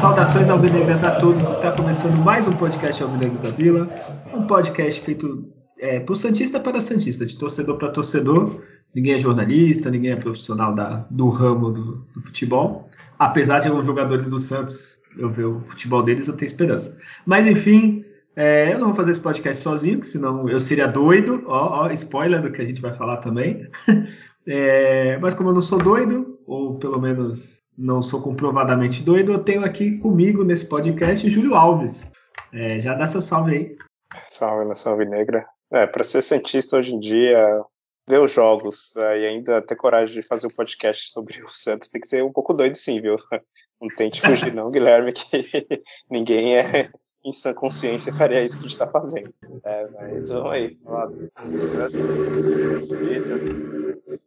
Saudações 0.00 0.50
alvinegras 0.50 1.02
a 1.02 1.12
todos. 1.12 1.48
Está 1.48 1.72
começando 1.72 2.16
mais 2.18 2.46
um 2.46 2.52
podcast 2.52 3.02
Alvinegros 3.02 3.40
da 3.40 3.50
Vila. 3.50 3.88
Um 4.34 4.46
podcast 4.46 5.00
feito 5.00 5.48
é, 5.78 6.00
por 6.00 6.16
Santista 6.16 6.60
para 6.60 6.80
Santista, 6.80 7.24
de 7.24 7.38
torcedor 7.38 7.78
para 7.78 7.88
torcedor. 7.88 8.60
Ninguém 8.98 9.14
é 9.14 9.18
jornalista, 9.18 9.90
ninguém 9.90 10.10
é 10.10 10.16
profissional 10.16 10.74
da, 10.74 11.06
do 11.08 11.28
ramo 11.28 11.70
do, 11.70 12.04
do 12.12 12.20
futebol. 12.20 12.90
Apesar 13.16 13.60
de 13.60 13.68
alguns 13.68 13.86
jogadores 13.86 14.26
do 14.26 14.40
Santos 14.40 15.00
eu 15.16 15.30
ver 15.30 15.44
o 15.44 15.60
futebol 15.60 16.02
deles, 16.02 16.26
eu 16.26 16.36
tenho 16.36 16.48
esperança. 16.48 16.98
Mas 17.24 17.46
enfim, 17.46 18.04
é, 18.34 18.74
eu 18.74 18.78
não 18.80 18.88
vou 18.88 18.96
fazer 18.96 19.12
esse 19.12 19.20
podcast 19.20 19.62
sozinho, 19.62 20.02
senão 20.02 20.48
eu 20.48 20.58
seria 20.58 20.88
doido. 20.88 21.44
Ó, 21.46 21.84
ó 21.84 21.90
spoiler 21.92 22.42
do 22.42 22.50
que 22.50 22.60
a 22.60 22.64
gente 22.64 22.80
vai 22.80 22.92
falar 22.92 23.18
também. 23.18 23.68
É, 24.50 25.18
mas 25.18 25.34
como 25.34 25.50
eu 25.50 25.52
não 25.52 25.60
sou 25.60 25.76
doido, 25.76 26.38
ou 26.46 26.78
pelo 26.78 26.98
menos 26.98 27.60
não 27.76 28.00
sou 28.00 28.22
comprovadamente 28.22 29.02
doido, 29.02 29.30
eu 29.30 29.44
tenho 29.44 29.62
aqui 29.62 29.98
comigo 29.98 30.42
nesse 30.42 30.64
podcast 30.64 31.28
Júlio 31.28 31.54
Alves. 31.54 32.10
É, 32.50 32.80
já 32.80 32.94
dá 32.94 33.06
seu 33.06 33.20
salve 33.20 33.54
aí. 33.54 33.76
Salve, 34.26 34.64
nação 34.64 34.96
negra. 34.96 35.44
É, 35.70 35.86
para 35.86 36.02
ser 36.02 36.22
cientista 36.22 36.78
hoje 36.78 36.94
em 36.94 36.98
dia, 36.98 37.62
ver 38.08 38.20
os 38.20 38.32
jogos 38.32 38.96
é, 38.96 39.20
e 39.20 39.26
ainda 39.26 39.60
ter 39.62 39.76
coragem 39.76 40.14
de 40.14 40.26
fazer 40.26 40.46
um 40.46 40.54
podcast 40.54 41.10
sobre 41.10 41.42
o 41.42 41.48
Santos 41.48 41.88
tem 41.88 42.00
que 42.00 42.08
ser 42.08 42.24
um 42.24 42.32
pouco 42.32 42.54
doido 42.54 42.76
sim, 42.76 43.00
viu? 43.00 43.16
Não 43.80 43.88
tente 43.88 44.20
fugir 44.20 44.52
não, 44.52 44.72
Guilherme, 44.72 45.12
que 45.12 45.22
ninguém 46.10 46.56
é 46.56 46.90
em 47.24 47.32
sã 47.32 47.54
consciência 47.54 48.12
faria 48.12 48.42
isso 48.42 48.56
que 48.56 48.60
a 48.60 48.62
gente 48.62 48.72
está 48.72 48.90
fazendo. 48.90 49.32
É, 49.64 49.86
mas 49.88 50.28
vamos 50.30 50.50
aí, 50.50 50.76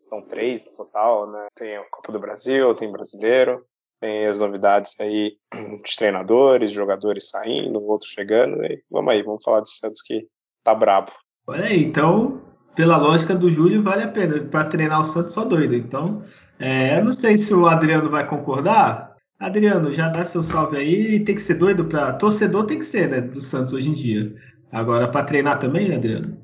são 0.09 0.21
três 0.21 0.65
no 0.67 0.73
total, 0.73 1.29
né? 1.29 1.47
Tem 1.55 1.75
a 1.75 1.83
Copa 1.89 2.13
do 2.13 2.19
Brasil, 2.19 2.73
tem 2.75 2.91
brasileiro, 2.91 3.65
tem 3.99 4.25
as 4.25 4.39
novidades 4.39 4.97
aí 4.99 5.37
de 5.83 5.95
treinadores, 5.97 6.71
jogadores 6.71 7.29
saindo, 7.29 7.83
outros 7.83 8.09
chegando, 8.09 8.63
e 8.63 8.81
vamos 8.89 9.13
aí, 9.13 9.21
vamos 9.21 9.43
falar 9.43 9.61
de 9.61 9.69
Santos 9.69 10.01
que 10.01 10.27
tá 10.63 10.73
brabo. 10.73 11.11
Olha 11.47 11.65
aí, 11.65 11.83
então, 11.83 12.41
pela 12.75 12.97
lógica 12.97 13.35
do 13.35 13.51
Júlio, 13.51 13.83
vale 13.83 14.03
a 14.03 14.07
pena. 14.07 14.39
Para 14.41 14.65
treinar 14.65 14.99
o 14.99 15.03
Santos, 15.03 15.33
só 15.33 15.45
doido. 15.45 15.75
Então, 15.75 16.23
é, 16.59 16.99
eu 16.99 17.05
não 17.05 17.11
sei 17.11 17.37
se 17.37 17.53
o 17.53 17.67
Adriano 17.67 18.09
vai 18.09 18.27
concordar. 18.27 19.15
Adriano, 19.39 19.91
já 19.91 20.07
dá 20.07 20.23
seu 20.23 20.43
salve 20.43 20.77
aí. 20.77 21.23
Tem 21.23 21.35
que 21.35 21.41
ser 21.41 21.55
doido 21.55 21.85
para 21.85 22.13
torcedor, 22.13 22.65
tem 22.65 22.79
que 22.79 22.85
ser, 22.85 23.09
né? 23.09 23.21
Do 23.21 23.41
Santos 23.41 23.73
hoje 23.73 23.89
em 23.89 23.93
dia. 23.93 24.35
Agora, 24.71 25.09
para 25.09 25.25
treinar 25.25 25.59
também, 25.59 25.93
Adriano? 25.93 26.37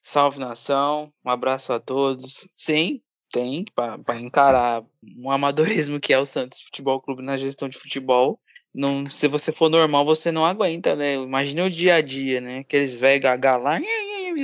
Salve 0.00 0.38
nação, 0.38 1.12
um 1.24 1.30
abraço 1.30 1.72
a 1.72 1.80
todos. 1.80 2.48
Sim, 2.54 3.00
tem 3.32 3.64
para 3.74 4.20
encarar 4.20 4.82
um 5.16 5.30
amadorismo 5.30 6.00
que 6.00 6.12
é 6.12 6.18
o 6.18 6.24
Santos 6.24 6.62
Futebol 6.62 7.00
Clube 7.00 7.22
na 7.22 7.36
gestão 7.36 7.68
de 7.68 7.78
futebol. 7.78 8.40
Não, 8.74 9.06
se 9.06 9.26
você 9.26 9.50
for 9.50 9.68
normal, 9.68 10.04
você 10.04 10.30
não 10.30 10.44
aguenta, 10.44 10.94
né? 10.94 11.14
Imagina 11.14 11.64
o 11.64 11.70
dia 11.70 11.96
a 11.96 12.00
dia, 12.00 12.40
né? 12.40 12.58
Aqueles 12.60 13.00
velhos 13.00 13.24
lá, 13.24 13.80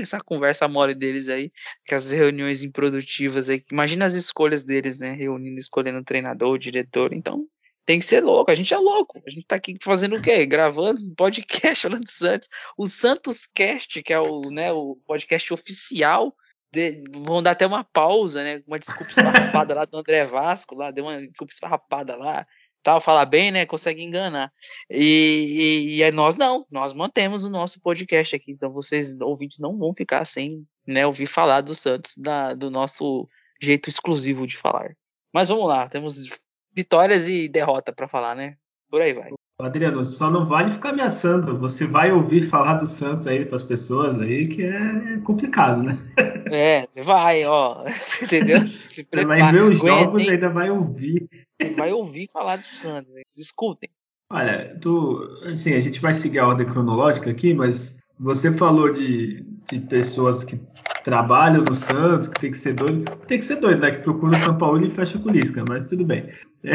essa 0.01 0.19
conversa 0.19 0.67
mole 0.67 0.95
deles 0.95 1.29
aí, 1.29 1.53
aquelas 1.85 2.11
reuniões 2.11 2.63
improdutivas 2.63 3.49
aí. 3.49 3.65
Imagina 3.71 4.07
as 4.07 4.15
escolhas 4.15 4.65
deles, 4.65 4.99
né? 4.99 5.13
Reunindo, 5.13 5.59
escolhendo 5.59 6.03
treinador, 6.03 6.59
diretor. 6.59 7.13
Então, 7.13 7.47
tem 7.85 7.99
que 7.99 8.05
ser 8.05 8.23
louco. 8.23 8.51
A 8.51 8.55
gente 8.55 8.73
é 8.73 8.79
louco. 8.79 9.23
A 9.27 9.31
gente 9.31 9.47
tá 9.47 9.57
aqui 9.57 9.77
fazendo 9.81 10.17
o 10.17 10.23
quê? 10.23 10.47
Gravando 10.47 11.01
podcast 11.17 11.83
falando 11.83 12.03
do 12.03 12.11
Santos. 12.11 12.49
O 12.77 12.87
Santos 12.87 13.47
Cast, 13.47 14.03
que 14.03 14.13
é 14.13 14.19
o, 14.19 14.51
né, 14.51 14.73
o 14.73 14.99
podcast 15.07 15.53
oficial. 15.53 16.35
De, 16.73 17.05
vão 17.25 17.41
dar 17.41 17.53
até 17.53 17.67
uma 17.67 17.85
pausa, 17.85 18.43
né? 18.43 18.63
Uma 18.67 18.79
desculpa 18.79 19.11
esfarrapada 19.11 19.75
lá 19.75 19.85
do 19.85 19.97
André 19.97 20.25
Vasco, 20.25 20.75
lá, 20.75 20.91
deu 20.91 21.05
uma 21.05 21.25
desculpa 21.25 21.53
esfarrapada 21.53 22.17
lá. 22.17 22.45
Tal, 22.85 23.01
fala 23.01 23.25
bem, 23.25 23.51
né? 23.51 23.65
Consegue 23.65 24.03
enganar. 24.03 24.53
E, 24.91 25.97
e, 25.97 26.03
e 26.03 26.11
nós 26.13 26.37
não, 26.37 26.67
nós 26.71 26.93
mantemos 26.93 27.43
o 27.43 27.51
nosso 27.51 27.81
podcast 27.81 28.37
aqui. 28.37 28.53
Então 28.53 28.71
vocês, 28.71 29.19
ouvintes, 29.23 29.59
não 29.59 29.79
vão 29.79 29.95
ficar 29.95 30.27
sem 30.27 30.67
né, 30.87 31.07
ouvir 31.07 31.25
falar 31.25 31.63
do 31.63 31.75
Santos, 31.75 32.15
da, 32.19 32.53
do 32.53 32.71
nosso 32.71 33.27
jeito 33.59 33.89
exclusivo 33.89 34.47
de 34.47 34.59
falar. 34.59 34.95
Mas 35.33 35.49
vamos 35.49 35.67
lá, 35.67 35.89
temos 35.89 36.29
vitórias 36.75 37.27
e 37.27 37.49
derrota 37.49 37.91
para 37.91 38.07
falar, 38.07 38.37
né? 38.37 38.55
Por 38.91 39.01
aí 39.01 39.15
vai. 39.15 39.31
Adriano, 39.65 40.05
só 40.05 40.31
não 40.31 40.47
vale 40.47 40.73
ficar 40.73 40.91
ameaçando. 40.91 41.59
Você 41.59 41.87
vai 41.87 42.13
ouvir 42.13 42.43
falar 42.43 42.75
do 42.75 42.87
Santos 42.87 43.27
aí 43.27 43.45
para 43.45 43.57
as 43.57 43.63
pessoas 43.63 44.21
aí, 44.21 44.49
que 44.49 44.63
é 44.63 45.19
complicado, 45.25 45.83
né? 45.83 45.99
É, 46.53 46.87
você 46.87 47.01
vai, 47.01 47.45
ó. 47.47 47.85
Entendeu? 48.23 48.61
Você 48.61 49.25
vai 49.25 49.51
ver 49.51 49.63
os 49.63 49.79
jogos 49.79 50.23
e 50.23 50.31
ainda 50.31 50.51
vai 50.51 50.71
ouvir. 50.71 51.27
Você 51.61 51.73
vai 51.73 51.91
ouvir 51.91 52.29
falar 52.31 52.57
do 52.59 52.67
Santos. 52.67 53.17
Escutem. 53.37 53.89
Olha, 54.31 54.77
tu, 54.81 55.27
assim, 55.47 55.73
a 55.75 55.81
gente 55.81 56.01
vai 56.01 56.13
seguir 56.13 56.39
a 56.41 56.47
ordem 56.47 56.67
cronológica 56.67 57.31
aqui, 57.31 57.55
mas 57.55 57.97
você 58.21 58.53
falou 58.53 58.93
de, 58.93 59.45
de 59.71 59.81
pessoas 59.81 60.45
que 60.45 60.61
trabalham 61.03 61.65
no 61.65 61.75
Santos, 61.75 62.29
que 62.29 62.41
tem 62.41 62.51
que 62.51 62.59
ser 62.59 62.75
doido. 62.75 63.05
Tem 63.27 63.39
que 63.39 63.45
ser 63.45 63.57
doido, 63.57 63.81
né? 63.81 63.91
Que 63.93 64.03
procura 64.03 64.37
o 64.37 64.39
São 64.39 64.57
Paulo 64.57 64.85
e 64.85 64.91
fecha 64.91 65.19
com 65.19 65.31
Lisca, 65.31 65.65
mas 65.69 65.87
tudo 65.87 66.05
bem. 66.05 66.29
É, 66.63 66.71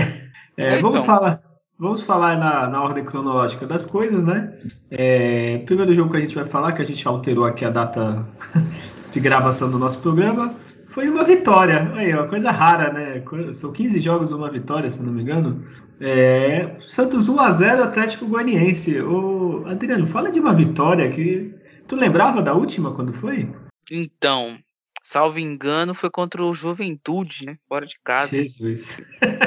é, 0.58 0.78
então. 0.78 0.92
Vamos 0.92 1.06
falar. 1.06 1.39
Vamos 1.80 2.02
falar 2.02 2.38
na, 2.38 2.68
na, 2.68 2.84
ordem 2.84 3.06
cronológica 3.06 3.66
das 3.66 3.86
coisas, 3.86 4.22
né? 4.22 4.54
É, 4.92 5.60
primeiro 5.60 5.94
jogo 5.94 6.12
que 6.12 6.18
a 6.18 6.20
gente 6.20 6.36
vai 6.36 6.46
falar, 6.46 6.74
que 6.74 6.82
a 6.82 6.86
gente 6.86 7.08
alterou 7.08 7.46
aqui 7.46 7.64
a 7.64 7.70
data 7.70 8.28
de 9.10 9.20
gravação 9.22 9.72
do 9.72 9.80
nosso 9.80 9.98
programa, 10.00 10.56
foi 10.90 11.10
uma 11.10 11.24
vitória. 11.24 11.90
Aí, 11.96 12.14
uma 12.14 12.28
coisa 12.28 12.52
rara, 12.52 12.92
né? 12.92 13.24
São 13.54 13.72
15 13.72 14.02
jogos, 14.02 14.34
uma 14.34 14.52
vitória, 14.52 14.90
se 14.90 15.02
não 15.02 15.14
me 15.14 15.22
engano. 15.22 15.66
É, 16.02 16.76
Santos 16.82 17.30
1x0 17.30 17.82
Atlético 17.82 18.28
Goianiense. 18.28 19.00
Ô, 19.00 19.64
Adriano, 19.66 20.06
fala 20.06 20.30
de 20.34 20.40
uma 20.42 20.54
vitória 20.54 21.10
que. 21.10 21.56
Tu 21.88 21.96
lembrava 21.96 22.42
da 22.42 22.54
última 22.54 22.94
quando 22.94 23.14
foi? 23.14 23.50
Então, 23.90 24.60
salvo 25.02 25.40
engano, 25.40 25.96
foi 25.96 26.10
contra 26.10 26.44
o 26.44 26.54
Juventude, 26.54 27.46
né? 27.46 27.58
Fora 27.70 27.86
de 27.86 27.96
casa. 28.04 28.36
Jesus. 28.36 28.98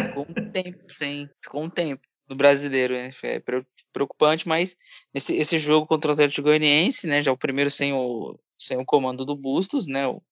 Ficou 0.06 0.26
um 0.30 0.50
tempo 0.50 0.84
sem. 0.88 1.28
Ficou 1.42 1.64
um 1.64 1.68
tempo 1.68 2.00
brasileiro, 2.34 2.94
né? 2.94 3.10
É 3.24 3.42
preocupante, 3.92 4.48
mas 4.48 4.76
esse, 5.12 5.36
esse 5.36 5.58
jogo 5.58 5.86
contra 5.86 6.10
o 6.10 6.14
Atlético 6.14 6.42
Goianiense, 6.42 7.06
né? 7.06 7.22
Já 7.22 7.32
o 7.32 7.36
primeiro 7.36 7.70
sem 7.70 7.92
o, 7.92 8.38
sem 8.58 8.78
o 8.78 8.84
comando 8.84 9.24
do 9.24 9.36
Bustos, 9.36 9.86
né? 9.86 10.06
O, 10.06 10.22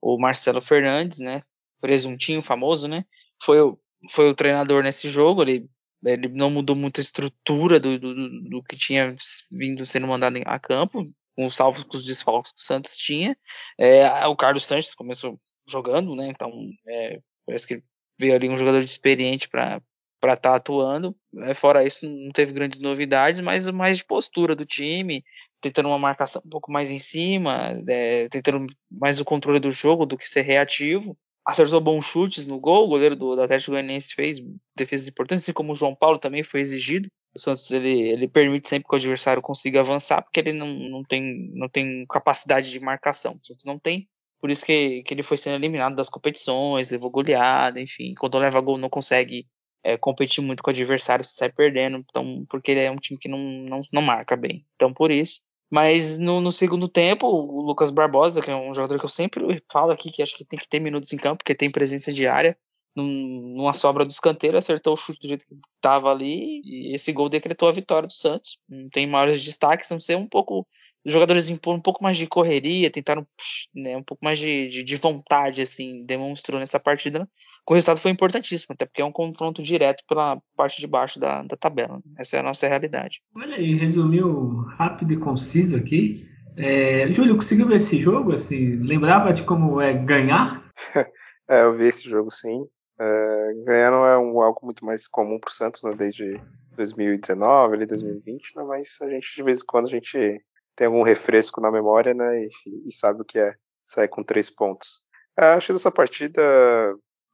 o 0.00 0.18
Marcelo 0.18 0.60
Fernandes, 0.60 1.18
né? 1.18 1.42
Presuntinho 1.80 2.42
famoso, 2.42 2.88
né? 2.88 3.04
Foi, 3.42 3.60
o, 3.60 3.78
foi 4.10 4.30
o 4.30 4.34
treinador 4.34 4.82
nesse 4.82 5.08
jogo, 5.08 5.42
ele, 5.42 5.68
ele 6.04 6.28
não 6.28 6.50
mudou 6.50 6.74
muito 6.76 7.00
a 7.00 7.02
estrutura 7.02 7.78
do, 7.78 7.98
do, 7.98 8.48
do 8.48 8.62
que 8.62 8.76
tinha 8.76 9.14
vindo 9.50 9.84
sendo 9.86 10.06
mandado 10.06 10.38
a 10.46 10.58
campo, 10.58 11.10
com 11.36 11.46
os 11.46 11.54
salvos 11.54 11.82
com 11.84 11.96
os 11.96 12.04
desfalques 12.04 12.52
que 12.52 12.60
o 12.60 12.64
Santos 12.64 12.96
tinha. 12.96 13.36
É, 13.78 14.26
o 14.26 14.36
Carlos 14.36 14.64
Sanches 14.64 14.94
começou 14.94 15.38
jogando, 15.68 16.14
né? 16.14 16.28
Então 16.28 16.50
é, 16.86 17.20
parece 17.46 17.66
que 17.66 17.82
veio 18.18 18.34
ali 18.34 18.48
um 18.48 18.56
jogador 18.56 18.78
experiente 18.78 19.48
para 19.48 19.82
para 20.24 20.32
estar 20.32 20.50
tá 20.52 20.56
atuando. 20.56 21.14
É, 21.42 21.52
fora 21.52 21.84
isso, 21.84 22.08
não 22.08 22.30
teve 22.30 22.54
grandes 22.54 22.80
novidades, 22.80 23.42
mas 23.42 23.68
mais 23.68 23.98
de 23.98 24.04
postura 24.06 24.56
do 24.56 24.64
time, 24.64 25.22
tentando 25.60 25.90
uma 25.90 25.98
marcação 25.98 26.40
um 26.46 26.48
pouco 26.48 26.72
mais 26.72 26.90
em 26.90 26.98
cima, 26.98 27.78
é, 27.86 28.26
tentando 28.30 28.66
mais 28.90 29.20
o 29.20 29.24
controle 29.24 29.60
do 29.60 29.70
jogo 29.70 30.06
do 30.06 30.16
que 30.16 30.26
ser 30.26 30.40
reativo. 30.40 31.14
Acertou 31.46 31.78
bons 31.78 32.06
chutes 32.06 32.46
no 32.46 32.58
gol, 32.58 32.86
o 32.86 32.88
goleiro 32.88 33.14
do, 33.14 33.36
do 33.36 33.42
Atlético 33.42 33.72
Goianiense 33.72 34.14
fez 34.14 34.42
defesas 34.74 35.06
importantes, 35.06 35.44
assim 35.44 35.52
como 35.52 35.72
o 35.72 35.74
João 35.74 35.94
Paulo 35.94 36.18
também 36.18 36.42
foi 36.42 36.60
exigido. 36.60 37.06
O 37.36 37.38
Santos 37.38 37.70
ele, 37.70 38.08
ele 38.08 38.26
permite 38.26 38.66
sempre 38.66 38.88
que 38.88 38.94
o 38.94 38.96
adversário 38.96 39.42
consiga 39.42 39.80
avançar, 39.80 40.22
porque 40.22 40.40
ele 40.40 40.54
não, 40.54 40.72
não, 40.72 41.04
tem, 41.04 41.50
não 41.52 41.68
tem 41.68 42.06
capacidade 42.06 42.70
de 42.70 42.80
marcação. 42.80 43.38
O 43.42 43.46
Santos 43.46 43.66
não 43.66 43.78
tem. 43.78 44.08
Por 44.40 44.50
isso 44.50 44.64
que, 44.64 45.02
que 45.02 45.12
ele 45.12 45.22
foi 45.22 45.36
sendo 45.36 45.56
eliminado 45.56 45.94
das 45.94 46.08
competições, 46.08 46.88
levou 46.88 47.10
goleada, 47.10 47.78
enfim. 47.78 48.14
Quando 48.18 48.38
leva 48.38 48.60
gol, 48.62 48.78
não 48.78 48.88
consegue 48.88 49.46
é, 49.84 49.96
competir 49.98 50.42
muito 50.42 50.62
com 50.62 50.70
o 50.70 50.72
adversário, 50.72 51.24
sai 51.24 51.52
perdendo. 51.52 51.98
Então, 51.98 52.44
porque 52.48 52.70
ele 52.72 52.80
é 52.80 52.90
um 52.90 52.96
time 52.96 53.18
que 53.18 53.28
não, 53.28 53.38
não, 53.38 53.82
não 53.92 54.02
marca 54.02 54.34
bem. 54.34 54.66
Então, 54.74 54.92
por 54.92 55.10
isso. 55.10 55.40
Mas 55.70 56.18
no, 56.18 56.40
no, 56.40 56.52
segundo 56.52 56.88
tempo, 56.88 57.26
o 57.26 57.60
Lucas 57.60 57.90
Barbosa, 57.90 58.40
que 58.40 58.50
é 58.50 58.56
um 58.56 58.72
jogador 58.72 58.98
que 58.98 59.04
eu 59.04 59.08
sempre 59.08 59.62
falo 59.70 59.92
aqui, 59.92 60.10
que 60.10 60.22
acho 60.22 60.36
que 60.36 60.44
tem 60.44 60.58
que 60.58 60.68
ter 60.68 60.78
minutos 60.78 61.12
em 61.12 61.16
campo, 61.16 61.38
porque 61.38 61.54
tem 61.54 61.70
presença 61.70 62.12
diária, 62.12 62.56
num, 62.94 63.54
numa 63.56 63.74
sobra 63.74 64.04
do 64.04 64.10
escanteio, 64.10 64.56
acertou 64.56 64.94
o 64.94 64.96
chute 64.96 65.18
do 65.20 65.28
jeito 65.28 65.44
que 65.46 65.54
estava 65.76 66.10
ali, 66.10 66.60
e 66.64 66.94
esse 66.94 67.12
gol 67.12 67.28
decretou 67.28 67.68
a 67.68 67.72
vitória 67.72 68.06
do 68.06 68.12
Santos. 68.12 68.58
Não 68.68 68.88
tem 68.88 69.06
maiores 69.06 69.42
destaques, 69.42 69.90
não 69.90 70.00
ser 70.00 70.16
um 70.16 70.28
pouco. 70.28 70.66
Os 71.04 71.12
jogadores 71.12 71.50
impõem 71.50 71.76
um 71.78 71.82
pouco 71.82 72.02
mais 72.02 72.16
de 72.16 72.26
correria, 72.26 72.90
tentaram 72.90 73.26
né, 73.74 73.96
um 73.96 74.02
pouco 74.02 74.24
mais 74.24 74.38
de, 74.38 74.68
de, 74.68 74.82
de, 74.82 74.96
vontade, 74.96 75.60
assim, 75.60 76.04
demonstrou 76.06 76.60
nessa 76.60 76.80
partida. 76.80 77.28
O 77.66 77.74
resultado 77.74 78.00
foi 78.00 78.10
importantíssimo, 78.10 78.74
até 78.74 78.84
porque 78.84 79.00
é 79.00 79.04
um 79.04 79.12
confronto 79.12 79.62
direto 79.62 80.04
pela 80.08 80.38
parte 80.56 80.80
de 80.80 80.86
baixo 80.86 81.18
da, 81.18 81.42
da 81.42 81.56
tabela. 81.56 82.00
Essa 82.18 82.36
é 82.36 82.40
a 82.40 82.42
nossa 82.42 82.68
realidade. 82.68 83.22
Olha 83.34 83.56
aí, 83.56 83.74
resumiu 83.74 84.64
rápido 84.76 85.14
e 85.14 85.16
conciso 85.16 85.76
aqui. 85.76 86.28
É, 86.56 87.10
Júlio, 87.10 87.36
conseguiu 87.36 87.66
ver 87.66 87.76
esse 87.76 87.98
jogo? 87.98 88.32
Assim, 88.32 88.76
lembrava 88.76 89.32
de 89.32 89.42
como 89.42 89.80
é 89.80 89.94
ganhar? 89.94 90.70
é, 91.48 91.62
eu 91.62 91.74
vi 91.74 91.86
esse 91.86 92.08
jogo 92.08 92.30
sim. 92.30 92.66
É, 93.00 93.52
ganhar 93.66 93.90
não 93.90 94.06
é 94.06 94.18
um, 94.18 94.40
algo 94.42 94.60
muito 94.62 94.84
mais 94.84 95.08
comum 95.08 95.38
para 95.40 95.48
o 95.48 95.52
Santos, 95.52 95.82
né, 95.82 95.94
desde 95.96 96.40
2019, 96.76 97.74
ali 97.74 97.86
2020, 97.86 98.56
né, 98.56 98.64
mas 98.64 98.98
a 99.02 99.10
gente 99.10 99.34
de 99.34 99.42
vez 99.42 99.62
em 99.62 99.66
quando 99.66 99.86
a 99.86 99.90
gente 99.90 100.40
tem 100.76 100.86
algum 100.86 101.02
refresco 101.02 101.60
na 101.60 101.72
memória, 101.72 102.14
né, 102.14 102.42
e, 102.42 102.48
e 102.88 102.92
sabe 102.92 103.22
o 103.22 103.24
que 103.24 103.38
é 103.38 103.52
sair 103.84 104.08
com 104.08 104.22
três 104.22 104.48
pontos. 104.48 105.04
É, 105.36 105.54
acho 105.54 105.68
que 105.68 105.72
dessa 105.72 105.90
partida 105.90 106.40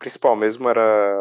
principal 0.00 0.34
mesmo 0.34 0.68
era 0.68 1.16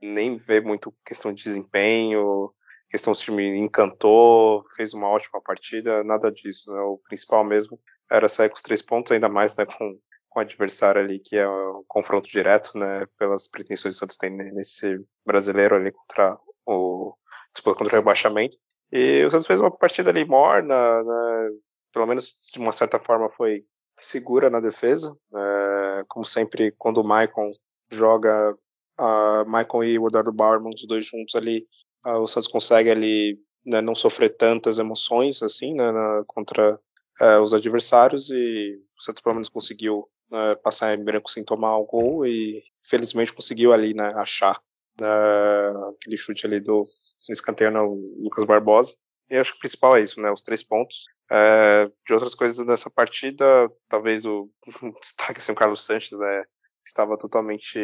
nem 0.00 0.38
ver 0.38 0.64
muito 0.64 0.94
questão 1.04 1.32
de 1.32 1.42
desempenho, 1.42 2.50
questão 2.88 3.14
se 3.14 3.30
o 3.30 3.34
time 3.34 3.58
encantou, 3.58 4.62
fez 4.76 4.94
uma 4.94 5.08
ótima 5.08 5.42
partida, 5.42 6.02
nada 6.04 6.30
disso. 6.30 6.72
Né? 6.72 6.80
O 6.80 6.96
principal 6.98 7.44
mesmo 7.44 7.78
era 8.10 8.28
sair 8.28 8.48
com 8.48 8.56
os 8.56 8.62
três 8.62 8.80
pontos, 8.80 9.12
ainda 9.12 9.28
mais 9.28 9.56
né, 9.56 9.66
com, 9.66 9.98
com 10.28 10.38
o 10.38 10.42
adversário 10.42 11.02
ali, 11.02 11.18
que 11.18 11.36
é 11.36 11.46
um 11.48 11.84
confronto 11.86 12.28
direto, 12.28 12.78
né, 12.78 13.04
pelas 13.18 13.48
pretensões 13.48 13.94
que 13.94 13.98
o 13.98 14.00
Santos 14.00 14.16
tem 14.16 14.30
nesse 14.30 14.98
brasileiro 15.26 15.76
ali 15.76 15.92
contra 15.92 16.38
o 16.64 17.14
disputa 17.52 17.78
contra 17.78 17.94
o 17.94 17.98
rebaixamento. 17.98 18.56
E 18.92 19.24
o 19.24 19.30
Santos 19.30 19.46
fez 19.46 19.60
uma 19.60 19.76
partida 19.76 20.10
ali 20.10 20.24
morna, 20.24 21.02
né, 21.02 21.50
pelo 21.92 22.06
menos 22.06 22.38
de 22.52 22.58
uma 22.60 22.72
certa 22.72 22.98
forma 22.98 23.28
foi 23.28 23.64
segura 23.98 24.48
na 24.48 24.60
defesa. 24.60 25.16
É, 25.36 26.04
como 26.08 26.24
sempre, 26.24 26.72
quando 26.78 26.98
o 26.98 27.04
Maicon 27.04 27.52
joga, 27.90 28.54
a 28.98 29.44
Maicon 29.46 29.84
e 29.84 29.98
o 29.98 30.06
Eduardo 30.06 30.32
Bauerman, 30.32 30.72
os 30.74 30.86
dois 30.86 31.06
juntos 31.06 31.34
ali, 31.34 31.66
uh, 32.06 32.18
o 32.18 32.26
Santos 32.26 32.48
consegue 32.48 32.90
ali 32.90 33.38
né, 33.64 33.80
não 33.80 33.94
sofrer 33.94 34.30
tantas 34.36 34.78
emoções 34.78 35.42
assim 35.42 35.74
né, 35.74 35.90
na, 35.90 36.22
contra 36.26 36.78
uh, 37.20 37.40
os 37.42 37.54
adversários 37.54 38.30
e 38.30 38.78
o 38.98 39.02
Santos 39.02 39.22
pelo 39.22 39.34
menos 39.34 39.48
conseguiu 39.48 40.08
uh, 40.30 40.60
passar 40.62 40.94
em 40.94 41.04
branco 41.04 41.30
sem 41.30 41.44
tomar 41.44 41.76
o 41.76 41.86
gol 41.86 42.26
e 42.26 42.62
felizmente 42.82 43.32
conseguiu 43.32 43.72
ali 43.72 43.94
né, 43.94 44.12
achar 44.16 44.60
aquele 45.02 46.16
chute 46.16 46.46
ali 46.46 46.60
do 46.60 46.86
escanteio 47.30 47.70
no 47.70 48.02
Lucas 48.18 48.44
Barbosa 48.44 48.92
e 49.30 49.38
acho 49.38 49.52
que 49.52 49.58
o 49.58 49.60
principal 49.60 49.96
é 49.96 50.02
isso, 50.02 50.20
né? 50.20 50.30
Os 50.30 50.42
três 50.42 50.62
pontos. 50.62 51.04
É, 51.30 51.88
de 52.04 52.12
outras 52.12 52.34
coisas 52.34 52.66
dessa 52.66 52.90
partida, 52.90 53.70
talvez 53.88 54.26
o 54.26 54.50
destaque 55.00 55.38
assim, 55.38 55.52
o 55.52 55.54
Carlos 55.54 55.84
Sanches, 55.84 56.18
né? 56.18 56.44
Estava 56.90 57.16
totalmente 57.16 57.78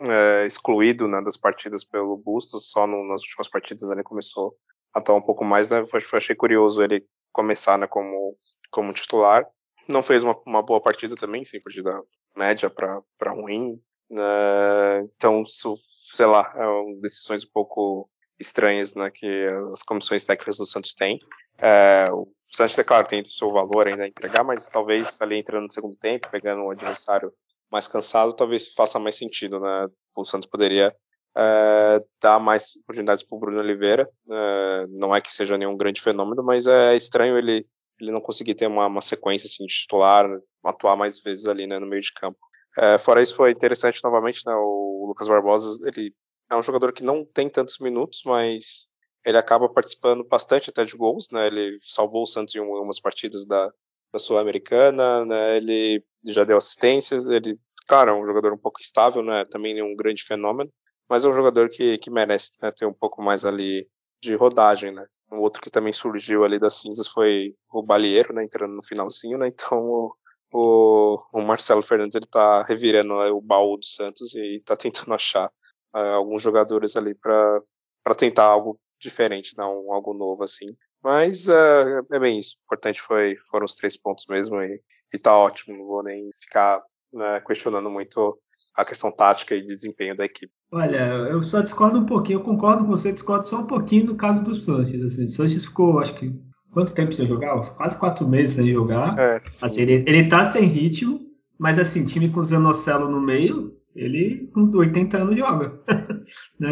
é, 0.00 0.46
excluído 0.46 1.06
né, 1.06 1.20
das 1.22 1.36
partidas 1.36 1.84
pelo 1.84 2.16
Bustos, 2.16 2.70
só 2.70 2.86
no, 2.86 3.06
nas 3.06 3.22
últimas 3.22 3.48
partidas 3.48 3.90
ele 3.90 4.02
começou 4.02 4.56
a 4.94 4.98
atuar 4.98 5.16
um 5.16 5.22
pouco 5.22 5.44
mais, 5.44 5.70
né, 5.70 5.80
eu 5.80 5.88
achei 6.12 6.34
curioso 6.34 6.82
ele 6.82 7.04
começar 7.32 7.76
né, 7.78 7.86
como, 7.86 8.36
como 8.70 8.92
titular. 8.92 9.46
Não 9.88 10.02
fez 10.02 10.22
uma, 10.22 10.40
uma 10.46 10.62
boa 10.62 10.80
partida 10.80 11.14
também, 11.14 11.44
sim, 11.44 11.60
partida 11.60 12.00
média 12.36 12.70
para 12.70 13.32
ruim. 13.32 13.80
Né, 14.08 15.00
então, 15.16 15.42
isso, 15.42 15.76
sei 16.12 16.26
lá, 16.26 16.52
é 16.56 17.00
decisões 17.00 17.44
um 17.44 17.50
pouco 17.52 18.08
estranhas 18.38 18.94
né, 18.94 19.10
que 19.10 19.46
as 19.72 19.82
comissões 19.82 20.24
técnicas 20.24 20.56
do 20.56 20.66
Santos 20.66 20.94
têm. 20.94 21.18
É, 21.58 22.06
o 22.10 22.28
Santos, 22.50 22.78
é 22.78 22.84
claro, 22.84 23.06
tem 23.06 23.20
o 23.20 23.26
seu 23.26 23.52
valor 23.52 23.88
ainda 23.88 24.04
a 24.04 24.08
entregar, 24.08 24.44
mas 24.44 24.66
talvez 24.66 25.20
ali 25.20 25.38
entrando 25.38 25.64
no 25.64 25.72
segundo 25.72 25.96
tempo, 25.96 26.30
pegando 26.30 26.62
um 26.62 26.70
adversário 26.70 27.32
mais 27.70 27.88
cansado, 27.88 28.34
talvez 28.34 28.68
faça 28.68 28.98
mais 28.98 29.16
sentido, 29.16 29.60
né? 29.60 29.88
O 30.16 30.24
Santos 30.24 30.48
poderia 30.48 30.94
é, 31.36 32.04
dar 32.22 32.38
mais 32.38 32.76
oportunidades 32.76 33.24
para 33.24 33.36
o 33.36 33.40
Bruno 33.40 33.60
Oliveira. 33.60 34.08
É, 34.30 34.86
não 34.88 35.14
é 35.14 35.20
que 35.20 35.32
seja 35.32 35.58
nenhum 35.58 35.76
grande 35.76 36.00
fenômeno, 36.00 36.42
mas 36.42 36.66
é 36.66 36.94
estranho 36.94 37.36
ele, 37.36 37.66
ele 38.00 38.12
não 38.12 38.20
conseguir 38.20 38.54
ter 38.54 38.66
uma, 38.66 38.86
uma 38.86 39.00
sequência 39.00 39.46
assim, 39.46 39.66
de 39.66 39.74
titular, 39.74 40.26
atuar 40.64 40.96
mais 40.96 41.20
vezes 41.20 41.46
ali 41.46 41.66
né, 41.66 41.78
no 41.78 41.86
meio 41.86 42.02
de 42.02 42.12
campo. 42.12 42.38
É, 42.76 42.98
fora 42.98 43.22
isso, 43.22 43.36
foi 43.36 43.50
interessante 43.50 44.00
novamente, 44.02 44.40
né, 44.46 44.54
o 44.54 45.06
Lucas 45.06 45.28
Barbosa, 45.28 45.80
ele 45.86 46.12
é 46.50 46.56
um 46.56 46.62
jogador 46.62 46.92
que 46.92 47.04
não 47.04 47.24
tem 47.24 47.48
tantos 47.48 47.78
minutos, 47.78 48.22
mas 48.24 48.88
ele 49.24 49.38
acaba 49.38 49.68
participando 49.68 50.24
bastante 50.24 50.70
até 50.70 50.84
de 50.84 50.96
gols, 50.96 51.28
né, 51.30 51.46
ele 51.46 51.78
salvou 51.82 52.24
o 52.24 52.26
Santos 52.26 52.54
em 52.54 52.58
algumas 52.58 53.00
partidas 53.00 53.46
da, 53.46 53.70
da 54.12 54.18
Sul-Americana, 54.18 55.24
né, 55.24 55.56
ele 55.56 56.04
já 56.26 56.44
deu 56.44 56.56
assistências, 56.56 57.26
ele, 57.26 57.58
claro, 57.86 58.10
é 58.10 58.14
um 58.14 58.24
jogador 58.24 58.52
um 58.52 58.58
pouco 58.58 58.80
estável, 58.80 59.22
né? 59.22 59.44
Também 59.44 59.78
é 59.78 59.84
um 59.84 59.96
grande 59.96 60.22
fenômeno, 60.22 60.70
mas 61.08 61.24
é 61.24 61.28
um 61.28 61.34
jogador 61.34 61.68
que, 61.68 61.98
que 61.98 62.10
merece 62.10 62.52
né, 62.62 62.70
ter 62.72 62.86
um 62.86 62.94
pouco 62.94 63.22
mais 63.22 63.44
ali 63.44 63.86
de 64.22 64.34
rodagem, 64.34 64.92
né? 64.92 65.04
Um 65.32 65.40
outro 65.40 65.60
que 65.60 65.70
também 65.70 65.92
surgiu 65.92 66.44
ali 66.44 66.58
das 66.58 66.74
cinzas 66.74 67.08
foi 67.08 67.54
o 67.72 67.82
Balieiro, 67.82 68.32
né? 68.32 68.44
Entrando 68.44 68.74
no 68.74 68.84
finalzinho, 68.84 69.38
né? 69.38 69.48
Então 69.48 69.78
o, 69.78 70.16
o, 70.52 71.18
o 71.34 71.42
Marcelo 71.42 71.82
Fernandes 71.82 72.14
ele 72.14 72.26
tá 72.26 72.62
revirando 72.62 73.16
né, 73.18 73.30
o 73.30 73.40
baú 73.40 73.76
do 73.76 73.84
Santos 73.84 74.34
e 74.34 74.62
tá 74.64 74.76
tentando 74.76 75.12
achar 75.14 75.48
uh, 75.94 76.14
alguns 76.14 76.42
jogadores 76.42 76.96
ali 76.96 77.14
para 77.14 77.58
tentar 78.16 78.44
algo 78.44 78.78
diferente, 79.00 79.54
dar 79.54 79.68
um, 79.68 79.92
algo 79.92 80.14
novo 80.14 80.42
assim. 80.42 80.66
Mas 81.04 81.48
uh, 81.48 82.06
é 82.10 82.18
bem 82.18 82.38
isso. 82.38 82.56
O 82.56 82.64
importante 82.64 83.00
foi, 83.00 83.36
foram 83.50 83.66
os 83.66 83.74
três 83.74 83.94
pontos 83.94 84.24
mesmo 84.26 84.58
e, 84.62 84.80
e 85.12 85.18
tá 85.18 85.36
ótimo. 85.36 85.76
Não 85.76 85.86
vou 85.86 86.02
nem 86.02 86.30
ficar 86.42 86.80
né, 87.12 87.40
questionando 87.46 87.90
muito 87.90 88.38
a 88.74 88.84
questão 88.86 89.12
tática 89.12 89.54
e 89.54 89.60
de 89.60 89.74
desempenho 89.74 90.16
da 90.16 90.24
equipe. 90.24 90.50
Olha, 90.72 90.98
eu 91.30 91.42
só 91.42 91.60
discordo 91.60 91.98
um 91.98 92.06
pouquinho. 92.06 92.38
Eu 92.38 92.42
concordo 92.42 92.84
com 92.84 92.90
você, 92.90 93.12
discordo 93.12 93.46
só 93.46 93.58
um 93.60 93.66
pouquinho 93.66 94.06
no 94.06 94.16
caso 94.16 94.42
do 94.42 94.54
Sanches. 94.54 95.02
Assim, 95.02 95.26
o 95.26 95.30
Sanches 95.30 95.66
ficou, 95.66 95.98
acho 95.98 96.14
que, 96.14 96.34
quanto 96.72 96.94
tempo 96.94 97.12
sem 97.12 97.28
jogar? 97.28 97.60
Quase 97.76 97.98
quatro 97.98 98.26
meses 98.26 98.56
sem 98.56 98.72
jogar. 98.72 99.16
É, 99.18 99.36
assim, 99.36 99.82
ele, 99.82 100.04
ele 100.06 100.28
tá 100.28 100.42
sem 100.44 100.64
ritmo, 100.64 101.20
mas 101.58 101.78
assim, 101.78 102.04
time 102.04 102.30
com 102.30 102.40
o 102.40 102.44
Zanocelo 102.44 103.08
no 103.08 103.20
meio, 103.20 103.76
ele 103.94 104.50
com 104.52 104.70
80 104.74 105.16
anos 105.16 105.36
joga. 105.36 105.80
né? 106.58 106.70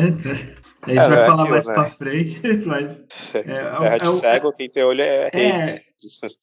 A 0.83 0.91
gente 0.91 1.01
é, 1.01 1.09
vai 1.09 1.23
é 1.23 1.27
falar 1.27 1.43
aquilo, 1.43 1.51
mais 1.51 1.67
né? 1.67 1.75
pra 1.75 1.85
frente, 1.85 2.41
mas. 2.67 3.07
É, 3.35 3.39
é, 3.95 3.99
de 3.99 4.05
é 4.05 4.09
cego, 4.09 4.53
quem 4.53 4.69
tem 4.69 4.85
olho 4.85 5.03
é. 5.03 5.29
É, 5.33 5.83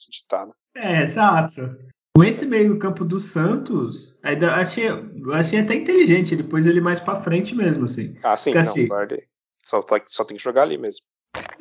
ditado. 0.10 0.54
é, 0.76 1.04
exato. 1.04 1.78
Com 2.16 2.24
esse 2.24 2.46
meio 2.46 2.78
campo 2.80 3.06
do 3.06 3.20
Santos, 3.20 4.18
ainda 4.24 4.54
achei, 4.56 4.88
achei 5.34 5.60
até 5.60 5.76
inteligente. 5.76 6.36
Depois 6.36 6.66
ele 6.66 6.82
mais 6.82 7.00
pra 7.00 7.22
frente 7.22 7.56
mesmo, 7.56 7.86
assim. 7.86 8.16
Ah, 8.24 8.36
sim, 8.36 8.52
Porque, 8.52 8.66
não, 8.66 8.72
assim, 8.72 8.88
guarde. 8.88 9.24
Só, 9.64 9.84
só 10.08 10.24
tem 10.26 10.38
que 10.38 10.44
jogar 10.44 10.64
ali 10.64 10.78
mesmo. 10.78 11.02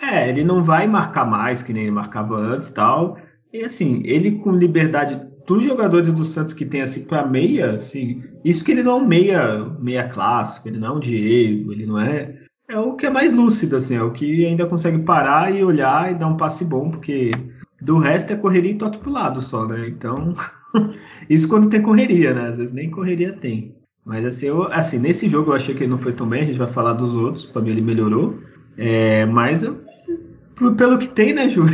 É, 0.00 0.28
ele 0.28 0.44
não 0.44 0.64
vai 0.64 0.86
marcar 0.86 1.24
mais 1.24 1.62
que 1.62 1.72
nem 1.72 1.84
ele 1.84 1.92
marcava 1.92 2.36
antes 2.36 2.70
tal. 2.70 3.18
E 3.52 3.64
assim, 3.64 4.02
ele 4.04 4.38
com 4.38 4.52
liberdade 4.52 5.28
dos 5.48 5.64
jogadores 5.64 6.12
do 6.12 6.24
Santos 6.26 6.52
que 6.52 6.66
tem 6.66 6.82
assim 6.82 7.04
para 7.04 7.26
meia, 7.26 7.70
assim, 7.70 8.22
isso 8.44 8.62
que 8.62 8.70
ele 8.70 8.82
não 8.82 8.92
é 8.92 8.94
um 8.96 9.06
meia, 9.06 9.64
meia 9.80 10.06
clássico, 10.06 10.68
ele 10.68 10.78
não 10.78 10.88
é 10.88 10.92
um 10.92 11.00
Diego, 11.00 11.72
ele 11.72 11.86
não 11.86 11.98
é 11.98 12.36
é 12.68 12.78
o 12.78 12.94
que 12.96 13.06
é 13.06 13.10
mais 13.10 13.32
lúcido, 13.32 13.76
assim, 13.76 13.96
é 13.96 14.02
o 14.02 14.12
que 14.12 14.44
ainda 14.44 14.66
consegue 14.66 14.98
parar 14.98 15.50
e 15.50 15.64
olhar 15.64 16.12
e 16.12 16.14
dar 16.14 16.26
um 16.26 16.36
passe 16.36 16.66
bom, 16.66 16.90
porque 16.90 17.30
do 17.80 17.96
resto 17.96 18.30
é 18.30 18.36
correria 18.36 18.72
e 18.72 18.76
toque 18.76 18.98
pro 18.98 19.10
lado 19.10 19.40
só, 19.40 19.66
né? 19.66 19.88
Então, 19.88 20.34
isso 21.30 21.48
quando 21.48 21.70
tem 21.70 21.80
correria, 21.80 22.34
né? 22.34 22.48
Às 22.48 22.58
vezes 22.58 22.74
nem 22.74 22.90
correria 22.90 23.32
tem. 23.32 23.74
Mas 24.04 24.26
assim, 24.26 24.48
eu, 24.48 24.64
assim, 24.64 24.98
nesse 24.98 25.30
jogo 25.30 25.50
eu 25.50 25.56
achei 25.56 25.74
que 25.74 25.84
ele 25.84 25.90
não 25.90 25.98
foi 25.98 26.12
tão 26.12 26.28
bem, 26.28 26.42
a 26.42 26.44
gente 26.44 26.58
vai 26.58 26.70
falar 26.70 26.92
dos 26.92 27.14
outros, 27.14 27.46
pra 27.46 27.62
mim 27.62 27.70
ele 27.70 27.80
melhorou. 27.80 28.38
É, 28.76 29.24
mas 29.24 29.62
eu, 29.62 29.78
pelo 30.76 30.98
que 30.98 31.08
tem, 31.08 31.32
né, 31.32 31.48
Ju? 31.48 31.64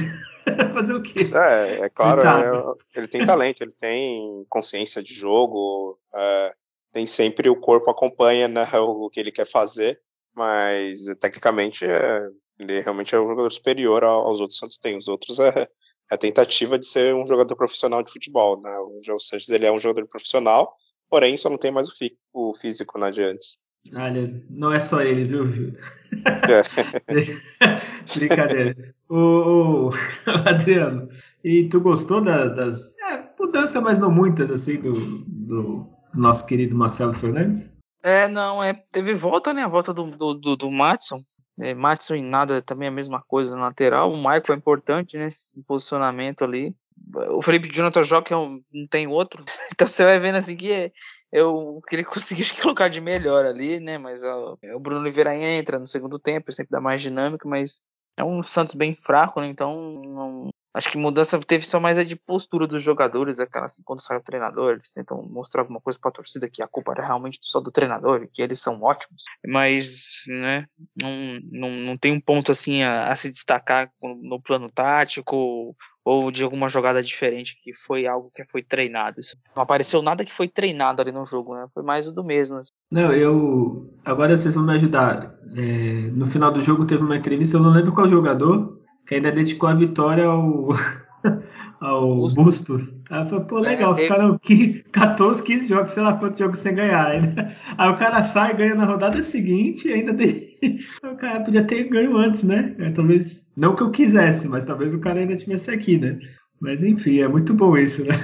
Fazer 0.75 0.95
o 0.95 1.03
quê? 1.03 1.31
É, 1.35 1.85
é 1.85 1.89
claro, 1.89 2.23
é, 2.23 2.99
ele 2.99 3.09
tem 3.09 3.25
talento, 3.25 3.63
ele 3.63 3.73
tem 3.73 4.45
consciência 4.49 5.03
de 5.03 5.15
jogo, 5.15 5.99
é, 6.15 6.55
tem 6.93 7.07
sempre 7.07 7.49
o 7.49 7.61
corpo 7.61 7.91
acompanha 7.91 8.49
né, 8.49 8.67
o, 8.79 9.09
que 9.11 9.21
ele 9.21 9.33
quer 9.33 9.47
fazer 9.47 10.01
mas 10.35 11.05
tecnicamente 11.21 11.85
é, 11.85 12.29
ele 12.59 12.81
realmente 12.81 13.15
é 13.15 13.21
um 13.21 13.29
jogador 13.29 13.51
superior 13.51 14.05
aos 14.05 14.41
outros 14.41 14.59
Santos 14.59 14.79
tem. 14.79 14.99
Os 14.99 15.09
outros 15.09 15.39
é, 15.39 15.63
é 15.63 15.69
a 16.11 16.19
tentativa 16.19 16.79
de 16.79 16.87
ser 16.87 17.15
um 17.15 17.27
jogador 17.27 17.57
profissional 17.57 18.03
de 18.03 18.13
futebol, 18.13 18.61
né? 18.61 18.77
O 18.79 19.01
João 19.03 19.19
Sanches 19.19 19.49
ele 19.49 19.67
é 19.67 19.73
um 19.73 19.79
jogador 19.79 20.07
profissional, 20.09 20.75
porém 21.09 21.37
só 21.37 21.49
não 21.49 21.59
tem 21.59 21.71
mais 21.71 21.89
o, 21.89 21.93
o 22.33 22.55
físico 22.55 22.99
né, 22.99 23.11
de 23.11 23.23
antes. 23.23 23.59
Olha, 23.93 24.43
não 24.49 24.73
é 24.73 24.81
só 24.81 25.03
ele, 25.03 25.25
viu, 25.25 25.47
Júlio? 25.47 25.79
É. 27.09 27.75
Brincadeira. 28.19 28.95
O, 29.09 29.89
o, 29.89 29.91
Adriano, 30.47 31.09
e 31.43 31.69
tu 31.69 31.81
gostou 31.81 32.21
da, 32.21 32.47
das 32.47 32.97
é, 32.99 33.23
mudanças, 33.39 33.83
mas 33.83 33.99
não 33.99 34.11
muitas, 34.11 34.51
assim, 34.51 34.81
do, 34.81 35.25
do 35.27 35.87
nosso 36.15 36.47
querido 36.47 36.75
Marcelo 36.75 37.15
Fernandes? 37.15 37.71
É, 38.03 38.29
não, 38.29 38.63
é, 38.63 38.75
teve 38.93 39.15
volta, 39.15 39.53
né? 39.53 39.63
A 39.63 39.69
volta 39.69 39.93
do, 39.93 40.11
do, 40.11 40.35
do, 40.35 40.57
do 40.57 40.71
Matson. 40.71 41.23
É, 41.59 41.73
Matson 41.73 42.17
em 42.17 42.25
nada 42.25 42.61
também 42.61 42.87
é 42.87 42.91
a 42.91 42.95
mesma 42.95 43.23
coisa 43.27 43.55
no 43.55 43.63
lateral. 43.63 44.13
O 44.13 44.17
Michael 44.17 44.45
é 44.51 44.55
importante, 44.55 45.17
né? 45.17 45.27
Esse 45.27 45.53
posicionamento 45.67 46.45
ali. 46.45 46.75
O 47.31 47.43
Felipe 47.43 47.69
Jonathan 47.73 48.03
joga 48.03 48.27
que 48.27 48.35
é 48.35 48.37
não 48.37 48.87
tem 48.91 49.07
outro. 49.07 49.45
Então 49.73 49.89
você 49.89 50.05
vai 50.05 50.19
vendo 50.19 50.37
assim 50.37 50.57
que 50.57 50.71
é, 50.71 50.93
eu 51.35 51.83
queria 51.89 52.05
conseguir 52.07 52.55
colocar 52.63 52.89
de 52.89 53.01
melhor 53.01 53.45
ali, 53.45 53.81
né? 53.81 53.99
Mas 53.99 54.23
ó, 54.23 54.57
o 54.75 54.81
Bruno 54.81 55.01
Oliveira 55.01 55.35
entra 55.35 55.79
no 55.79 55.87
segundo 55.87 56.19
tempo, 56.19 56.53
sempre 56.53 56.71
dá 56.71 56.81
mais 56.81 57.03
dinâmica, 57.03 57.49
mas 57.49 57.83
é 58.17 58.23
um 58.23 58.43
Santos 58.43 58.77
bem 58.77 58.95
fraco, 58.95 59.41
né? 59.41 59.49
Então 59.49 59.75
não, 60.03 60.51
Acho 60.75 60.91
que 60.91 60.99
mudança 60.99 61.39
teve 61.39 61.65
só 61.65 61.79
mais 61.79 61.97
a 61.99 62.03
de 62.03 62.17
postura 62.17 62.67
dos 62.67 62.83
jogadores, 62.83 63.39
aquela 63.39 63.67
assim, 63.67 63.81
quando 63.85 64.03
sai 64.03 64.17
o 64.17 64.23
treinador, 64.23 64.73
eles 64.73 64.91
tentam 64.91 65.23
mostrar 65.23 65.63
alguma 65.63 65.81
coisa 65.81 65.97
para 66.01 66.09
a 66.09 66.15
torcida 66.15 66.51
que 66.51 66.61
a 66.61 66.67
culpa 66.67 66.91
era 66.91 67.07
realmente 67.07 67.39
só 67.43 67.61
do 67.61 67.71
treinador, 67.71 68.27
que 68.33 68.43
eles 68.43 68.59
são 68.59 68.83
ótimos. 68.83 69.23
Mas, 69.47 70.09
né, 70.27 70.67
não, 71.01 71.39
não, 71.45 71.71
não 71.71 71.97
tem 71.97 72.11
um 72.11 72.21
ponto 72.21 72.51
assim 72.51 72.83
a, 72.83 73.07
a 73.07 73.15
se 73.15 73.31
destacar 73.31 73.89
no 74.03 74.43
plano 74.43 74.69
tático 74.69 75.77
ou 76.05 76.31
de 76.31 76.45
alguma 76.45 76.69
jogada 76.69 77.03
diferente 77.03 77.59
que 77.63 77.73
foi 77.73 78.07
algo 78.07 78.31
que 78.35 78.45
foi 78.45 78.63
treinado. 78.63 79.21
Isso 79.21 79.37
não 79.57 79.63
apareceu 79.63 80.03
nada 80.03 80.25
que 80.25 80.33
foi 80.33 80.47
treinado 80.47 81.01
ali 81.01 81.11
no 81.11 81.25
jogo, 81.25 81.55
né? 81.55 81.67
Foi 81.73 81.83
mais 81.83 82.07
o 82.07 82.13
do 82.13 82.23
mesmo. 82.23 82.59
Assim. 82.59 82.71
Não, 82.91 83.13
eu. 83.13 83.91
Agora 84.05 84.37
vocês 84.37 84.55
vão 84.55 84.65
me 84.65 84.75
ajudar. 84.75 85.35
É, 85.57 86.11
no 86.13 86.27
final 86.27 86.53
do 86.53 86.61
jogo 86.61 86.85
teve 86.85 87.03
uma 87.03 87.17
entrevista, 87.17 87.57
eu 87.57 87.63
não 87.63 87.71
lembro 87.71 87.93
qual 87.93 88.09
jogador, 88.09 88.81
que 89.07 89.15
ainda 89.15 89.33
dedicou 89.33 89.69
a 89.69 89.75
vitória 89.75 90.27
ao, 90.27 90.69
ao 91.85 92.17
Bustos. 92.17 92.45
Bustos. 92.45 92.95
Aí 93.11 93.29
falei, 93.29 93.45
pô, 93.45 93.59
legal, 93.59 93.93
é, 93.93 93.97
ficaram 93.99 94.41
14, 94.93 95.43
15 95.43 95.69
jogos, 95.69 95.91
sei 95.91 96.03
lá 96.03 96.15
quantos 96.15 96.39
jogos 96.39 96.59
sem 96.59 96.75
ganhar. 96.75 97.11
Aí 97.77 97.91
o 97.91 97.97
cara 97.97 98.23
sai, 98.23 98.57
ganha 98.57 98.75
na 98.75 98.87
rodada 98.87 99.23
seguinte 99.23 99.89
e 99.89 99.93
ainda 99.93 100.15
tem. 100.15 100.55
O 101.05 101.17
cara 101.17 101.41
podia 101.41 101.63
ter 101.63 101.85
ganho 101.91 102.17
antes, 102.17 102.43
né? 102.43 102.75
É, 102.79 102.91
talvez, 102.91 103.47
não 103.55 103.77
que 103.77 103.83
eu 103.83 103.91
quisesse, 103.91 104.49
mas 104.49 104.65
talvez 104.65 104.95
o 104.95 104.99
cara 104.99 105.21
ainda 105.21 105.37
tivesse 105.37 105.71
aqui, 105.71 105.99
né? 105.99 106.19
Mas 106.59 106.83
enfim, 106.83 107.21
é 107.21 107.29
muito 107.29 107.53
bom 107.53 107.77
isso, 107.77 108.03
né? 108.03 108.15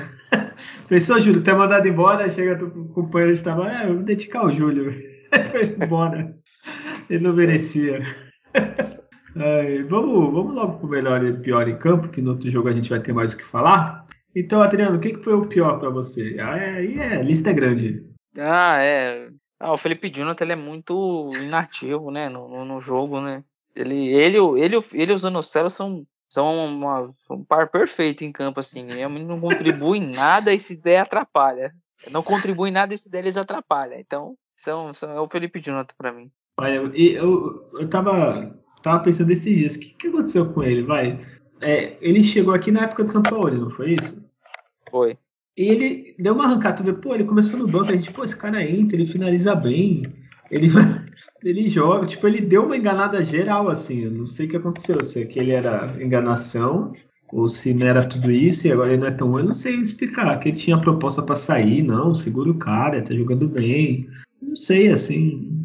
Pensou, 0.89 1.21
Júlio, 1.21 1.43
ter 1.43 1.55
mandado 1.55 1.87
embora, 1.87 2.31
chega 2.31 2.65
o 2.65 2.89
companheiro 2.89 3.37
de 3.37 3.43
trabalho, 3.43 3.77
ah, 3.77 3.85
eu 3.85 3.95
vou 3.97 4.03
dedicar 4.03 4.47
o 4.47 4.55
Júlio. 4.55 4.91
Foi 5.51 5.85
embora. 5.85 6.35
Ele 7.11 7.25
não 7.25 7.35
merecia. 7.35 8.01
É, 9.37 9.83
vamos, 9.85 10.33
vamos 10.33 10.55
logo 10.55 10.79
pro 10.79 10.89
melhor 10.89 11.25
e 11.25 11.33
pior 11.39 11.69
em 11.69 11.79
campo, 11.79 12.09
que 12.09 12.21
no 12.21 12.33
outro 12.33 12.51
jogo 12.51 12.69
a 12.69 12.73
gente 12.73 12.91
vai 12.91 13.01
ter 13.01 13.13
mais 13.13 13.33
o 13.33 13.37
que 13.37 13.45
falar. 13.45 14.07
Então, 14.35 14.63
Adriano, 14.63 14.97
o 14.97 15.01
que, 15.01 15.11
que 15.11 15.25
foi 15.25 15.35
o 15.35 15.47
pior 15.47 15.79
para 15.79 15.91
você? 15.91 16.37
Ah, 16.41 16.59
é, 16.59 16.95
é, 16.95 17.17
a 17.17 17.23
lista 17.23 17.51
é 17.51 17.53
grande. 17.53 18.05
Ah, 18.39 18.79
é. 18.81 19.29
Ah, 19.59 19.73
o 19.73 19.77
Felipe 19.77 20.09
Jonathan 20.09 20.45
ele 20.45 20.53
é 20.53 20.57
muito 20.57 21.31
inativo, 21.37 22.11
né, 22.11 22.29
no, 22.29 22.49
no, 22.49 22.65
no 22.65 22.81
jogo, 22.81 23.21
né? 23.21 23.45
Ele, 23.75 24.09
ele, 24.09 24.39
ele, 24.39 24.77
ele 24.93 25.13
e 25.13 25.15
o 25.15 25.19
Zanocelo 25.19 25.71
são, 25.71 26.05
são 26.29 26.67
uma, 26.67 27.13
um 27.31 27.45
par 27.45 27.71
perfeito 27.71 28.25
em 28.25 28.33
campo, 28.33 28.59
assim. 28.59 28.87
Ele 28.91 29.25
não 29.25 29.41
contribui 29.41 29.99
em 29.99 30.13
nada 30.13 30.53
e 30.53 30.59
se 30.59 30.81
der 30.81 31.01
atrapalha. 31.01 31.73
Não 32.11 32.23
contribui 32.23 32.71
em 32.71 32.73
nada 32.73 32.95
e 32.95 32.99
se 32.99 33.11
der 33.11 33.19
eles 33.19 33.37
atrapalha. 33.37 34.01
Então, 34.01 34.35
são, 34.57 34.93
são, 34.95 35.13
é 35.13 35.21
o 35.21 35.29
Felipe 35.29 35.61
Jonathan 35.61 35.95
para 35.97 36.13
mim. 36.13 36.31
Olha, 36.59 36.75
eu, 36.75 36.95
eu, 36.95 37.71
eu 37.75 37.89
tava 37.89 38.59
Tava 38.83 39.03
pensando 39.05 39.31
esses 39.31 39.57
dias, 39.57 39.75
o 39.75 39.81
que, 39.81 39.89
que 39.91 40.09
aconteceu 40.09 40.47
com 40.47 40.63
ele? 40.63 40.83
Vai. 40.83 41.19
É, 41.61 41.97
ele 42.01 42.23
chegou 42.23 42.55
aqui 42.55 42.71
na 42.71 42.85
época 42.85 43.05
do 43.05 43.13
São 43.13 43.23
Paulo, 43.23 43.53
não 43.53 43.71
foi 43.71 43.95
isso? 43.95 44.23
Foi. 44.91 45.19
E 45.57 45.65
ele 45.65 46.15
deu 46.19 46.35
uma 46.35 46.45
arrancada, 46.45 46.79
tu 46.79 46.85
vê, 46.85 46.93
pô, 46.93 47.15
ele 47.15 47.25
começou 47.25 47.59
no 47.59 47.69
banco, 47.69 47.93
a 47.93 47.97
gente, 47.97 48.13
pô, 48.13 48.25
esse 48.25 48.37
cara 48.37 48.65
entra, 48.65 48.97
ele 48.97 49.05
finaliza 49.05 49.55
bem, 49.55 50.05
ele, 50.51 50.69
ele 51.45 51.69
joga, 51.69 52.07
tipo, 52.07 52.27
ele 52.27 52.41
deu 52.41 52.65
uma 52.65 52.77
enganada 52.77 53.23
geral, 53.23 53.69
assim, 53.69 54.05
eu 54.05 54.11
não 54.11 54.27
sei 54.27 54.47
o 54.47 54.49
que 54.49 54.57
aconteceu, 54.57 55.03
se 55.03 55.21
aquele 55.21 55.51
era 55.51 55.95
enganação, 56.03 56.95
ou 57.31 57.49
se 57.49 57.75
não 57.75 57.87
era 57.87 58.09
tudo 58.09 58.31
isso, 58.31 58.67
e 58.67 58.73
agora 58.73 58.93
ele 58.93 59.03
não 59.03 59.09
é 59.09 59.13
tão 59.13 59.31
bom, 59.31 59.41
eu 59.41 59.45
não 59.45 59.55
sei 59.55 59.75
explicar, 59.75 60.39
que 60.41 60.49
ele 60.49 60.57
tinha 60.57 60.81
proposta 60.81 61.23
para 61.23 61.37
sair, 61.37 61.83
não, 61.83 62.15
segura 62.15 62.51
o 62.51 62.59
cara, 62.59 63.03
tá 63.03 63.15
jogando 63.15 63.47
bem, 63.47 64.09
não 64.41 64.57
sei, 64.57 64.91
assim, 64.91 65.61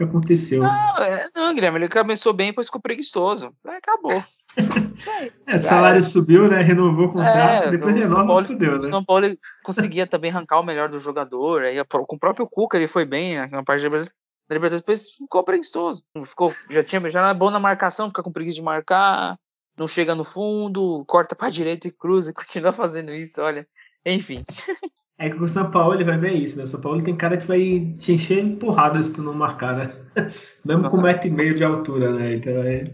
que 0.00 0.04
aconteceu? 0.04 0.62
Não, 0.62 0.96
é, 0.96 1.28
não, 1.50 1.54
Guilherme, 1.54 1.78
ele 1.78 1.88
começou 1.88 2.32
bem, 2.32 2.48
depois 2.48 2.68
ficou 2.68 2.80
preguiçoso. 2.80 3.52
Aí 3.66 3.76
acabou. 3.76 4.22
é, 5.46 5.58
salário 5.58 5.98
é. 5.98 6.02
subiu, 6.02 6.48
né? 6.48 6.62
Renovou 6.62 7.06
o 7.06 7.12
contrato, 7.12 7.68
é, 7.68 7.70
depois 7.70 7.94
renova, 7.94 8.26
Paulo, 8.26 8.46
fudeu, 8.46 8.72
né? 8.72 8.78
O 8.78 8.90
São 8.90 9.04
Paulo 9.04 9.26
conseguia 9.64 10.06
também 10.06 10.30
arrancar 10.30 10.60
o 10.60 10.64
melhor 10.64 10.88
do 10.88 10.98
jogador. 10.98 11.62
Aí, 11.62 11.76
com 11.84 12.16
o 12.16 12.18
próprio 12.18 12.46
Cuca 12.46 12.76
ele 12.76 12.86
foi 12.86 13.04
bem 13.04 13.36
né, 13.36 13.48
na 13.50 13.64
parte 13.64 13.82
da 13.82 13.88
Libertadores, 13.88 14.80
depois 14.80 15.10
ficou 15.10 15.44
preguiçoso. 15.44 16.04
Ficou, 16.24 16.54
já, 16.70 16.82
tinha, 16.82 17.08
já 17.10 17.22
não 17.22 17.28
é 17.28 17.34
bom 17.34 17.50
na 17.50 17.58
marcação, 17.58 18.08
fica 18.08 18.22
com 18.22 18.32
preguiça 18.32 18.56
de 18.56 18.62
marcar, 18.62 19.36
não 19.76 19.88
chega 19.88 20.14
no 20.14 20.24
fundo, 20.24 21.04
corta 21.06 21.34
pra 21.34 21.50
direita 21.50 21.88
e 21.88 21.92
cruza 21.92 22.30
e 22.30 22.34
continua 22.34 22.72
fazendo 22.72 23.12
isso, 23.12 23.42
olha. 23.42 23.66
Enfim. 24.04 24.42
É 25.18 25.28
que 25.28 25.42
o 25.42 25.48
São 25.48 25.70
Paulo 25.70 25.94
ele 25.94 26.04
vai 26.04 26.16
ver 26.16 26.32
isso, 26.32 26.56
né? 26.56 26.62
O 26.62 26.66
São 26.66 26.80
Paulo 26.80 27.02
tem 27.02 27.14
cara 27.14 27.36
que 27.36 27.46
vai 27.46 27.94
te 27.98 28.12
encher 28.12 28.56
porrada 28.56 29.02
se 29.02 29.12
tu 29.12 29.22
não 29.22 29.34
marcar, 29.34 29.76
né? 29.76 29.94
Mesmo 30.64 30.88
com 30.88 30.96
um 30.96 31.02
metro 31.02 31.28
e 31.28 31.30
meio 31.30 31.54
de 31.54 31.62
altura, 31.62 32.12
né? 32.12 32.36
Então 32.36 32.52
é... 32.62 32.84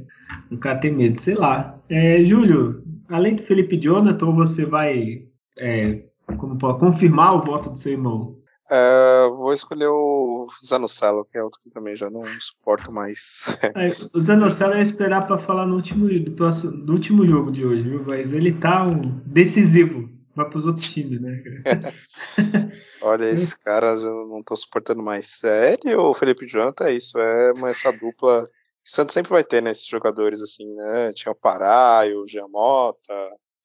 o 0.50 0.58
cara 0.58 0.78
tem 0.78 0.92
medo, 0.92 1.18
sei 1.20 1.34
lá. 1.34 1.78
É, 1.88 2.24
Júlio, 2.24 2.82
além 3.08 3.36
do 3.36 3.42
Felipe 3.42 3.78
Jonathan, 3.78 4.32
você 4.32 4.66
vai 4.66 5.26
é, 5.58 6.02
como 6.34 6.58
pode, 6.58 6.80
confirmar 6.80 7.34
o 7.34 7.44
voto 7.44 7.70
do 7.70 7.78
seu 7.78 7.92
irmão? 7.92 8.36
Uh, 8.68 9.36
vou 9.36 9.52
escolher 9.52 9.86
o 9.86 10.48
Zanocelo, 10.64 11.24
que 11.24 11.38
é 11.38 11.42
outro 11.42 11.60
que 11.60 11.70
também 11.70 11.94
já 11.94 12.10
não 12.10 12.22
suporto 12.40 12.90
mais. 12.90 13.56
É, 13.76 13.86
o 14.12 14.20
Zanocelo 14.20 14.74
é 14.74 14.82
esperar 14.82 15.26
para 15.26 15.38
falar 15.38 15.66
no 15.66 15.76
último, 15.76 16.08
do, 16.08 16.32
próximo, 16.32 16.72
do 16.72 16.92
último 16.92 17.24
jogo 17.24 17.52
de 17.52 17.64
hoje, 17.64 17.82
viu? 17.82 18.04
Mas 18.06 18.32
ele 18.32 18.52
tá 18.52 18.82
um 18.84 19.00
decisivo 19.24 20.15
vai 20.36 20.48
para 20.48 20.58
os 20.58 20.66
outros 20.66 20.88
times, 20.88 21.20
né? 21.20 21.42
Olha, 23.00 23.24
esse 23.24 23.58
cara 23.64 23.94
eu 23.94 24.28
não 24.28 24.42
tô 24.42 24.54
suportando 24.54 25.02
mais. 25.02 25.26
Sério, 25.26 26.00
o 26.00 26.14
Felipe 26.14 26.46
Jonathan 26.46 26.84
é 26.84 26.92
isso, 26.92 27.18
é 27.18 27.52
uma, 27.52 27.70
essa 27.70 27.90
dupla. 27.90 28.42
O 28.42 28.46
Santos 28.84 29.14
sempre 29.14 29.30
vai 29.30 29.42
ter, 29.42 29.62
né, 29.62 29.70
esses 29.70 29.86
jogadores 29.86 30.40
assim, 30.42 30.72
né? 30.74 31.12
Tinha 31.14 31.32
o 31.32 31.34
Pará, 31.34 32.02
o 32.14 32.28
Giamota. 32.28 33.14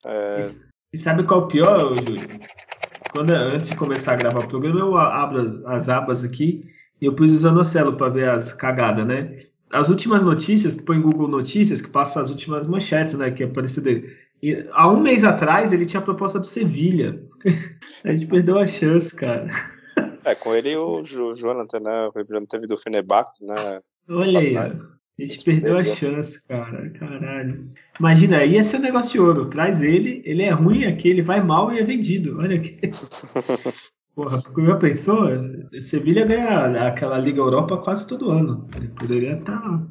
É... 0.06 0.50
E, 0.94 0.98
sabe 0.98 1.24
qual 1.26 1.42
é 1.42 1.44
o 1.44 1.48
pior, 1.48 1.96
Júlio? 1.96 2.28
Quando, 3.12 3.32
antes 3.32 3.70
de 3.70 3.76
começar 3.76 4.14
a 4.14 4.16
gravar 4.18 4.40
o 4.40 4.48
programa, 4.48 4.80
eu 4.80 4.98
abro 4.98 5.68
as 5.68 5.90
abas 5.90 6.24
aqui 6.24 6.66
e 7.00 7.06
eu 7.06 7.14
pus 7.14 7.32
o 7.32 7.38
Zanocelo 7.38 7.98
para 7.98 8.10
ver 8.10 8.30
as 8.30 8.54
cagadas, 8.54 9.06
né? 9.06 9.46
As 9.70 9.90
últimas 9.90 10.24
notícias, 10.24 10.76
tu 10.76 10.84
põe 10.84 11.00
Google 11.00 11.28
Notícias, 11.28 11.82
que 11.82 11.90
passa 11.90 12.22
as 12.22 12.30
últimas 12.30 12.68
manchetes, 12.68 13.14
né? 13.14 13.32
Que 13.32 13.44
apareceu 13.44 13.84
dele. 13.84 14.18
E, 14.42 14.66
há 14.72 14.90
um 14.90 15.00
mês 15.00 15.24
atrás 15.24 15.72
ele 15.72 15.86
tinha 15.86 16.00
a 16.00 16.04
proposta 16.04 16.40
do 16.40 16.48
Sevilha. 16.48 17.22
a 18.04 18.12
gente 18.12 18.28
perdeu 18.28 18.58
a 18.58 18.66
chance, 18.66 19.16
cara. 19.16 19.50
É, 20.24 20.36
com 20.36 20.54
ele 20.54 20.76
o 20.76 21.04
Jonathan, 21.04 21.80
né? 21.80 22.08
O 22.08 22.24
Jonathan 22.24 22.46
teve 22.46 22.68
do 22.68 22.78
Fenerbahçe, 22.78 23.46
né? 23.46 23.82
Olha 24.10 24.40
aí, 24.40 24.58
a 24.58 24.72
gente 25.26 25.44
perdeu 25.44 25.78
a 25.78 25.84
chance, 25.84 26.46
cara. 26.48 26.90
Caralho. 26.92 27.70
Imagina, 28.00 28.44
ia 28.44 28.64
ser 28.64 28.78
um 28.78 28.82
negócio 28.82 29.12
de 29.12 29.20
ouro. 29.20 29.50
Traz 29.50 29.84
ele, 29.84 30.22
ele 30.26 30.44
é 30.44 30.52
ruim 30.52 30.86
aqui, 30.86 31.10
ele 31.10 31.22
vai 31.22 31.42
mal 31.42 31.72
e 31.72 31.80
é 31.80 31.84
vendido. 31.84 32.40
Olha 32.40 32.58
aqui. 32.58 32.80
Porra, 34.16 34.42
porque 34.42 34.66
já 34.66 34.76
pensou? 34.76 35.28
Sevilha 35.82 36.26
ganha 36.26 36.88
aquela 36.88 37.18
Liga 37.18 37.40
Europa 37.40 37.78
quase 37.78 38.06
todo 38.06 38.32
ano. 38.32 38.68
Ele 38.76 38.90
poderia 38.90 39.38
estar. 39.38 39.60
Tá... 39.60 39.82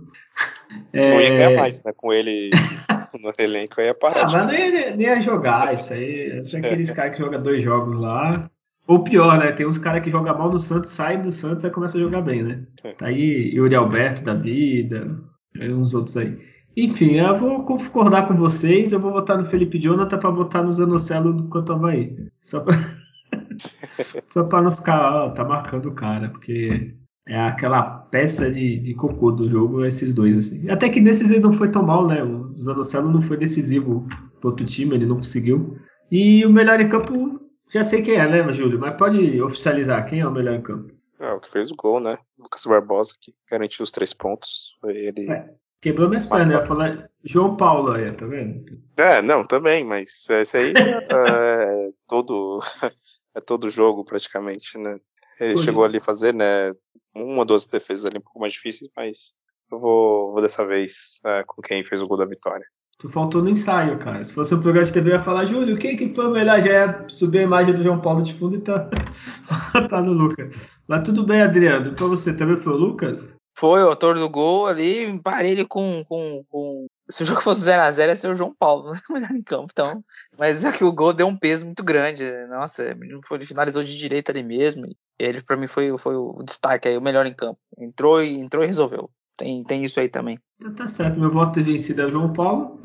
É... 0.93 1.11
Não 1.11 1.21
ia 1.21 1.31
ganhar 1.31 1.57
mais, 1.57 1.83
né? 1.83 1.93
Com 1.97 2.13
ele 2.13 2.51
no 3.21 3.33
elenco, 3.39 3.81
ia 3.81 3.95
parar. 3.95 4.25
Ah, 4.25 4.33
mas 4.33 4.47
nem 4.47 4.75
ia, 4.75 4.97
nem 4.97 5.07
ia 5.07 5.21
jogar 5.21 5.73
isso 5.75 5.93
aí. 5.93 6.45
São 6.45 6.61
aqueles 6.61 6.91
caras 6.91 7.13
que 7.17 7.23
jogam 7.23 7.43
dois 7.43 7.63
jogos 7.63 7.95
lá. 7.95 8.51
Ou 8.87 9.05
pior, 9.05 9.39
né? 9.39 9.53
Tem 9.53 9.67
uns 9.67 9.79
caras 9.79 10.03
que 10.03 10.11
jogam 10.11 10.37
mal 10.37 10.51
no 10.51 10.59
Santos, 10.59 10.91
saem 10.91 11.23
do 11.23 11.31
Santos 11.31 11.63
e 11.63 11.71
começam 11.71 12.01
a 12.01 12.05
jogar 12.05 12.23
bem, 12.23 12.43
né? 12.43 12.63
É. 12.83 12.93
Tá 12.93 13.07
aí 13.07 13.53
Yuri 13.55 13.75
Alberto 13.75 14.25
da 14.25 14.35
vida, 14.35 15.17
uns 15.57 15.95
outros 15.95 16.17
aí. 16.17 16.37
Enfim, 16.77 17.17
eu 17.17 17.39
vou 17.39 17.65
concordar 17.65 18.27
com 18.27 18.35
vocês. 18.35 18.93
Eu 18.93 19.01
vou 19.01 19.13
votar 19.13 19.39
no 19.39 19.47
Felipe 19.47 19.79
Jonathan 19.79 20.19
para 20.19 20.31
votar 20.31 20.65
no 20.65 20.73
Zanocelo 20.73 21.49
Quanto 21.49 21.73
Havaí. 21.73 22.17
Só 22.43 22.61
pra, 22.61 22.75
Só 24.27 24.45
pra 24.45 24.63
não 24.63 24.75
ficar, 24.75 25.27
ó, 25.27 25.31
tá 25.31 25.45
marcando 25.45 25.87
o 25.87 25.95
cara, 25.95 26.29
porque 26.29 26.95
é 27.27 27.41
aquela 27.41 27.83
peça 27.83 28.51
de, 28.51 28.79
de 28.79 28.95
cocô 28.95 29.31
do 29.31 29.49
jogo, 29.49 29.85
esses 29.85 30.15
dois, 30.15 30.37
assim. 30.37 30.69
Até 30.69 30.89
que 30.89 31.01
nesses 31.01 31.31
ele 31.31 31.41
não 31.41 31.53
foi 31.53 31.71
tão 31.71 31.83
mal, 31.83 32.07
né? 32.07 32.23
O 32.23 32.40
Zanocelo 32.61 33.11
não 33.11 33.23
foi 33.23 33.37
decisivo 33.37 34.07
pro 34.41 34.51
outro 34.51 34.67
time, 34.67 34.95
ele 34.95 35.07
não 35.07 35.17
conseguiu. 35.17 35.79
E 36.11 36.45
o 36.45 36.51
melhor 36.51 36.81
em 36.81 36.89
campo, 36.89 37.41
já 37.71 37.85
sei 37.85 38.03
quem 38.03 38.15
é, 38.15 38.29
né, 38.29 38.53
Júlio? 38.53 38.79
Mas 38.79 38.97
pode 38.97 39.41
oficializar 39.41 40.07
quem 40.09 40.21
é 40.21 40.27
o 40.27 40.33
melhor 40.33 40.55
em 40.55 40.63
campo. 40.63 40.93
É, 41.19 41.33
o 41.33 41.41
que 41.41 41.51
fez 41.51 41.71
o 41.71 41.77
gol, 41.77 42.01
né? 42.01 42.19
Lucas 42.39 42.65
Barbosa, 42.65 43.13
que 43.21 43.33
garantiu 43.51 43.85
os 43.85 43.91
três 43.91 44.13
pontos. 44.13 44.77
Ele. 44.85 45.31
É, 45.31 45.55
quebrou 45.81 46.09
minhas 46.09 46.27
pernas, 46.27 46.55
eu 46.55 46.61
ia 46.61 46.67
falar 46.67 47.11
João 47.23 47.57
Paulo 47.57 47.93
aí, 47.93 48.11
tá 48.13 48.27
vendo? 48.27 48.65
É, 48.97 49.21
não, 49.21 49.45
também, 49.45 49.85
mas 49.85 50.29
esse 50.31 50.57
aí 50.57 50.73
é 51.11 51.91
todo, 52.09 52.59
é 53.37 53.41
todo 53.41 53.71
jogo 53.71 54.05
praticamente, 54.05 54.79
né? 54.79 54.99
Ele 55.39 55.57
chegou 55.57 55.85
ali 55.85 55.97
a 55.97 56.03
fazer, 56.03 56.35
né? 56.35 56.75
uma 57.15 57.39
ou 57.39 57.45
duas 57.45 57.67
defesas 57.67 58.07
ali 58.07 58.19
um 58.19 58.23
pouco 58.23 58.41
mais 58.41 58.53
difíceis, 58.53 58.91
mas 58.97 59.35
eu 59.71 59.79
vou, 59.79 60.33
vou 60.33 60.43
dessa 60.43 60.67
vez 60.67 61.21
é, 61.25 61.45
com 61.47 61.63
quem 61.63 61.85
fez 61.85 62.03
o 62.03 62.07
gol 62.07 62.19
da 62.19 62.27
vitória. 62.27 62.65
Tu 63.01 63.09
faltou 63.09 63.43
no 63.43 63.49
ensaio, 63.49 63.99
cara. 63.99 64.23
Se 64.23 64.31
fosse 64.31 64.55
um 64.55 64.61
programa 64.61 64.85
de 64.85 64.93
TV, 64.93 65.11
eu 65.11 65.15
ia 65.15 65.23
falar, 65.23 65.47
Júlio, 65.47 65.79
quem 65.79 65.97
que 65.97 66.13
foi 66.15 66.27
o 66.27 66.31
melhor? 66.31 66.61
Já 66.61 66.71
ia 66.71 67.07
subir 67.09 67.39
a 67.39 67.43
imagem 67.43 67.75
do 67.75 67.83
João 67.83 67.99
Paulo 67.99 68.23
de 68.23 68.35
fundo 68.35 68.57
e 68.57 68.61
tá, 68.61 68.91
tá 69.89 70.03
no 70.03 70.13
Lucas. 70.13 70.69
Mas 70.87 71.03
tudo 71.03 71.25
bem, 71.25 71.41
Adriano. 71.41 71.95
Pra 71.95 72.07
você 72.07 72.31
também 72.35 72.61
foi 72.61 72.75
o 72.75 72.77
Lucas? 72.77 73.27
Foi 73.57 73.83
o 73.83 73.89
autor 73.89 74.19
do 74.19 74.29
gol 74.29 74.67
ali, 74.67 75.19
parelho 75.21 75.67
com, 75.67 76.05
com, 76.05 76.45
com... 76.51 76.87
Se 77.11 77.23
o 77.23 77.27
jogo 77.27 77.41
fosse 77.41 77.63
0x0, 77.63 78.09
ia 78.09 78.17
ser 78.17 78.31
o 78.31 78.35
João 78.35 78.55
Paulo, 78.55 78.91
né? 78.91 79.01
melhor 79.11 79.33
em 79.33 79.43
campo. 79.43 79.69
Então, 79.73 80.03
mas 80.39 80.63
é 80.63 80.71
que 80.71 80.85
o 80.85 80.93
gol 80.93 81.15
deu 81.15 81.27
um 81.27 81.37
peso 81.37 81.65
muito 81.65 81.83
grande. 81.83 82.23
Nossa, 82.49 82.85
ele 82.85 83.47
finalizou 83.47 83.83
de 83.83 83.97
direita 83.97 84.31
ali 84.31 84.43
mesmo. 84.43 84.85
E 84.87 84.95
ele, 85.19 85.43
para 85.43 85.57
mim, 85.57 85.67
foi, 85.67 85.97
foi 85.97 86.17
o 86.17 86.43
destaque 86.45 86.87
aí, 86.87 86.99
o 86.99 87.03
melhor 87.03 87.25
em 87.25 87.35
campo. 87.35 87.59
Entrou 87.79 88.23
e, 88.23 88.39
entrou 88.39 88.63
e 88.63 88.67
resolveu. 88.67 89.11
Tem, 89.41 89.65
tem 89.65 89.83
isso 89.83 89.99
aí 89.99 90.07
também. 90.07 90.39
Tá, 90.61 90.71
tá 90.71 90.87
certo, 90.87 91.19
meu 91.19 91.31
voto 91.31 91.55
ter 91.55 91.65
vencido 91.65 92.03
é 92.03 92.07
o 92.07 92.11
João 92.11 92.31
Paulo. 92.31 92.79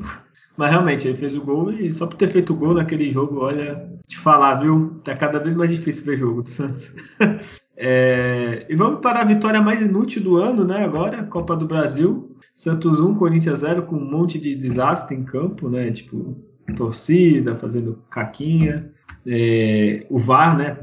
Mas 0.56 0.70
realmente, 0.70 1.06
ele 1.06 1.18
fez 1.18 1.36
o 1.36 1.42
gol 1.42 1.70
e 1.70 1.92
só 1.92 2.06
por 2.06 2.16
ter 2.16 2.28
feito 2.28 2.54
o 2.54 2.56
gol 2.56 2.72
naquele 2.72 3.12
jogo, 3.12 3.40
olha, 3.40 3.86
te 4.06 4.16
falar, 4.16 4.54
viu? 4.54 4.98
Tá 5.04 5.14
cada 5.14 5.38
vez 5.38 5.54
mais 5.54 5.70
difícil 5.70 6.06
ver 6.06 6.16
jogo 6.16 6.42
do 6.42 6.50
Santos. 6.50 6.90
é, 7.76 8.64
e 8.66 8.74
vamos 8.74 9.00
para 9.00 9.20
a 9.20 9.24
vitória 9.24 9.60
mais 9.60 9.82
inútil 9.82 10.22
do 10.22 10.36
ano, 10.36 10.64
né? 10.64 10.82
Agora, 10.82 11.24
Copa 11.24 11.54
do 11.54 11.66
Brasil. 11.66 12.34
Santos 12.54 13.02
1, 13.02 13.16
Corinthians 13.16 13.60
0, 13.60 13.82
com 13.82 13.96
um 13.96 14.10
monte 14.10 14.38
de 14.38 14.54
desastre 14.54 15.14
em 15.14 15.24
campo, 15.24 15.68
né? 15.68 15.92
Tipo, 15.92 16.42
torcida 16.74 17.54
fazendo 17.56 18.02
caquinha. 18.08 18.90
É, 19.26 20.06
o 20.08 20.18
VAR, 20.18 20.56
né? 20.56 20.78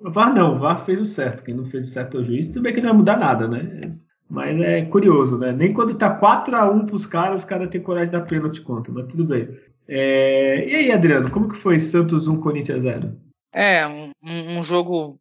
O 0.00 0.10
VAR 0.10 0.34
não, 0.34 0.56
o 0.56 0.58
VAR 0.58 0.84
fez 0.84 1.00
o 1.00 1.04
certo. 1.04 1.44
Quem 1.44 1.54
não 1.54 1.64
fez 1.64 1.86
o 1.86 1.92
certo 1.92 2.16
é 2.16 2.20
o 2.22 2.24
juiz. 2.24 2.48
Tudo 2.48 2.62
bem 2.62 2.74
que 2.74 2.80
não 2.80 2.88
vai 2.88 2.98
mudar 2.98 3.16
nada, 3.18 3.46
né? 3.46 3.82
Mas 4.28 4.60
é 4.60 4.84
curioso, 4.86 5.38
né? 5.38 5.52
Nem 5.52 5.72
quando 5.72 5.96
tá 5.96 6.18
4x1 6.18 6.86
pros 6.86 7.06
caras, 7.06 7.42
os 7.42 7.44
caras 7.44 7.68
têm 7.68 7.80
coragem 7.80 8.10
de 8.10 8.18
dar 8.18 8.26
pênalti 8.26 8.60
contra, 8.60 8.92
mas 8.92 9.06
tudo 9.06 9.24
bem. 9.24 9.48
É... 9.88 10.68
E 10.68 10.74
aí, 10.74 10.92
Adriano, 10.92 11.30
como 11.30 11.48
que 11.48 11.56
foi 11.56 11.78
Santos 11.78 12.26
1, 12.26 12.40
Corinthians 12.40 12.82
0? 12.82 13.16
É, 13.52 13.86
um, 13.86 14.10
um 14.22 14.62
jogo 14.62 15.18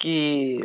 que, 0.00 0.60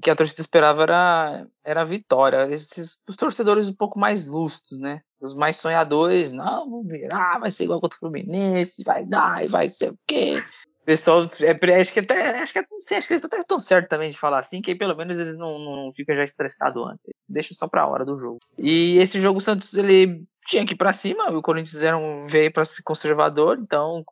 que 0.00 0.10
a 0.10 0.14
torcida 0.14 0.40
esperava 0.40 0.84
era, 0.84 1.46
era 1.64 1.80
a 1.82 1.84
vitória. 1.84 2.46
Esses, 2.48 2.96
os 3.06 3.16
torcedores 3.16 3.68
um 3.68 3.74
pouco 3.74 3.98
mais 3.98 4.26
lustros, 4.26 4.78
né? 4.78 5.02
Os 5.20 5.34
mais 5.34 5.56
sonhadores, 5.56 6.32
não, 6.32 6.70
vamos 6.70 6.86
virar, 6.88 7.38
vai 7.38 7.50
ser 7.50 7.64
igual 7.64 7.80
contra 7.80 7.96
o 7.96 8.00
Fluminense, 8.00 8.84
vai 8.84 9.04
dar 9.04 9.44
e 9.44 9.48
vai 9.48 9.66
ser 9.66 9.90
o 9.90 9.98
quê? 10.06 10.42
Pessoal, 10.86 11.28
é, 11.42 11.80
acho 11.80 11.92
que 11.92 12.00
até, 12.00 12.38
acho 12.38 12.52
que, 12.52 12.60
não 12.70 12.80
sei, 12.80 12.96
acho 12.96 13.08
que 13.08 13.14
eles 13.14 13.24
até 13.24 13.38
estão 13.38 13.58
certo 13.58 13.88
também 13.88 14.08
de 14.08 14.16
falar 14.16 14.38
assim, 14.38 14.62
que 14.62 14.70
aí 14.70 14.78
pelo 14.78 14.96
menos 14.96 15.18
eles 15.18 15.36
não, 15.36 15.58
não 15.58 15.92
ficam 15.92 16.14
já 16.14 16.22
estressados 16.22 16.86
antes, 16.86 17.24
deixam 17.28 17.56
só 17.56 17.66
pra 17.66 17.86
hora 17.86 18.04
do 18.04 18.18
jogo. 18.18 18.38
E 18.56 18.96
esse 18.98 19.20
jogo 19.20 19.38
o 19.38 19.42
Santos, 19.42 19.76
ele 19.76 20.22
tinha 20.46 20.64
que 20.64 20.74
ir 20.74 20.76
pra 20.76 20.92
cima, 20.92 21.28
o 21.30 21.42
Corinthians 21.42 21.82
era 21.82 21.98
um, 21.98 22.26
veio 22.28 22.52
pra 22.52 22.64
ser 22.64 22.82
conservador, 22.82 23.58
então 23.60 24.04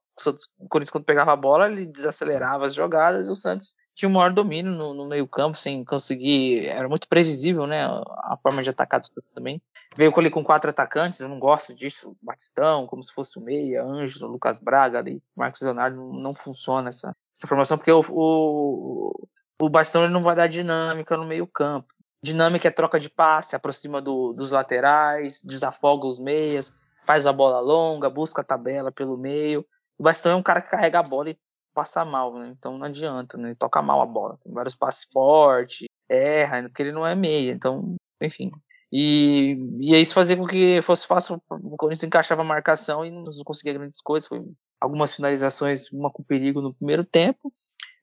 o 0.59 0.68
Corinthians 0.68 0.90
quando 0.90 1.04
pegava 1.04 1.33
a 1.33 1.37
bola, 1.37 1.66
ele 1.66 1.87
desacelerava 1.87 2.66
as 2.66 2.75
jogadas, 2.75 3.26
e 3.26 3.30
o 3.30 3.37
Santos 3.37 3.75
tinha 3.94 4.09
o 4.09 4.12
maior 4.12 4.33
domínio 4.33 4.73
no, 4.73 4.94
no 4.94 5.06
meio 5.06 5.26
campo, 5.26 5.56
sem 5.56 5.85
conseguir, 5.85 6.66
era 6.66 6.88
muito 6.88 7.09
previsível, 7.09 7.66
né, 7.66 7.85
a 7.85 8.37
forma 8.42 8.62
de 8.62 8.71
atacar 8.71 9.00
também. 9.35 9.61
Veio 9.97 10.12
ele 10.16 10.30
com 10.30 10.44
quatro 10.44 10.71
atacantes, 10.71 11.21
eu 11.21 11.28
não 11.28 11.38
gosto 11.38 11.75
disso, 11.75 12.16
Batistão, 12.23 12.87
como 12.87 13.02
se 13.02 13.12
fosse 13.12 13.38
o 13.38 13.42
Meia, 13.42 13.85
Ângelo, 13.85 14.30
Lucas 14.30 14.59
Braga, 14.59 14.99
ali, 14.99 15.23
Marcos 15.37 15.61
Leonardo, 15.61 15.97
não, 15.97 16.12
não 16.12 16.35
funciona 16.35 16.88
essa, 16.88 17.14
essa 17.37 17.47
formação, 17.47 17.78
porque 17.78 17.92
o, 17.92 18.00
o, 18.11 19.28
o 19.61 19.68
Batistão 19.68 20.04
ele 20.04 20.12
não 20.12 20.23
vai 20.23 20.35
dar 20.35 20.47
dinâmica 20.47 21.16
no 21.16 21.26
meio 21.26 21.47
campo. 21.47 21.94
Dinâmica 22.23 22.68
é 22.68 22.71
troca 22.71 22.99
de 22.99 23.11
passe, 23.11 23.54
aproxima 23.54 24.00
do, 24.00 24.33
dos 24.33 24.50
laterais, 24.50 25.42
desafoga 25.44 26.06
os 26.06 26.18
meias, 26.18 26.73
faz 27.04 27.26
a 27.26 27.33
bola 27.33 27.61
longa, 27.61 28.09
busca 28.09 28.40
a 28.40 28.44
tabela 28.44 28.90
pelo 28.90 29.18
meio. 29.18 29.64
O 29.98 30.02
Bastão 30.02 30.32
é 30.32 30.36
um 30.36 30.42
cara 30.42 30.60
que 30.60 30.68
carrega 30.68 30.98
a 30.98 31.02
bola 31.02 31.30
e 31.30 31.38
passa 31.74 32.04
mal, 32.04 32.38
né? 32.38 32.54
Então 32.56 32.78
não 32.78 32.86
adianta, 32.86 33.36
né? 33.36 33.48
Ele 33.48 33.56
toca 33.56 33.82
mal 33.82 34.00
a 34.00 34.06
bola. 34.06 34.38
Tem 34.42 34.52
vários 34.52 34.74
passes 34.74 35.06
fortes, 35.12 35.86
erra, 36.08 36.62
porque 36.62 36.82
ele 36.82 36.92
não 36.92 37.06
é 37.06 37.14
meia. 37.14 37.52
Então, 37.52 37.96
enfim. 38.20 38.50
E, 38.92 39.56
e 39.80 39.96
isso 40.00 40.14
fazia 40.14 40.36
com 40.36 40.46
que 40.46 40.80
fosse 40.82 41.06
fácil. 41.06 41.42
O 41.50 41.76
Corinthians 41.76 42.04
encaixava 42.04 42.42
a 42.42 42.44
marcação 42.44 43.04
e 43.04 43.11
não 43.11 43.24
conseguia 43.44 43.74
grandes 43.74 44.00
coisas. 44.00 44.28
Foi 44.28 44.40
algumas 44.80 45.14
finalizações, 45.14 45.90
uma 45.90 46.11
com 46.11 46.22
perigo 46.22 46.61
no 46.61 46.72
primeiro 46.72 47.04
tempo. 47.04 47.52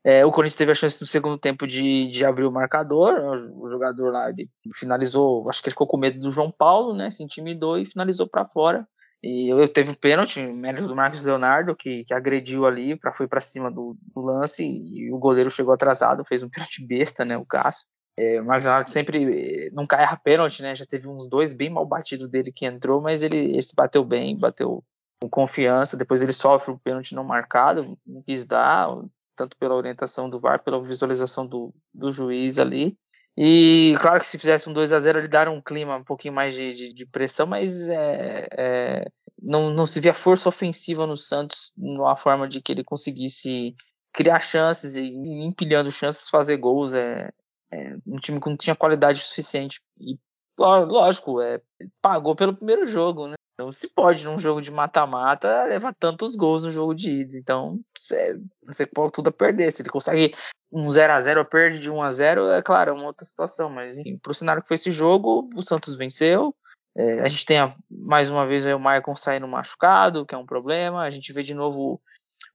É, 0.04 0.25
o 0.25 0.32
Corinthians 0.32 0.58
teve 0.58 0.71
a 0.71 0.75
chance 0.75 0.99
no 0.99 1.06
segundo 1.06 1.38
tempo 1.38 1.67
de, 1.67 2.08
de 2.08 2.25
abrir 2.25 2.45
o 2.45 2.51
marcador. 2.51 3.13
O, 3.56 3.69
jogador 3.69 4.12
lá 4.12 4.27
finalizou, 4.73 5.47
acho 5.49 5.62
que 5.62 5.69
ele 5.69 5.73
ficou 5.73 5.88
com 5.88 5.97
medo 5.97 6.19
do 6.19 6.32
João 6.32 6.51
Paulo, 6.51 6.93
né? 6.93 7.10
Se 7.10 7.23
intimidou 7.23 7.77
e 7.77 7.86
finalizou 7.86 8.27
para 8.27 8.45
fora. 8.45 8.88
E 9.23 9.49
eu, 9.51 9.60
eu 9.60 9.67
teve 9.67 9.91
um 9.91 9.93
pênalti, 9.93 10.41
mérito 10.41 10.88
do 10.88 10.95
Marcos 10.95 11.23
Leonardo, 11.23 11.75
que, 11.75 12.03
que 12.05 12.13
agrediu 12.13 12.65
ali, 12.65 12.95
pra, 12.95 13.13
foi 13.13 13.27
para 13.27 13.39
cima 13.39 13.69
do, 13.69 13.95
do, 14.15 14.21
lance 14.21 14.65
e 14.65 15.12
o 15.12 15.19
goleiro 15.19 15.51
chegou 15.51 15.73
atrasado, 15.73 16.25
fez 16.25 16.41
um 16.41 16.49
pênalti 16.49 16.84
besta, 16.84 17.23
né, 17.23 17.38
o 17.38 17.45
Cássio. 17.45 17.88
É, 18.17 18.41
o 18.41 18.45
Marcos 18.45 18.65
Leonardo 18.65 18.89
sempre 18.89 19.67
eh, 19.67 19.69
nunca 19.73 20.01
erra 20.01 20.17
pênalti, 20.17 20.62
né, 20.62 20.73
já 20.73 20.86
teve 20.86 21.07
uns 21.07 21.29
dois 21.29 21.53
bem 21.53 21.69
mal 21.69 21.86
batidos 21.86 22.29
dele 22.29 22.51
que 22.51 22.65
entrou, 22.65 22.99
mas 22.99 23.21
ele 23.21 23.55
esse 23.55 23.75
bateu 23.75 24.03
bem, 24.03 24.38
bateu 24.38 24.84
com 25.21 25.29
confiança, 25.29 25.95
depois 25.95 26.23
ele 26.23 26.34
sofre 26.34 26.73
um 26.73 26.77
pênalti 26.77 27.13
não 27.13 27.23
marcado, 27.23 27.97
não 28.05 28.23
quis 28.23 28.43
dar, 28.43 28.89
tanto 29.36 29.55
pela 29.55 29.75
orientação 29.75 30.29
do 30.29 30.39
VAR, 30.39 30.63
pela 30.63 30.81
visualização 30.81 31.45
do, 31.45 31.73
do 31.93 32.12
juiz 32.12 32.57
ali. 32.57 32.97
E 33.38 33.96
claro 34.00 34.20
que 34.20 34.26
se 34.26 34.38
fizesse 34.38 34.70
um 34.70 34.74
2 34.74 34.91
a 34.91 35.00
0 35.00 35.20
ele 35.20 35.28
daria 35.28 35.52
um 35.52 35.62
clima 35.62 35.96
um 35.96 36.04
pouquinho 36.04 36.34
mais 36.34 36.54
de, 36.54 36.72
de, 36.72 36.94
de 36.94 37.06
pressão, 37.06 37.48
mas 37.48 37.88
é, 37.89 38.48
é, 38.52 39.06
não, 39.41 39.72
não 39.72 39.86
se 39.86 40.00
via 40.02 40.13
força 40.13 40.50
ofensiva 40.50 41.08
no 41.08 41.15
Santos 41.15 41.72
numa 41.78 42.17
forma 42.17 42.48
de 42.48 42.62
que 42.62 42.72
ele 42.72 42.84
conseguisse 42.84 43.76
criar 44.13 44.41
chances 44.41 44.96
e 44.96 45.06
empilhando 45.06 45.91
chances 45.91 46.30
fazer 46.30 46.58
gols. 46.58 46.94
É, 46.94 47.32
é 47.72 47.96
um 48.06 48.17
time 48.17 48.39
que 48.39 48.50
não 48.50 48.58
tinha 48.58 48.76
qualidade 48.76 49.20
suficiente. 49.20 49.82
E 50.00 50.20
lógico, 50.60 51.41
é, 51.41 51.62
pagou 52.02 52.36
pelo 52.36 52.56
primeiro 52.56 52.86
jogo, 52.86 53.28
né? 53.28 53.36
Não 53.62 53.71
se 53.71 53.88
pode, 53.88 54.26
num 54.26 54.39
jogo 54.39 54.62
de 54.62 54.71
mata-mata, 54.71 55.65
levar 55.65 55.93
tantos 55.93 56.36
gols 56.36 56.63
no 56.63 56.71
jogo 56.71 56.95
de 56.95 57.21
ida. 57.21 57.38
Então, 57.38 57.80
você, 57.97 58.86
pode 58.93 59.12
tudo 59.12 59.30
a 59.30 59.32
perder. 59.32 59.71
Se 59.71 59.82
ele 59.82 59.89
consegue 59.89 60.36
um 60.71 60.91
0 60.91 61.13
a 61.13 61.21
0 61.21 61.45
perde 61.45 61.80
de 61.80 61.91
1 61.91 62.02
a 62.02 62.12
0 62.12 62.52
é 62.52 62.62
claro, 62.62 62.91
é 62.91 62.93
uma 62.93 63.06
outra 63.06 63.26
situação. 63.26 63.69
Mas, 63.69 63.97
enfim, 63.97 64.17
pro 64.17 64.34
cenário 64.34 64.62
que 64.62 64.67
foi 64.67 64.76
esse 64.76 64.89
jogo, 64.89 65.50
o 65.56 65.62
Santos 65.62 65.95
venceu. 65.95 66.56
É, 66.95 67.21
a 67.21 67.28
gente 67.28 67.45
tem 67.45 67.60
a, 67.60 67.74
mais 67.89 68.30
uma 68.30 68.45
vez 68.45 68.65
o 68.65 68.80
Maicon 68.80 69.15
saindo 69.15 69.47
machucado, 69.47 70.26
que 70.26 70.36
é 70.36 70.38
um 70.38 70.45
problema. 70.45 71.04
A 71.04 71.12
gente 71.12 71.32
vê 71.32 71.43
de 71.43 71.54
novo 71.54 72.02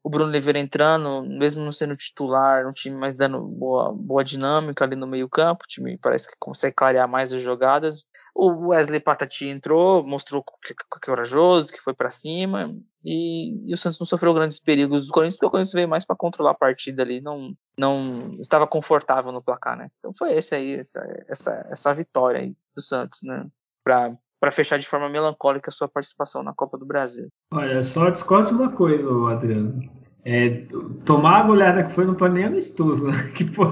o 0.03 0.09
Bruno 0.09 0.31
Oliveira 0.31 0.59
entrando, 0.59 1.25
mesmo 1.25 1.65
não 1.65 1.73
sendo 1.73 1.97
titular, 1.97 2.65
um 2.67 2.73
time 2.73 2.97
mais 2.97 3.13
dando 3.13 3.41
boa, 3.41 3.93
boa 3.93 4.23
dinâmica 4.23 4.85
ali 4.85 4.95
no 4.95 5.07
meio 5.07 5.29
campo, 5.29 5.65
o 5.65 5.67
time 5.67 5.99
parece 5.99 6.29
que 6.29 6.37
consegue 6.39 6.77
clarear 6.77 7.09
mais 7.09 7.33
as 7.33 7.43
jogadas. 7.43 8.05
O 8.39 8.69
Wesley 8.69 9.01
Patati 9.01 9.49
entrou, 9.49 10.07
mostrou 10.07 10.45
que, 10.63 10.75
que 10.75 10.83
é 10.83 11.07
corajoso, 11.07 11.73
que 11.73 11.81
foi 11.81 11.95
para 11.95 12.11
cima, 12.11 12.77
e, 13.03 13.71
e, 13.71 13.73
o 13.73 13.79
Santos 13.79 13.99
não 13.99 14.07
sofreu 14.07 14.35
grandes 14.35 14.61
perigos 14.61 15.07
do 15.07 15.13
Corinthians, 15.13 15.37
porque 15.37 15.47
o 15.47 15.51
Corinthians 15.51 15.73
veio 15.73 15.89
mais 15.89 16.05
para 16.05 16.17
controlar 16.17 16.51
a 16.51 16.55
partida 16.55 17.03
ali, 17.03 17.21
não, 17.21 17.55
não 17.79 18.31
estava 18.39 18.67
confortável 18.67 19.33
no 19.33 19.43
placar, 19.43 19.77
né? 19.77 19.89
Então 19.99 20.13
foi 20.17 20.35
esse 20.35 20.55
aí, 20.55 20.75
essa, 20.75 21.01
essa, 21.29 21.67
essa 21.71 21.95
vitória 21.95 22.41
aí 22.41 22.55
do 22.75 22.83
Santos, 22.83 23.23
né? 23.23 23.47
Para 23.83 24.15
para 24.39 24.53
fechar 24.53 24.79
de 24.79 24.87
forma 24.87 25.09
melancólica 25.09 25.71
a 25.71 25.73
sua 25.73 25.89
participação 25.89 26.43
na 26.43 26.53
Copa 26.53 26.77
do 26.77 26.85
Brasil. 26.85 27.25
Olha, 27.51 27.83
só 27.83 28.11
discordo 28.11 28.51
uma 28.51 28.71
coisa, 28.71 29.09
Adriano. 29.31 29.81
É, 30.29 30.65
tomar 31.05 31.39
a 31.39 31.43
goleada 31.45 31.85
que 31.85 31.93
foi 31.93 32.05
não 32.05 32.17
pode 32.17 32.35
nem 32.35 32.47
amistoso, 32.47 33.07
né? 33.07 33.13
Que, 33.33 33.45
pô, 33.45 33.67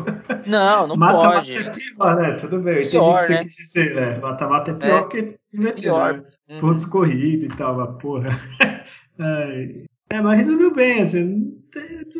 não, 0.47 0.87
não 0.87 0.97
mata, 0.97 1.19
pode. 1.19 1.53
Mata 1.53 1.69
é 1.69 1.73
pior, 1.73 2.17
né? 2.17 2.37
Tudo 2.37 2.61
bem, 2.61 2.85
eu 2.85 2.91
pior, 2.91 2.93
entendi 2.93 3.09
o 3.11 3.17
que 3.17 3.23
você 3.23 3.33
né? 3.33 3.43
quis 3.43 3.57
dizer, 3.57 3.95
né? 3.97 4.19
Mata-mata 4.21 4.71
é 4.71 4.75
pior 4.75 5.01
é, 5.01 5.09
que 5.09 5.29
se 5.31 5.59
meter, 5.59 5.83
pior. 5.83 6.13
Né? 6.15 6.23
Uhum. 6.51 6.61
Pontos 6.61 6.87
corridos 6.87 7.53
e 7.53 7.57
tal, 7.57 7.77
mas 7.77 8.01
porra. 8.01 8.31
é, 9.19 10.21
mas 10.23 10.39
resumiu 10.39 10.73
bem, 10.73 11.03
assim, 11.03 11.61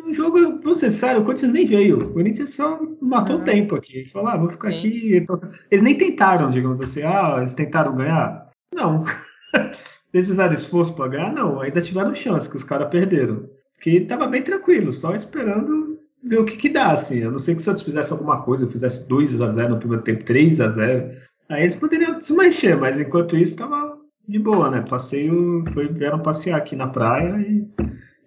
o 0.05 0.13
jogo, 0.13 0.75
sério, 0.75 1.21
o 1.21 1.23
Corinthians 1.23 1.53
nem 1.53 1.65
veio. 1.65 2.03
O 2.03 2.11
Corinthians 2.11 2.55
só 2.55 2.77
matou 3.01 3.37
o 3.37 3.39
uhum. 3.39 3.45
tempo 3.45 3.75
aqui. 3.75 4.03
Falou, 4.09 4.27
ah, 4.27 4.37
vou 4.37 4.49
ficar 4.49 4.69
Sim. 4.69 4.79
aqui. 4.79 5.25
Eles 5.71 5.81
nem 5.81 5.97
tentaram, 5.97 6.49
digamos 6.49 6.81
assim, 6.81 7.03
ah, 7.03 7.37
eles 7.37 7.53
tentaram 7.53 7.95
ganhar? 7.95 8.49
Não. 8.73 9.01
eles 10.13 10.27
fizeram 10.27 10.53
esforço 10.53 10.93
para 10.93 11.07
ganhar? 11.07 11.31
Não, 11.31 11.61
ainda 11.61 11.81
tiveram 11.81 12.13
chance, 12.13 12.49
que 12.49 12.57
os 12.57 12.65
caras 12.65 12.89
perderam 12.89 13.54
que 13.85 13.97
estava 13.97 14.25
bem 14.25 14.41
tranquilo, 14.41 14.91
só 14.91 15.13
esperando 15.13 15.99
ver 16.27 16.39
o 16.39 16.45
que, 16.45 16.57
que 16.57 16.69
dá, 16.69 16.93
assim. 16.93 17.21
A 17.21 17.29
não 17.29 17.37
ser 17.37 17.53
que 17.53 17.61
se 17.61 17.69
eu 17.69 17.77
fizesse 17.77 18.11
alguma 18.11 18.41
coisa, 18.41 18.65
eu 18.65 18.69
fizesse 18.69 19.07
2 19.07 19.39
a 19.39 19.47
0 19.47 19.69
no 19.69 19.77
primeiro 19.77 20.03
tempo, 20.03 20.25
3 20.25 20.59
a 20.59 20.67
0 20.69 21.11
aí 21.49 21.61
eles 21.61 21.75
poderiam 21.75 22.19
se 22.19 22.33
mexer, 22.33 22.75
mas 22.75 22.99
enquanto 22.99 23.37
isso 23.37 23.51
estava 23.51 23.95
de 24.27 24.39
boa, 24.39 24.71
né? 24.71 24.83
Passeio, 24.89 25.63
foi, 25.71 25.87
vieram 25.93 26.17
passear 26.19 26.57
aqui 26.57 26.75
na 26.75 26.87
praia 26.87 27.37
e, 27.47 27.67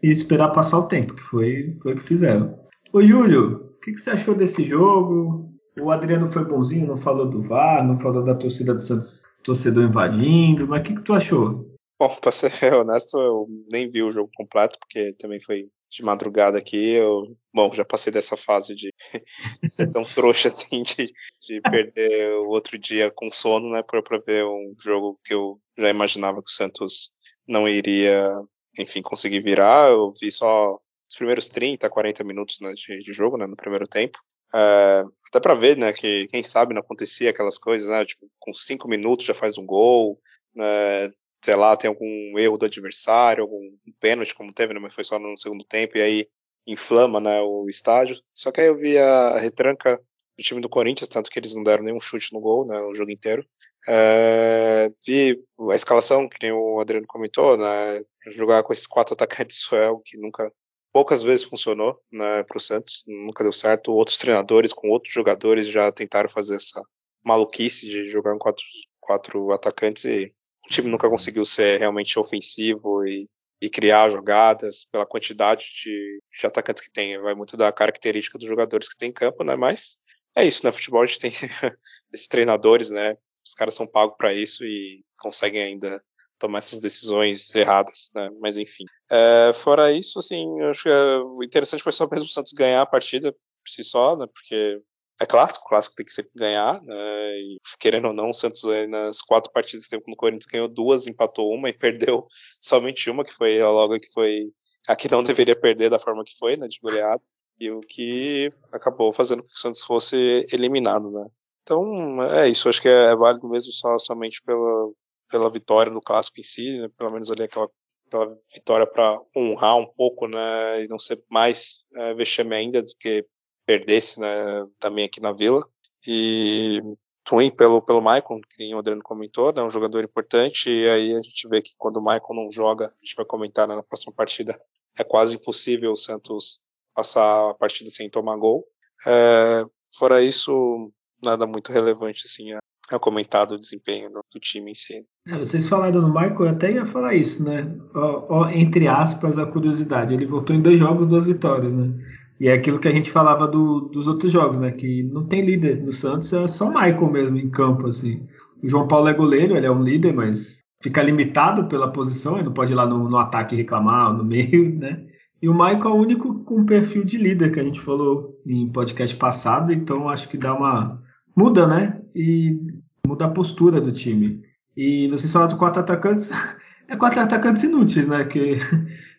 e 0.00 0.12
esperar 0.12 0.50
passar 0.50 0.78
o 0.78 0.86
tempo, 0.86 1.16
que 1.16 1.22
foi, 1.22 1.72
foi 1.82 1.94
o 1.94 1.96
que 1.96 2.04
fizeram. 2.04 2.56
Ô 2.92 3.04
Júlio, 3.04 3.72
o 3.76 3.80
que, 3.80 3.94
que 3.94 4.00
você 4.00 4.10
achou 4.10 4.36
desse 4.36 4.64
jogo? 4.64 5.52
O 5.80 5.90
Adriano 5.90 6.30
foi 6.30 6.44
bonzinho, 6.44 6.86
não 6.86 6.98
falou 6.98 7.28
do 7.28 7.42
VAR, 7.42 7.84
não 7.84 7.98
falou 7.98 8.22
da 8.22 8.36
torcida 8.36 8.74
do 8.74 8.80
Santos, 8.80 9.24
torcedor 9.42 9.82
invadindo, 9.82 10.68
mas 10.68 10.82
o 10.82 10.84
que, 10.84 10.94
que 10.94 11.02
tu 11.02 11.14
achou? 11.14 11.67
Bom, 11.98 12.08
pra 12.20 12.30
ser 12.30 12.52
honesto, 12.74 13.18
eu 13.18 13.46
nem 13.70 13.90
vi 13.90 14.02
o 14.02 14.10
jogo 14.10 14.30
completo, 14.34 14.78
porque 14.78 15.12
também 15.14 15.40
foi 15.40 15.68
de 15.90 16.02
madrugada 16.02 16.58
aqui. 16.58 16.92
Eu, 16.92 17.24
bom, 17.52 17.72
já 17.74 17.84
passei 17.84 18.12
dessa 18.12 18.36
fase 18.36 18.74
de 18.74 18.92
ser 19.68 19.90
tão 19.90 20.04
trouxa 20.04 20.48
assim, 20.48 20.82
de, 20.82 21.12
de 21.42 21.60
perder 21.62 22.34
o 22.36 22.48
outro 22.48 22.78
dia 22.78 23.10
com 23.10 23.30
sono, 23.30 23.70
né, 23.70 23.82
pra, 23.82 24.02
pra 24.02 24.18
ver 24.18 24.44
um 24.44 24.74
jogo 24.80 25.18
que 25.24 25.34
eu 25.34 25.60
já 25.76 25.88
imaginava 25.88 26.42
que 26.42 26.50
o 26.50 26.54
Santos 26.54 27.10
não 27.46 27.68
iria, 27.68 28.30
enfim, 28.78 29.02
conseguir 29.02 29.40
virar. 29.40 29.90
Eu 29.90 30.12
vi 30.20 30.30
só 30.30 30.78
os 31.08 31.16
primeiros 31.16 31.48
30, 31.48 31.88
40 31.88 32.22
minutos 32.22 32.58
né, 32.60 32.72
de, 32.74 33.02
de, 33.02 33.12
jogo, 33.12 33.36
né, 33.36 33.46
no 33.46 33.56
primeiro 33.56 33.86
tempo. 33.88 34.18
É, 34.54 35.04
até 35.28 35.40
para 35.40 35.54
ver, 35.54 35.76
né, 35.76 35.92
que 35.92 36.26
quem 36.28 36.42
sabe 36.42 36.74
não 36.74 36.80
acontecia 36.80 37.30
aquelas 37.30 37.58
coisas, 37.58 37.88
né, 37.88 38.04
tipo, 38.04 38.30
com 38.38 38.52
cinco 38.52 38.88
minutos 38.88 39.26
já 39.26 39.34
faz 39.34 39.58
um 39.58 39.66
gol, 39.66 40.18
né, 40.54 41.10
sei 41.42 41.54
lá, 41.56 41.76
tem 41.76 41.88
algum 41.88 42.38
erro 42.38 42.58
do 42.58 42.66
adversário, 42.66 43.42
algum 43.42 43.60
pênalti, 44.00 44.34
como 44.34 44.52
teve, 44.52 44.74
né, 44.74 44.80
mas 44.80 44.94
foi 44.94 45.04
só 45.04 45.18
no 45.18 45.36
segundo 45.36 45.64
tempo, 45.64 45.96
e 45.96 46.02
aí 46.02 46.28
inflama, 46.66 47.20
né, 47.20 47.40
o 47.40 47.68
estádio. 47.68 48.20
Só 48.34 48.52
que 48.52 48.60
aí 48.60 48.66
eu 48.66 48.76
vi 48.76 48.98
a 48.98 49.38
retranca 49.38 49.96
do 49.96 50.42
time 50.42 50.60
do 50.60 50.68
Corinthians, 50.68 51.08
tanto 51.08 51.30
que 51.30 51.38
eles 51.38 51.54
não 51.54 51.62
deram 51.62 51.84
nenhum 51.84 52.00
chute 52.00 52.32
no 52.32 52.40
gol, 52.40 52.66
né, 52.66 52.78
o 52.80 52.94
jogo 52.94 53.10
inteiro. 53.10 53.44
É, 53.88 54.90
vi 55.06 55.42
a 55.70 55.74
escalação, 55.74 56.28
que 56.28 56.38
nem 56.42 56.52
o 56.52 56.80
Adriano 56.80 57.06
comentou, 57.06 57.56
né, 57.56 58.02
jogar 58.26 58.62
com 58.62 58.72
esses 58.72 58.86
quatro 58.86 59.14
atacantes 59.14 59.58
Suel, 59.62 60.00
que 60.04 60.18
nunca, 60.18 60.52
poucas 60.92 61.22
vezes 61.22 61.44
funcionou 61.44 62.00
né, 62.12 62.42
para 62.42 62.58
o 62.58 62.60
Santos, 62.60 63.04
nunca 63.06 63.42
deu 63.42 63.52
certo. 63.52 63.92
Outros 63.92 64.18
treinadores 64.18 64.72
com 64.72 64.88
outros 64.90 65.12
jogadores 65.12 65.68
já 65.68 65.90
tentaram 65.90 66.28
fazer 66.28 66.56
essa 66.56 66.82
maluquice 67.24 67.88
de 67.88 68.08
jogar 68.08 68.32
com 68.32 68.38
quatro, 68.38 68.64
quatro 69.00 69.52
atacantes 69.52 70.04
e 70.04 70.32
o 70.68 70.70
time 70.70 70.90
nunca 70.90 71.08
conseguiu 71.08 71.46
ser 71.46 71.78
realmente 71.78 72.18
ofensivo 72.18 73.04
e, 73.06 73.26
e 73.60 73.70
criar 73.70 74.10
jogadas 74.10 74.84
pela 74.84 75.06
quantidade 75.06 75.64
de, 75.82 76.22
de, 76.38 76.46
atacantes 76.46 76.82
que 76.82 76.92
tem. 76.92 77.18
Vai 77.20 77.34
muito 77.34 77.56
da 77.56 77.72
característica 77.72 78.38
dos 78.38 78.46
jogadores 78.46 78.88
que 78.88 78.98
tem 78.98 79.08
em 79.08 79.12
campo, 79.12 79.42
né? 79.42 79.56
Mas 79.56 79.98
é 80.36 80.44
isso, 80.44 80.64
né? 80.64 80.70
Futebol 80.70 81.02
a 81.02 81.06
gente 81.06 81.20
tem 81.20 81.30
esses 82.12 82.28
treinadores, 82.28 82.90
né? 82.90 83.16
Os 83.44 83.54
caras 83.54 83.74
são 83.74 83.86
pagos 83.86 84.16
para 84.18 84.34
isso 84.34 84.62
e 84.62 85.02
conseguem 85.18 85.62
ainda 85.62 86.02
tomar 86.38 86.58
essas 86.58 86.80
decisões 86.80 87.54
erradas, 87.54 88.10
né? 88.14 88.28
Mas 88.38 88.58
enfim. 88.58 88.84
É, 89.10 89.52
fora 89.54 89.90
isso, 89.90 90.18
assim, 90.18 90.44
acho 90.64 90.82
que 90.82 90.90
é, 90.90 91.16
o 91.16 91.42
interessante 91.42 91.82
foi 91.82 91.92
só 91.92 92.06
mesmo 92.10 92.26
o 92.26 92.30
Santos 92.30 92.52
ganhar 92.52 92.82
a 92.82 92.86
partida 92.86 93.32
por 93.32 93.68
si 93.68 93.82
só, 93.82 94.14
né? 94.16 94.26
Porque 94.32 94.82
é 95.20 95.26
clássico, 95.26 95.68
clássico 95.68 95.96
tem 95.96 96.06
que 96.06 96.12
sempre 96.12 96.32
ganhar, 96.36 96.80
né? 96.82 97.40
E, 97.40 97.58
querendo 97.78 98.08
ou 98.08 98.14
não, 98.14 98.30
o 98.30 98.34
Santos 98.34 98.62
nas 98.88 99.20
quatro 99.20 99.52
partidas 99.52 99.84
que 99.84 99.90
teve 99.90 100.04
com 100.04 100.12
o 100.12 100.16
Corinthians 100.16 100.46
ganhou 100.46 100.68
duas, 100.68 101.06
empatou 101.06 101.52
uma 101.52 101.68
e 101.68 101.72
perdeu 101.76 102.26
somente 102.60 103.10
uma, 103.10 103.24
que 103.24 103.34
foi 103.34 103.60
logo 103.62 103.98
que 103.98 104.12
foi 104.12 104.50
a 104.86 104.96
que 104.96 105.10
não 105.10 105.22
deveria 105.22 105.58
perder 105.58 105.90
da 105.90 105.98
forma 105.98 106.24
que 106.24 106.36
foi, 106.38 106.56
né? 106.56 106.68
De 106.68 106.78
goleada. 106.80 107.20
E 107.60 107.70
o 107.70 107.80
que 107.80 108.50
acabou 108.72 109.12
fazendo 109.12 109.42
com 109.42 109.48
que 109.48 109.54
o 109.54 109.58
Santos 109.58 109.82
fosse 109.82 110.46
eliminado, 110.52 111.10
né? 111.10 111.26
Então, 111.62 112.22
é 112.22 112.48
isso. 112.48 112.68
Acho 112.68 112.80
que 112.80 112.88
é 112.88 113.14
válido 113.14 113.48
mesmo 113.48 113.72
só 113.72 113.98
somente 113.98 114.40
pela, 114.42 114.90
pela 115.28 115.50
vitória 115.50 115.92
no 115.92 116.00
clássico 116.00 116.40
em 116.40 116.42
si, 116.42 116.78
né? 116.78 116.88
pelo 116.96 117.10
menos 117.10 117.30
ali 117.30 117.42
aquela, 117.42 117.68
aquela 118.06 118.26
vitória 118.54 118.86
para 118.86 119.20
honrar 119.36 119.76
um 119.76 119.86
pouco, 119.86 120.28
né? 120.28 120.84
E 120.84 120.88
não 120.88 120.98
ser 120.98 121.22
mais 121.28 121.84
é, 121.96 122.14
vexame 122.14 122.54
ainda 122.54 122.80
do 122.80 122.92
que 122.98 123.26
perdesse, 123.68 124.18
né, 124.18 124.66
também 124.80 125.04
aqui 125.04 125.20
na 125.20 125.30
Vila. 125.30 125.62
E 126.06 126.80
ruim 127.28 127.50
pelo, 127.50 127.82
pelo 127.82 128.00
Maicon, 128.00 128.40
que 128.56 128.74
o 128.74 128.78
Adriano 128.78 129.02
comentou, 129.02 129.52
né, 129.52 129.62
um 129.62 129.68
jogador 129.68 130.02
importante, 130.02 130.70
e 130.70 130.88
aí 130.88 131.12
a 131.12 131.20
gente 131.20 131.46
vê 131.46 131.60
que 131.60 131.72
quando 131.76 131.98
o 131.98 132.02
Maicon 132.02 132.32
não 132.32 132.50
joga, 132.50 132.86
a 132.86 133.04
gente 133.04 133.14
vai 133.14 133.26
comentar 133.26 133.68
né, 133.68 133.76
na 133.76 133.82
próxima 133.82 134.14
partida, 134.16 134.58
é 134.98 135.04
quase 135.04 135.36
impossível 135.36 135.92
o 135.92 135.96
Santos 135.96 136.60
passar 136.94 137.50
a 137.50 137.54
partida 137.54 137.90
sem 137.90 138.08
tomar 138.08 138.38
gol. 138.38 138.64
É, 139.06 139.66
fora 139.94 140.22
isso, 140.22 140.90
nada 141.22 141.46
muito 141.46 141.70
relevante 141.70 142.22
assim 142.24 142.52
a, 142.52 142.58
a 142.90 142.98
comentar 142.98 143.46
do 143.46 143.58
desempenho 143.58 144.10
do, 144.10 144.24
do 144.32 144.40
time 144.40 144.70
em 144.70 144.74
si. 144.74 145.04
É, 145.26 145.38
vocês 145.38 145.68
falaram 145.68 146.00
no 146.00 146.08
Michael, 146.08 146.40
eu 146.40 146.48
até 146.48 146.72
ia 146.72 146.86
falar 146.86 147.14
isso, 147.14 147.44
né? 147.44 147.70
Ó, 147.94 148.26
ó, 148.30 148.48
entre 148.48 148.88
aspas, 148.88 149.36
a 149.36 149.44
curiosidade. 149.44 150.14
Ele 150.14 150.24
voltou 150.24 150.56
em 150.56 150.62
dois 150.62 150.78
jogos, 150.78 151.06
duas 151.06 151.26
vitórias, 151.26 151.72
né? 151.72 151.92
E 152.40 152.48
é 152.48 152.52
aquilo 152.52 152.78
que 152.78 152.88
a 152.88 152.92
gente 152.92 153.10
falava 153.10 153.46
do, 153.48 153.80
dos 153.80 154.06
outros 154.06 154.30
jogos, 154.30 154.58
né? 154.58 154.70
Que 154.70 155.02
não 155.02 155.24
tem 155.24 155.44
líder 155.44 155.82
no 155.82 155.92
Santos, 155.92 156.32
é 156.32 156.46
só 156.46 156.68
Michael 156.68 157.10
mesmo 157.10 157.36
em 157.36 157.50
campo, 157.50 157.88
assim. 157.88 158.26
O 158.62 158.68
João 158.68 158.86
Paulo 158.86 159.08
é 159.08 159.12
goleiro, 159.12 159.56
ele 159.56 159.66
é 159.66 159.70
um 159.70 159.82
líder, 159.82 160.12
mas 160.12 160.62
fica 160.80 161.02
limitado 161.02 161.66
pela 161.66 161.90
posição, 161.90 162.36
ele 162.36 162.44
não 162.44 162.52
pode 162.52 162.72
ir 162.72 162.76
lá 162.76 162.86
no, 162.86 163.08
no 163.08 163.16
ataque 163.16 163.56
reclamar, 163.56 164.12
no 164.12 164.24
meio, 164.24 164.72
né? 164.78 165.04
E 165.40 165.48
o 165.48 165.52
Michael 165.52 165.86
é 165.86 165.88
o 165.88 165.94
único 165.94 166.44
com 166.44 166.64
perfil 166.64 167.04
de 167.04 167.16
líder 167.16 167.52
que 167.52 167.60
a 167.60 167.64
gente 167.64 167.80
falou 167.80 168.40
em 168.46 168.68
podcast 168.68 169.16
passado, 169.16 169.72
então 169.72 170.08
acho 170.08 170.28
que 170.28 170.36
dá 170.36 170.54
uma. 170.54 171.00
muda, 171.36 171.66
né? 171.66 172.00
E 172.14 172.58
muda 173.06 173.26
a 173.26 173.30
postura 173.30 173.80
do 173.80 173.92
time. 173.92 174.42
E 174.76 175.08
vocês 175.08 175.32
falaram 175.32 175.52
de 175.52 175.58
quatro 175.58 175.80
atacantes, 175.80 176.30
é 176.88 176.96
quatro 176.96 177.20
atacantes 177.20 177.62
inúteis, 177.62 178.08
né? 178.08 178.24
Que 178.24 178.58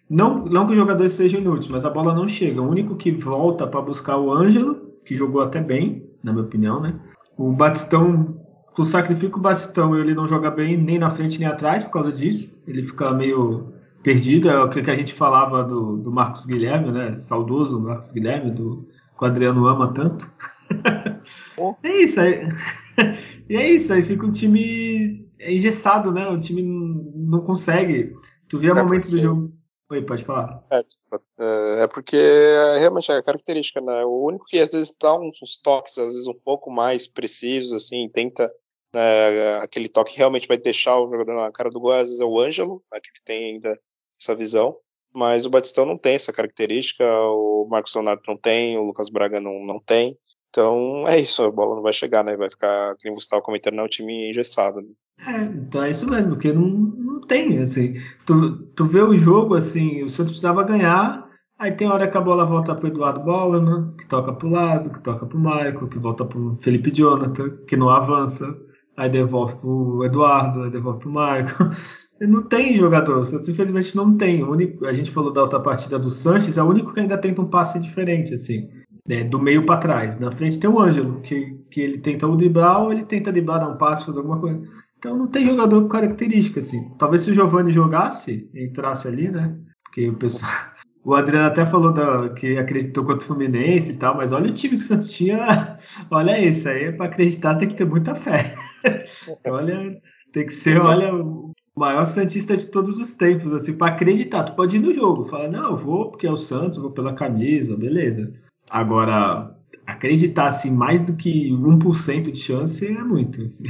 não, 0.10 0.44
não 0.46 0.66
que 0.66 0.72
os 0.72 0.78
jogadores 0.78 1.12
sejam 1.12 1.40
inúteis, 1.40 1.68
mas 1.68 1.86
a 1.86 1.90
bola 1.90 2.16
não 2.16 2.28
chega. 2.28 2.62
O 2.62 2.68
único 2.68 2.96
que 2.96 3.12
volta 3.12 3.68
para 3.68 3.82
buscar 3.82 4.18
o 4.18 4.34
Ângelo, 4.34 4.76
que 5.06 5.16
jogou 5.16 5.42
até 5.42 5.62
bem, 5.62 6.10
na 6.24 6.32
minha 6.32 6.46
opinião, 6.46 6.82
né? 6.82 7.00
O 7.38 7.52
Batistão, 7.52 8.36
tu 8.74 8.84
sacrifica 8.84 9.38
o 9.38 9.42
Batistão, 9.42 9.96
ele 9.96 10.16
não 10.16 10.28
joga 10.28 10.50
bem 10.50 10.76
nem 10.76 10.98
na 10.98 11.12
frente 11.12 11.40
nem 11.40 11.48
atrás 11.48 11.84
por 11.84 11.92
causa 11.92 12.12
disso. 12.12 12.52
Ele 12.68 12.84
fica 12.84 13.14
meio 13.14 13.72
perdido. 14.02 14.50
É 14.50 14.64
o 14.64 14.70
que 14.70 14.80
a 14.80 14.96
gente 14.96 15.14
falava 15.14 15.64
do, 15.64 15.98
do 15.98 16.12
Marcos 16.12 16.46
Guilherme, 16.46 16.92
né? 16.92 17.16
Saudoso 17.16 17.80
Marcos 17.80 18.12
Guilherme, 18.12 18.50
do 18.50 18.88
que 19.18 19.24
o 19.24 19.28
Adriano 19.28 19.68
ama 19.68 19.94
tanto. 19.94 20.30
Oh. 21.58 21.76
É 21.84 22.02
isso 22.02 22.20
aí. 22.20 22.50
e 23.48 23.56
é 23.56 23.70
isso 23.70 23.94
aí, 23.94 24.02
fica 24.02 24.26
um 24.26 24.32
time 24.32 25.30
engessado, 25.40 26.12
né? 26.12 26.28
O 26.28 26.40
time 26.40 26.64
não 27.16 27.42
consegue. 27.42 28.16
Tu 28.48 28.58
vê 28.58 28.70
é 28.70 28.74
momentos 28.74 29.10
do 29.10 29.18
jogo. 29.20 29.59
Oi, 29.92 30.06
pode 30.06 30.24
falar. 30.24 30.64
É, 30.72 30.80
é, 30.80 31.84
é 31.84 31.88
porque 31.88 32.16
é 32.16 32.78
realmente 32.78 33.12
é 33.12 33.18
a 33.18 33.24
característica, 33.24 33.82
né? 33.82 34.06
O 34.06 34.24
único 34.26 34.46
que 34.46 34.60
às 34.60 34.72
vezes 34.72 34.96
dá 35.02 35.16
uns, 35.18 35.60
toques, 35.64 35.98
às 35.98 36.14
vezes 36.14 36.28
um 36.28 36.34
pouco 36.34 36.70
mais 36.70 37.08
precisos, 37.08 37.74
assim, 37.74 38.08
tenta 38.10 38.52
né, 38.94 39.58
aquele 39.58 39.88
toque 39.88 40.18
realmente 40.18 40.48
vai 40.48 40.58
deixar 40.58 41.00
o 41.00 41.10
jogador 41.10 41.36
na 41.36 41.52
cara 41.52 41.70
do 41.70 41.80
gol, 41.80 41.92
às 41.94 42.08
vezes 42.08 42.20
é 42.20 42.26
o 42.26 42.40
Ângelo, 42.40 42.84
né, 42.92 43.00
que 43.00 43.24
tem 43.24 43.54
ainda 43.54 43.80
essa 44.20 44.36
visão, 44.36 44.78
mas 45.14 45.46
o 45.46 45.50
Batistão 45.50 45.86
não 45.86 45.98
tem 45.98 46.16
essa 46.16 46.34
característica, 46.34 47.06
o 47.06 47.68
Marcos 47.70 47.94
Leonardo 47.94 48.22
não 48.28 48.38
tem, 48.38 48.78
o 48.78 48.84
Lucas 48.84 49.10
Braga 49.10 49.40
não, 49.40 49.66
não 49.66 49.80
tem. 49.80 50.18
Então 50.50 51.04
é 51.08 51.20
isso, 51.20 51.44
a 51.44 51.52
bola 51.52 51.76
não 51.76 51.84
vai 51.84 51.94
chegar, 51.94 52.24
né? 52.24 52.36
Vai 52.36 52.50
ficar, 52.50 52.96
como 53.02 53.20
você 53.20 53.26
estava 53.26 53.42
comentando, 53.42 53.80
é 53.80 53.84
um 53.84 53.88
time 53.88 54.30
engessado. 54.30 54.82
Né? 54.82 54.90
É, 55.28 55.42
então 55.44 55.84
é 55.84 55.90
isso 55.90 56.10
mesmo, 56.10 56.32
porque 56.32 56.54
não, 56.54 56.68
não 56.68 57.22
tem, 57.22 57.60
assim. 57.60 57.96
Tu, 58.26 58.58
tu 58.76 58.86
vê 58.86 59.02
o 59.02 59.18
jogo, 59.18 59.56
assim, 59.56 60.04
o 60.04 60.10
Santos 60.10 60.32
precisava 60.32 60.64
ganhar, 60.64 61.28
aí 61.58 61.72
tem 61.72 61.90
hora 61.90 62.10
que 62.10 62.18
a 62.18 62.22
bola 62.22 62.46
volta 62.46 62.74
pro 62.74 62.88
Eduardo 62.88 63.20
Bola, 63.22 63.94
que 63.98 64.08
toca 64.08 64.34
pro 64.34 64.50
lado, 64.50 64.90
que 64.90 65.02
toca 65.02 65.26
pro 65.26 65.38
Michael, 65.40 65.88
que 65.88 66.00
volta 66.00 66.24
pro 66.26 66.58
Felipe 66.62 66.92
Jonathan, 66.92 67.50
que 67.68 67.76
não 67.76 67.90
avança, 67.90 68.56
aí 68.96 69.10
devolve 69.10 69.56
pro 69.58 70.06
Eduardo, 70.06 70.64
aí 70.64 70.72
devolve 70.72 71.00
pro 71.00 71.10
Michael. 71.10 71.48
Não 72.22 72.44
tem 72.44 72.76
jogador, 72.76 73.20
o 73.20 73.24
Santos 73.24 73.48
infelizmente 73.48 73.96
não 73.96 74.18
tem. 74.18 74.44
Único, 74.44 74.86
a 74.86 74.92
gente 74.92 75.10
falou 75.10 75.32
da 75.32 75.42
outra 75.42 75.58
partida 75.62 75.98
do 75.98 76.10
Sanches, 76.10 76.58
é 76.58 76.62
o 76.62 76.68
único 76.68 76.94
que 76.94 77.00
ainda 77.00 77.18
tenta 77.18 77.42
um 77.42 77.46
passe 77.46 77.80
diferente, 77.80 78.34
assim, 78.34 78.68
né, 79.08 79.24
do 79.24 79.40
meio 79.40 79.66
para 79.66 79.80
trás. 79.80 80.20
Na 80.20 80.30
frente 80.30 80.60
tem 80.60 80.70
o 80.70 80.82
Ângelo, 80.82 81.22
que, 81.22 81.58
que 81.72 81.80
ele 81.80 81.98
tenta 82.00 82.28
o 82.28 82.36
driblar 82.36 82.84
ou 82.84 82.92
ele 82.92 83.06
tenta 83.06 83.32
driblar, 83.32 83.62
dar 83.62 83.70
um 83.70 83.78
passe, 83.78 84.06
fazer 84.06 84.18
alguma 84.18 84.38
coisa. 84.38 84.62
Então 85.00 85.18
não 85.18 85.28
tem 85.28 85.46
jogador 85.46 85.82
com 85.82 85.88
característica, 85.88 86.60
assim. 86.60 86.92
Talvez 87.00 87.22
se 87.22 87.32
o 87.32 87.34
Giovanni 87.34 87.72
jogasse, 87.72 88.50
entrasse 88.54 89.08
ali, 89.08 89.32
né? 89.32 89.58
Porque 89.84 90.10
o 90.10 90.16
pessoal. 90.16 90.52
O 91.02 91.16
Adriano 91.16 91.48
até 91.48 91.66
falou 91.66 91.94
da, 91.94 92.30
que 92.34 92.58
acreditou 92.58 93.06
contra 93.06 93.24
o 93.24 93.28
Fluminense 93.28 93.92
e 93.92 93.96
tal, 93.96 94.18
mas 94.18 94.34
olha 94.34 94.52
o 94.52 94.54
time 94.54 94.78
que 94.78 94.84
o 94.84 94.88
Santos 94.88 95.10
tinha. 95.10 95.80
Olha 96.12 96.38
isso, 96.38 96.68
aí 96.68 96.92
para 96.92 97.06
acreditar 97.06 97.56
tem 97.56 97.70
que 97.70 97.74
ter 97.74 97.86
muita 97.86 98.14
fé. 98.14 98.54
olha, 99.48 99.98
tem 100.34 100.46
que 100.46 100.54
ser, 100.54 100.80
olha, 100.82 101.16
o 101.16 101.54
maior 101.76 102.04
Santista 102.04 102.56
de 102.56 102.68
todos 102.68 103.00
os 103.00 103.12
tempos, 103.12 103.54
assim, 103.54 103.74
para 103.74 103.94
acreditar. 103.94 104.44
Tu 104.44 104.56
pode 104.56 104.76
ir 104.76 104.80
no 104.80 104.94
jogo, 104.94 105.24
falar, 105.24 105.48
não, 105.48 105.72
eu 105.72 105.78
vou 105.78 106.12
porque 106.12 106.28
é 106.28 106.32
o 106.32 106.38
Santos, 106.38 106.78
vou 106.78 106.92
pela 106.92 107.14
camisa, 107.14 107.78
beleza. 107.78 108.32
Agora, 108.70 109.56
acreditar 109.88 110.48
assim, 110.48 110.70
mais 110.70 111.00
do 111.02 111.16
que 111.16 111.50
1% 111.50 112.32
de 112.32 112.38
chance 112.38 112.86
é 112.86 113.04
muito. 113.04 113.42
Assim. 113.42 113.64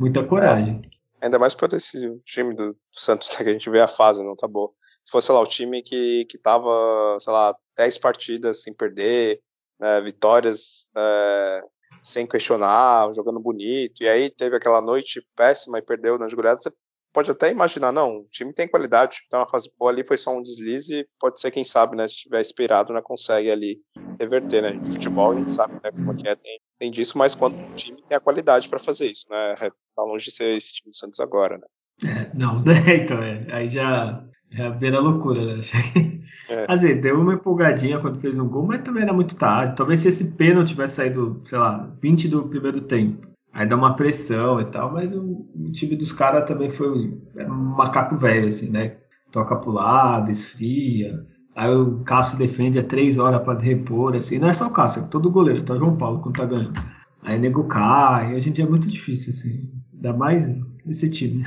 Muita 0.00 0.24
coragem. 0.24 0.80
É, 1.20 1.26
ainda 1.26 1.38
mais 1.38 1.54
para 1.54 1.76
esse 1.76 2.18
time 2.24 2.54
do 2.54 2.74
Santos, 2.90 3.28
né, 3.32 3.44
que 3.44 3.50
a 3.50 3.52
gente 3.52 3.68
vê 3.68 3.82
a 3.82 3.86
fase, 3.86 4.24
não 4.24 4.34
tá 4.34 4.48
boa. 4.48 4.70
Se 5.04 5.12
fosse, 5.12 5.26
sei 5.26 5.34
lá, 5.34 5.42
o 5.42 5.46
time 5.46 5.82
que, 5.82 6.24
que 6.24 6.38
tava, 6.38 7.18
sei 7.20 7.30
lá, 7.30 7.54
10 7.76 7.98
partidas 7.98 8.62
sem 8.62 8.74
perder, 8.74 9.42
né, 9.78 10.00
vitórias 10.00 10.88
é, 10.96 11.60
sem 12.02 12.26
questionar, 12.26 13.12
jogando 13.12 13.38
bonito, 13.38 14.02
e 14.02 14.08
aí 14.08 14.30
teve 14.30 14.56
aquela 14.56 14.80
noite 14.80 15.22
péssima 15.36 15.76
e 15.76 15.82
perdeu 15.82 16.18
nas 16.18 16.32
goleadas, 16.32 16.62
você 16.62 16.72
pode 17.12 17.30
até 17.30 17.50
imaginar, 17.50 17.92
não, 17.92 18.20
o 18.20 18.28
time 18.30 18.54
tem 18.54 18.66
qualidade, 18.66 19.10
o 19.10 19.14
time 19.16 19.28
tá 19.28 19.36
numa 19.36 19.48
fase 19.48 19.70
boa 19.78 19.90
ali, 19.90 20.06
foi 20.06 20.16
só 20.16 20.34
um 20.34 20.40
deslize, 20.40 21.06
pode 21.18 21.38
ser, 21.38 21.50
quem 21.50 21.64
sabe, 21.64 21.94
né, 21.94 22.08
se 22.08 22.14
estiver 22.14 22.40
inspirado, 22.40 22.94
né, 22.94 23.02
consegue 23.02 23.50
ali 23.50 23.78
reverter, 24.18 24.62
né, 24.62 24.82
futebol 24.82 25.32
a 25.32 25.34
gente 25.34 25.50
sabe, 25.50 25.74
né, 25.74 25.90
como 25.90 26.12
é 26.12 26.16
que 26.16 26.26
é, 26.26 26.34
tem, 26.34 26.58
tem 26.80 26.90
disso, 26.90 27.18
mas 27.18 27.34
quando 27.34 27.60
o 27.60 27.74
time 27.74 28.02
tem 28.02 28.16
a 28.16 28.20
qualidade 28.20 28.68
para 28.68 28.78
fazer 28.78 29.06
isso, 29.06 29.26
né, 29.30 29.54
é, 29.60 29.70
tá 29.94 30.02
longe 30.02 30.24
de 30.24 30.30
ser 30.32 30.56
esse 30.56 30.74
time 30.74 30.90
do 30.90 30.96
Santos 30.96 31.20
agora, 31.20 31.58
né. 31.58 31.66
É, 32.10 32.30
não, 32.34 32.64
então, 32.88 33.22
é, 33.22 33.46
aí 33.52 33.68
já 33.68 34.24
é 34.50 34.62
a 34.62 34.70
beira 34.70 34.98
loucura, 34.98 35.56
né, 35.56 35.62
é. 36.48 36.64
Assim, 36.66 36.98
deu 36.98 37.20
uma 37.20 37.34
empolgadinha 37.34 38.00
quando 38.00 38.20
fez 38.20 38.38
um 38.38 38.48
gol, 38.48 38.66
mas 38.66 38.82
também 38.82 39.02
era 39.02 39.12
muito 39.12 39.36
tarde, 39.36 39.76
talvez 39.76 40.00
se 40.00 40.08
esse 40.08 40.32
pênalti 40.32 40.68
tivesse 40.70 40.94
saído, 40.94 41.42
sei 41.44 41.58
lá, 41.58 41.94
20 42.00 42.28
do 42.28 42.48
primeiro 42.48 42.80
tempo, 42.80 43.30
Aí 43.52 43.66
dá 43.66 43.76
uma 43.76 43.96
pressão 43.96 44.60
e 44.60 44.64
tal, 44.66 44.92
mas 44.92 45.12
o, 45.12 45.48
o 45.54 45.72
time 45.72 45.96
dos 45.96 46.12
caras 46.12 46.46
também 46.46 46.70
foi 46.70 47.18
é 47.36 47.46
um 47.46 47.54
macaco 47.54 48.16
velho, 48.16 48.46
assim, 48.46 48.70
né? 48.70 48.96
Toca 49.32 49.56
pro 49.56 49.72
lado, 49.72 50.30
esfria. 50.30 51.26
Aí 51.54 51.74
o 51.74 52.00
Cássio 52.04 52.38
defende 52.38 52.78
é 52.78 52.82
três 52.82 53.18
horas 53.18 53.42
para 53.42 53.58
repor, 53.58 54.16
assim. 54.16 54.38
Não 54.38 54.48
é 54.48 54.52
só 54.52 54.66
o 54.66 54.72
Cássio, 54.72 55.02
é 55.02 55.06
todo 55.06 55.30
goleiro, 55.30 55.64
tá 55.64 55.76
João 55.76 55.96
Paulo 55.96 56.20
quando 56.20 56.36
tá 56.36 56.44
ganhando. 56.44 56.80
Aí 57.22 57.38
nego 57.38 57.64
cai, 57.64 58.34
em 58.36 58.38
dia 58.38 58.64
é 58.64 58.68
muito 58.68 58.86
difícil, 58.86 59.32
assim. 59.32 59.70
Ainda 59.94 60.12
mais 60.12 60.46
esse 60.86 61.08
time. 61.10 61.44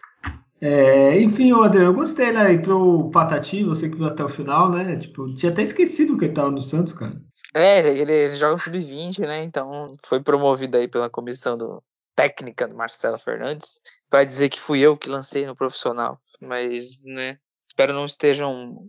é, 0.60 1.20
enfim, 1.20 1.52
Adriano, 1.52 1.90
eu 1.90 1.94
gostei, 1.94 2.32
né? 2.32 2.52
Entrou 2.52 3.00
o 3.00 3.10
Patati, 3.10 3.64
você 3.64 3.88
que 3.88 3.96
viu 3.96 4.06
até 4.06 4.24
o 4.24 4.28
final, 4.28 4.70
né? 4.70 4.96
Tipo, 4.96 5.32
tinha 5.34 5.52
até 5.52 5.62
esquecido 5.62 6.18
que 6.18 6.26
ele 6.26 6.34
tava 6.34 6.50
no 6.50 6.60
Santos, 6.60 6.92
cara. 6.92 7.20
É, 7.54 7.78
ele, 7.78 8.12
ele 8.12 8.34
joga 8.34 8.58
sub-20, 8.58 9.20
né? 9.20 9.42
Então 9.44 9.86
foi 10.04 10.22
promovido 10.22 10.76
aí 10.76 10.88
pela 10.88 11.08
comissão 11.08 11.56
do, 11.56 11.82
técnica 12.16 12.66
do 12.66 12.74
Marcelo 12.74 13.18
Fernandes 13.18 13.80
para 14.08 14.24
dizer 14.24 14.48
que 14.48 14.58
fui 14.58 14.80
eu 14.80 14.96
que 14.96 15.10
lancei 15.10 15.46
no 15.46 15.54
profissional. 15.54 16.18
Mas, 16.40 16.98
né? 17.04 17.38
Espero 17.66 17.92
não 17.92 18.04
estejam 18.04 18.88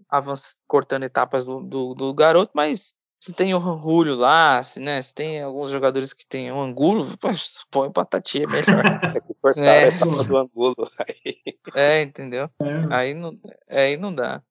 cortando 0.68 1.04
etapas 1.04 1.44
do, 1.44 1.62
do, 1.62 1.96
do, 1.96 2.13
garoto, 2.13 2.52
mas 2.54 2.94
se 3.20 3.34
tem 3.34 3.54
o 3.56 3.58
Rúlio 3.58 4.16
lá, 4.16 4.62
se, 4.62 4.80
né, 4.80 5.02
se 5.02 5.13
tem 5.13 5.42
alguns 5.42 5.72
jogadores 5.72 6.13
que 6.13 6.26
tem 6.28 6.52
o 6.52 6.62
Angulo, 6.62 7.08
põe 7.72 7.88
o 7.88 7.92
Patati, 7.92 8.44
é 8.44 8.48
melhor. 8.48 8.84
É 9.18 9.20
que 9.20 9.34
cortar 9.42 9.62
é. 9.63 9.84
a 9.86 9.88
etapa 9.88 10.24
do 10.24 10.38
Angulo. 10.38 10.90
Aí. 11.00 11.38
É, 11.74 12.02
entendeu? 12.04 12.50
É. 12.62 12.96
Aí, 12.96 13.13
não, 13.16 13.38
aí 13.68 13.98
não 13.98 14.13
dá. 14.13 14.44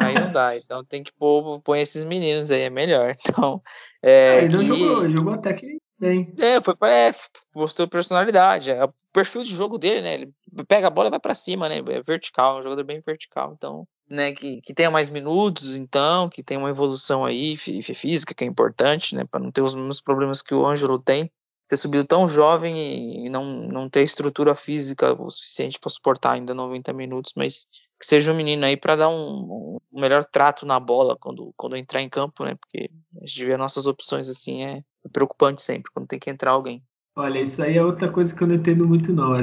Aí 0.00 0.14
não 0.14 0.32
dá, 0.32 0.56
então 0.56 0.82
tem 0.82 1.02
que 1.02 1.12
pôr, 1.12 1.60
pôr 1.60 1.76
esses 1.76 2.04
meninos 2.04 2.50
aí, 2.50 2.62
é 2.62 2.70
melhor. 2.70 3.14
Então, 3.28 3.62
é. 4.02 4.40
Ah, 4.40 4.48
que... 4.48 4.64
jogou, 4.64 5.08
jogou 5.10 5.34
até 5.34 5.52
que 5.52 5.78
bem. 5.98 6.32
É, 6.38 6.60
foi 6.60 6.74
é, 6.82 7.10
mostrou 7.54 7.88
personalidade. 7.88 8.70
É, 8.70 8.84
o 8.84 8.92
perfil 9.12 9.42
de 9.42 9.54
jogo 9.54 9.78
dele, 9.78 10.02
né? 10.02 10.14
Ele 10.14 10.32
pega 10.66 10.86
a 10.86 10.90
bola 10.90 11.08
e 11.08 11.10
vai 11.10 11.20
para 11.20 11.34
cima, 11.34 11.68
né? 11.68 11.78
É 11.78 12.02
vertical, 12.02 12.56
é 12.56 12.58
um 12.60 12.62
jogador 12.62 12.84
bem 12.84 13.00
vertical, 13.00 13.52
então. 13.56 13.86
Né, 14.10 14.32
que, 14.32 14.62
que 14.62 14.72
tenha 14.72 14.90
mais 14.90 15.10
minutos, 15.10 15.76
então, 15.76 16.30
que 16.30 16.42
tenha 16.42 16.58
uma 16.58 16.70
evolução 16.70 17.26
aí 17.26 17.58
física, 17.58 18.32
que 18.32 18.42
é 18.42 18.46
importante, 18.46 19.14
né, 19.14 19.26
para 19.30 19.38
não 19.38 19.52
ter 19.52 19.60
os 19.60 19.74
mesmos 19.74 20.00
problemas 20.00 20.40
que 20.40 20.54
o 20.54 20.66
Ângelo 20.66 20.98
tem 20.98 21.30
ter 21.68 21.76
subido 21.76 22.04
tão 22.04 22.26
jovem 22.26 23.26
e 23.26 23.28
não, 23.28 23.44
não 23.68 23.88
ter 23.90 24.02
estrutura 24.02 24.54
física 24.54 25.12
o 25.12 25.30
suficiente 25.30 25.78
para 25.78 25.90
suportar 25.90 26.32
ainda 26.32 26.54
90 26.54 26.92
minutos, 26.94 27.32
mas 27.36 27.66
que 28.00 28.06
seja 28.06 28.32
um 28.32 28.36
menino 28.36 28.64
aí 28.64 28.76
para 28.76 28.96
dar 28.96 29.10
um, 29.10 29.78
um, 29.92 30.00
melhor 30.00 30.24
trato 30.24 30.64
na 30.64 30.80
bola 30.80 31.16
quando, 31.20 31.52
quando 31.56 31.76
entrar 31.76 32.00
em 32.00 32.08
campo, 32.08 32.44
né? 32.44 32.54
Porque 32.54 32.90
a 33.20 33.26
gente 33.26 33.44
vê 33.44 33.56
nossas 33.56 33.86
opções 33.86 34.28
assim 34.30 34.64
é 34.64 34.82
preocupante 35.12 35.62
sempre 35.62 35.92
quando 35.92 36.08
tem 36.08 36.18
que 36.18 36.30
entrar 36.30 36.52
alguém. 36.52 36.82
Olha, 37.14 37.40
isso 37.40 37.62
aí 37.62 37.76
é 37.76 37.84
outra 37.84 38.10
coisa 38.10 38.34
que 38.34 38.42
eu 38.42 38.48
não 38.48 38.54
entendo 38.54 38.88
muito 38.88 39.12
não. 39.12 39.32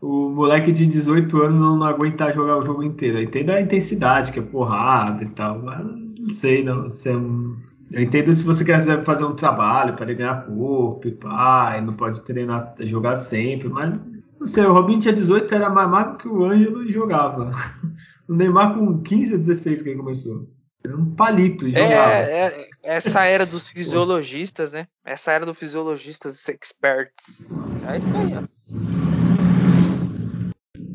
O 0.00 0.30
moleque 0.30 0.72
de 0.72 0.84
18 0.84 1.42
anos 1.42 1.60
não, 1.60 1.76
não 1.76 1.86
aguentar 1.86 2.34
jogar 2.34 2.58
o 2.58 2.62
jogo 2.62 2.82
inteiro. 2.82 3.18
Eu 3.18 3.22
entendo 3.22 3.50
a 3.50 3.60
intensidade, 3.60 4.32
que 4.32 4.40
é 4.40 4.42
porrada 4.42 5.22
e 5.22 5.30
tal, 5.30 5.62
mas 5.62 5.78
não 5.86 6.28
sei 6.28 6.64
não. 6.64 6.90
Se 6.90 7.08
é 7.08 7.16
um 7.16 7.56
eu 7.92 8.02
entendo 8.02 8.34
se 8.34 8.44
você 8.44 8.64
quer 8.64 8.80
fazer 9.04 9.24
um 9.24 9.34
trabalho 9.34 9.94
para 9.94 10.12
ganhar 10.14 10.46
corpo 10.46 11.06
e 11.06 11.12
pá, 11.12 11.76
e 11.76 11.80
não 11.82 11.92
pode 11.94 12.24
treinar, 12.24 12.74
jogar 12.80 13.16
sempre, 13.16 13.68
mas 13.68 14.02
não 14.40 14.46
sei, 14.46 14.64
o 14.64 14.72
Robinho 14.72 14.98
tinha 14.98 15.14
18, 15.14 15.54
era 15.54 15.70
mais 15.70 15.88
magro 15.88 16.18
que 16.18 16.26
o 16.26 16.44
Ângelo 16.44 16.82
e 16.84 16.92
jogava. 16.92 17.50
O 18.28 18.34
Neymar 18.34 18.74
com 18.74 19.02
15 19.02 19.32
ou 19.34 19.38
16 19.40 19.82
que 19.82 19.88
ele 19.90 19.98
começou. 19.98 20.48
Era 20.82 20.96
um 20.96 21.14
palito 21.14 21.66
e 21.66 21.72
jogava. 21.72 22.12
É, 22.12 22.46
é, 22.46 22.68
essa 22.82 23.24
era 23.24 23.44
dos 23.44 23.68
fisiologistas, 23.68 24.70
né? 24.70 24.86
Essa 25.04 25.32
era 25.32 25.44
dos 25.44 25.58
fisiologistas 25.58 26.48
experts. 26.48 27.66
É 27.86 27.98
isso 27.98 28.08
aí, 28.08 28.34
ó. 28.36 28.42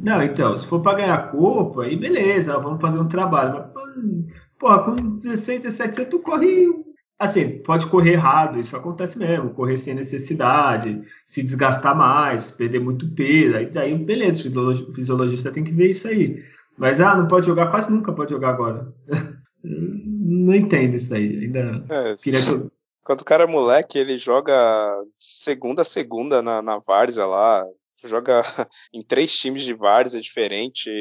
Não, 0.01 0.23
então, 0.23 0.55
se 0.55 0.65
for 0.65 0.81
para 0.81 0.99
ganhar 0.99 1.31
corpo, 1.31 1.81
aí 1.81 1.97
beleza, 1.97 2.57
vamos 2.57 2.81
fazer 2.81 2.97
um 2.97 3.07
trabalho. 3.09 3.69
Mas, 3.75 4.33
porra, 4.57 4.83
com 4.83 4.95
16, 4.95 5.63
17 5.63 5.99
anos, 5.99 6.09
tu 6.09 6.19
corre 6.19 6.65
Assim, 7.19 7.59
pode 7.59 7.87
correr 7.87 8.13
errado, 8.13 8.59
isso 8.59 8.75
acontece 8.75 9.17
mesmo, 9.17 9.49
correr 9.49 9.77
sem 9.77 9.95
necessidade, 9.95 11.01
se 11.25 11.41
desgastar 11.41 11.95
mais, 11.97 12.51
perder 12.51 12.79
muito 12.79 13.09
peso, 13.15 13.55
aí 13.55 13.65
daí 13.71 13.97
beleza, 13.97 14.47
o 14.47 14.91
fisiologista 14.93 15.51
tem 15.51 15.63
que 15.63 15.71
ver 15.71 15.89
isso 15.89 16.07
aí. 16.07 16.43
Mas 16.77 17.01
ah, 17.01 17.15
não 17.15 17.27
pode 17.27 17.47
jogar, 17.47 17.71
quase 17.71 17.91
nunca 17.91 18.13
pode 18.13 18.29
jogar 18.29 18.49
agora. 18.49 18.93
não 19.63 20.53
entendo 20.53 20.95
isso 20.95 21.13
aí. 21.13 21.45
Ainda 21.45 21.83
é, 21.89 22.13
que... 22.15 22.69
Quando 23.03 23.21
o 23.21 23.25
cara 23.25 23.45
é 23.45 23.47
moleque, 23.47 23.97
ele 23.97 24.19
joga 24.19 24.53
segunda 25.17 25.81
a 25.81 25.85
segunda 25.85 26.41
na, 26.41 26.61
na 26.61 26.77
Várzea 26.77 27.25
lá, 27.25 27.65
joga 28.03 28.43
em 28.93 29.01
três 29.01 29.35
times 29.35 29.63
de 29.63 29.73
Várzea 29.73 30.21
diferente 30.21 30.91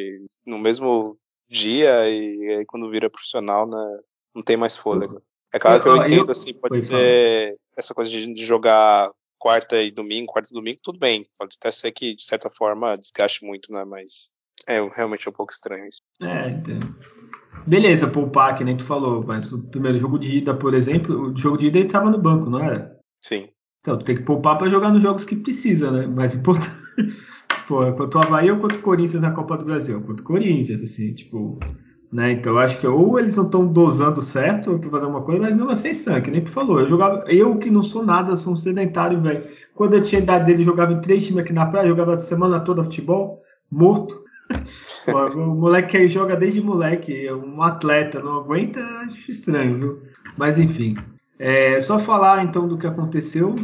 no 0.47 0.59
mesmo 0.59 1.19
dia 1.49 2.09
e 2.09 2.57
aí 2.57 2.65
quando 2.67 2.91
vira 2.91 3.11
profissional, 3.11 3.69
né, 3.69 3.99
não 4.35 4.43
tem 4.43 4.57
mais 4.57 4.77
fôlego. 4.77 5.21
É 5.53 5.59
claro 5.59 5.83
que 5.83 5.89
eu 5.89 5.97
entendo, 5.97 6.31
assim, 6.31 6.53
pode 6.55 6.83
ser 6.83 7.57
essa 7.77 7.95
coisa 7.95 8.11
de, 8.11 8.45
jogar 8.45 9.11
quarta 9.39 9.81
e 9.83 9.91
domingo, 9.91 10.33
quarta 10.33 10.51
e 10.51 10.55
domingo, 10.55 10.79
tudo 10.83 10.99
bem. 10.99 11.25
Pode 11.39 11.57
até 11.59 11.71
ser 11.71 11.93
que, 11.93 12.15
de 12.15 12.25
certa 12.25 12.51
forma, 12.51 12.97
desgaste 12.97 13.45
muito, 13.45 13.73
né? 13.73 13.85
Mas 13.85 14.31
é 14.67 14.81
realmente 14.89 15.29
um 15.29 15.33
pouco 15.33 15.53
estranho 15.53 15.87
isso. 15.87 16.03
É, 16.21 16.51
entendo. 16.51 16.97
Beleza, 17.67 18.07
poupar, 18.07 18.57
que 18.57 18.65
nem 18.65 18.77
tu 18.77 18.85
falou, 18.85 19.25
mas 19.25 19.53
o 19.53 19.63
primeiro 19.69 19.99
jogo 19.99 20.19
de 20.19 20.39
ida, 20.39 20.55
por 20.55 20.75
exemplo, 20.75 21.33
o 21.33 21.39
jogo 21.39 21.57
de 21.57 21.67
ida 21.67 21.79
ele 21.79 21.89
tava 21.89 22.11
no 22.11 22.19
banco, 22.19 22.51
não 22.51 22.63
era? 22.63 22.99
Sim. 23.23 23.49
Então, 23.81 23.99
tu 23.99 24.05
tem 24.05 24.17
que 24.17 24.23
poupar 24.23 24.59
para 24.59 24.69
jogar 24.69 24.91
nos 24.91 25.03
jogos 25.03 25.25
que 25.25 25.37
precisa, 25.37 25.91
né? 25.91 26.07
Mais 26.07 26.35
importante. 26.35 26.71
Pô, 27.69 27.93
quanto 27.95 28.17
o 28.17 28.23
Havaí 28.23 28.51
ou 28.51 28.59
quanto 28.59 28.79
o 28.79 28.83
Corinthians 28.83 29.23
na 29.23 29.33
Copa 29.33 29.57
do 29.57 29.65
Brasil? 29.65 30.01
Quanto 30.03 30.21
o 30.21 30.25
Corinthians, 30.25 30.83
assim, 30.83 31.15
tipo. 31.15 31.59
Né? 32.13 32.33
Então 32.33 32.57
acho 32.59 32.79
que 32.81 32.87
ou 32.87 33.19
eles 33.19 33.37
não 33.37 33.45
estão 33.45 33.67
dosando 33.67 34.23
certo, 34.23 34.71
ou 34.71 34.77
estão 34.77 34.91
fazendo 34.91 35.11
uma 35.11 35.23
coisa, 35.23 35.43
mas 35.43 35.57
mesmo 35.57 35.71
assim 35.71 35.93
sangue, 35.93 36.31
nem 36.31 36.43
tu 36.43 36.51
falou. 36.51 36.81
Eu 36.81 36.89
jogava, 36.89 37.25
eu 37.27 37.57
que 37.59 37.71
não 37.71 37.83
sou 37.83 38.05
nada, 38.05 38.37
sou 38.37 38.53
um 38.53 38.57
sedentário, 38.57 39.21
velho. 39.21 39.45
Quando 39.75 39.95
eu 39.95 40.03
tinha 40.03 40.21
idade 40.21 40.47
dele, 40.47 40.63
jogava 40.63 40.93
em 40.93 41.01
três 41.01 41.25
times 41.25 41.43
aqui 41.43 41.53
na 41.53 41.67
praia, 41.67 41.89
jogava 41.89 42.15
a 42.15 42.17
semana 42.17 42.61
toda 42.61 42.85
futebol, 42.85 43.43
morto. 43.71 44.25
o 45.35 45.55
moleque 45.55 45.97
aí 45.97 46.09
joga 46.09 46.37
desde 46.37 46.61
moleque, 46.61 47.27
é 47.27 47.35
um 47.35 47.61
atleta, 47.63 48.23
não 48.23 48.39
aguenta, 48.39 48.81
acho 48.81 49.31
estranho, 49.31 49.79
viu? 49.79 50.03
Mas 50.37 50.59
enfim. 50.59 50.97
É, 51.39 51.81
só 51.81 51.99
falar 51.99 52.45
então 52.45 52.69
do 52.69 52.79
que 52.79 52.87
aconteceu. 52.87 53.55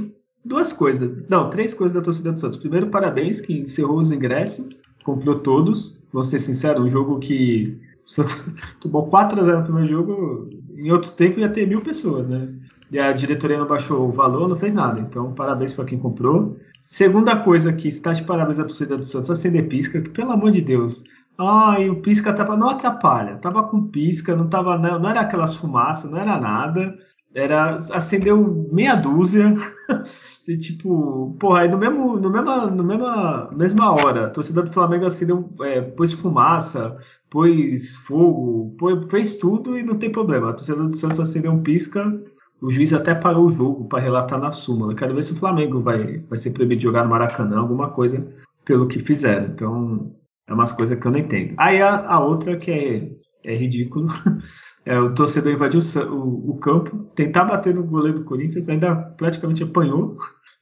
Duas 0.44 0.72
coisas, 0.72 1.24
não, 1.28 1.48
três 1.48 1.72
coisas 1.72 1.94
da 1.94 2.02
torcida 2.02 2.32
do 2.32 2.40
Santos. 2.40 2.58
Primeiro, 2.58 2.88
parabéns, 2.88 3.40
que 3.40 3.56
encerrou 3.56 3.98
os 3.98 4.10
ingressos, 4.10 4.68
comprou 5.04 5.38
todos. 5.38 5.96
Vou 6.12 6.24
ser 6.24 6.40
sincero, 6.40 6.82
um 6.82 6.88
jogo 6.88 7.20
que 7.20 7.80
tomou 8.80 9.08
4x0 9.10 9.58
no 9.58 9.64
primeiro 9.64 9.88
jogo, 9.88 10.50
em 10.76 10.90
outros 10.90 11.12
tempos 11.12 11.38
ia 11.38 11.48
ter 11.48 11.66
mil 11.66 11.80
pessoas, 11.80 12.28
né? 12.28 12.48
E 12.90 12.98
a 12.98 13.10
diretoria 13.12 13.58
não 13.58 13.66
baixou 13.66 14.08
o 14.08 14.12
valor, 14.12 14.48
não 14.48 14.56
fez 14.56 14.74
nada. 14.74 15.00
Então, 15.00 15.32
parabéns 15.32 15.72
para 15.72 15.86
quem 15.86 15.98
comprou. 15.98 16.58
Segunda 16.82 17.36
coisa 17.36 17.72
que 17.72 17.88
está 17.88 18.12
de 18.12 18.22
parabéns 18.24 18.58
à 18.58 18.64
torcida 18.64 18.96
do 18.96 19.04
Santos, 19.04 19.30
acender 19.30 19.66
pisca, 19.66 20.00
que 20.00 20.10
pelo 20.10 20.32
amor 20.32 20.50
de 20.50 20.60
Deus. 20.60 21.02
Ai, 21.38 21.88
o 21.88 22.02
pisca 22.02 22.34
tava, 22.34 22.56
não 22.56 22.68
atrapalha. 22.68 23.36
Tava 23.36 23.62
com 23.62 23.88
pisca, 23.88 24.36
não 24.36 24.48
tava 24.48 24.76
não, 24.76 24.98
não 24.98 25.08
era 25.08 25.20
aquelas 25.22 25.54
fumaças, 25.54 26.10
não 26.10 26.18
era 26.18 26.38
nada. 26.38 26.94
Era 27.34 27.76
acendeu 27.76 28.68
meia 28.70 28.94
dúzia. 28.94 29.54
e 30.46 30.56
tipo, 30.56 31.36
porra, 31.38 31.60
aí 31.60 31.68
no 31.70 31.78
mesmo 31.78 32.16
no 32.16 32.30
mesma 32.30 32.66
no 32.66 32.82
mesma 32.82 33.50
mesma 33.52 33.92
hora, 33.92 34.26
a 34.26 34.30
torcida 34.30 34.62
do 34.62 34.72
Flamengo 34.72 35.06
acendeu, 35.06 35.48
é, 35.60 35.80
pôs 35.80 36.12
fumaça, 36.12 36.96
pôs 37.30 37.94
fogo, 37.96 38.74
pôs, 38.78 39.04
fez 39.10 39.36
tudo 39.36 39.78
e 39.78 39.82
não 39.82 39.96
tem 39.98 40.10
problema. 40.10 40.50
A 40.50 40.54
torcida 40.54 40.82
do 40.82 40.92
Santos 40.94 41.20
acendeu 41.20 41.52
um 41.52 41.62
pisca, 41.62 42.04
o 42.60 42.70
juiz 42.70 42.92
até 42.92 43.14
parou 43.14 43.46
o 43.46 43.52
jogo 43.52 43.88
para 43.88 44.00
relatar 44.00 44.40
na 44.40 44.52
súmula. 44.52 44.94
Quero 44.94 45.14
ver 45.14 45.22
se 45.22 45.32
o 45.32 45.36
Flamengo 45.36 45.80
vai, 45.80 46.18
vai 46.20 46.38
ser 46.38 46.50
proibido 46.50 46.78
de 46.78 46.84
jogar 46.84 47.04
no 47.04 47.10
Maracanã, 47.10 47.58
alguma 47.58 47.90
coisa 47.90 48.26
pelo 48.64 48.86
que 48.86 49.00
fizeram. 49.00 49.46
Então, 49.46 50.14
é 50.46 50.54
umas 50.54 50.72
coisas 50.72 50.98
que 50.98 51.06
eu 51.06 51.10
não 51.10 51.18
entendo. 51.18 51.54
Aí 51.56 51.82
a, 51.82 52.06
a 52.06 52.20
outra 52.20 52.56
que 52.56 52.70
é, 52.70 53.10
é 53.44 53.56
ridículo. 53.56 54.08
É, 54.84 54.98
o 54.98 55.14
torcedor 55.14 55.52
invadiu 55.52 55.80
o, 56.10 56.50
o, 56.50 56.58
campo, 56.58 57.04
tentar 57.14 57.44
bater 57.44 57.74
no 57.74 57.84
goleiro 57.84 58.18
do 58.18 58.24
Corinthians, 58.24 58.68
ainda 58.68 58.94
praticamente 58.94 59.62
apanhou. 59.62 60.18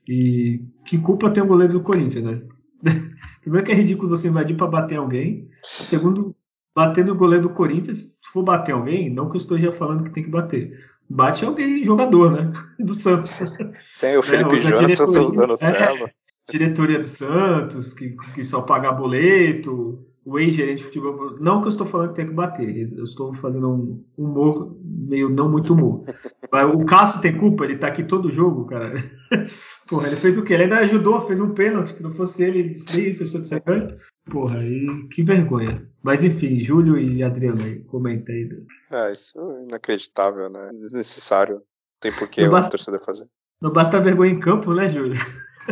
E 0.08 0.62
que 0.84 0.98
culpa 0.98 1.30
tem 1.30 1.42
o 1.42 1.46
goleiro 1.46 1.74
do 1.74 1.80
Corinthians, 1.80 2.24
né? 2.24 2.38
Primeiro 3.40 3.66
que 3.66 3.72
é 3.72 3.74
ridículo 3.74 4.08
você 4.08 4.28
invadir 4.28 4.56
para 4.56 4.66
bater 4.66 4.96
alguém. 4.96 5.48
Segundo, 5.62 6.34
bater 6.74 7.04
no 7.04 7.14
goleiro 7.14 7.48
do 7.48 7.54
Corinthians, 7.54 8.02
se 8.02 8.32
for 8.32 8.42
bater 8.42 8.72
alguém, 8.72 9.12
não 9.12 9.30
que 9.30 9.36
eu 9.36 9.40
esteja 9.40 9.72
falando 9.72 10.04
que 10.04 10.10
tem 10.10 10.24
que 10.24 10.30
bater. 10.30 10.78
Bate 11.08 11.44
alguém, 11.44 11.82
jogador, 11.82 12.30
né? 12.30 12.52
Do 12.78 12.94
Santos. 12.94 13.56
Tem 14.00 14.16
o 14.16 14.22
Felipe 14.22 14.58
é, 14.58 14.60
Jonathan 14.60 15.22
usando 15.22 15.50
o 15.52 15.56
Celo. 15.56 16.06
É, 16.06 16.12
diretoria 16.48 16.98
do 16.98 17.08
Santos, 17.08 17.92
que, 17.92 18.16
que 18.34 18.44
só 18.44 18.62
paga 18.62 18.92
boleto, 18.92 20.06
o 20.24 20.38
ex-gerente 20.38 20.78
de 20.78 20.84
futebol. 20.84 21.38
Não 21.40 21.60
que 21.60 21.66
eu 21.66 21.70
estou 21.70 21.86
falando 21.86 22.10
que 22.10 22.16
tem 22.16 22.28
que 22.28 22.34
bater, 22.34 22.68
eu 22.96 23.04
estou 23.04 23.34
fazendo 23.34 23.68
um 23.68 24.04
humor 24.16 24.76
meio 24.82 25.28
não 25.28 25.50
muito 25.50 25.72
humor. 25.72 26.04
o 26.74 26.84
Cássio 26.84 27.20
tem 27.20 27.36
culpa, 27.36 27.64
ele 27.64 27.78
tá 27.78 27.88
aqui 27.88 28.04
todo 28.04 28.32
jogo, 28.32 28.66
cara. 28.66 28.94
Porra, 29.88 30.08
ele 30.08 30.16
fez 30.16 30.36
o 30.36 30.42
quê? 30.42 30.54
Ele 30.54 30.64
ainda 30.64 30.78
ajudou, 30.78 31.20
fez 31.20 31.40
um 31.40 31.54
pênalti, 31.54 31.94
que 31.94 32.02
não 32.02 32.12
fosse 32.12 32.42
ele, 32.42 32.60
ele 32.60 32.74
disse 32.74 33.08
isso, 33.08 33.22
eu 33.22 33.26
estou 33.26 33.40
de 33.40 33.96
Porra, 34.30 34.58
aí 34.58 35.08
que 35.08 35.22
vergonha. 35.22 35.88
Mas 36.02 36.22
enfim, 36.22 36.62
Júlio 36.62 36.98
e 36.98 37.22
Adriano 37.22 37.62
aí, 37.62 37.80
comenta 37.84 38.30
aí. 38.32 38.48
É, 38.90 39.12
isso 39.12 39.38
é 39.38 39.64
inacreditável, 39.64 40.48
né? 40.48 40.70
Desnecessário. 40.72 41.62
Tem 42.00 42.14
por 42.14 42.28
que 42.28 42.42
o 42.42 42.50
basta, 42.50 42.70
torcedor 42.70 43.00
fazer. 43.00 43.26
Não 43.60 43.70
basta 43.70 44.00
vergonha 44.00 44.32
em 44.32 44.40
campo, 44.40 44.72
né, 44.72 44.88
Júlio? 44.88 45.20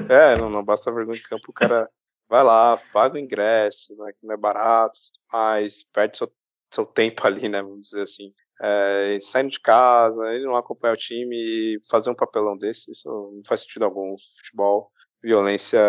É, 0.09 0.37
não, 0.39 0.51
não 0.51 0.63
basta 0.63 0.93
vergonha 0.93 1.19
em 1.19 1.23
campo, 1.23 1.45
o 1.49 1.53
cara 1.53 1.89
vai 2.29 2.43
lá, 2.45 2.77
paga 2.93 3.17
o 3.17 3.19
ingresso, 3.19 3.97
né, 3.97 4.12
que 4.12 4.27
não 4.27 4.35
é 4.35 4.37
barato, 4.37 4.99
mas 5.33 5.83
perde 5.93 6.19
seu, 6.19 6.33
seu 6.73 6.87
tempo 6.87 7.23
ali, 7.27 7.49
né, 7.49 7.62
vamos 7.62 7.88
dizer 7.88 8.03
assim. 8.03 8.33
É, 8.61 9.19
saindo 9.21 9.51
de 9.51 9.61
casa, 9.61 10.35
ele 10.35 10.45
não 10.45 10.57
acompanha 10.57 10.95
o 10.95 10.97
time 10.97 11.37
e 11.37 11.81
fazer 11.88 12.11
um 12.11 12.14
papelão 12.14 12.57
desse, 12.57 12.91
isso 12.91 13.09
não 13.09 13.43
faz 13.47 13.61
sentido 13.61 13.85
algum. 13.85 14.17
Futebol, 14.37 14.91
violência 15.23 15.81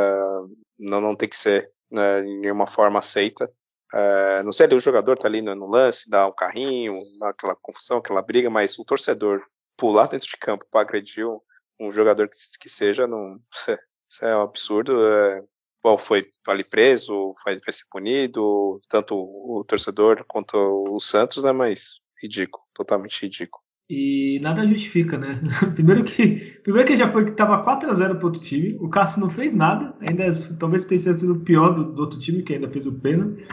não, 0.78 1.02
não 1.02 1.16
tem 1.16 1.28
que 1.28 1.38
ser 1.38 1.72
né, 1.92 2.22
de 2.22 2.40
nenhuma 2.40 2.68
forma 2.68 3.00
aceita. 3.00 3.52
É, 3.94 4.44
não 4.44 4.52
sei 4.52 4.68
ali 4.68 4.76
o 4.76 4.80
jogador 4.80 5.18
tá 5.18 5.28
ali 5.28 5.42
no, 5.42 5.56
no, 5.56 5.68
lance, 5.68 6.10
dá 6.10 6.28
um 6.28 6.32
carrinho, 6.32 7.00
dá 7.20 7.30
aquela 7.30 7.56
confusão, 7.56 7.98
aquela 7.98 8.22
briga, 8.22 8.50
mas 8.50 8.78
o 8.78 8.86
torcedor 8.86 9.42
pular 9.76 10.08
dentro 10.08 10.28
de 10.28 10.38
campo 10.38 10.66
para 10.70 10.82
agredir 10.82 11.28
um, 11.28 11.40
um 11.82 11.92
jogador 11.92 12.30
que, 12.30 12.36
que, 12.60 12.70
seja, 12.70 13.08
não, 13.08 13.36
isso 14.10 14.26
é 14.26 14.36
um 14.36 14.42
absurdo. 14.42 14.94
É, 15.04 15.44
bom, 15.90 15.98
foi 15.98 16.26
ali 16.48 16.64
preso, 16.64 17.34
vai, 17.44 17.56
vai 17.56 17.74
ser 17.74 17.86
punido, 17.92 18.80
tanto 18.90 19.16
o 19.16 19.64
torcedor 19.68 20.24
quanto 20.28 20.56
o 20.56 21.00
Santos, 21.00 21.44
né? 21.44 21.52
Mas 21.52 22.00
ridículo, 22.22 22.64
totalmente 22.74 23.22
ridículo. 23.22 23.64
E 23.90 24.40
nada 24.44 24.68
justifica, 24.68 25.18
né? 25.18 25.42
primeiro 25.74 26.04
que 26.04 26.60
primeiro 26.62 26.88
que 26.88 26.96
já 26.96 27.12
foi 27.12 27.26
que 27.26 27.32
tava 27.32 27.64
4 27.64 27.90
a 27.90 27.94
0 27.94 28.18
pro 28.18 28.28
outro 28.28 28.42
time, 28.42 28.78
o 28.80 28.90
Cássio 28.90 29.20
não 29.20 29.30
fez 29.30 29.54
nada, 29.54 29.96
ainda 30.00 30.30
talvez 30.60 30.86
tenha 30.86 31.00
sido 31.00 31.34
o 31.34 31.40
pior 31.40 31.74
do, 31.74 31.92
do, 31.94 32.02
outro 32.02 32.20
time 32.20 32.44
que 32.44 32.54
ainda 32.54 32.70
fez 32.70 32.86
o 32.86 32.94
pênalti. 33.00 33.48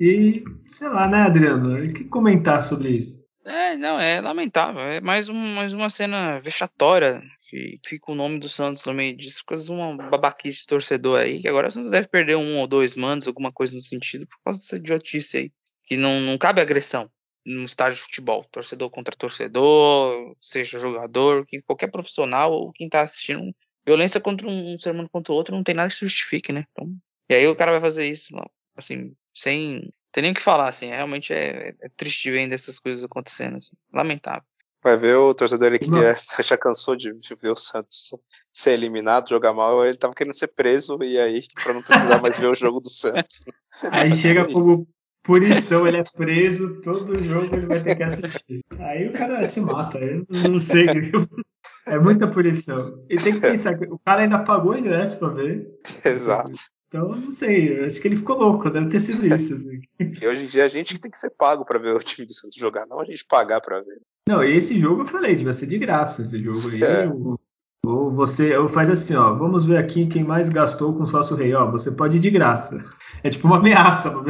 E 0.00 0.42
sei 0.68 0.88
lá, 0.88 1.06
né, 1.06 1.22
Adriano? 1.22 1.78
O 1.78 1.88
que 1.92 2.04
comentar 2.04 2.62
sobre 2.62 2.90
isso? 2.96 3.25
É, 3.46 3.76
não, 3.76 3.98
é 4.00 4.20
lamentável. 4.20 4.82
É 4.82 5.00
mais, 5.00 5.28
um, 5.28 5.54
mais 5.54 5.72
uma 5.72 5.88
cena 5.88 6.40
vexatória 6.40 7.22
que, 7.42 7.78
fica 7.86 8.10
o 8.10 8.14
nome 8.14 8.40
do 8.40 8.48
Santos 8.48 8.84
no 8.84 8.92
meio 8.92 9.16
disso, 9.16 9.44
coisa 9.46 9.72
uma 9.72 9.96
babaquice 10.10 10.62
de 10.62 10.66
torcedor 10.66 11.20
aí, 11.20 11.40
que 11.40 11.48
agora 11.48 11.68
o 11.68 11.70
Santos 11.70 11.92
deve 11.92 12.08
perder 12.08 12.36
um 12.36 12.58
ou 12.58 12.66
dois 12.66 12.96
mandos, 12.96 13.28
alguma 13.28 13.52
coisa 13.52 13.74
no 13.76 13.80
sentido, 13.80 14.26
por 14.26 14.36
causa 14.42 14.58
dessa 14.58 14.76
idiotice 14.76 15.38
aí. 15.38 15.52
Que 15.84 15.96
não, 15.96 16.20
não 16.20 16.36
cabe 16.36 16.60
agressão 16.60 17.08
no 17.44 17.64
estádio 17.64 17.98
de 17.98 18.02
futebol, 18.02 18.44
torcedor 18.50 18.90
contra 18.90 19.14
torcedor, 19.14 20.34
seja 20.40 20.78
jogador, 20.78 21.46
que 21.46 21.62
qualquer 21.62 21.88
profissional 21.88 22.52
ou 22.52 22.72
quem 22.72 22.88
tá 22.88 23.02
assistindo, 23.02 23.54
violência 23.86 24.20
contra 24.20 24.48
um, 24.48 24.74
um 24.74 24.80
ser 24.80 24.90
humano 24.90 25.08
contra 25.08 25.32
o 25.32 25.36
outro 25.36 25.54
não 25.54 25.62
tem 25.62 25.76
nada 25.76 25.88
que 25.88 26.00
justifique, 26.00 26.52
né? 26.52 26.64
Então, 26.72 26.92
e 27.30 27.34
aí 27.36 27.46
o 27.46 27.54
cara 27.54 27.70
vai 27.70 27.80
fazer 27.80 28.08
isso, 28.08 28.34
assim, 28.76 29.14
sem 29.32 29.88
tem 30.16 30.22
nem 30.22 30.32
o 30.32 30.34
que 30.34 30.40
falar, 30.40 30.68
assim, 30.68 30.86
realmente 30.86 31.30
é, 31.34 31.74
é 31.78 31.90
triste 31.94 32.30
ver 32.30 32.38
ainda 32.38 32.54
essas 32.54 32.78
coisas 32.78 33.04
acontecendo, 33.04 33.58
assim, 33.58 33.76
lamentável. 33.92 34.44
Vai 34.82 34.96
ver 34.96 35.14
o 35.16 35.34
torcedor 35.34 35.66
ele 35.66 35.78
queria, 35.78 36.16
já 36.42 36.56
cansou 36.56 36.96
de, 36.96 37.12
de, 37.18 37.34
ver 37.34 37.50
o 37.50 37.54
Santos 37.54 38.18
ser 38.50 38.70
eliminado, 38.70 39.28
jogar 39.28 39.52
mal, 39.52 39.84
ele 39.84 39.98
tava 39.98 40.14
querendo 40.14 40.32
ser 40.32 40.46
preso 40.46 40.96
e 41.02 41.18
aí, 41.18 41.42
pra 41.62 41.74
não 41.74 41.82
precisar 41.82 42.18
mais 42.22 42.38
ver 42.38 42.46
o 42.46 42.54
jogo 42.54 42.80
do 42.80 42.88
Santos. 42.88 43.44
Aí 43.92 44.16
chega 44.16 44.40
é 44.40 44.44
como 44.50 44.88
punição, 45.22 45.86
ele 45.86 45.98
é 45.98 46.04
preso, 46.04 46.80
todo 46.80 47.22
jogo 47.22 47.54
ele 47.54 47.66
vai 47.66 47.82
ter 47.82 47.96
que 47.96 48.02
assistir. 48.02 48.64
Aí 48.78 49.08
o 49.08 49.12
cara 49.12 49.46
se 49.46 49.60
mata, 49.60 49.98
eu 49.98 50.24
não 50.50 50.58
sei. 50.58 50.86
É 51.88 52.00
muita 52.00 52.26
punição. 52.26 53.04
E 53.08 53.14
tem 53.14 53.34
que 53.34 53.40
pensar 53.40 53.78
que 53.78 53.84
o 53.84 53.96
cara 54.00 54.22
ainda 54.22 54.40
pagou 54.40 54.72
o 54.72 54.76
ingresso 54.76 55.16
pra 55.20 55.28
ver. 55.28 55.68
Exato. 56.04 56.50
Então, 56.88 57.08
não 57.08 57.32
sei, 57.32 57.84
acho 57.84 58.00
que 58.00 58.06
ele 58.06 58.16
ficou 58.16 58.38
louco, 58.38 58.70
deve 58.70 58.88
ter 58.88 59.00
sido 59.00 59.26
isso. 59.26 59.54
Assim. 59.54 59.80
E 59.98 60.26
hoje 60.26 60.44
em 60.44 60.46
dia 60.46 60.64
a 60.64 60.68
gente 60.68 60.98
tem 61.00 61.10
que 61.10 61.18
ser 61.18 61.30
pago 61.30 61.64
para 61.64 61.78
ver 61.78 61.90
o 61.90 61.98
time 61.98 62.26
do 62.26 62.32
Santos 62.32 62.56
jogar, 62.56 62.86
não 62.86 63.00
a 63.00 63.04
gente 63.04 63.24
pagar 63.28 63.60
para 63.60 63.80
ver. 63.80 64.00
Não, 64.28 64.42
esse 64.42 64.78
jogo 64.78 65.02
eu 65.02 65.06
falei, 65.06 65.34
devia 65.34 65.52
ser 65.52 65.66
de 65.66 65.78
graça 65.78 66.22
esse 66.22 66.40
jogo 66.40 66.70
aí. 66.70 66.82
É. 66.82 67.08
Ou 67.84 68.10
você 68.10 68.56
ou 68.56 68.68
faz 68.68 68.90
assim, 68.90 69.14
ó, 69.14 69.34
vamos 69.34 69.64
ver 69.64 69.78
aqui 69.78 70.06
quem 70.06 70.24
mais 70.24 70.48
gastou 70.48 70.94
com 70.94 71.06
sócio 71.06 71.36
rei, 71.36 71.54
ó, 71.54 71.70
você 71.70 71.90
pode 71.90 72.16
ir 72.16 72.20
de 72.20 72.30
graça. 72.30 72.84
É 73.22 73.28
tipo 73.28 73.46
uma 73.46 73.58
ameaça, 73.58 74.10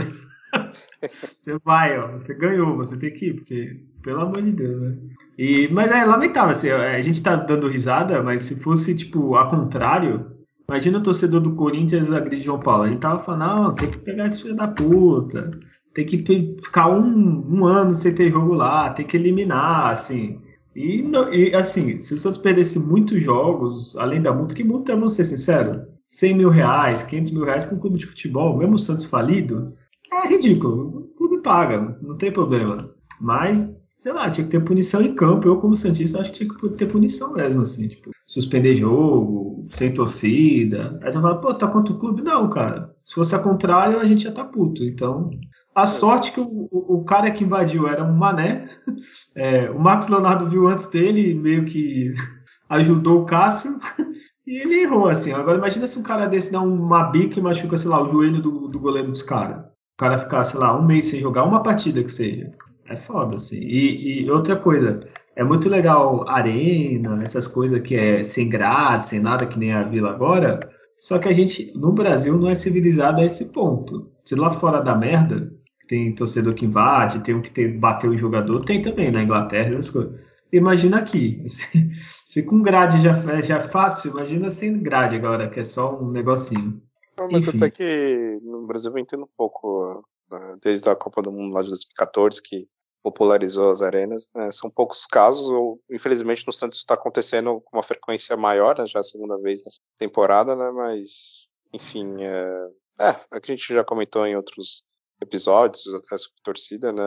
você 1.38 1.58
vai, 1.64 1.98
ó, 1.98 2.12
você 2.12 2.34
ganhou, 2.34 2.76
você 2.76 2.98
tem 2.98 3.12
que 3.12 3.26
ir, 3.26 3.34
porque, 3.34 3.80
pelo 4.02 4.20
amor 4.20 4.42
de 4.42 4.52
Deus, 4.52 4.80
né? 4.80 4.96
E, 5.38 5.68
mas 5.68 5.90
é 5.90 6.04
lamentável, 6.04 6.50
assim, 6.50 6.70
a 6.70 7.00
gente 7.00 7.22
tá 7.22 7.34
dando 7.36 7.68
risada, 7.68 8.22
mas 8.22 8.42
se 8.42 8.56
fosse, 8.56 8.94
tipo, 8.94 9.36
a 9.36 9.48
contrário, 9.48 10.35
Imagina 10.68 10.98
o 10.98 11.02
torcedor 11.02 11.40
do 11.40 11.54
Corinthians 11.54 12.10
agredir 12.10 12.44
João 12.44 12.58
Paulo. 12.58 12.86
Ele 12.86 12.96
tava 12.96 13.22
falando, 13.22 13.40
não, 13.40 13.74
tem 13.74 13.90
que 13.90 13.98
pegar 13.98 14.26
esse 14.26 14.42
filho 14.42 14.56
da 14.56 14.66
puta. 14.66 15.50
Tem 15.94 16.04
que 16.04 16.18
ficar 16.62 16.88
um, 16.90 17.58
um 17.58 17.64
ano 17.64 17.94
sem 17.96 18.12
ter 18.12 18.30
jogo 18.30 18.54
lá, 18.54 18.90
tem 18.90 19.06
que 19.06 19.16
eliminar, 19.16 19.90
assim. 19.90 20.40
E, 20.74 21.02
e, 21.32 21.54
assim, 21.54 21.98
se 21.98 22.12
o 22.12 22.18
Santos 22.18 22.38
perdesse 22.38 22.78
muitos 22.78 23.22
jogos, 23.22 23.96
além 23.96 24.20
da 24.20 24.32
multa, 24.32 24.54
que 24.54 24.64
multa, 24.64 24.94
vamos 24.94 25.14
ser 25.14 25.24
sinceros, 25.24 25.78
100 26.06 26.36
mil 26.36 26.50
reais, 26.50 27.02
500 27.02 27.30
mil 27.30 27.44
reais 27.44 27.64
com 27.64 27.76
um 27.76 27.78
clube 27.78 27.98
de 27.98 28.06
futebol, 28.06 28.58
mesmo 28.58 28.74
o 28.74 28.78
Santos 28.78 29.06
falido, 29.06 29.72
é 30.12 30.28
ridículo. 30.28 30.98
O 30.98 31.02
clube 31.16 31.42
paga, 31.42 31.96
não 32.02 32.16
tem 32.16 32.30
problema. 32.30 32.90
Mas 33.20 33.66
sei 33.98 34.12
lá, 34.12 34.28
tinha 34.30 34.44
que 34.44 34.50
ter 34.50 34.62
punição 34.62 35.02
em 35.02 35.14
campo. 35.14 35.48
Eu, 35.48 35.58
como 35.58 35.74
Santista, 35.74 36.20
acho 36.20 36.30
que 36.30 36.38
tinha 36.38 36.48
que 36.48 36.68
ter 36.70 36.86
punição 36.86 37.32
mesmo, 37.32 37.62
assim, 37.62 37.88
tipo, 37.88 38.10
suspender 38.26 38.74
jogo, 38.74 39.66
sem 39.70 39.92
torcida. 39.92 40.98
Aí 41.02 41.12
tu 41.12 41.20
fala, 41.20 41.40
pô, 41.40 41.54
tá 41.54 41.68
contra 41.68 41.94
o 41.94 41.98
clube? 41.98 42.22
Não, 42.22 42.50
cara. 42.50 42.94
Se 43.04 43.14
fosse 43.14 43.34
a 43.34 43.38
contrário, 43.38 44.00
a 44.00 44.04
gente 44.04 44.24
já 44.24 44.32
tá 44.32 44.44
puto. 44.44 44.82
Então, 44.82 45.30
a 45.74 45.86
sorte 45.86 46.32
que 46.32 46.40
o, 46.40 46.68
o, 46.70 46.96
o 46.96 47.04
cara 47.04 47.30
que 47.30 47.44
invadiu 47.44 47.86
era 47.86 48.02
um 48.04 48.14
mané. 48.14 48.68
É, 49.38 49.70
o 49.70 49.78
Marcos 49.78 50.08
Leonardo 50.08 50.48
viu 50.48 50.66
antes 50.66 50.86
dele, 50.86 51.34
meio 51.34 51.66
que 51.66 52.14
ajudou 52.70 53.22
o 53.22 53.26
Cássio. 53.26 53.78
E 54.46 54.58
ele 54.62 54.80
errou, 54.80 55.08
assim. 55.08 55.32
Agora 55.32 55.58
imagina 55.58 55.88
se 55.88 55.98
um 55.98 56.04
cara 56.04 56.26
desse 56.26 56.52
dá 56.52 56.60
uma 56.62 57.10
bica 57.10 57.40
e 57.40 57.42
machuca, 57.42 57.76
sei 57.76 57.90
lá, 57.90 58.00
o 58.00 58.08
joelho 58.08 58.40
do, 58.40 58.68
do 58.68 58.78
goleiro 58.78 59.10
dos 59.10 59.24
caras. 59.24 59.58
O 59.58 59.98
cara 59.98 60.18
ficar, 60.18 60.44
sei 60.44 60.60
lá, 60.60 60.78
um 60.78 60.86
mês 60.86 61.06
sem 61.06 61.20
jogar, 61.20 61.42
uma 61.42 61.64
partida 61.64 62.00
que 62.00 62.12
seja. 62.12 62.52
É 62.88 62.96
foda, 62.96 63.36
assim. 63.36 63.56
E, 63.56 64.22
e, 64.22 64.30
outra 64.30 64.54
coisa, 64.54 65.00
é 65.36 65.44
muito 65.44 65.68
legal 65.68 66.26
arena, 66.26 67.22
essas 67.22 67.46
coisas 67.46 67.80
que 67.82 67.94
é 67.94 68.22
sem 68.22 68.48
grade, 68.48 69.06
sem 69.06 69.20
nada, 69.20 69.46
que 69.46 69.58
nem 69.58 69.72
a 69.72 69.82
Vila 69.82 70.10
agora. 70.10 70.68
Só 70.96 71.18
que 71.18 71.28
a 71.28 71.32
gente, 71.32 71.72
no 71.76 71.92
Brasil, 71.92 72.38
não 72.38 72.48
é 72.48 72.54
civilizado 72.54 73.20
a 73.20 73.24
esse 73.24 73.44
ponto. 73.52 74.10
Se 74.24 74.34
lá 74.34 74.50
fora 74.50 74.80
da 74.80 74.94
merda, 74.94 75.52
tem 75.86 76.14
torcedor 76.14 76.54
que 76.54 76.64
invade, 76.64 77.20
tem 77.20 77.34
um 77.34 77.42
que 77.42 77.50
tem, 77.50 77.78
bateu 77.78 78.10
o 78.10 78.18
jogador, 78.18 78.64
tem 78.64 78.80
também 78.80 79.12
na 79.12 79.22
Inglaterra, 79.22 79.68
essas 79.68 79.90
coisas. 79.90 80.18
Imagina 80.50 80.98
aqui. 80.98 81.44
Se, 81.46 81.66
se 82.24 82.42
com 82.42 82.62
grade 82.62 83.02
já, 83.02 83.42
já 83.42 83.58
é 83.58 83.68
fácil, 83.68 84.12
imagina 84.12 84.50
sem 84.50 84.82
grade 84.82 85.16
agora, 85.16 85.50
que 85.50 85.60
é 85.60 85.64
só 85.64 86.00
um 86.00 86.10
negocinho. 86.10 86.80
Não, 87.18 87.30
mas 87.30 87.46
Enfim. 87.46 87.58
até 87.58 87.70
que 87.70 88.40
no 88.42 88.66
Brasil 88.66 88.90
eu 88.90 88.98
entendo 88.98 89.24
um 89.24 89.36
pouco, 89.36 90.02
né, 90.30 90.56
desde 90.62 90.88
a 90.88 90.96
Copa 90.96 91.20
do 91.20 91.30
Mundo 91.30 91.52
lá 91.52 91.60
de 91.60 91.68
2014, 91.68 92.42
que 92.42 92.66
popularizou 93.02 93.70
as 93.70 93.82
arenas. 93.82 94.30
Né? 94.34 94.50
São 94.50 94.70
poucos 94.70 95.06
casos, 95.06 95.48
ou 95.48 95.80
infelizmente 95.90 96.46
no 96.46 96.52
Santos 96.52 96.78
está 96.78 96.94
acontecendo 96.94 97.60
com 97.60 97.76
uma 97.76 97.82
frequência 97.82 98.36
maior, 98.36 98.78
né? 98.78 98.86
já 98.86 99.00
a 99.00 99.04
segunda 99.04 99.38
vez 99.38 99.64
nessa 99.64 99.80
temporada, 99.98 100.54
né? 100.56 100.70
mas 100.72 101.46
enfim, 101.72 102.16
é, 102.22 102.70
é, 103.00 103.10
a 103.30 103.40
gente 103.44 103.74
já 103.74 103.84
comentou 103.84 104.26
em 104.26 104.36
outros 104.36 104.84
episódios, 105.20 105.86
até 105.94 106.16
sobre 106.18 106.40
torcida, 106.42 106.92
né? 106.92 107.02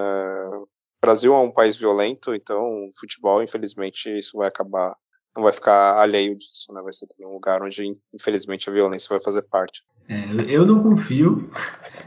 O 0.58 0.68
Brasil 1.02 1.34
é 1.34 1.40
um 1.40 1.52
país 1.52 1.76
violento, 1.76 2.34
então 2.36 2.92
futebol, 3.00 3.42
infelizmente, 3.42 4.16
isso 4.18 4.38
vai 4.38 4.48
acabar, 4.48 4.96
não 5.36 5.44
vai 5.44 5.54
ficar 5.54 6.00
alheio 6.00 6.38
disso, 6.38 6.74
né? 6.74 6.82
Vai 6.82 6.94
ser 6.94 7.08
um 7.22 7.34
lugar 7.34 7.62
onde, 7.62 7.94
infelizmente, 8.14 8.70
a 8.70 8.74
violência 8.74 9.10
vai 9.10 9.22
fazer 9.22 9.44
parte. 9.44 9.82
É, 10.10 10.26
eu 10.48 10.66
não 10.66 10.82
confio. 10.82 11.50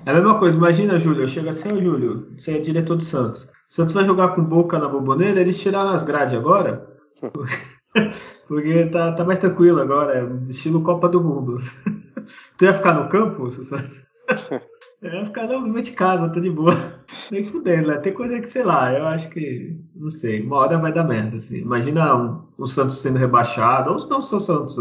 É 0.05 0.11
a 0.11 0.15
mesma 0.15 0.39
coisa, 0.39 0.59
imagina, 0.59 0.99
Júlio, 0.99 1.23
eu 1.23 1.29
chego 1.29 1.49
assim, 1.49 1.73
ô 1.73 1.81
Júlio, 1.81 2.35
você 2.37 2.57
é 2.57 2.59
diretor 2.59 2.97
do 2.97 3.05
Santos. 3.05 3.49
Santos 3.69 3.95
vai 3.95 4.05
jogar 4.05 4.35
com 4.35 4.43
boca 4.43 4.79
na 4.79 4.89
bomboneira, 4.89 5.41
eles 5.41 5.61
tiraram 5.61 5.91
as 5.91 6.03
grades 6.03 6.35
agora. 6.35 6.87
Porque 8.49 8.87
tá, 8.87 9.13
tá 9.13 9.25
mais 9.25 9.39
tranquilo 9.39 9.81
agora, 9.81 10.19
é 10.19 10.51
estilo 10.51 10.83
Copa 10.83 11.09
do 11.09 11.23
Mundo. 11.23 11.59
Tu 12.57 12.65
ia 12.65 12.75
ficar 12.75 12.95
no 12.95 13.09
campo, 13.09 13.51
Santos? 13.51 14.03
Eu 15.03 15.13
ia 15.13 15.25
ficar, 15.25 15.49
não, 15.49 15.73
de 15.73 15.91
casa, 15.91 16.29
tô 16.29 16.39
de 16.39 16.49
boa. 16.49 17.03
Nem 17.33 17.43
fudendo, 17.43 17.89
né? 17.89 17.99
Tem 17.99 18.13
coisa 18.13 18.39
que, 18.41 18.47
sei 18.47 18.63
lá, 18.63 18.93
eu 18.93 19.05
acho 19.05 19.29
que, 19.31 19.77
não 19.97 20.13
sei, 20.13 20.41
uma 20.41 20.59
hora 20.59 20.79
vai 20.79 20.93
dar 20.93 21.03
merda, 21.03 21.37
assim. 21.37 21.59
Imagina 21.59 22.15
um, 22.15 22.47
um 22.57 22.67
Santos 22.67 23.03
sendo 23.03 23.19
rebaixado, 23.19 23.91
ou 23.91 24.09
não 24.09 24.23
só 24.23 24.39
Santos, 24.39 24.77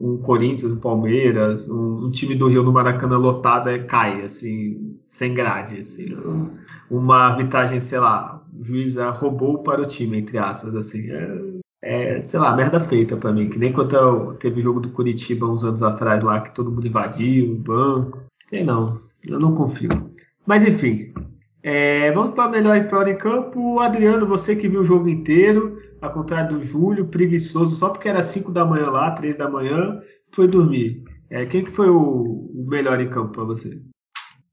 um 0.00 0.16
Corinthians, 0.18 0.72
um 0.72 0.78
Palmeiras, 0.78 1.68
um, 1.68 2.06
um, 2.06 2.10
time 2.10 2.34
do 2.34 2.48
Rio 2.48 2.62
no 2.62 2.72
Maracanã 2.72 3.16
lotado 3.16 3.68
é, 3.68 3.80
cai, 3.80 4.22
assim, 4.22 4.96
sem 5.08 5.34
grade, 5.34 5.78
assim. 5.78 6.16
Uma 6.90 7.26
arbitragem, 7.26 7.80
sei 7.80 7.98
lá, 7.98 8.42
o 8.56 8.64
juiz 8.64 8.96
roubou 8.96 9.62
para 9.62 9.82
o 9.82 9.86
time, 9.86 10.18
entre 10.18 10.38
aspas, 10.38 10.74
assim. 10.74 11.10
É, 11.10 11.58
é 11.82 12.22
sei 12.22 12.38
lá, 12.38 12.54
merda 12.54 12.80
feita 12.80 13.16
para 13.16 13.32
mim. 13.32 13.48
Que 13.48 13.58
nem 13.58 13.72
quando 13.72 14.34
teve 14.34 14.60
o 14.60 14.62
jogo 14.62 14.80
do 14.80 14.90
Curitiba 14.90 15.46
uns 15.46 15.64
anos 15.64 15.82
atrás 15.82 16.22
lá, 16.22 16.40
que 16.40 16.54
todo 16.54 16.70
mundo 16.70 16.86
invadiu 16.86 17.52
o 17.52 17.56
banco. 17.56 18.22
Sei 18.46 18.64
não. 18.64 19.00
Eu 19.24 19.38
não 19.38 19.54
confio. 19.54 19.90
Mas 20.46 20.64
enfim, 20.64 21.12
é, 21.62 22.10
vamos 22.12 22.34
para 22.34 22.50
melhor 22.50 22.76
e 22.76 22.84
pior 22.86 23.08
em 23.08 23.16
campo. 23.16 23.80
Adriano, 23.80 24.26
você 24.26 24.54
que 24.54 24.68
viu 24.68 24.80
o 24.80 24.84
jogo 24.84 25.08
inteiro, 25.08 25.78
ao 26.00 26.12
contrário 26.12 26.56
do 26.56 26.64
Júlio, 26.64 27.08
preguiçoso, 27.08 27.74
só 27.74 27.90
porque 27.90 28.08
era 28.08 28.22
5 28.22 28.52
da 28.52 28.64
manhã 28.64 28.90
lá, 28.90 29.10
3 29.10 29.36
da 29.36 29.48
manhã, 29.48 30.00
foi 30.32 30.46
dormir. 30.46 31.02
É, 31.30 31.44
quem 31.46 31.64
que 31.64 31.70
foi 31.70 31.88
o, 31.88 32.50
o 32.54 32.64
melhor 32.68 33.00
em 33.00 33.10
campo 33.10 33.32
para 33.32 33.44
você? 33.44 33.80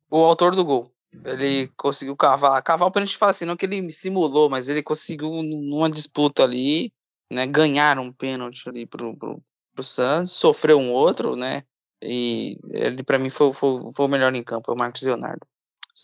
O 0.10 0.18
autor 0.18 0.56
do 0.56 0.66
gol. 0.66 0.92
Ele 1.24 1.68
conseguiu 1.78 2.16
cavar. 2.16 2.62
Cavar, 2.62 2.92
para 2.92 3.02
a 3.02 3.06
gente 3.06 3.18
falar 3.18 3.32
assim, 3.32 3.46
não 3.46 3.56
que 3.56 3.66
ele 3.66 3.92
simulou, 3.92 4.50
mas 4.50 4.68
ele 4.68 4.84
conseguiu, 4.84 5.42
numa 5.42 5.90
disputa 5.90 6.44
ali, 6.44 6.92
né, 7.32 7.48
ganhar 7.48 7.98
um 8.00 8.12
pênalti 8.12 8.68
ali 8.68 8.86
pro, 8.86 9.16
pro 9.16 9.84
Santos, 9.84 10.32
sofreu 10.32 10.80
um 10.80 10.92
outro, 10.92 11.36
né? 11.36 11.62
E 12.02 12.58
ele, 12.72 13.04
para 13.04 13.18
mim, 13.18 13.30
foi, 13.30 13.54
foi, 13.54 13.80
foi, 13.94 14.06
o 14.06 14.10
melhor 14.10 14.34
em 14.36 14.44
campo, 14.44 14.72
é 14.72 14.74
o 14.74 14.78
Marcos 14.78 15.02
Leonardo. 15.02 15.46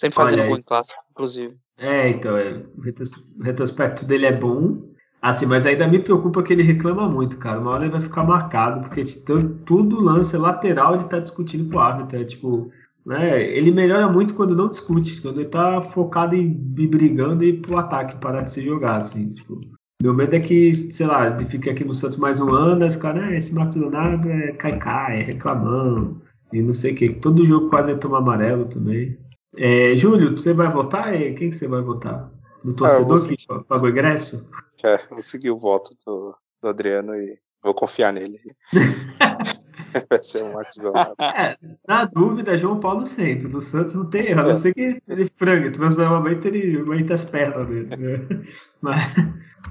Sempre 0.01 0.15
fazendo 0.15 0.47
gol 0.47 0.57
em 0.57 0.63
clássico, 0.63 0.99
inclusive. 1.11 1.55
É, 1.77 2.09
então, 2.09 2.35
é, 2.35 2.63
o 2.75 3.43
retrospecto 3.43 4.03
dele 4.03 4.25
é 4.25 4.31
bom. 4.31 4.89
Assim, 5.21 5.45
mas 5.45 5.67
ainda 5.67 5.87
me 5.87 5.99
preocupa 5.99 6.41
que 6.41 6.51
ele 6.51 6.63
reclama 6.63 7.07
muito, 7.07 7.37
cara. 7.37 7.59
Uma 7.59 7.69
hora 7.69 7.83
ele 7.83 7.91
vai 7.91 8.01
ficar 8.01 8.23
marcado, 8.23 8.81
porque 8.81 9.03
tudo 9.23 10.01
lance 10.01 10.35
lateral 10.35 10.95
ele 10.95 11.03
tá 11.03 11.19
discutindo 11.19 11.69
com 11.69 11.77
o 11.77 11.79
árbitro. 11.79 12.19
É 12.19 12.23
tipo, 12.23 12.71
né? 13.05 13.43
Ele 13.43 13.69
melhora 13.69 14.11
muito 14.11 14.33
quando 14.33 14.55
não 14.55 14.69
discute, 14.69 15.21
quando 15.21 15.39
ele 15.39 15.49
tá 15.49 15.79
focado 15.83 16.35
em 16.35 16.47
ir 16.79 16.87
brigando 16.87 17.43
e 17.43 17.49
ir 17.49 17.61
pro 17.61 17.77
ataque, 17.77 18.19
parar 18.19 18.41
de 18.41 18.49
se 18.49 18.63
jogar, 18.63 18.95
assim. 18.95 19.33
Tipo, 19.33 19.61
meu 20.01 20.15
medo 20.15 20.35
é 20.35 20.39
que, 20.39 20.91
sei 20.91 21.05
lá, 21.05 21.27
ele 21.27 21.45
fique 21.45 21.69
aqui 21.69 21.83
no 21.83 21.93
Santos 21.93 22.17
mais 22.17 22.39
um 22.39 22.51
ano, 22.51 22.83
esse 22.83 22.97
cara, 22.97 23.23
ah, 23.23 23.35
esse 23.37 23.53
Marcos 23.53 23.75
Leonardo 23.75 24.27
é 24.27 24.53
cai-cai, 24.53 25.19
é 25.19 25.23
reclamando, 25.25 26.19
e 26.51 26.59
não 26.59 26.73
sei 26.73 26.93
o 26.93 26.95
que. 26.95 27.09
Todo 27.09 27.45
jogo 27.45 27.69
quase 27.69 27.91
vai 27.91 27.99
tomar 27.99 28.17
amarelo 28.17 28.65
também. 28.65 29.15
É, 29.57 29.95
Júlio, 29.95 30.37
você 30.37 30.53
vai 30.53 30.71
votar? 30.71 31.11
Quem 31.11 31.49
que 31.49 31.53
você 31.53 31.67
vai 31.67 31.81
votar? 31.81 32.31
No 32.63 32.73
torcedor 32.73 33.17
ah, 33.17 33.27
que 33.27 33.63
pagou 33.67 33.89
ingresso? 33.89 34.49
É, 34.83 34.97
vou 35.09 35.21
seguir 35.21 35.51
o 35.51 35.59
voto 35.59 35.91
do, 36.05 36.35
do 36.61 36.69
Adriano 36.69 37.13
e 37.15 37.35
vou 37.63 37.73
confiar 37.73 38.13
nele. 38.13 38.37
Vai 40.09 40.21
ser 40.21 40.43
um 40.43 40.53
Marcos 40.53 40.77
Leonardo. 40.81 41.15
É, 41.19 41.57
na 41.87 42.05
dúvida, 42.05 42.57
João 42.57 42.79
Paulo 42.79 43.05
sempre. 43.05 43.47
Do 43.47 43.61
Santos 43.61 43.93
não 43.93 44.09
tem 44.09 44.27
erro. 44.27 44.41
A 44.41 44.43
não 44.43 44.55
ser 44.55 44.73
que 44.73 45.01
ele 45.07 45.25
frangue, 45.25 45.71
transformamente 45.71 46.47
ele 46.47 46.79
aguenta 46.79 47.13
as 47.13 47.23
pernas 47.23 47.67
dele. 47.67 47.89
Né? 47.97 48.45
Mas, 48.81 49.13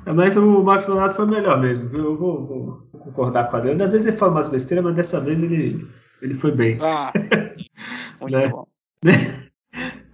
mas 0.06 0.36
o 0.36 0.62
Marcos 0.62 0.86
Leonardo 0.86 1.14
foi 1.14 1.26
melhor 1.26 1.60
mesmo. 1.60 1.96
Eu 1.96 2.16
vou, 2.16 2.46
vou 2.46 3.00
concordar 3.00 3.50
com 3.50 3.56
a 3.56 3.58
Adriano. 3.58 3.82
Às 3.82 3.92
vezes 3.92 4.06
ele 4.06 4.16
fala 4.16 4.32
umas 4.32 4.48
besteiras, 4.48 4.84
mas 4.84 4.94
dessa 4.94 5.20
vez 5.20 5.42
ele, 5.42 5.84
ele 6.22 6.34
foi 6.34 6.52
bem. 6.52 6.78
Ah, 6.80 7.12
muito 8.20 8.36
né? 8.36 8.48
bom. 8.48 8.68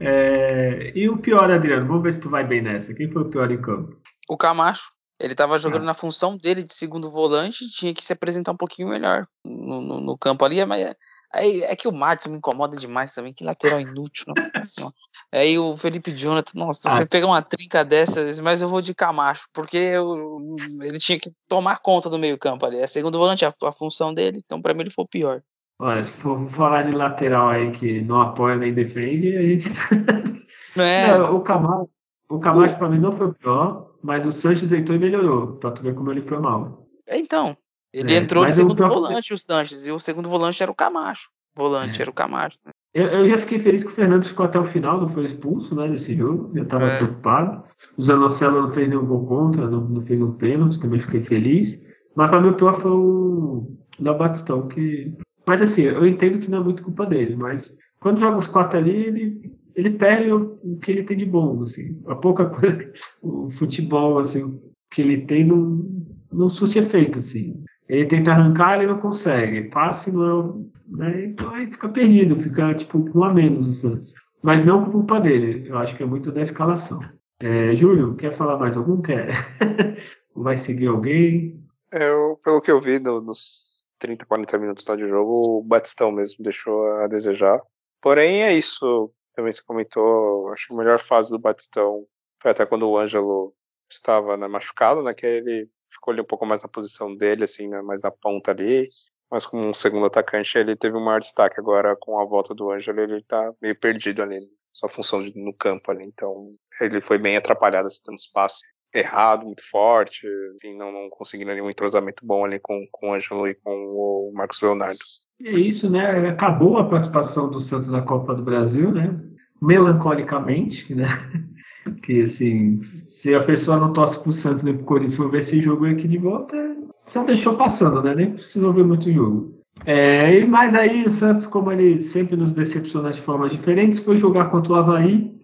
É, 0.00 0.92
e 0.94 1.08
o 1.08 1.18
pior, 1.18 1.50
Adriano? 1.50 1.86
Vamos 1.86 2.02
ver 2.02 2.12
se 2.12 2.20
tu 2.20 2.28
vai 2.28 2.44
bem 2.44 2.62
nessa. 2.62 2.94
Quem 2.94 3.10
foi 3.10 3.22
o 3.22 3.28
pior 3.28 3.50
em 3.50 3.60
campo? 3.60 3.96
O 4.28 4.36
Camacho. 4.36 4.92
Ele 5.18 5.32
estava 5.32 5.56
jogando 5.56 5.82
ah. 5.82 5.86
na 5.86 5.94
função 5.94 6.36
dele 6.36 6.62
de 6.62 6.74
segundo 6.74 7.10
volante, 7.10 7.70
tinha 7.70 7.94
que 7.94 8.04
se 8.04 8.12
apresentar 8.12 8.52
um 8.52 8.56
pouquinho 8.56 8.88
melhor 8.88 9.26
no, 9.42 9.80
no, 9.80 10.00
no 10.00 10.18
campo 10.18 10.44
ali, 10.44 10.62
mas 10.66 10.82
é, 10.82 10.96
aí 11.32 11.62
é 11.62 11.74
que 11.74 11.88
o 11.88 11.92
Matos 11.92 12.26
me 12.26 12.36
incomoda 12.36 12.76
demais 12.76 13.12
também, 13.12 13.32
que 13.32 13.42
lateral 13.42 13.80
inútil, 13.80 14.26
nossa 14.36 14.64
senhora. 14.66 14.94
Aí 15.32 15.58
o 15.58 15.74
Felipe 15.74 16.12
Jonathan, 16.12 16.52
nossa, 16.54 16.90
ah. 16.90 16.98
você 16.98 17.06
pega 17.06 17.26
uma 17.26 17.40
trinca 17.40 17.82
dessas, 17.82 18.38
mas 18.40 18.60
eu 18.60 18.68
vou 18.68 18.82
de 18.82 18.94
Camacho, 18.94 19.46
porque 19.54 19.78
eu, 19.78 20.54
ele 20.82 20.98
tinha 20.98 21.18
que 21.18 21.32
tomar 21.48 21.78
conta 21.78 22.10
do 22.10 22.18
meio 22.18 22.36
campo 22.36 22.66
ali, 22.66 22.76
é 22.76 22.86
segundo 22.86 23.18
volante 23.18 23.42
a, 23.44 23.54
a 23.62 23.72
função 23.72 24.12
dele, 24.12 24.42
então 24.44 24.60
para 24.60 24.74
mim 24.74 24.82
ele 24.82 24.90
foi 24.90 25.04
o 25.04 25.08
pior. 25.08 25.42
Olha, 25.78 26.02
se 26.02 26.10
for 26.12 26.48
falar 26.48 26.82
de 26.84 26.92
lateral 26.92 27.48
aí 27.48 27.70
que 27.70 28.00
não 28.00 28.22
apoia 28.22 28.56
nem 28.56 28.72
defende, 28.72 29.36
a 29.36 29.42
gente. 29.42 29.68
É. 30.78 31.16
Não, 31.16 31.36
o 31.36 31.40
Camacho, 31.40 31.88
o 32.28 32.38
Camacho 32.38 32.76
para 32.76 32.90
mim 32.90 32.98
não 32.98 33.10
foi 33.10 33.28
o 33.28 33.32
pior, 33.32 33.94
mas 34.02 34.26
o 34.26 34.30
Sanches 34.30 34.72
entrou 34.72 34.94
e 34.94 35.00
melhorou, 35.00 35.56
pra 35.56 35.70
tu 35.70 35.82
ver 35.82 35.94
como 35.94 36.10
ele 36.10 36.20
foi 36.20 36.38
mal. 36.38 36.86
Então, 37.08 37.56
ele 37.90 38.12
é, 38.12 38.18
entrou 38.18 38.44
de 38.44 38.52
segundo 38.52 38.86
volante, 38.86 39.32
o 39.32 39.38
Sanches, 39.38 39.86
e 39.86 39.90
o 39.90 39.98
segundo 39.98 40.28
volante 40.28 40.62
era 40.62 40.70
o 40.70 40.74
Camacho. 40.74 41.30
Volante 41.54 41.98
é. 41.98 42.02
era 42.02 42.10
o 42.10 42.14
Camacho. 42.14 42.58
Né? 42.62 42.72
Eu, 42.92 43.06
eu, 43.08 43.26
já 43.26 43.38
fiquei 43.38 43.58
feliz 43.58 43.82
que 43.82 43.88
o 43.88 43.94
Fernandes 43.94 44.28
ficou 44.28 44.44
até 44.44 44.58
o 44.58 44.66
final, 44.66 45.00
não 45.00 45.08
foi 45.08 45.24
expulso 45.24 45.74
né, 45.74 45.88
nesse 45.88 46.14
jogo. 46.14 46.50
Eu 46.54 46.64
estava 46.64 46.86
é. 46.86 46.96
preocupado. 46.98 47.64
O 47.96 48.02
Zanocelo 48.02 48.62
não 48.62 48.72
fez 48.72 48.88
nenhum 48.88 49.06
gol 49.06 49.26
contra, 49.26 49.68
não, 49.68 49.80
não 49.80 50.02
fez 50.02 50.20
um 50.20 50.32
pênalti, 50.32 50.80
também 50.80 51.00
fiquei 51.00 51.22
feliz. 51.22 51.80
Mas 52.14 52.30
para 52.30 52.40
mim 52.40 52.50
o 52.50 52.54
pior 52.54 52.80
foi 52.80 52.90
o 52.90 53.76
Léo 53.98 54.18
Batistão, 54.18 54.68
que. 54.68 55.16
Mas 55.48 55.62
assim, 55.62 55.82
eu 55.82 56.06
entendo 56.06 56.38
que 56.38 56.50
não 56.50 56.58
é 56.58 56.64
muito 56.64 56.82
culpa 56.82 57.06
dele, 57.06 57.36
mas 57.36 57.76
quando 58.00 58.20
joga 58.20 58.38
os 58.38 58.48
quatro 58.48 58.78
ali, 58.78 58.90
ele 58.90 59.56
ele 59.76 59.90
perde 59.90 60.32
o, 60.32 60.58
o, 60.64 60.78
que 60.78 60.90
ele 60.90 61.04
tem 61.04 61.18
de 61.18 61.26
bom, 61.26 61.62
assim. 61.62 62.00
A 62.06 62.14
pouca 62.14 62.46
coisa, 62.48 62.90
o 63.20 63.50
futebol, 63.50 64.18
assim, 64.18 64.58
que 64.90 65.02
ele 65.02 65.26
tem 65.26 65.44
não, 65.44 65.86
não 66.32 66.48
surte 66.48 66.78
efeito, 66.78 67.18
assim. 67.18 67.62
Ele 67.86 68.06
tenta 68.06 68.32
arrancar, 68.32 68.78
ele 68.78 68.86
não 68.86 68.98
consegue. 68.98 69.68
Passe 69.68 70.10
não, 70.10 70.66
né? 70.88 71.26
Então 71.26 71.54
aí 71.54 71.70
fica 71.70 71.88
perdido, 71.88 72.40
fica 72.40 72.74
tipo 72.74 72.98
um 73.14 73.22
a 73.22 73.32
menos 73.32 73.68
o 73.68 73.72
Santos. 73.72 74.14
Mas 74.42 74.64
não 74.64 74.82
por 74.82 74.92
culpa 74.92 75.20
dele, 75.20 75.68
eu 75.68 75.76
acho 75.76 75.94
que 75.94 76.02
é 76.02 76.06
muito 76.06 76.32
da 76.32 76.40
escalação. 76.40 77.00
É, 77.40 77.74
Júlio, 77.74 78.14
quer 78.14 78.32
falar 78.32 78.58
mais 78.58 78.76
algum? 78.76 79.02
Quer? 79.02 79.30
Vai 80.34 80.56
seguir 80.56 80.86
alguém? 80.86 81.62
É, 81.92 82.08
eu, 82.08 82.38
pelo 82.42 82.60
que 82.60 82.70
eu 82.70 82.80
vi 82.80 82.98
no, 82.98 83.20
nos 83.20 83.75
30, 83.98 84.26
40 84.26 84.58
minutos 84.58 84.86
lá 84.86 84.96
de 84.96 85.08
jogo, 85.08 85.58
o 85.58 85.62
Batistão 85.62 86.10
mesmo 86.10 86.42
deixou 86.42 86.86
a 86.98 87.06
desejar. 87.06 87.60
Porém, 88.00 88.42
é 88.42 88.52
isso 88.52 89.12
também 89.36 89.52
se 89.52 89.64
comentou, 89.64 90.48
acho 90.52 90.68
que 90.68 90.74
a 90.74 90.76
melhor 90.76 90.98
fase 90.98 91.30
do 91.30 91.38
Batistão 91.38 92.06
foi 92.40 92.50
até 92.50 92.64
quando 92.64 92.88
o 92.88 92.96
Ângelo 92.96 93.54
estava 93.90 94.36
né, 94.36 94.48
machucado, 94.48 95.02
né, 95.02 95.12
que 95.14 95.26
ele 95.26 95.68
ficou 95.92 96.12
ali 96.12 96.20
um 96.22 96.24
pouco 96.26 96.46
mais 96.46 96.62
na 96.62 96.68
posição 96.68 97.14
dele, 97.14 97.44
assim, 97.44 97.68
né, 97.68 97.82
mais 97.82 98.02
na 98.02 98.10
ponta 98.10 98.50
ali, 98.50 98.88
mas 99.30 99.44
como 99.44 99.66
um 99.68 99.74
segundo 99.74 100.06
atacante 100.06 100.56
ele 100.56 100.74
teve 100.74 100.96
um 100.96 101.04
maior 101.04 101.20
destaque. 101.20 101.60
Agora, 101.60 101.96
com 101.96 102.18
a 102.18 102.24
volta 102.24 102.54
do 102.54 102.70
Ângelo, 102.70 103.00
ele 103.00 103.22
tá 103.22 103.52
meio 103.60 103.78
perdido 103.78 104.22
ali, 104.22 104.40
sua 104.72 104.88
função 104.88 105.20
de, 105.20 105.36
no 105.36 105.52
campo 105.52 105.90
ali, 105.90 106.04
então 106.04 106.54
ele 106.80 107.00
foi 107.00 107.18
bem 107.18 107.36
atrapalhado, 107.36 107.88
assim, 107.88 108.00
tendo 108.04 108.16
espaço 108.16 108.60
errado, 108.98 109.44
muito 109.44 109.62
forte, 109.68 110.26
enfim, 110.56 110.76
não, 110.76 110.92
não 110.92 111.08
conseguindo 111.10 111.52
nenhum 111.52 111.70
entrosamento 111.70 112.24
bom 112.24 112.44
ali 112.44 112.58
com, 112.58 112.86
com 112.90 113.10
o 113.10 113.14
Ângelo 113.14 113.46
e 113.46 113.54
com 113.54 113.70
o 113.70 114.32
Marcos 114.34 114.60
Leonardo. 114.60 114.98
É 115.44 115.50
isso, 115.50 115.90
né? 115.90 116.28
Acabou 116.28 116.78
a 116.78 116.88
participação 116.88 117.50
do 117.50 117.60
Santos 117.60 117.88
na 117.88 118.02
Copa 118.02 118.34
do 118.34 118.42
Brasil, 118.42 118.90
né? 118.90 119.14
Melancolicamente, 119.60 120.94
né? 120.94 121.06
Que 122.02 122.22
assim, 122.22 122.80
se 123.06 123.32
a 123.32 123.44
pessoa 123.44 123.76
não 123.76 123.92
torce 123.92 124.20
pro 124.20 124.32
Santos 124.32 124.64
nem 124.64 124.74
pro 124.74 124.84
Corinthians 124.84 125.14
for 125.14 125.30
ver 125.30 125.38
esse 125.38 125.62
jogo 125.62 125.86
aqui 125.86 126.08
de 126.08 126.18
volta, 126.18 126.56
só 127.04 127.22
deixou 127.22 127.56
passando, 127.56 128.02
né? 128.02 128.12
Nem 128.12 128.32
precisou 128.32 128.72
ver 128.72 128.84
muito 128.84 129.10
jogo. 129.12 129.56
É, 129.84 130.40
e 130.40 130.46
mais 130.48 130.74
aí, 130.74 131.04
o 131.04 131.10
Santos, 131.10 131.46
como 131.46 131.70
ele 131.70 132.02
sempre 132.02 132.34
nos 132.34 132.52
decepciona 132.52 133.12
de 133.12 133.20
formas 133.20 133.52
diferentes, 133.52 134.00
foi 134.00 134.16
jogar 134.16 134.46
contra 134.46 134.72
o 134.72 134.76
Havaí 134.76 135.35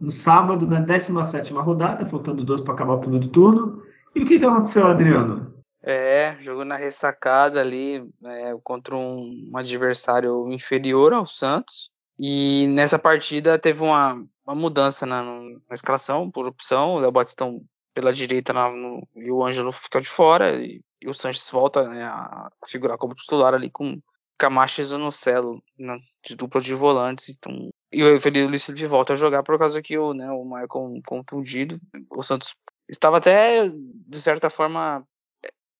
no 0.00 0.12
sábado, 0.12 0.66
na 0.66 0.80
17 0.80 1.52
rodada, 1.52 2.06
faltando 2.06 2.44
12 2.44 2.64
para 2.64 2.74
acabar 2.74 2.94
o 2.94 3.00
primeiro 3.00 3.28
turno. 3.28 3.82
E 4.14 4.22
o 4.22 4.26
que, 4.26 4.38
que 4.38 4.44
aconteceu, 4.44 4.86
Adriano? 4.86 5.52
É, 5.82 6.36
jogou 6.40 6.64
na 6.64 6.76
ressacada 6.76 7.60
ali 7.60 8.08
é, 8.24 8.54
contra 8.62 8.96
um, 8.96 9.50
um, 9.52 9.56
adversário 9.56 10.50
inferior 10.50 11.12
ao 11.12 11.26
Santos. 11.26 11.90
E 12.18 12.66
nessa 12.68 12.98
partida 12.98 13.58
teve 13.58 13.82
uma, 13.82 14.24
uma 14.46 14.54
mudança 14.54 15.04
na, 15.04 15.22
na, 15.22 15.74
escalação, 15.74 16.30
por 16.30 16.46
opção. 16.46 16.94
O 16.94 17.00
Léo 17.00 17.12
Batistão 17.12 17.60
pela 17.92 18.12
direita 18.12 18.52
na, 18.52 18.70
no, 18.70 19.06
e 19.16 19.30
o 19.30 19.44
Ângelo 19.44 19.72
fica 19.72 20.00
de 20.00 20.08
fora. 20.08 20.56
E, 20.56 20.80
e 21.02 21.08
o 21.08 21.12
Sanches 21.12 21.50
volta 21.50 21.86
né, 21.86 22.04
a 22.04 22.50
figurar 22.66 22.96
como 22.96 23.14
titular 23.14 23.52
ali 23.52 23.68
com 23.68 24.00
Camacho 24.38 24.80
e 24.80 24.84
Zanocelo 24.84 25.62
na, 25.78 25.98
de 26.24 26.34
dupla 26.34 26.60
de 26.60 26.74
volantes. 26.74 27.28
Então, 27.28 27.70
e 27.92 28.02
o 28.02 28.20
Felipe 28.20 28.58
Silva 28.58 28.88
volta 28.88 29.12
a 29.12 29.16
jogar 29.16 29.42
por 29.42 29.58
causa 29.58 29.80
que 29.80 29.96
o, 29.96 30.12
né, 30.12 30.30
o 30.30 30.44
Maicon 30.44 31.00
contundido. 31.06 31.80
O 32.10 32.22
Santos 32.22 32.54
estava 32.88 33.18
até, 33.18 33.68
de 33.68 34.20
certa 34.20 34.50
forma, 34.50 35.06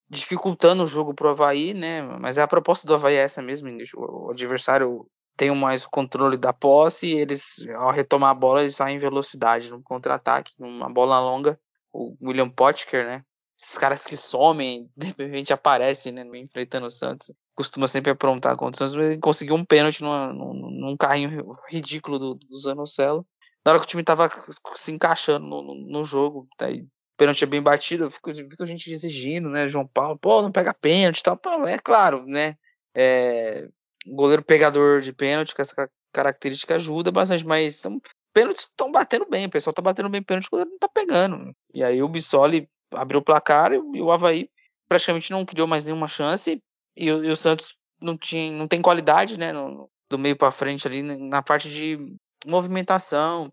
dificultando 0.08 0.82
o 0.82 0.86
jogo 0.86 1.14
pro 1.14 1.30
Havaí, 1.30 1.74
né? 1.74 2.02
Mas 2.20 2.38
a 2.38 2.46
proposta 2.46 2.86
do 2.86 2.94
Havaí 2.94 3.16
é 3.16 3.22
essa 3.22 3.42
mesmo, 3.42 3.68
o 3.96 4.30
adversário 4.30 5.06
tem 5.36 5.52
mais 5.54 5.84
o 5.84 5.90
controle 5.90 6.36
da 6.36 6.52
posse 6.52 7.08
e 7.08 7.18
eles, 7.18 7.66
ao 7.76 7.90
retomar 7.90 8.30
a 8.30 8.34
bola, 8.34 8.60
eles 8.60 8.76
saem 8.76 8.96
em 8.96 9.00
velocidade 9.00 9.70
no 9.70 9.82
contra-ataque, 9.82 10.52
numa 10.58 10.88
bola 10.88 11.18
longa, 11.18 11.58
o 11.92 12.16
William 12.22 12.48
Potker, 12.48 13.04
né? 13.04 13.24
Esses 13.58 13.76
caras 13.78 14.04
que 14.04 14.16
somem, 14.16 14.90
de 14.96 15.08
repente 15.18 15.52
aparecem, 15.52 16.12
né, 16.12 16.24
enfrentando 16.34 16.86
o 16.86 16.90
Santos. 16.90 17.32
Costuma 17.54 17.86
sempre 17.86 18.10
aprontar 18.10 18.56
contra 18.56 18.76
o 18.76 18.78
Santos, 18.78 18.96
mas 18.96 19.10
ele 19.10 19.20
conseguiu 19.20 19.54
um 19.54 19.64
pênalti 19.64 20.02
numa, 20.02 20.32
num, 20.32 20.54
num 20.54 20.96
carrinho 20.96 21.56
ridículo 21.68 22.18
do, 22.18 22.34
do 22.34 22.56
Zanocelo. 22.58 23.26
Na 23.64 23.72
hora 23.72 23.78
que 23.78 23.86
o 23.86 23.88
time 23.88 24.02
tava 24.02 24.28
se 24.74 24.92
encaixando 24.92 25.46
no, 25.46 25.62
no, 25.62 25.74
no 25.74 26.02
jogo, 26.02 26.48
o 26.60 27.16
pênalti 27.16 27.44
é 27.44 27.46
bem 27.46 27.62
batido, 27.62 28.10
fico, 28.10 28.34
fico 28.34 28.62
a 28.62 28.66
gente 28.66 28.90
exigindo, 28.90 29.48
né, 29.48 29.68
João 29.68 29.86
Paulo, 29.86 30.18
pô, 30.18 30.42
não 30.42 30.52
pega 30.52 30.74
pênalti 30.74 31.20
e 31.20 31.22
tal. 31.22 31.36
Pô, 31.36 31.66
é 31.66 31.78
claro, 31.78 32.26
né, 32.26 32.56
é, 32.94 33.68
goleiro 34.06 34.42
pegador 34.42 35.00
de 35.00 35.12
pênalti, 35.12 35.54
com 35.54 35.62
essa 35.62 35.88
característica 36.12 36.74
ajuda 36.74 37.10
bastante, 37.10 37.46
mas 37.46 37.76
são 37.76 38.00
pênaltis 38.32 38.62
estão 38.62 38.90
batendo 38.90 39.26
bem, 39.28 39.46
o 39.46 39.50
pessoal 39.50 39.72
tá 39.72 39.80
batendo 39.80 40.08
bem 40.08 40.22
pênalti, 40.22 40.46
o 40.46 40.50
goleiro 40.50 40.70
não 40.70 40.78
tá 40.78 40.88
pegando. 40.88 41.54
E 41.72 41.82
aí 41.82 42.02
o 42.02 42.08
Bissoli 42.08 42.68
abriu 42.92 43.20
o 43.20 43.24
placar 43.24 43.72
e, 43.72 43.78
o 43.78 44.12
Havaí 44.12 44.50
praticamente 44.88 45.30
não 45.30 45.44
criou 45.44 45.66
mais 45.66 45.84
nenhuma 45.84 46.08
chance 46.08 46.62
e, 46.96 47.06
e 47.06 47.30
o 47.30 47.36
Santos 47.36 47.76
não 48.00 48.16
tinha 48.16 48.50
não 48.52 48.68
tem 48.68 48.82
qualidade, 48.82 49.38
né, 49.38 49.52
no, 49.52 49.90
do 50.08 50.18
meio 50.18 50.36
para 50.36 50.50
frente 50.50 50.86
ali 50.86 51.02
na 51.02 51.42
parte 51.42 51.70
de 51.70 52.16
movimentação, 52.46 53.52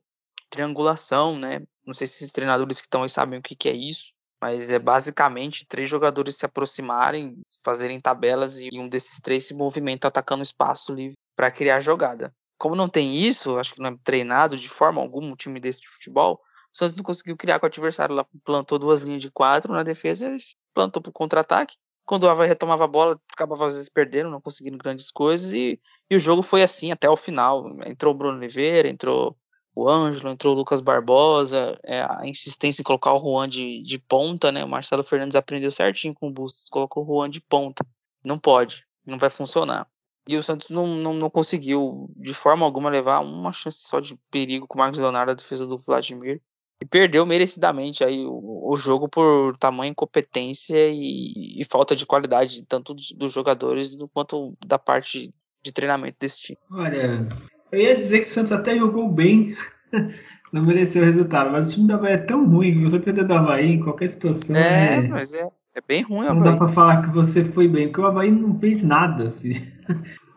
triangulação, 0.50 1.38
né? 1.38 1.62
Não 1.86 1.94
sei 1.94 2.06
se 2.08 2.16
esses 2.16 2.32
treinadores 2.32 2.80
que 2.80 2.88
estão 2.88 3.04
aí 3.04 3.10
sabem 3.10 3.40
o 3.40 3.42
que, 3.42 3.56
que 3.56 3.70
é 3.70 3.76
isso, 3.76 4.14
mas 4.42 4.72
é 4.72 4.78
basicamente 4.78 5.66
três 5.66 5.90
jogadores 5.90 6.36
se 6.36 6.46
aproximarem, 6.46 7.42
fazerem 7.64 8.00
tabelas 8.00 8.60
e 8.60 8.70
um 8.74 8.88
desses 8.88 9.20
três 9.20 9.46
se 9.46 9.54
movimenta 9.54 10.08
atacando 10.08 10.44
espaço 10.44 10.94
livre 10.94 11.18
para 11.36 11.50
criar 11.50 11.80
jogada. 11.80 12.34
Como 12.58 12.76
não 12.76 12.90
tem 12.90 13.16
isso, 13.16 13.58
acho 13.58 13.74
que 13.74 13.82
não 13.82 13.90
é 13.90 13.98
treinado 14.04 14.56
de 14.56 14.70
forma 14.70 15.02
alguma 15.02 15.32
um 15.32 15.36
time 15.36 15.60
desse 15.60 15.82
de 15.82 15.88
futebol, 15.88 16.40
o 16.74 16.78
Santos 16.78 16.96
não 16.96 17.04
conseguiu 17.04 17.36
criar 17.36 17.60
com 17.60 17.66
o 17.66 17.68
adversário 17.68 18.16
lá, 18.16 18.26
plantou 18.44 18.80
duas 18.80 19.02
linhas 19.02 19.22
de 19.22 19.30
quatro 19.30 19.74
na 19.74 19.84
defesa, 19.84 20.36
plantou 20.74 21.02
para 21.02 21.12
contra-ataque. 21.12 21.76
Quando 22.12 22.24
o 22.26 22.30
Havaí 22.30 22.46
retomava 22.46 22.84
a 22.84 22.88
bola, 22.88 23.18
acabava 23.32 23.68
às 23.68 23.74
vezes 23.74 23.88
perdendo, 23.88 24.30
não 24.30 24.42
conseguindo 24.42 24.78
grandes 24.78 25.10
coisas, 25.10 25.54
e, 25.54 25.80
e 26.10 26.16
o 26.18 26.20
jogo 26.20 26.42
foi 26.42 26.62
assim 26.62 26.92
até 26.92 27.10
o 27.10 27.16
final. 27.16 27.74
Entrou 27.86 28.14
o 28.14 28.18
Bruno 28.18 28.38
Oliveira, 28.38 28.90
entrou 28.90 29.34
o 29.74 29.88
Ângelo, 29.88 30.30
entrou 30.30 30.54
o 30.54 30.58
Lucas 30.58 30.82
Barbosa, 30.82 31.80
é, 31.86 32.02
a 32.02 32.28
insistência 32.28 32.82
em 32.82 32.84
colocar 32.84 33.14
o 33.14 33.18
Juan 33.18 33.48
de, 33.48 33.82
de 33.82 33.98
ponta, 33.98 34.52
né? 34.52 34.62
O 34.62 34.68
Marcelo 34.68 35.04
Fernandes 35.04 35.38
aprendeu 35.38 35.72
certinho 35.72 36.14
com 36.14 36.28
o 36.28 36.34
Bustos, 36.34 36.68
colocou 36.68 37.02
o 37.02 37.08
Juan 37.08 37.30
de 37.30 37.40
ponta. 37.40 37.82
Não 38.22 38.38
pode, 38.38 38.86
não 39.06 39.18
vai 39.18 39.30
funcionar. 39.30 39.88
E 40.28 40.36
o 40.36 40.44
Santos 40.44 40.70
não, 40.70 40.86
não, 40.86 41.14
não 41.14 41.30
conseguiu, 41.30 42.12
de 42.18 42.34
forma 42.34 42.66
alguma, 42.66 42.90
levar 42.90 43.22
uma 43.22 43.54
chance 43.54 43.88
só 43.88 44.02
de 44.02 44.18
perigo 44.30 44.68
com 44.68 44.78
o 44.78 44.82
Marcos 44.82 45.00
Leonardo, 45.00 45.32
a 45.32 45.36
defesa 45.36 45.66
do 45.66 45.78
Vladimir. 45.78 46.42
E 46.82 46.86
perdeu 46.86 47.24
merecidamente 47.28 48.04
aí 48.04 48.26
o, 48.26 48.72
o 48.72 48.76
jogo 48.76 49.08
por 49.08 49.56
tamanho 49.58 49.92
incompetência 49.92 50.90
e, 50.90 51.62
e, 51.62 51.64
falta 51.70 51.96
de 51.96 52.08
qualidade, 52.08 52.64
tanto 52.64 52.96
dos 52.96 53.32
jogadores 53.32 53.96
quanto 54.12 54.58
da 54.66 54.80
parte 54.80 55.32
de 55.64 55.72
treinamento 55.72 56.18
desse 56.20 56.42
time. 56.42 56.58
Olha, 56.72 57.28
eu 57.72 57.80
ia 57.80 57.96
dizer 57.96 58.22
que 58.22 58.30
o 58.30 58.30
Santos 58.30 58.52
até 58.52 58.76
jogou 58.76 59.08
bem, 59.08 59.56
não 60.52 60.66
mereceu 60.66 61.04
o 61.04 61.06
resultado, 61.06 61.52
mas 61.52 61.68
o 61.68 61.72
time 61.72 61.88
da 61.88 61.96
Havaí 61.96 62.14
é 62.14 62.18
tão 62.18 62.50
ruim 62.50 62.74
que 62.74 62.84
você 62.84 63.00
perder 63.00 63.28
do 63.28 63.34
Havaí 63.36 63.74
em 63.74 63.80
qualquer 63.80 64.10
situação. 64.10 64.56
É, 64.56 64.96
é... 64.96 65.08
mas 65.08 65.36
é, 65.36 65.48
é 65.76 65.82
bem 65.88 66.02
ruim 66.02 66.26
Não 66.26 66.42
dá 66.42 66.58
pra 66.58 66.68
falar 66.68 67.04
que 67.04 67.14
você 67.14 67.46
foi 67.46 67.68
bem, 67.68 67.90
porque 67.90 68.02
o 68.02 68.08
Havaí 68.08 68.32
não 68.32 68.60
fez 68.60 68.82
nada, 68.82 69.28
assim. 69.28 69.52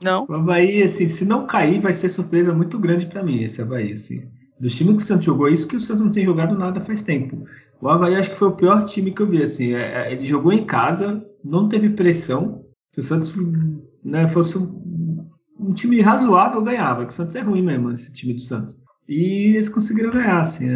Não. 0.05 0.27
O 0.29 0.35
Havaí, 0.35 0.83
assim, 0.83 1.09
se 1.09 1.25
não 1.25 1.47
cair, 1.47 1.81
vai 1.81 1.95
ser 1.95 2.11
surpresa 2.11 2.53
muito 2.53 2.79
grande 2.79 3.07
para 3.07 3.23
mim, 3.23 3.43
esse 3.43 3.63
Havaí, 3.63 3.93
assim. 3.93 4.29
Dos 4.65 4.75
times 4.75 4.97
que 4.97 5.03
o 5.03 5.07
Santos 5.07 5.27
jogou, 5.27 5.49
isso 5.49 5.69
que 5.69 5.77
o 5.77 5.81
Santos 5.81 6.05
não 6.05 6.11
tem 6.11 6.25
jogado 6.25 6.57
nada 6.57 6.81
faz 6.81 7.03
tempo. 7.03 7.47
O 7.81 7.89
Havaí 7.89 8.15
acho 8.15 8.31
que 8.31 8.39
foi 8.39 8.49
o 8.49 8.57
pior 8.57 8.85
time 8.85 9.13
que 9.13 9.21
eu 9.21 9.27
vi, 9.27 9.43
assim. 9.43 9.75
É, 9.75 10.09
é 10.09 10.13
ele 10.13 10.25
jogou 10.25 10.53
em 10.53 10.65
casa, 10.65 11.25
não 11.45 11.69
teve 11.69 11.91
pressão. 11.91 12.65
Se 12.93 13.01
o 13.01 13.03
Santos 13.03 13.35
né, 14.03 14.29
fosse 14.29 14.57
um 14.57 14.85
um 15.59 15.73
time 15.73 16.01
razoável 16.01 16.63
ganhava, 16.63 17.05
que 17.05 17.13
o 17.13 17.15
Santos 17.15 17.35
é 17.35 17.41
ruim 17.41 17.63
mesmo, 17.63 17.91
esse 17.91 18.13
time 18.13 18.35
do 18.35 18.41
Santos. 18.41 18.79
E 19.09 19.55
eles 19.55 19.69
conseguiram 19.69 20.11
ganhar, 20.11 20.41
assim, 20.41 20.69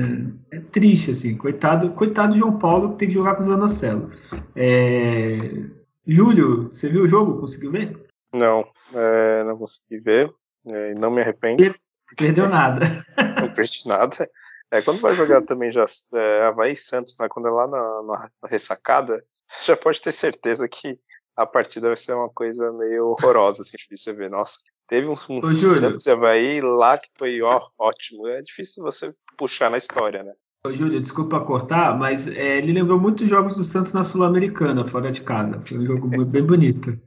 é, 0.51 0.57
é 0.57 0.61
triste, 0.61 1.11
assim, 1.11 1.37
coitado, 1.37 1.91
coitado 1.91 2.35
de 2.35 2.39
João 2.39 2.59
Paulo 2.59 2.91
que 2.91 2.99
tem 2.99 3.09
que 3.09 3.15
jogar 3.15 3.35
com 3.35 3.43
o 3.43 3.45
Zanocelo. 3.45 4.11
É... 4.55 5.65
Júlio, 6.07 6.69
você 6.69 6.89
viu 6.89 7.03
o 7.03 7.09
jogo? 7.09 7.41
Conseguiu 7.41 7.73
ver? 7.73 8.07
Não, 8.33 8.67
é, 8.95 9.45
não 9.45 9.57
consegui 9.57 9.99
ver, 9.99 10.31
é, 10.71 10.95
não 10.95 11.11
me 11.11 11.23
arrependo. 11.23 11.57
Per 11.57 11.75
perdeu 12.17 12.49
nada. 12.49 13.05
não 13.59 13.65
perdi 13.65 13.89
nada. 13.89 14.31
É, 14.71 14.83
quando 14.83 15.01
vai 15.01 15.15
jogar 15.15 15.43
também 15.43 15.73
já 15.73 15.85
é, 16.15 16.43
Havaí 16.45 16.77
Santos, 16.77 17.17
né, 17.19 17.27
quando 17.29 17.49
é 17.49 17.51
lá 17.51 17.67
na, 17.67 18.03
na, 18.03 18.31
ressacada, 18.49 19.23
você 19.47 19.73
já 19.73 19.77
pode 19.77 20.01
ter 20.01 20.13
certeza 20.13 20.69
que 20.69 20.99
a 21.35 21.47
partida 21.47 21.89
vai 21.89 21.97
ser 21.97 22.13
uma 22.15 22.29
coisa 22.29 22.73
meio 22.73 23.07
horrorosa, 23.07 23.63
assim, 23.63 23.77
de 23.79 23.97
você 23.97 24.13
ver. 24.13 24.29
Nossa, 24.29 24.59
teve 24.87 25.09
um, 25.09 25.13
um 25.13 25.55
Santos 25.55 26.05
e 26.07 26.11
Havaí 26.11 26.61
lá 26.61 26.99
que 26.99 27.09
foi 27.17 27.41
ó, 27.41 27.69
ótimo. 27.79 28.27
É 28.27 28.43
difícil 28.43 28.83
você 28.83 29.13
puxar 29.37 29.71
na 29.71 29.79
história, 29.79 30.23
né? 30.23 30.33
Ô, 30.67 30.73
Júlio, 30.73 31.01
desculpa 31.01 31.41
cortar, 31.41 31.97
mas 31.97 32.27
é, 32.27 32.59
ele 32.59 32.73
lembrou 32.73 32.99
muitos 32.99 33.31
jogos 33.31 33.55
do 33.55 33.63
Santos 33.63 33.93
na 33.93 34.03
Sul-Americana, 34.03 34.87
fora 34.87 35.11
de 35.11 35.23
casa. 35.23 35.63
Foi 35.65 35.79
um 35.79 35.87
jogo 35.87 36.09
bem 36.09 36.43
bonito. 36.43 36.99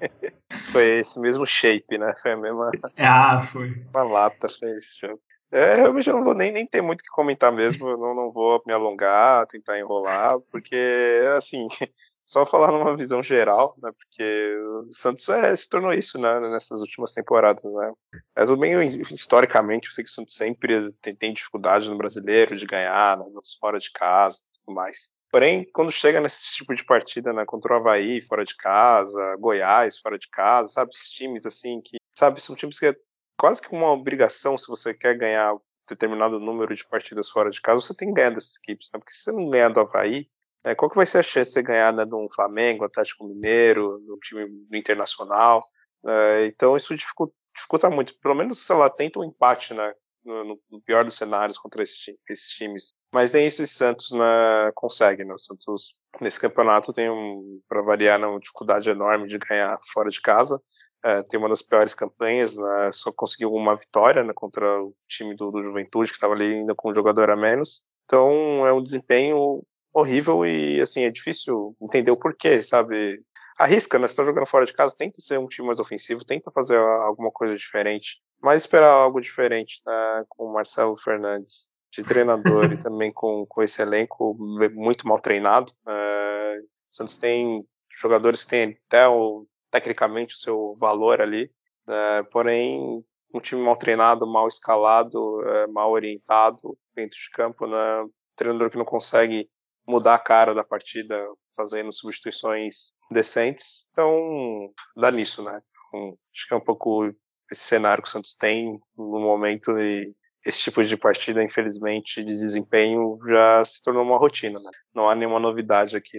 foi 0.72 1.00
esse 1.00 1.20
mesmo 1.20 1.46
shape, 1.46 1.98
né? 1.98 2.14
Foi 2.22 2.32
a 2.32 2.36
mesma. 2.36 2.70
Ah, 2.96 3.42
foi. 3.42 3.84
Uma 3.94 4.02
lata, 4.02 4.48
foi 4.48 4.70
esse 4.78 4.98
jogo. 5.00 5.20
É, 5.50 5.76
realmente 5.76 6.08
eu 6.08 6.16
não 6.16 6.24
vou 6.24 6.34
nem, 6.34 6.52
nem 6.52 6.66
ter 6.66 6.82
muito 6.82 7.00
o 7.00 7.04
que 7.04 7.10
comentar 7.10 7.50
mesmo, 7.50 7.88
eu 7.88 7.96
não, 7.96 8.14
não 8.14 8.30
vou 8.30 8.62
me 8.66 8.72
alongar, 8.72 9.46
tentar 9.46 9.78
enrolar, 9.78 10.38
porque, 10.50 11.22
assim, 11.36 11.68
só 12.28 12.44
falar 12.44 12.70
numa 12.70 12.94
visão 12.94 13.22
geral, 13.22 13.74
né? 13.82 13.90
Porque 13.90 14.56
o 14.58 14.92
Santos 14.92 15.26
é, 15.30 15.56
se 15.56 15.66
tornou 15.66 15.94
isso, 15.94 16.18
né? 16.18 16.38
Nessas 16.50 16.82
últimas 16.82 17.14
temporadas, 17.14 17.64
né? 17.72 17.92
Mas 18.36 18.50
bem 18.58 19.00
historicamente, 19.10 19.88
eu 19.88 19.94
sei 19.94 20.04
que 20.04 20.10
o 20.10 20.12
Santos 20.12 20.34
sempre 20.34 20.78
tem, 21.00 21.14
tem 21.14 21.32
dificuldade 21.32 21.88
no 21.88 21.96
brasileiro 21.96 22.54
de 22.54 22.66
ganhar, 22.66 23.16
né, 23.16 23.24
fora 23.58 23.78
de 23.78 23.90
casa, 23.90 24.40
tudo 24.52 24.74
mais. 24.74 25.10
Porém, 25.30 25.66
quando 25.72 25.90
chega 25.90 26.20
nesse 26.20 26.56
tipo 26.56 26.74
de 26.74 26.84
partida, 26.84 27.32
né, 27.32 27.44
contra 27.46 27.72
o 27.72 27.76
Havaí 27.76 28.20
fora 28.22 28.44
de 28.44 28.54
casa, 28.56 29.36
Goiás 29.36 29.98
fora 29.98 30.18
de 30.18 30.28
casa, 30.28 30.72
sabe, 30.72 30.90
esses 30.92 31.08
times 31.08 31.46
assim 31.46 31.80
que, 31.82 31.96
sabe, 32.14 32.40
são 32.42 32.54
times 32.54 32.78
que 32.78 32.94
quase 33.38 33.62
que 33.62 33.72
uma 33.72 33.92
obrigação 33.92 34.58
se 34.58 34.66
você 34.68 34.92
quer 34.92 35.16
ganhar 35.16 35.56
determinado 35.88 36.38
número 36.38 36.74
de 36.74 36.86
partidas 36.86 37.30
fora 37.30 37.50
de 37.50 37.60
casa, 37.60 37.80
você 37.80 37.94
tem 37.94 38.08
que 38.08 38.14
ganhar 38.14 38.30
dessas 38.30 38.56
equipes, 38.56 38.90
né? 38.92 38.98
Porque 38.98 39.14
se 39.14 39.22
você 39.22 39.32
não 39.32 39.48
ganhar 39.48 39.70
do 39.70 39.80
Havaí, 39.80 40.28
é, 40.64 40.74
qual 40.74 40.90
que 40.90 40.96
vai 40.96 41.06
ser 41.06 41.18
a 41.18 41.22
chance 41.22 41.50
de 41.50 41.54
você 41.54 41.62
ganhar 41.62 41.92
né, 41.92 42.04
no 42.04 42.28
Flamengo, 42.30 42.84
Atlético 42.84 43.26
Mineiro, 43.26 43.98
no 44.06 44.18
time 44.18 44.46
do 44.46 44.76
Internacional? 44.76 45.64
É, 46.06 46.46
então 46.46 46.76
isso 46.76 46.94
dificulta, 46.94 47.34
dificulta, 47.54 47.90
muito. 47.90 48.18
Pelo 48.18 48.34
menos, 48.34 48.58
sei 48.58 48.76
lá, 48.76 48.90
tenta 48.90 49.18
um 49.18 49.24
empate 49.24 49.72
né, 49.72 49.94
no, 50.24 50.60
no 50.70 50.82
pior 50.82 51.04
dos 51.04 51.16
cenários 51.16 51.56
contra 51.56 51.82
esse, 51.82 52.18
esses 52.28 52.50
times. 52.50 52.92
Mas 53.12 53.32
nem 53.32 53.46
isso 53.46 53.62
o 53.62 53.66
Santos 53.66 54.10
né, 54.10 54.70
consegue. 54.74 55.24
Né? 55.24 55.32
O 55.32 55.38
Santos, 55.38 55.98
nesse 56.20 56.38
campeonato, 56.40 56.92
tem, 56.92 57.08
um, 57.08 57.60
para 57.68 57.82
variar, 57.82 58.18
né, 58.18 58.26
uma 58.26 58.40
dificuldade 58.40 58.90
enorme 58.90 59.26
de 59.26 59.38
ganhar 59.38 59.78
fora 59.92 60.10
de 60.10 60.20
casa. 60.20 60.60
É, 61.04 61.22
tem 61.22 61.38
uma 61.38 61.48
das 61.48 61.62
piores 61.62 61.94
campanhas, 61.94 62.56
né, 62.56 62.90
só 62.92 63.12
conseguiu 63.12 63.52
uma 63.52 63.76
vitória 63.76 64.24
né, 64.24 64.32
contra 64.34 64.82
o 64.82 64.92
time 65.06 65.34
do, 65.36 65.50
do 65.50 65.62
Juventude, 65.62 66.10
que 66.10 66.16
estava 66.16 66.34
ali 66.34 66.56
ainda 66.56 66.74
com 66.74 66.90
um 66.90 66.94
jogador 66.94 67.30
a 67.30 67.36
menos. 67.36 67.84
Então 68.04 68.66
é 68.66 68.72
um 68.72 68.82
desempenho 68.82 69.62
horrível 69.92 70.44
e, 70.44 70.80
assim, 70.80 71.04
é 71.04 71.10
difícil 71.10 71.76
entender 71.80 72.10
o 72.10 72.16
porquê, 72.16 72.60
sabe? 72.62 73.20
Arrisca, 73.58 73.98
né? 73.98 74.06
Você 74.06 74.16
tá 74.16 74.24
jogando 74.24 74.46
fora 74.46 74.64
de 74.64 74.72
casa, 74.72 74.94
tenta 74.96 75.20
ser 75.20 75.38
um 75.38 75.46
time 75.46 75.66
mais 75.66 75.80
ofensivo, 75.80 76.24
tenta 76.24 76.50
fazer 76.50 76.78
alguma 76.78 77.30
coisa 77.30 77.56
diferente. 77.56 78.20
Mas 78.40 78.62
esperar 78.62 78.90
algo 78.90 79.20
diferente, 79.20 79.80
né? 79.84 80.24
Com 80.28 80.44
o 80.44 80.52
Marcelo 80.52 80.96
Fernandes 80.96 81.72
de 81.90 82.04
treinador 82.04 82.72
e 82.72 82.78
também 82.78 83.12
com, 83.12 83.44
com 83.46 83.62
esse 83.62 83.82
elenco 83.82 84.36
muito 84.74 85.06
mal 85.08 85.20
treinado. 85.20 85.72
É, 85.86 86.58
o 86.60 86.94
Santos 86.94 87.18
tem 87.18 87.66
jogadores 88.00 88.44
que 88.44 88.50
têm 88.50 88.78
até 88.86 89.08
o, 89.08 89.46
tecnicamente 89.70 90.34
o 90.34 90.38
seu 90.38 90.72
valor 90.78 91.20
ali, 91.20 91.50
é, 91.88 92.22
porém 92.24 93.04
um 93.34 93.40
time 93.40 93.62
mal 93.62 93.76
treinado, 93.76 94.26
mal 94.26 94.48
escalado, 94.48 95.42
é, 95.46 95.66
mal 95.66 95.90
orientado 95.90 96.78
dentro 96.94 97.18
de 97.18 97.30
campo, 97.30 97.66
né? 97.66 98.06
treinador 98.36 98.70
que 98.70 98.78
não 98.78 98.84
consegue 98.84 99.48
mudar 99.86 100.14
a 100.14 100.18
cara 100.18 100.54
da 100.54 100.64
partida 100.64 101.18
fazendo 101.56 101.92
substituições 101.92 102.94
decentes. 103.10 103.88
Então, 103.90 104.72
dá 104.96 105.10
nisso, 105.10 105.42
né? 105.42 105.60
Então, 105.88 106.16
acho 106.34 106.46
que 106.46 106.54
é 106.54 106.56
um 106.56 106.64
pouco 106.64 107.12
esse 107.50 107.62
cenário 107.62 108.02
que 108.02 108.08
o 108.08 108.12
Santos 108.12 108.36
tem 108.36 108.78
no 108.96 109.18
momento 109.18 109.78
e 109.78 110.14
esse 110.46 110.60
tipo 110.60 110.82
de 110.84 110.96
partida, 110.96 111.42
infelizmente, 111.42 112.22
de 112.22 112.36
desempenho 112.36 113.18
já 113.26 113.64
se 113.64 113.82
tornou 113.82 114.02
uma 114.04 114.18
rotina. 114.18 114.58
Né? 114.60 114.70
Não 114.94 115.08
há 115.08 115.14
nenhuma 115.14 115.40
novidade 115.40 115.96
aqui 115.96 116.18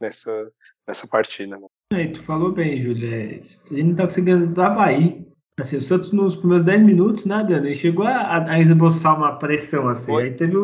nessa, 0.00 0.52
nessa 0.86 1.08
partida. 1.08 1.56
Né? 1.56 1.66
É, 1.92 2.06
tu 2.08 2.22
falou 2.22 2.52
bem, 2.52 2.80
Júlio. 2.80 3.12
É, 3.12 3.24
a 3.24 3.74
gente 3.74 3.82
não 3.82 3.94
tá 3.94 4.04
conseguindo 4.04 4.46
do 4.46 4.62
Havaí. 4.62 5.26
Assim, 5.58 5.76
o 5.76 5.80
Santos 5.80 6.12
nos 6.12 6.36
primeiros 6.36 6.62
10 6.62 6.82
minutos, 6.82 7.24
né, 7.24 7.36
Adriano? 7.36 7.66
Ele 7.66 7.74
chegou 7.74 8.06
a, 8.06 8.44
a 8.44 8.60
esboçar 8.60 9.16
uma 9.16 9.38
pressão 9.38 9.88
assim. 9.88 10.12
Foi. 10.12 10.24
Aí 10.24 10.30
teve 10.32 10.56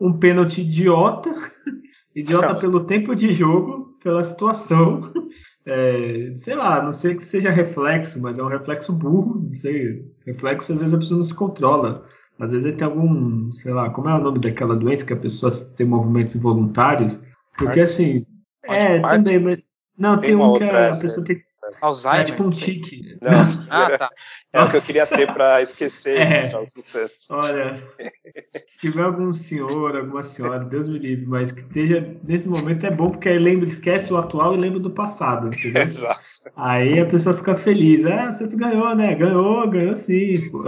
um 0.00 0.12
pênalti 0.18 0.62
idiota. 0.62 1.30
idiota 2.16 2.54
pelo 2.56 2.84
tempo 2.84 3.14
de 3.14 3.30
jogo, 3.30 3.96
pela 4.02 4.22
situação. 4.22 5.00
É, 5.64 6.32
sei 6.34 6.56
lá, 6.56 6.82
não 6.82 6.92
sei 6.92 7.14
que 7.14 7.22
seja 7.22 7.48
reflexo, 7.48 8.20
mas 8.20 8.36
é 8.36 8.42
um 8.42 8.48
reflexo 8.48 8.92
burro, 8.92 9.44
não 9.46 9.54
sei. 9.54 10.04
Reflexo 10.26 10.72
às 10.72 10.80
vezes 10.80 10.92
a 10.92 10.98
pessoa 10.98 11.18
não 11.18 11.24
se 11.24 11.32
controla. 11.32 12.04
Às 12.40 12.50
vezes 12.50 12.66
ele 12.66 12.76
tem 12.76 12.84
algum, 12.84 13.52
sei 13.52 13.72
lá, 13.72 13.88
como 13.88 14.08
é 14.08 14.14
o 14.16 14.20
nome 14.20 14.40
daquela 14.40 14.74
doença 14.74 15.06
que 15.06 15.12
a 15.12 15.16
pessoa 15.16 15.52
tem 15.76 15.86
movimentos 15.86 16.34
involuntários? 16.34 17.16
Porque 17.56 17.78
assim, 17.78 18.26
é, 18.64 19.00
também, 19.02 19.38
mas 19.38 19.62
não, 19.96 20.18
tem, 20.18 20.30
tem 20.30 20.36
um 20.36 20.58
que 20.58 20.64
a, 20.64 20.90
pessoa 20.90 21.24
tem 21.24 21.42
Alzheimer? 21.80 22.20
É 22.20 22.24
tipo 22.24 22.42
um 22.42 22.50
tique. 22.50 23.16
Não, 23.20 23.40
ah, 23.70 23.98
tá. 23.98 24.10
É 24.54 24.60
o 24.60 24.68
que 24.68 24.76
eu 24.76 24.82
queria 24.82 25.06
ter 25.06 25.32
para 25.32 25.62
esquecer 25.62 26.18
é. 26.18 26.50
jogos 26.50 26.74
do 26.74 26.82
Santos. 26.82 27.30
Olha, 27.30 27.82
se 28.66 28.80
tiver 28.80 29.02
algum 29.02 29.32
senhor, 29.32 29.96
alguma 29.96 30.22
senhora, 30.22 30.62
Deus 30.62 30.86
me 30.86 30.98
livre, 30.98 31.24
mas 31.24 31.50
que 31.50 31.62
esteja 31.62 32.14
nesse 32.22 32.46
momento 32.46 32.84
é 32.84 32.90
bom 32.90 33.10
porque 33.12 33.30
aí 33.30 33.38
lembra, 33.38 33.64
esquece 33.64 34.12
o 34.12 34.16
atual 34.18 34.54
e 34.54 34.58
lembra 34.58 34.78
do 34.78 34.90
passado, 34.90 35.48
entendeu? 35.48 35.80
Exato. 35.88 36.20
Aí 36.54 37.00
a 37.00 37.06
pessoa 37.06 37.34
fica 37.34 37.56
feliz. 37.56 38.04
Ah, 38.04 38.28
o 38.28 38.32
Santos 38.32 38.54
ganhou, 38.54 38.94
né? 38.94 39.14
Ganhou, 39.14 39.66
ganhou 39.70 39.96
sim. 39.96 40.34
Pô. 40.50 40.64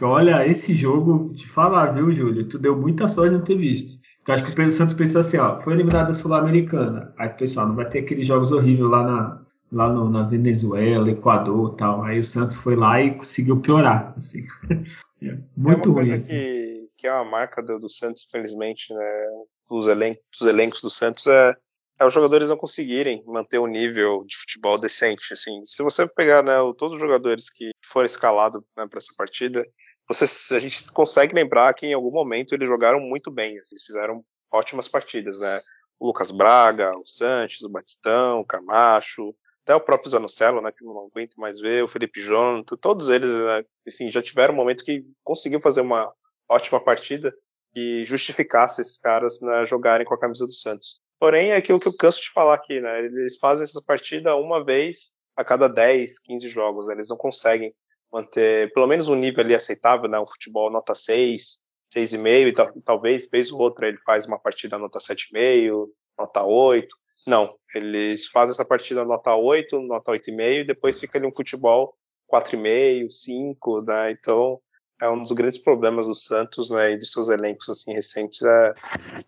Olha, 0.00 0.46
esse 0.48 0.74
jogo, 0.74 1.34
te 1.34 1.46
falar, 1.48 1.92
viu, 1.92 2.10
Júlio? 2.10 2.48
Tu 2.48 2.58
deu 2.58 2.74
muita 2.74 3.06
sorte 3.06 3.32
de 3.32 3.36
não 3.36 3.44
ter 3.44 3.56
visto. 3.56 4.01
Eu 4.26 4.34
acho 4.34 4.44
que 4.44 4.52
o 4.52 4.54
Pedro 4.54 4.70
Santos 4.70 4.94
pensou 4.94 5.20
assim, 5.20 5.36
ó, 5.38 5.60
foi 5.62 5.72
eliminado 5.74 6.08
da 6.08 6.14
Sul-Americana. 6.14 7.12
Aí, 7.18 7.28
pessoal, 7.30 7.66
não 7.66 7.74
vai 7.74 7.88
ter 7.88 8.00
aqueles 8.00 8.26
jogos 8.26 8.52
horríveis 8.52 8.88
lá 8.88 9.02
na, 9.02 9.42
lá 9.72 9.88
no, 9.88 10.08
na 10.08 10.22
Venezuela, 10.22 11.10
Equador 11.10 11.74
tal. 11.74 12.04
Aí 12.04 12.18
o 12.18 12.24
Santos 12.24 12.56
foi 12.56 12.76
lá 12.76 13.00
e 13.02 13.14
conseguiu 13.14 13.60
piorar. 13.60 14.14
Assim. 14.16 14.46
É 15.24 15.38
muito 15.56 15.88
é 15.88 15.92
ruim. 15.92 16.08
Coisa 16.08 16.16
assim. 16.16 16.32
que, 16.32 16.88
que 16.98 17.06
é 17.06 17.12
uma 17.12 17.24
marca 17.24 17.62
do, 17.62 17.78
do 17.78 17.88
Santos, 17.88 18.24
infelizmente, 18.26 18.92
né? 18.92 19.28
Dos 19.70 19.86
elencos, 19.86 20.24
dos 20.36 20.48
elencos 20.48 20.80
do 20.82 20.90
Santos 20.90 21.28
é, 21.28 21.56
é 22.00 22.04
os 22.04 22.12
jogadores 22.12 22.48
não 22.48 22.56
conseguirem 22.56 23.22
manter 23.24 23.60
um 23.60 23.68
nível 23.68 24.24
de 24.26 24.36
futebol 24.36 24.76
decente. 24.76 25.32
Assim, 25.32 25.60
se 25.62 25.80
você 25.80 26.08
pegar 26.08 26.42
né, 26.42 26.54
todos 26.76 26.94
os 26.94 27.00
jogadores 27.00 27.48
que 27.48 27.70
foram 27.84 28.06
escalados 28.06 28.60
né, 28.76 28.84
para 28.88 28.98
essa 28.98 29.14
partida, 29.16 29.64
você, 30.12 30.56
a 30.56 30.58
gente 30.58 30.92
consegue 30.92 31.34
lembrar 31.34 31.72
que 31.74 31.86
em 31.86 31.92
algum 31.92 32.10
momento 32.10 32.54
eles 32.54 32.68
jogaram 32.68 33.00
muito 33.00 33.30
bem. 33.30 33.58
Assim, 33.58 33.74
eles 33.74 33.84
fizeram 33.84 34.24
ótimas 34.52 34.88
partidas, 34.88 35.38
né? 35.38 35.60
O 35.98 36.06
Lucas 36.06 36.30
Braga, 36.30 36.96
o 36.96 37.06
Sanches, 37.06 37.62
o 37.62 37.68
Batistão, 37.68 38.40
o 38.40 38.44
Camacho, 38.44 39.34
até 39.62 39.74
o 39.74 39.80
próprio 39.80 40.10
Zanocelo, 40.10 40.60
né, 40.60 40.72
que 40.72 40.84
não 40.84 41.06
aguento 41.06 41.36
mais 41.36 41.60
ver, 41.60 41.84
o 41.84 41.88
Felipe 41.88 42.20
Jonathan, 42.20 42.76
todos 42.76 43.08
eles, 43.08 43.30
né, 43.30 43.64
enfim, 43.86 44.10
já 44.10 44.20
tiveram 44.20 44.54
um 44.54 44.56
momento 44.56 44.84
que 44.84 45.04
conseguiu 45.22 45.60
fazer 45.60 45.80
uma 45.80 46.12
ótima 46.48 46.82
partida 46.82 47.32
e 47.74 48.04
justificasse 48.04 48.82
esses 48.82 48.98
caras 48.98 49.40
né, 49.40 49.64
jogarem 49.64 50.04
com 50.04 50.14
a 50.14 50.18
camisa 50.18 50.46
do 50.46 50.52
Santos. 50.52 51.00
Porém, 51.18 51.50
é 51.50 51.56
aquilo 51.56 51.78
que 51.78 51.86
eu 51.86 51.96
canso 51.96 52.20
de 52.20 52.30
falar 52.32 52.54
aqui, 52.54 52.80
né, 52.80 53.04
eles 53.04 53.38
fazem 53.38 53.62
essa 53.62 53.80
partida 53.80 54.34
uma 54.36 54.64
vez 54.64 55.16
a 55.36 55.44
cada 55.44 55.68
10, 55.68 56.18
15 56.18 56.48
jogos, 56.48 56.88
né, 56.88 56.94
eles 56.94 57.08
não 57.08 57.16
conseguem 57.16 57.72
manter 58.12 58.72
pelo 58.72 58.86
menos 58.86 59.08
um 59.08 59.14
nível 59.14 59.42
ali 59.42 59.54
aceitável, 59.54 60.08
né, 60.08 60.18
um 60.20 60.26
futebol 60.26 60.70
nota 60.70 60.94
6, 60.94 61.60
6,5 61.94 62.48
e 62.48 62.52
tal, 62.52 62.72
talvez, 62.84 63.28
vez 63.30 63.50
ou 63.50 63.60
outra 63.60 63.88
ele 63.88 63.98
faz 63.98 64.26
uma 64.26 64.38
partida 64.38 64.78
nota 64.78 64.98
7,5, 64.98 65.88
nota 66.18 66.42
8, 66.44 66.94
não, 67.26 67.54
eles 67.74 68.26
fazem 68.26 68.52
essa 68.52 68.64
partida 68.64 69.04
nota 69.04 69.34
8, 69.34 69.80
nota 69.80 70.12
8,5 70.12 70.60
e 70.60 70.64
depois 70.64 70.98
fica 70.98 71.18
ali 71.18 71.26
um 71.26 71.34
futebol 71.34 71.94
4,5, 72.32 73.10
5, 73.10 73.82
né? 73.82 74.10
Então 74.10 74.60
é 75.00 75.08
um 75.08 75.20
dos 75.20 75.32
grandes 75.32 75.58
problemas 75.58 76.06
do 76.06 76.14
Santos 76.14 76.70
né, 76.70 76.92
e 76.92 76.98
dos 76.98 77.10
seus 77.12 77.28
elencos 77.28 77.68
assim 77.68 77.92
recentes 77.92 78.42
é, 78.42 78.74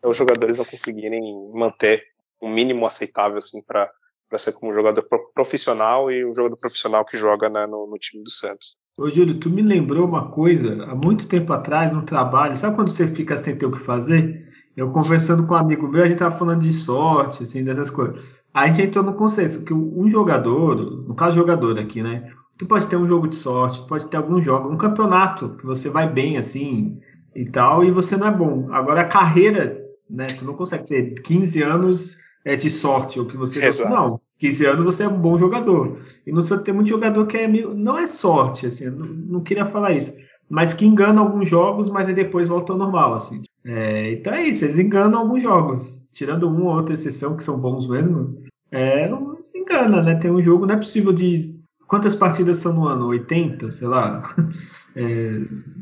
é 0.02 0.08
os 0.08 0.16
jogadores 0.16 0.58
não 0.58 0.64
conseguirem 0.64 1.50
manter 1.52 2.04
um 2.40 2.48
mínimo 2.48 2.86
aceitável 2.86 3.38
assim 3.38 3.60
para 3.60 3.90
para 4.34 4.38
ser 4.40 4.52
como 4.52 4.72
um 4.72 4.74
jogador 4.74 5.06
profissional 5.32 6.10
e 6.10 6.26
um 6.26 6.34
jogador 6.34 6.56
profissional 6.56 7.04
que 7.04 7.16
joga 7.16 7.48
né, 7.48 7.68
no, 7.68 7.86
no, 7.86 7.96
time 7.96 8.24
do 8.24 8.30
Santos. 8.30 8.78
Ô 8.98 9.08
Júlio, 9.08 9.38
tu 9.38 9.48
me 9.48 9.62
lembrou 9.62 10.08
uma 10.08 10.28
coisa, 10.32 10.72
há 10.86 10.94
muito 10.94 11.28
tempo 11.28 11.52
atrás, 11.52 11.92
no 11.92 12.02
trabalho, 12.02 12.56
sabe 12.56 12.74
quando 12.74 12.90
você 12.90 13.06
fica 13.06 13.38
sem 13.38 13.54
ter 13.56 13.66
o 13.66 13.70
que 13.70 13.78
fazer? 13.78 14.44
Eu 14.76 14.90
conversando 14.90 15.46
com 15.46 15.54
um 15.54 15.56
amigo 15.56 15.86
meu, 15.86 16.02
a 16.02 16.08
gente 16.08 16.18
tava 16.18 16.36
falando 16.36 16.62
de 16.62 16.72
sorte, 16.72 17.44
assim, 17.44 17.62
dessas 17.62 17.90
coisas. 17.90 18.20
Aí 18.52 18.70
a 18.70 18.72
gente 18.72 18.88
entrou 18.88 19.04
no 19.04 19.14
consenso 19.14 19.64
que 19.64 19.72
um 19.72 20.08
jogador, 20.08 20.74
no 21.06 21.14
caso 21.14 21.36
jogador 21.36 21.78
aqui, 21.78 22.02
né? 22.02 22.28
Tu 22.58 22.66
pode 22.66 22.88
ter 22.88 22.96
um 22.96 23.06
jogo 23.06 23.28
de 23.28 23.36
sorte, 23.36 23.86
pode 23.86 24.06
ter 24.06 24.16
algum 24.16 24.42
jogo, 24.42 24.68
um 24.68 24.76
campeonato 24.76 25.50
que 25.58 25.64
você 25.64 25.88
vai 25.88 26.12
bem 26.12 26.38
assim 26.38 26.98
e 27.36 27.44
tal, 27.44 27.84
e 27.84 27.90
você 27.92 28.16
não 28.16 28.26
é 28.26 28.32
bom. 28.32 28.72
Agora 28.72 29.02
a 29.02 29.08
carreira, 29.08 29.80
né? 30.10 30.26
Tu 30.26 30.44
não 30.44 30.54
consegue 30.54 30.86
ter 30.86 31.22
15 31.22 31.62
anos 31.62 32.16
é, 32.44 32.56
de 32.56 32.68
sorte, 32.68 33.18
ou 33.18 33.26
que 33.26 33.36
você 33.36 33.64
Exato. 33.64 33.90
não. 33.90 34.20
15 34.38 34.66
anos 34.66 34.84
você 34.84 35.04
é 35.04 35.08
um 35.08 35.18
bom 35.18 35.38
jogador. 35.38 35.98
E 36.26 36.32
no 36.32 36.42
Santos 36.42 36.64
tem 36.64 36.74
muito 36.74 36.88
jogador 36.88 37.26
que 37.26 37.36
é 37.36 37.48
meio, 37.48 37.74
não 37.74 37.98
é 37.98 38.06
sorte, 38.06 38.66
assim, 38.66 38.86
não, 38.86 39.06
não 39.06 39.40
queria 39.40 39.66
falar 39.66 39.92
isso, 39.92 40.14
mas 40.48 40.74
que 40.74 40.86
engana 40.86 41.20
alguns 41.20 41.48
jogos, 41.48 41.88
mas 41.88 42.08
aí 42.08 42.14
depois 42.14 42.48
volta 42.48 42.72
ao 42.72 42.78
normal, 42.78 43.14
assim. 43.14 43.42
É, 43.64 44.12
então 44.12 44.32
é 44.32 44.46
isso, 44.46 44.64
eles 44.64 44.78
enganam 44.78 45.20
alguns 45.20 45.42
jogos. 45.42 46.02
Tirando 46.12 46.48
uma 46.48 46.70
ou 46.70 46.76
outra 46.76 46.94
exceção, 46.94 47.36
que 47.36 47.42
são 47.42 47.58
bons 47.58 47.88
mesmo, 47.88 48.44
é, 48.70 49.08
engana, 49.54 50.02
né? 50.02 50.14
Tem 50.16 50.30
um 50.30 50.42
jogo, 50.42 50.66
não 50.66 50.74
é 50.74 50.78
possível 50.78 51.12
de. 51.12 51.64
Quantas 51.88 52.14
partidas 52.14 52.58
são 52.58 52.72
no 52.72 52.86
ano? 52.86 53.06
80, 53.08 53.70
sei 53.70 53.88
lá. 53.88 54.22
É, 54.96 55.38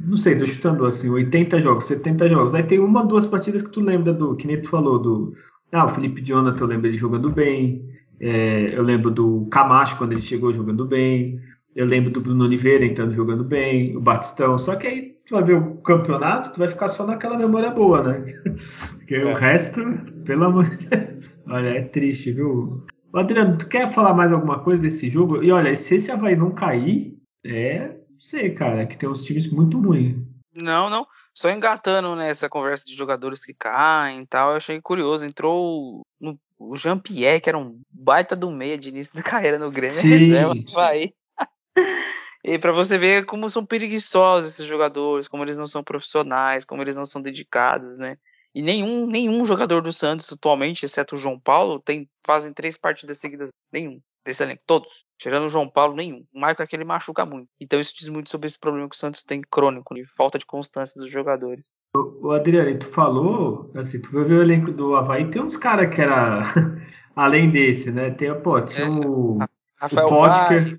não 0.08 0.16
sei, 0.16 0.38
tô 0.38 0.46
chutando 0.46 0.86
assim, 0.86 1.10
80 1.10 1.60
jogos, 1.60 1.84
70 1.84 2.30
jogos. 2.30 2.54
Aí 2.54 2.62
tem 2.62 2.78
uma, 2.78 3.04
duas 3.04 3.26
partidas 3.26 3.60
que 3.60 3.68
tu 3.68 3.82
lembra 3.82 4.10
do, 4.10 4.34
que 4.34 4.46
nem 4.46 4.58
tu 4.58 4.70
falou, 4.70 4.98
do. 4.98 5.34
Ah, 5.70 5.84
o 5.84 5.90
Felipe 5.90 6.22
Jonathan, 6.22 6.64
eu 6.64 6.68
lembro 6.68 6.86
ele 6.86 6.96
jogando 6.96 7.28
bem. 7.28 7.84
É, 8.22 8.78
eu 8.78 8.82
lembro 8.84 9.10
do 9.10 9.48
Camacho 9.50 9.98
quando 9.98 10.12
ele 10.12 10.22
chegou 10.22 10.52
jogando 10.52 10.86
bem. 10.86 11.40
Eu 11.74 11.86
lembro 11.86 12.10
do 12.10 12.20
Bruno 12.20 12.44
Oliveira 12.44 12.84
entrando 12.84 13.12
jogando 13.12 13.42
bem, 13.42 13.96
o 13.96 14.00
Batistão. 14.00 14.56
Só 14.56 14.76
que 14.76 14.86
aí 14.86 15.16
tu 15.26 15.34
vai 15.34 15.42
ver 15.42 15.56
o 15.56 15.76
campeonato, 15.78 16.52
tu 16.52 16.60
vai 16.60 16.68
ficar 16.68 16.88
só 16.88 17.04
naquela 17.04 17.36
memória 17.36 17.70
boa, 17.70 18.00
né? 18.02 18.24
Porque 18.94 19.16
é. 19.16 19.24
o 19.24 19.34
resto, 19.34 19.80
pelo 20.24 20.44
amor 20.44 20.68
de 20.68 20.86
Deus. 20.86 21.24
Olha, 21.48 21.70
é 21.70 21.82
triste, 21.82 22.30
viu? 22.30 22.86
Adriano, 23.12 23.58
tu 23.58 23.68
quer 23.68 23.90
falar 23.90 24.14
mais 24.14 24.30
alguma 24.30 24.60
coisa 24.60 24.80
desse 24.80 25.10
jogo? 25.10 25.42
E 25.42 25.50
olha, 25.50 25.74
se 25.74 25.96
esse 25.96 26.12
Havaí 26.12 26.36
não 26.36 26.52
cair, 26.52 27.18
é. 27.44 27.88
Não 27.88 28.18
sei, 28.18 28.50
cara, 28.50 28.86
que 28.86 28.96
tem 28.96 29.08
uns 29.08 29.24
times 29.24 29.50
muito 29.50 29.80
ruins. 29.80 30.16
Não, 30.54 30.88
não. 30.88 31.06
Só 31.34 31.50
engatando 31.50 32.14
nessa 32.14 32.48
conversa 32.48 32.84
de 32.84 32.94
jogadores 32.94 33.44
que 33.44 33.54
caem 33.54 34.22
e 34.22 34.26
tal, 34.26 34.50
eu 34.50 34.56
achei 34.56 34.80
curioso. 34.80 35.24
Entrou 35.24 36.02
no, 36.20 36.38
o 36.70 36.76
Jean-Pierre, 36.76 37.40
que 37.40 37.48
era 37.48 37.58
um 37.58 37.80
baita 37.90 38.36
do 38.36 38.50
meia 38.50 38.78
de 38.78 38.88
início 38.88 39.16
de 39.16 39.22
carreira 39.28 39.58
no 39.58 39.70
Grêmio, 39.70 39.96
sim, 39.96 40.08
reserva 40.08 40.54
do 40.54 40.64
Havaí. 40.70 41.12
E 42.44 42.58
para 42.58 42.72
você 42.72 42.98
ver 42.98 43.24
como 43.24 43.48
são 43.48 43.64
preguiçosos 43.64 44.54
esses 44.54 44.66
jogadores, 44.66 45.28
como 45.28 45.44
eles 45.44 45.56
não 45.56 45.68
são 45.68 45.84
profissionais, 45.84 46.64
como 46.64 46.82
eles 46.82 46.96
não 46.96 47.06
são 47.06 47.22
dedicados, 47.22 47.98
né? 47.98 48.18
E 48.52 48.60
nenhum, 48.60 49.06
nenhum 49.06 49.44
jogador 49.44 49.80
do 49.80 49.92
Santos 49.92 50.32
atualmente, 50.32 50.84
exceto 50.84 51.14
o 51.14 51.18
João 51.18 51.38
Paulo, 51.38 51.78
tem, 51.78 52.10
fazem 52.26 52.52
três 52.52 52.76
partidas 52.76 53.18
seguidas. 53.18 53.48
Nenhum 53.72 54.00
desse 54.24 54.42
elenco. 54.42 54.62
Todos. 54.66 55.04
Tirando 55.18 55.44
o 55.44 55.48
João 55.48 55.68
Paulo, 55.68 55.94
nenhum. 55.94 56.24
O 56.32 56.38
Michael 56.38 56.56
é 56.58 56.66
que 56.66 56.76
ele 56.76 56.84
machuca 56.84 57.24
muito. 57.24 57.48
Então 57.60 57.78
isso 57.78 57.94
diz 57.94 58.08
muito 58.08 58.30
sobre 58.30 58.46
esse 58.46 58.58
problema 58.58 58.88
que 58.88 58.96
o 58.96 58.98
Santos 58.98 59.22
tem 59.22 59.40
crônico, 59.40 59.94
de 59.94 60.04
falta 60.04 60.38
de 60.38 60.46
constância 60.46 61.00
dos 61.00 61.10
jogadores. 61.10 61.64
O, 61.94 62.28
o 62.28 62.32
Adriano, 62.32 62.78
tu 62.78 62.88
falou, 62.88 63.70
assim, 63.74 64.00
tu 64.00 64.10
ver 64.10 64.32
o 64.32 64.42
elenco 64.42 64.72
do 64.72 64.96
Havaí, 64.96 65.28
tem 65.28 65.42
uns 65.42 65.58
caras 65.58 65.94
que 65.94 66.00
era 66.00 66.42
além 67.14 67.50
desse, 67.50 67.92
né? 67.92 68.10
Tem, 68.10 68.34
pô, 68.40 68.60
tinha 68.62 68.86
é, 68.86 68.88
o. 68.88 69.38
Rafael 69.78 70.06
o 70.08 70.10
Potker, 70.10 70.72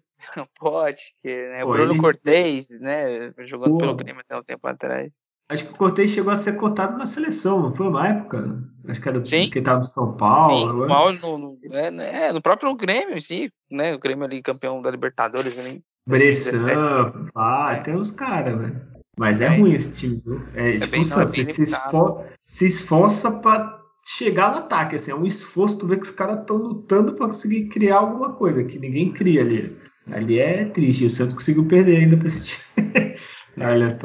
pode, 0.60 1.02
que, 1.22 1.50
né? 1.50 1.64
o 1.64 1.70
Bruno 1.70 1.94
ele... 1.94 2.00
Cortez, 2.00 2.80
né? 2.80 3.32
Jogando 3.40 3.74
Pô. 3.74 3.78
pelo 3.78 3.96
Grêmio 3.96 4.22
até 4.22 4.36
um 4.36 4.44
tempo 4.44 4.68
atrás. 4.68 5.12
Acho 5.50 5.66
que 5.66 5.74
o 5.74 5.78
Cortez 5.78 6.10
chegou 6.10 6.32
a 6.34 6.36
ser 6.36 6.54
cotado 6.54 6.98
na 6.98 7.06
seleção, 7.06 7.62
não 7.62 7.76
foi 7.76 7.88
uma 7.88 8.08
época? 8.08 8.64
Acho 8.88 9.00
que 9.00 9.10
era 9.10 9.20
do, 9.20 9.28
Sim. 9.28 9.50
que 9.52 9.60
estava 9.60 9.82
no 9.82 9.86
São 9.86 10.18
Paulo. 10.18 10.88
Sim, 10.88 11.20
no, 11.22 11.38
no, 11.38 11.60
é, 11.72 11.92
né, 11.92 12.32
no 12.32 12.42
próprio 12.42 12.74
Grêmio, 12.76 13.22
sim, 13.22 13.50
né? 13.70 13.94
O 13.94 14.00
Grêmio 14.00 14.26
ali 14.26 14.42
campeão 14.42 14.82
da 14.82 14.90
Libertadores 14.90 15.60
ali. 15.60 15.84
Bressan, 16.08 17.30
ah, 17.36 17.80
tem 17.84 17.96
uns 17.96 18.10
caras, 18.10 18.58
velho. 18.58 18.93
Mas 19.18 19.42
é, 19.42 19.46
é 19.46 19.58
ruim 19.58 19.74
esse 19.74 19.92
time, 19.92 20.22
viu? 20.26 20.42
É, 20.56 20.76
é 20.76 20.80
tipo, 20.80 20.92
bem, 20.92 21.04
sabe, 21.04 21.32
você 21.32 21.44
se, 21.44 21.64
esfor 21.64 22.26
se 22.42 22.66
esforça 22.66 23.32
para 23.32 23.80
chegar 24.04 24.52
no 24.52 24.58
ataque, 24.58 24.96
assim, 24.96 25.12
é 25.12 25.16
um 25.16 25.26
esforço, 25.26 25.78
tu 25.78 25.88
vê 25.88 25.96
que 25.96 26.04
os 26.04 26.12
caras 26.12 26.40
estão 26.40 26.58
lutando 26.58 27.14
para 27.14 27.28
conseguir 27.28 27.68
criar 27.70 27.98
alguma 27.98 28.34
coisa, 28.34 28.64
que 28.64 28.78
ninguém 28.78 29.14
cria 29.14 29.42
ali. 29.42 29.76
Ali 30.12 30.40
é 30.40 30.66
triste. 30.66 31.06
O 31.06 31.10
Santos 31.10 31.34
conseguiu 31.34 31.66
perder 31.66 31.98
ainda 31.98 32.18
pra 32.18 32.28
esse 32.28 32.44
time. 32.44 33.16
Olha, 33.58 33.98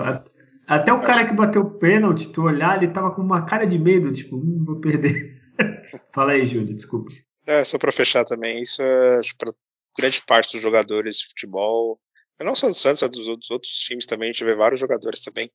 até 0.68 0.92
o 0.92 1.00
cara 1.00 1.26
que 1.26 1.34
bateu 1.34 1.62
o 1.62 1.78
pênalti, 1.78 2.30
tu 2.30 2.42
olhar, 2.42 2.80
ele 2.80 2.92
tava 2.92 3.10
com 3.10 3.22
uma 3.22 3.44
cara 3.44 3.64
de 3.64 3.78
medo, 3.78 4.12
tipo, 4.12 4.36
hum, 4.36 4.62
vou 4.64 4.80
perder. 4.80 5.36
Fala 6.14 6.32
aí, 6.32 6.46
Júlio, 6.46 6.74
desculpa. 6.74 7.10
É, 7.46 7.64
só 7.64 7.78
para 7.78 7.90
fechar 7.90 8.24
também, 8.24 8.62
isso 8.62 8.82
é 8.82 9.20
para 9.38 9.52
grande 9.96 10.22
parte 10.22 10.52
dos 10.52 10.62
jogadores 10.62 11.16
de 11.16 11.28
futebol, 11.28 11.98
não 12.44 12.54
só 12.54 12.68
do 12.68 12.74
Santos, 12.74 13.02
é 13.02 13.08
dos, 13.08 13.26
dos, 13.26 13.50
outros 13.50 13.72
times 13.74 14.06
também, 14.06 14.30
a 14.30 14.32
gente 14.32 14.44
vê 14.44 14.54
vários 14.54 14.80
jogadores 14.80 15.20
também 15.20 15.50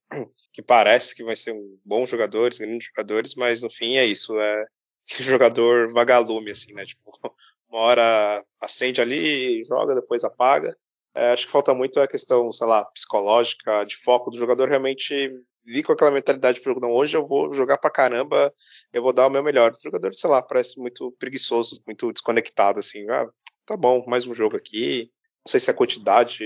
que 0.52 0.62
parece 0.62 1.16
que 1.16 1.24
vai 1.24 1.36
ser 1.36 1.54
um 1.54 1.80
bons 1.86 2.10
jogadores, 2.10 2.60
grandes 2.60 2.88
jogadores, 2.88 3.36
mas 3.36 3.64
no 3.64 3.70
fim 3.70 3.96
é 3.96 4.06
isso, 4.06 4.40
é 4.40 4.66
jogador 5.20 5.92
vagalume, 5.92 6.52
assim, 6.52 6.74
né? 6.74 6.86
Tipo, 6.86 7.12
uma 7.70 7.80
hora 7.80 8.46
acende 8.62 9.02
ali, 9.02 9.64
joga, 9.66 9.96
depois 9.96 10.24
apaga. 10.24 10.76
É, 11.16 11.32
acho 11.32 11.46
que 11.46 11.52
falta 11.52 11.74
muito 11.74 12.00
a 12.00 12.08
questão, 12.08 12.52
sei 12.52 12.68
lá, 12.68 12.84
psicológica, 12.86 13.84
de 13.86 13.96
foco 13.98 14.32
do 14.32 14.38
jogador 14.38 14.68
realmente 14.68 15.32
vir 15.66 15.84
com 15.84 15.94
aquela 15.94 16.12
mentalidade 16.12 16.60
de 16.60 16.80
não, 16.80 16.92
hoje 16.92 17.16
eu 17.16 17.26
vou 17.26 17.54
jogar 17.54 17.78
pra 17.78 17.90
caramba, 17.90 18.54
eu 18.92 19.02
vou 19.02 19.14
dar 19.14 19.28
o 19.28 19.30
meu 19.30 19.44
melhor. 19.44 19.72
O 19.72 19.82
jogador, 19.82 20.14
sei 20.14 20.30
lá, 20.30 20.42
parece 20.42 20.80
muito 20.80 21.12
preguiçoso, 21.20 21.82
muito 21.86 22.12
desconectado, 22.12 22.80
assim, 22.80 23.08
ah, 23.10 23.28
tá 23.66 23.78
bom, 23.78 24.04
mais 24.08 24.26
um 24.26 24.34
jogo 24.34 24.58
aqui. 24.58 25.13
Não 25.46 25.52
sei 25.52 25.60
se 25.60 25.70
a 25.70 25.74
quantidade 25.74 26.44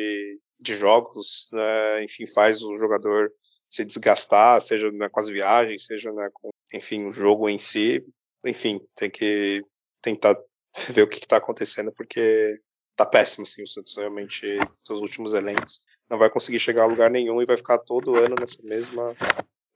de 0.60 0.76
jogos, 0.76 1.50
né, 1.54 2.04
enfim, 2.04 2.26
faz 2.28 2.64
o 2.64 2.78
jogador 2.78 3.32
se 3.70 3.86
desgastar, 3.86 4.62
seja 4.62 4.92
né, 4.92 5.10
com 5.10 5.20
as 5.20 5.30
viagens, 5.30 5.86
seja 5.86 6.12
né, 6.12 6.30
com, 6.34 6.50
enfim, 6.74 7.06
o 7.06 7.12
jogo 7.12 7.48
em 7.50 7.58
si. 7.58 8.04
Enfim, 8.46 8.80
tem 8.96 9.10
que 9.10 9.64
tentar 10.02 10.36
ver 10.90 11.04
o 11.04 11.08
que 11.08 11.18
está 11.18 11.38
acontecendo, 11.38 11.92
porque 11.92 12.60
tá 12.96 13.06
péssimo, 13.06 13.44
assim, 13.44 13.64
o 13.64 13.68
Santos 13.68 13.96
realmente, 13.96 14.58
seus 14.82 15.02
últimos 15.02 15.34
elencos, 15.34 15.82
não 16.10 16.18
vai 16.18 16.30
conseguir 16.30 16.60
chegar 16.60 16.84
a 16.84 16.88
lugar 16.88 17.12
nenhum 17.12 17.42
e 17.42 17.46
vai 17.46 17.58
ficar 17.58 17.78
todo 17.78 18.16
ano 18.16 18.36
nessa 18.40 18.62
mesma, 18.64 19.16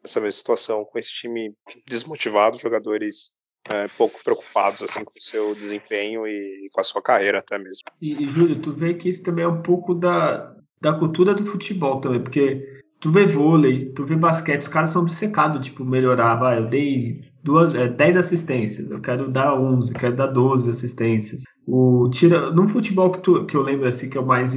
nessa 0.02 0.20
mesma 0.20 0.32
situação, 0.32 0.86
com 0.86 0.98
esse 0.98 1.14
time 1.14 1.54
desmotivado, 1.88 2.58
jogadores 2.58 3.36
é, 3.70 3.88
pouco 3.98 4.24
preocupados, 4.24 4.82
assim, 4.82 5.04
com 5.04 5.12
o 5.18 5.22
seu 5.22 5.54
desempenho 5.54 6.28
e, 6.28 6.70
com 6.72 6.82
a 6.82 6.84
sua 6.84 7.02
carreira 7.02 7.40
até 7.40 7.58
mesmo. 7.58 7.84
E, 8.02 8.24
e 8.24 8.30
Júlio, 8.30 8.60
tu 8.62 8.74
vê 8.74 8.94
que 8.94 9.10
isso 9.10 9.24
também 9.24 9.46
é 9.46 9.48
um 9.48 9.62
pouco 9.62 9.94
da, 9.94 10.56
da 10.82 10.94
cultura 10.94 11.34
do 11.34 11.46
futebol 11.46 12.02
também, 12.02 12.22
porque 12.22 12.82
tu 13.00 13.12
vê 13.12 13.26
vôlei, 13.26 13.92
tu 13.94 14.06
vê 14.06 14.16
basquete, 14.16 14.62
os 14.62 14.68
caras 14.68 14.90
são 14.90 15.02
obcecados, 15.02 15.66
tipo, 15.66 15.86
melhorar, 15.86 16.36
vai, 16.36 16.58
eu 16.60 16.68
dei 16.68 17.22
duas, 17.44 17.74
é, 17.74 17.88
10 17.88 18.18
assistências, 18.18 18.90
eu 18.90 19.02
quero 19.02 19.30
dar 19.30 19.56
11, 19.56 19.94
eu 19.94 20.00
quero 20.00 20.16
dar 20.16 20.28
12 20.28 20.70
assistências. 20.70 21.44
O, 21.68 22.10
tira, 22.12 22.52
no 22.52 22.68
futebol 22.68 23.12
que, 23.12 23.20
tu, 23.20 23.46
que 23.46 23.56
eu 23.56 23.62
lembro 23.62 23.88
assim, 23.88 24.10
que 24.10 24.18
é 24.18 24.22
o 24.22 24.26
mais. 24.26 24.54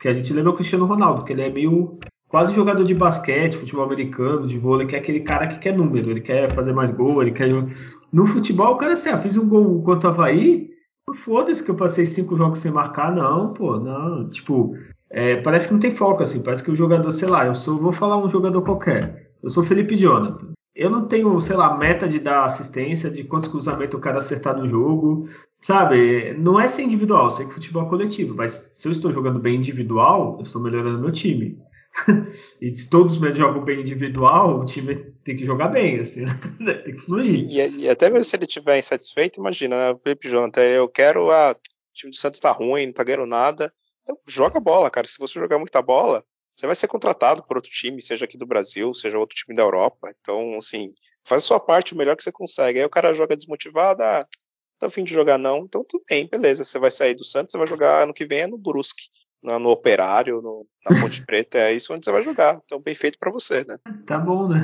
que 0.00 0.08
a 0.08 0.12
gente 0.12 0.32
lembra 0.32 0.50
é 0.50 0.54
o 0.54 0.56
Cristiano 0.56 0.86
Ronaldo, 0.86 1.24
que 1.24 1.32
ele 1.32 1.42
é 1.42 1.50
meio 1.50 1.98
quase 2.28 2.54
jogador 2.54 2.84
de 2.84 2.94
basquete, 2.94 3.56
futebol 3.56 3.84
americano, 3.84 4.46
de 4.46 4.58
vôlei, 4.58 4.86
que 4.86 4.94
é 4.94 4.98
aquele 4.98 5.20
cara 5.20 5.46
que 5.46 5.58
quer 5.58 5.76
número, 5.76 6.10
ele 6.10 6.20
quer 6.20 6.54
fazer 6.54 6.72
mais 6.72 6.90
gol, 6.90 7.22
ele 7.22 7.32
quer. 7.32 7.48
No 8.12 8.26
futebol, 8.26 8.74
o 8.74 8.76
cara 8.76 8.94
assim, 8.94 9.10
ah, 9.10 9.20
fiz 9.20 9.36
um 9.36 9.48
gol 9.48 9.82
contra 9.82 10.10
o 10.10 10.12
Havaí, 10.12 10.70
foda-se 11.14 11.62
que 11.62 11.70
eu 11.70 11.74
passei 11.74 12.06
cinco 12.06 12.36
jogos 12.36 12.58
sem 12.58 12.70
marcar, 12.70 13.14
não, 13.14 13.52
pô, 13.52 13.78
não. 13.78 14.28
Tipo, 14.30 14.74
é, 15.10 15.36
parece 15.36 15.68
que 15.68 15.74
não 15.74 15.80
tem 15.80 15.92
foco, 15.92 16.22
assim, 16.22 16.42
parece 16.42 16.62
que 16.62 16.70
o 16.70 16.76
jogador, 16.76 17.10
sei 17.12 17.28
lá, 17.28 17.46
eu 17.46 17.54
sou, 17.54 17.78
vou 17.78 17.92
falar 17.92 18.18
um 18.18 18.30
jogador 18.30 18.62
qualquer. 18.62 19.32
Eu 19.42 19.50
sou 19.50 19.62
Felipe 19.64 19.96
Jonathan. 19.96 20.52
Eu 20.74 20.90
não 20.90 21.06
tenho, 21.06 21.38
sei 21.40 21.56
lá, 21.56 21.76
meta 21.76 22.06
de 22.06 22.20
dar 22.20 22.44
assistência, 22.44 23.10
de 23.10 23.24
quantos 23.24 23.48
cruzamentos 23.48 23.94
eu 23.94 24.00
quero 24.00 24.18
acertar 24.18 24.56
no 24.56 24.68
jogo. 24.68 25.28
Sabe, 25.60 26.34
não 26.38 26.60
é 26.60 26.68
ser 26.68 26.82
individual, 26.82 27.28
sei 27.30 27.46
que 27.46 27.54
futebol 27.54 27.84
é 27.84 27.88
coletivo, 27.88 28.34
mas 28.36 28.70
se 28.72 28.86
eu 28.86 28.92
estou 28.92 29.12
jogando 29.12 29.40
bem 29.40 29.56
individual, 29.56 30.36
eu 30.38 30.42
estou 30.42 30.62
melhorando 30.62 31.00
meu 31.00 31.10
time. 31.10 31.58
e 32.60 32.74
se 32.74 32.88
todos 32.88 33.16
jogam 33.36 33.64
bem 33.64 33.80
individual, 33.80 34.60
o 34.60 34.64
time 34.64 34.94
tem 35.24 35.36
que 35.36 35.44
jogar 35.44 35.68
bem, 35.68 36.00
assim, 36.00 36.24
né? 36.24 36.38
tem 36.84 36.94
que 36.94 37.00
fluir. 37.00 37.24
Sim, 37.24 37.48
e, 37.50 37.84
e, 37.84 37.88
até 37.88 38.10
mesmo 38.10 38.24
se 38.24 38.36
ele 38.36 38.44
estiver 38.44 38.78
insatisfeito, 38.78 39.40
imagina, 39.40 39.76
né? 39.76 39.98
Felipe 40.02 40.28
Jonathan, 40.28 40.62
eu 40.62 40.88
quero, 40.88 41.30
ah, 41.30 41.52
o 41.52 41.94
time 41.94 42.10
do 42.10 42.16
Santos 42.16 42.40
tá 42.40 42.50
ruim, 42.50 42.86
não 42.86 42.92
tá 42.92 43.04
ganhando 43.04 43.26
nada. 43.26 43.72
Então, 44.02 44.18
joga 44.26 44.60
bola, 44.60 44.90
cara. 44.90 45.06
Se 45.06 45.18
você 45.18 45.38
jogar 45.38 45.58
muita 45.58 45.82
bola, 45.82 46.24
você 46.54 46.66
vai 46.66 46.74
ser 46.74 46.88
contratado 46.88 47.42
por 47.42 47.56
outro 47.56 47.70
time, 47.70 48.02
seja 48.02 48.24
aqui 48.24 48.38
do 48.38 48.46
Brasil, 48.46 48.92
seja 48.94 49.18
outro 49.18 49.36
time 49.36 49.54
da 49.54 49.62
Europa. 49.62 50.12
Então, 50.20 50.56
assim, 50.56 50.94
faz 51.24 51.42
a 51.42 51.46
sua 51.46 51.60
parte 51.60 51.94
o 51.94 51.96
melhor 51.96 52.16
que 52.16 52.22
você 52.22 52.32
consegue. 52.32 52.78
Aí 52.78 52.84
o 52.84 52.90
cara 52.90 53.14
joga 53.14 53.36
desmotivado, 53.36 54.02
ah, 54.02 54.26
tá 54.78 54.86
afim 54.86 55.04
de 55.04 55.12
jogar 55.12 55.38
não, 55.38 55.58
então 55.58 55.84
tudo 55.86 56.04
bem, 56.08 56.26
beleza. 56.26 56.64
Você 56.64 56.78
vai 56.78 56.90
sair 56.90 57.14
do 57.14 57.24
Santos, 57.24 57.52
você 57.52 57.58
vai 57.58 57.66
jogar 57.66 58.02
ano 58.02 58.14
que 58.14 58.26
vem 58.26 58.40
é 58.40 58.46
no 58.46 58.56
Brusque, 58.56 59.04
no, 59.42 59.58
no 59.58 59.70
Operário, 59.70 60.40
no, 60.42 60.66
na 60.88 61.00
Ponte 61.00 61.24
Preta, 61.24 61.58
é 61.58 61.72
isso 61.72 61.92
onde 61.94 62.04
você 62.04 62.12
vai 62.12 62.22
jogar. 62.22 62.60
Então, 62.64 62.80
bem 62.80 62.94
feito 62.94 63.18
para 63.18 63.30
você, 63.30 63.64
né? 63.64 63.76
Tá 64.06 64.18
bom, 64.18 64.48
né? 64.48 64.62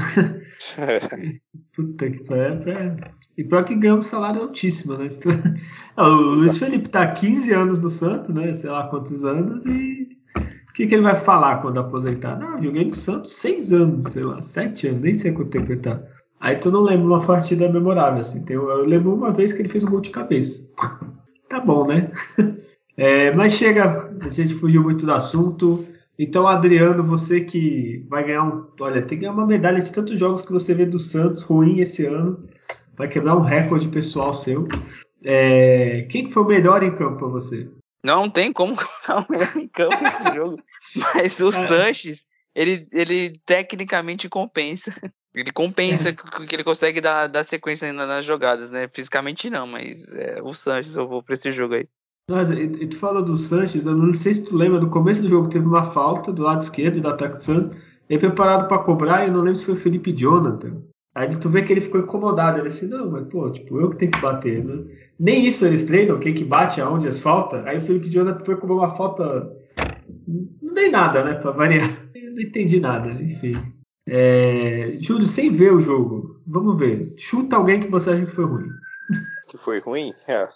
É. 0.79 1.39
Puta 1.75 2.11
que 2.11 2.25
pariu. 2.25 2.73
É. 2.73 2.97
E 3.37 3.45
pior 3.45 3.65
que 3.65 3.75
ganha 3.75 3.95
um 3.95 4.03
salário 4.03 4.43
altíssimo, 4.43 4.97
né? 4.97 5.09
o 5.97 6.07
Luiz 6.07 6.57
Felipe 6.57 6.89
tá 6.89 7.03
há 7.03 7.13
15 7.13 7.53
anos 7.53 7.79
no 7.81 7.91
Santos, 7.91 8.35
né? 8.35 8.53
Sei 8.53 8.71
lá 8.71 8.89
quantos 8.89 9.25
anos, 9.25 9.65
e 9.67 10.09
o 10.69 10.73
que, 10.73 10.87
que 10.87 10.95
ele 10.95 11.03
vai 11.03 11.17
falar 11.17 11.63
quando 11.63 11.79
aposentar? 11.79 12.39
Não, 12.39 12.63
joguei 12.63 12.85
no 12.85 12.95
Santos 12.95 13.35
seis 13.35 13.73
anos, 13.73 14.13
sei 14.13 14.23
lá, 14.23 14.41
sete 14.41 14.89
anos, 14.89 15.03
nem 15.03 15.15
sei 15.15 15.33
quanto 15.33 15.51
tempo 15.51 15.73
ele 15.73 15.81
tá. 15.81 16.01
Aí 16.41 16.57
tu 16.57 16.71
não 16.71 16.83
lembra 16.83 17.07
uma 17.07 17.27
partida 17.27 17.71
memorável, 17.73 18.21
assim. 18.21 18.45
Eu, 18.49 18.69
eu 18.69 18.85
lembro 18.85 19.15
uma 19.15 19.33
vez 19.33 19.53
que 19.53 19.63
ele 19.63 19.69
fez 19.69 19.83
um 19.83 19.91
gol 19.91 20.01
de 20.01 20.11
cabeça. 20.11 20.63
tá 21.49 21.59
bom, 21.59 21.87
né? 21.87 22.11
É, 22.97 23.33
mas 23.33 23.55
chega, 23.55 24.11
a 24.21 24.29
gente 24.29 24.55
fugiu 24.55 24.83
muito 24.83 25.05
do 25.05 25.13
assunto. 25.13 25.87
Então, 26.19 26.47
Adriano, 26.47 27.03
você 27.03 27.41
que 27.41 28.05
vai 28.09 28.25
ganhar 28.25 28.45
um. 28.45 28.67
Olha, 28.81 29.03
tem 29.03 29.19
que 29.19 29.25
ganhar 29.25 29.33
uma 29.33 29.47
medalha 29.47 29.81
de 29.81 29.93
tantos 29.93 30.19
jogos 30.19 30.43
que 30.43 30.53
você 30.53 30.73
vê 30.73 30.87
do 30.87 30.99
Santos 30.99 31.43
ruim 31.43 31.81
esse 31.81 32.07
ano. 32.07 32.49
Vai 32.97 33.09
quebrar 33.09 33.37
um 33.37 33.43
recorde 33.43 33.89
pessoal 33.89 34.33
seu. 34.33 34.69
É, 35.25 36.07
quem 36.11 36.31
foi 36.31 36.43
o 36.43 36.47
melhor 36.47 36.83
em 36.83 36.95
campo 36.95 37.19
para 37.19 37.29
você? 37.29 37.69
Não 38.05 38.31
tem 38.31 38.53
como 38.53 38.77
colocar 38.77 39.27
o 39.27 39.33
melhor 39.33 39.57
em 39.57 39.69
campo 39.69 40.03
nesse 40.03 40.31
jogo. 40.35 40.61
Mas 40.95 41.41
o 41.41 41.49
é. 41.49 41.67
Sanches, 41.67 42.25
ele, 42.55 42.87
ele 42.93 43.33
tecnicamente 43.45 44.29
compensa. 44.29 44.95
Ele 45.35 45.51
compensa 45.51 46.11
é. 46.11 46.13
que 46.13 46.55
ele 46.55 46.63
consegue 46.63 47.01
dar, 47.01 47.27
dar 47.27 47.43
sequência 47.43 47.93
nas 47.93 48.25
jogadas, 48.25 48.71
né? 48.71 48.89
Fisicamente 48.93 49.51
não, 49.51 49.67
mas 49.67 50.15
é, 50.15 50.41
o 50.41 50.53
Sanches 50.53 50.95
eu 50.95 51.09
vou 51.09 51.25
pra 51.25 51.35
esse 51.35 51.51
jogo 51.51 51.75
aí. 51.75 51.89
E, 52.31 52.87
tu 52.87 52.97
falou 52.97 53.23
do 53.23 53.37
Sanches, 53.37 53.85
eu 53.85 53.95
não 53.95 54.13
sei 54.13 54.33
se 54.33 54.45
tu 54.45 54.57
lembra, 54.57 54.81
no 54.81 54.89
começo 54.89 55.21
do 55.21 55.29
jogo 55.29 55.49
teve 55.49 55.67
uma 55.67 55.91
falta 55.91 56.33
do 56.33 56.43
lado 56.43 56.63
esquerdo 56.63 57.01
do 57.01 57.09
ataque 57.09 57.45
Santos, 57.45 57.77
ele 58.09 58.19
preparado 58.19 58.67
para 58.67 58.83
cobrar, 58.83 59.25
e 59.25 59.29
eu 59.29 59.33
não 59.33 59.43
lembro 59.43 59.59
se 59.59 59.67
foi 59.67 59.75
o 59.75 59.79
Felipe 59.79 60.13
Jonathan. 60.13 60.83
Aí 61.15 61.29
tu 61.39 61.49
vê 61.49 61.63
que 61.63 61.73
ele 61.73 61.81
ficou 61.81 62.01
incomodado. 62.01 62.59
Ele 62.59 62.69
disse, 62.69 62.87
não, 62.87 63.11
mas 63.11 63.29
pô, 63.29 63.49
tipo, 63.51 63.79
eu 63.79 63.91
que 63.91 63.99
tenho 63.99 64.11
que 64.11 64.21
bater, 64.21 64.65
né? 64.65 64.85
Nem 65.19 65.47
isso 65.47 65.65
eles 65.65 65.85
treinam, 65.85 66.19
quem 66.19 66.35
que 66.35 66.45
bate 66.45 66.81
aonde 66.81 67.07
as 67.07 67.19
faltas. 67.19 67.65
Aí 67.67 67.79
o 67.79 67.81
Felipe 67.81 68.11
Jonathan 68.11 68.45
foi 68.45 68.57
cobrar 68.57 68.75
uma 68.75 68.97
falta. 68.97 69.49
Não 70.27 70.75
dei 70.75 70.91
nada, 70.91 71.23
né? 71.23 71.35
Pra 71.35 71.53
variar. 71.53 72.09
Eu 72.15 72.33
não 72.33 72.43
entendi 72.43 72.81
nada, 72.81 73.11
enfim. 73.13 73.53
É... 74.09 74.97
Júlio, 74.99 75.27
sem 75.27 75.53
ver 75.53 75.73
o 75.73 75.81
jogo, 75.81 76.41
vamos 76.47 76.77
ver. 76.77 77.15
Chuta 77.17 77.57
alguém 77.57 77.81
que 77.81 77.89
você 77.89 78.11
acha 78.11 78.27
que 78.27 78.35
foi 78.35 78.45
ruim. 78.45 78.69
Que 79.51 79.57
foi 79.57 79.79
ruim? 79.79 80.11
É. 80.29 80.49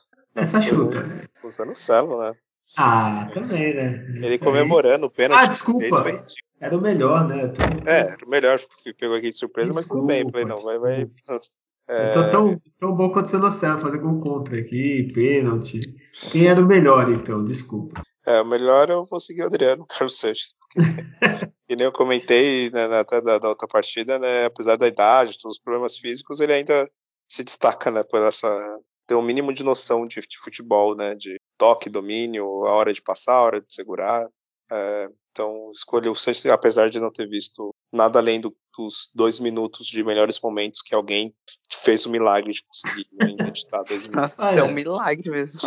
Essa 0.43 0.61
chuta. 0.63 1.01
Usando 1.45 1.73
o 1.73 1.77
Celo, 1.77 2.21
né? 2.21 2.33
Ah, 2.77 3.29
também, 3.33 3.75
né? 3.75 4.07
Ele 4.23 4.39
comemorando 4.39 5.07
o 5.07 5.15
pênalti. 5.15 5.43
Ah, 5.43 5.47
desculpa. 5.47 6.27
Era 6.61 6.77
o 6.77 6.81
melhor, 6.81 7.27
né? 7.27 7.49
Tô... 7.49 7.63
É, 7.89 8.01
era 8.01 8.27
o 8.27 8.29
melhor 8.29 8.59
que 8.83 8.93
pegou 8.93 9.17
aqui 9.17 9.31
de 9.31 9.37
surpresa, 9.37 9.73
desculpa, 9.73 9.81
mas 9.81 9.89
tudo 9.89 10.07
bem. 10.07 10.31
Falei, 10.31 10.47
não, 10.47 10.59
vai, 10.59 10.79
vai. 10.79 11.07
É... 11.91 12.11
Tô 12.11 12.31
tão, 12.31 12.61
tão 12.79 12.95
bom 12.95 13.11
quanto 13.11 13.39
no 13.39 13.51
céu, 13.51 13.79
fazer 13.79 13.97
gol 13.97 14.21
contra 14.21 14.59
aqui, 14.61 15.09
pênalti. 15.15 15.81
Quem 16.31 16.47
era 16.47 16.61
o 16.61 16.67
melhor, 16.67 17.11
então? 17.11 17.43
Desculpa. 17.43 18.03
É, 18.27 18.43
o 18.43 18.45
melhor 18.45 18.91
eu 18.91 19.07
vou 19.07 19.19
seguir 19.19 19.41
o 19.41 19.47
Adriano 19.47 19.87
Carlos 19.89 20.19
Sanches. 20.19 20.55
Porque, 20.61 20.81
que 21.67 21.77
nem 21.77 21.87
eu 21.87 21.93
comentei 21.93 22.71
né, 22.71 22.85
até 22.99 23.23
da, 23.23 23.39
da, 23.39 23.49
outra 23.49 23.67
partida, 23.67 24.19
né? 24.19 24.45
Apesar 24.45 24.77
da 24.77 24.87
idade, 24.87 25.41
todos 25.41 25.57
os 25.57 25.63
problemas 25.63 25.97
físicos, 25.97 26.41
ele 26.41 26.53
ainda 26.53 26.87
se 27.27 27.43
destaca, 27.43 27.91
né? 27.91 28.05
Por 28.05 28.21
essa. 28.21 28.49
Ter 29.09 29.15
um 29.15 29.23
mínimo 29.23 29.53
de 29.53 29.65
noção 29.65 30.07
de, 30.07 30.21
de 30.21 30.39
futebol, 30.39 30.95
né? 30.95 31.15
De 31.15 31.41
toque, 31.57 31.89
domínio, 31.89 32.45
a 32.67 32.73
hora 32.73 32.93
de 32.93 33.03
passar, 33.03 33.33
a 33.33 33.43
hora 33.43 33.61
de 33.61 33.73
segurar. 33.73 34.29
É, 34.71 35.09
então, 35.33 35.71
escolhi 35.73 36.09
o 36.09 36.15
Sanches, 36.15 36.45
apesar 36.47 36.91
de 36.91 37.01
não 37.01 37.11
ter 37.11 37.27
visto 37.27 37.75
nada 37.91 38.19
além 38.19 38.39
do, 38.39 38.55
dos 38.77 39.11
dois 39.15 39.41
minutos 39.41 39.87
de 39.87 40.05
melhores 40.05 40.39
momentos 40.43 40.83
que 40.83 40.95
alguém 40.95 41.35
fez 41.73 42.05
o 42.05 42.11
milagre 42.11 42.53
de 42.53 42.63
conseguir 42.63 43.09
ainda 43.23 43.45
editar 43.45 43.83
dois 43.83 44.05
minutos. 44.07 44.37
Nossa, 44.37 44.51
é 44.51 44.63
um 44.63 44.73
milagre 44.73 45.31
mesmo. 45.31 45.61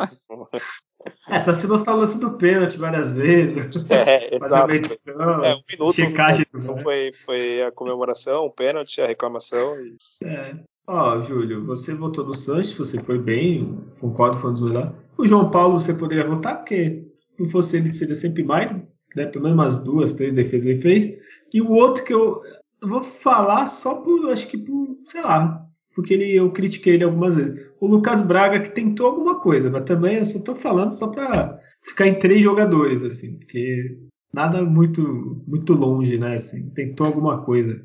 É, 1.27 1.39
só 1.39 1.51
se 1.51 1.65
mostrar 1.65 1.95
o 1.95 1.97
lance 1.97 2.19
do 2.19 2.37
pênalti 2.37 2.77
várias 2.77 3.11
vezes. 3.11 3.89
É, 3.89 4.35
exato. 4.37 4.75
Edição, 4.75 5.43
é, 5.43 5.55
um 5.55 5.63
minuto 5.67 5.95
checagem, 5.95 6.45
então 6.53 6.77
foi, 6.77 7.11
foi 7.25 7.63
a 7.63 7.71
comemoração, 7.71 8.45
o 8.45 8.51
pênalti, 8.51 9.01
a 9.01 9.07
reclamação. 9.07 9.75
E... 9.81 9.97
É. 10.23 10.70
Ó, 10.93 11.21
Júlio, 11.21 11.63
você 11.63 11.93
votou 11.93 12.25
no 12.25 12.35
Sanches, 12.35 12.73
você 12.73 13.01
foi 13.01 13.17
bem, 13.17 13.77
concordo, 14.01 14.35
foi 14.35 14.49
um 14.49 14.53
dos 14.53 14.61
melhores. 14.61 14.91
O 15.17 15.25
João 15.25 15.49
Paulo 15.49 15.79
você 15.79 15.93
poderia 15.93 16.27
votar, 16.27 16.57
porque 16.57 17.07
se 17.37 17.47
fosse 17.49 17.77
ele 17.77 17.93
seria 17.93 18.13
sempre 18.13 18.43
mais, 18.43 18.73
né? 19.15 19.25
Pelo 19.27 19.45
menos 19.45 19.57
umas 19.57 19.77
duas, 19.77 20.11
três 20.11 20.33
defesas 20.33 20.65
ele 20.65 20.81
fez. 20.81 21.17
E 21.53 21.61
o 21.61 21.71
outro 21.71 22.03
que 22.03 22.13
eu, 22.13 22.41
vou 22.83 23.01
falar 23.01 23.67
só 23.67 23.95
por, 23.95 24.29
acho 24.31 24.45
que 24.49 24.57
por, 24.57 24.97
sei 25.05 25.21
lá, 25.21 25.65
porque 25.95 26.13
ele, 26.13 26.35
eu 26.35 26.51
critiquei 26.51 26.95
ele 26.95 27.05
algumas 27.05 27.37
vezes. 27.37 27.71
o 27.79 27.87
Lucas 27.87 28.21
Braga, 28.21 28.59
que 28.59 28.71
tentou 28.71 29.07
alguma 29.07 29.39
coisa, 29.39 29.69
mas 29.69 29.85
também 29.85 30.17
eu 30.17 30.25
só 30.25 30.39
tô 30.39 30.55
falando 30.55 30.91
só 30.91 31.07
para 31.07 31.57
ficar 31.83 32.07
em 32.07 32.19
três 32.19 32.43
jogadores, 32.43 33.01
assim, 33.01 33.37
porque 33.37 33.97
nada 34.33 34.61
muito 34.61 35.41
muito 35.47 35.73
longe, 35.73 36.17
né? 36.17 36.35
Assim, 36.35 36.69
tentou 36.71 37.07
alguma 37.07 37.43
coisa. 37.43 37.81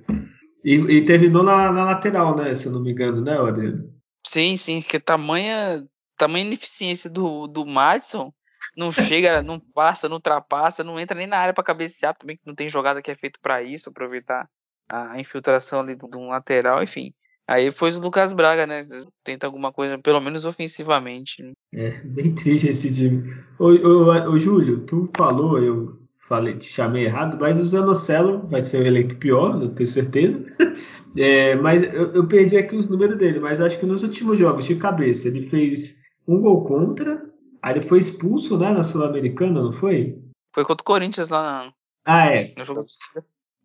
E, 0.66 0.74
e 0.74 1.04
terminou 1.04 1.44
na, 1.44 1.70
na, 1.70 1.84
lateral, 1.84 2.36
né? 2.36 2.52
Se 2.52 2.66
eu 2.66 2.72
não 2.72 2.80
me 2.80 2.90
engano, 2.90 3.20
né, 3.20 3.38
Adriano? 3.38 3.88
Sim, 4.26 4.56
sim, 4.56 4.82
porque 4.82 4.98
tamanha, 4.98 5.86
tamanha 6.18 6.44
ineficiência 6.44 7.08
do, 7.08 7.46
do 7.46 7.64
Madison 7.64 8.32
não 8.76 8.90
chega, 8.90 9.40
não 9.44 9.60
passa, 9.60 10.08
não 10.08 10.16
ultrapassa, 10.16 10.82
não 10.82 10.98
entra 10.98 11.16
nem 11.16 11.28
na 11.28 11.38
área 11.38 11.54
para 11.54 11.62
cabecear, 11.62 12.16
também 12.16 12.36
que 12.36 12.42
não 12.44 12.54
tem 12.56 12.68
jogada 12.68 13.00
que 13.00 13.12
é 13.12 13.14
feito 13.14 13.38
para 13.40 13.62
isso, 13.62 13.90
aproveitar 13.90 14.48
a 14.90 15.20
infiltração 15.20 15.78
ali 15.78 15.94
de 15.94 16.18
um 16.18 16.30
lateral, 16.30 16.82
enfim. 16.82 17.14
Aí 17.46 17.70
foi 17.70 17.92
o 17.92 18.00
Lucas 18.00 18.32
Braga, 18.32 18.66
né? 18.66 18.80
Tenta 19.22 19.46
alguma 19.46 19.72
coisa, 19.72 19.96
pelo 19.96 20.20
menos 20.20 20.44
ofensivamente. 20.44 21.48
É, 21.72 21.90
bem 22.02 22.34
triste 22.34 22.68
esse 22.68 22.92
time. 22.92 23.32
Ô, 23.56 23.66
ô, 23.66 24.32
ô, 24.32 24.36
Júlio, 24.36 24.84
tu 24.84 25.08
falou, 25.16 25.62
eu 25.62 26.05
falei, 26.28 26.56
te 26.56 26.72
chamei 26.72 27.04
errado, 27.04 27.38
mas 27.40 27.60
o 27.60 27.64
Zanocelo 27.64 28.46
vai 28.48 28.60
ser 28.60 28.82
o 28.82 28.86
eleito 28.86 29.16
pior, 29.16 29.60
eu 29.60 29.70
tenho 29.70 29.88
certeza. 29.88 30.44
É, 31.18 31.54
mas 31.54 31.82
eu, 31.82 32.12
eu, 32.12 32.26
perdi 32.26 32.58
aqui 32.58 32.76
os 32.76 32.90
números 32.90 33.16
dele, 33.16 33.40
mas 33.40 33.58
acho 33.58 33.80
que 33.80 33.86
nos 33.86 34.02
últimos 34.02 34.38
jogos, 34.38 34.66
de 34.66 34.76
cabeça, 34.76 35.28
ele 35.28 35.48
fez 35.48 35.96
um 36.28 36.42
gol 36.42 36.62
contra, 36.66 37.24
aí 37.62 37.72
ele 37.72 37.80
foi 37.80 38.00
expulso 38.00 38.58
né, 38.58 38.70
na 38.70 38.82
Sul-Americana, 38.82 39.62
não 39.62 39.72
foi? 39.72 40.18
Foi 40.54 40.62
contra 40.62 40.82
o 40.82 40.84
Corinthians 40.84 41.30
lá 41.30 41.42
na... 41.42 41.72
Ah, 42.04 42.26
é. 42.26 42.52
No 42.58 42.64
jogo 42.64 42.84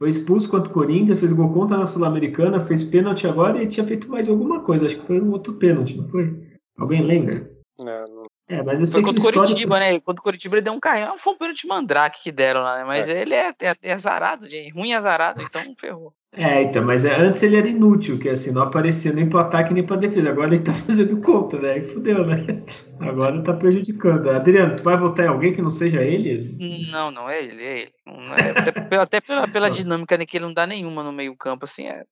foi 0.01 0.09
expulso 0.09 0.49
contra 0.49 0.71
o 0.71 0.73
Corinthians, 0.73 1.19
fez 1.19 1.31
gol 1.31 1.53
contra 1.53 1.77
na 1.77 1.85
Sul-Americana, 1.85 2.65
fez 2.65 2.83
pênalti 2.83 3.27
agora 3.27 3.61
e 3.61 3.67
tinha 3.67 3.85
feito 3.85 4.09
mais 4.09 4.27
alguma 4.27 4.61
coisa. 4.61 4.87
Acho 4.87 4.99
que 4.99 5.05
foi 5.05 5.21
um 5.21 5.29
outro 5.29 5.53
pênalti, 5.55 5.95
não 5.95 6.07
foi? 6.07 6.57
Alguém 6.75 7.05
lembra? 7.05 7.51
É, 7.81 8.07
não... 8.07 8.23
é 8.51 8.61
mas 8.61 8.81
eu 8.81 8.87
foi 8.87 9.01
contra 9.01 9.21
o 9.21 9.23
Coritiba, 9.23 9.79
né? 9.79 9.99
Contra 10.01 10.19
o 10.19 10.23
Coritiba 10.23 10.55
ele 10.55 10.61
deu 10.61 10.73
um 10.73 10.79
carrinho. 10.79 11.17
Foi 11.17 11.33
um 11.33 11.37
pênalti 11.37 11.65
mandrake 11.65 12.21
que 12.21 12.31
deram 12.31 12.61
lá, 12.61 12.79
né? 12.79 12.83
Mas 12.83 13.07
é. 13.07 13.21
ele 13.21 13.33
é, 13.33 13.49
é, 13.61 13.75
é 13.81 13.93
azarado, 13.93 14.45
de 14.47 14.69
ruim 14.71 14.93
azarado, 14.93 15.41
então 15.41 15.61
ferrou. 15.79 16.13
É, 16.33 16.63
então, 16.63 16.83
mas 16.83 17.03
antes 17.03 17.43
ele 17.43 17.57
era 17.57 17.67
inútil, 17.67 18.17
que 18.17 18.29
assim, 18.29 18.51
não 18.51 18.61
aparecia 18.63 19.11
nem 19.11 19.29
pro 19.29 19.39
ataque 19.39 19.73
nem 19.73 19.85
pra 19.85 19.95
defesa. 19.95 20.29
Agora 20.29 20.53
ele 20.53 20.63
tá 20.63 20.73
fazendo 20.87 21.21
conta, 21.21 21.57
né? 21.59 21.73
Aí 21.73 21.81
fudeu, 21.81 22.25
né? 22.25 22.45
Agora 22.99 23.41
tá 23.41 23.53
prejudicando. 23.53 24.29
Adriano, 24.29 24.75
tu 24.75 24.83
vai 24.83 24.97
votar 24.97 25.25
em 25.25 25.29
alguém 25.29 25.53
que 25.53 25.61
não 25.61 25.71
seja 25.71 26.01
ele? 26.01 26.57
Não, 26.91 27.09
não 27.09 27.29
é 27.29 27.41
ele, 27.41 27.63
é 27.63 27.79
ele. 27.79 27.91
É, 28.05 28.59
até, 28.59 28.71
pela, 28.83 29.03
até 29.03 29.21
pela, 29.21 29.47
pela 29.47 29.69
dinâmica 29.69 30.17
né, 30.17 30.25
que 30.25 30.37
ele 30.37 30.45
não 30.45 30.53
dá 30.53 30.67
nenhuma 30.67 31.03
no 31.03 31.11
meio 31.11 31.35
campo, 31.37 31.65
assim, 31.65 31.87
é, 31.87 32.03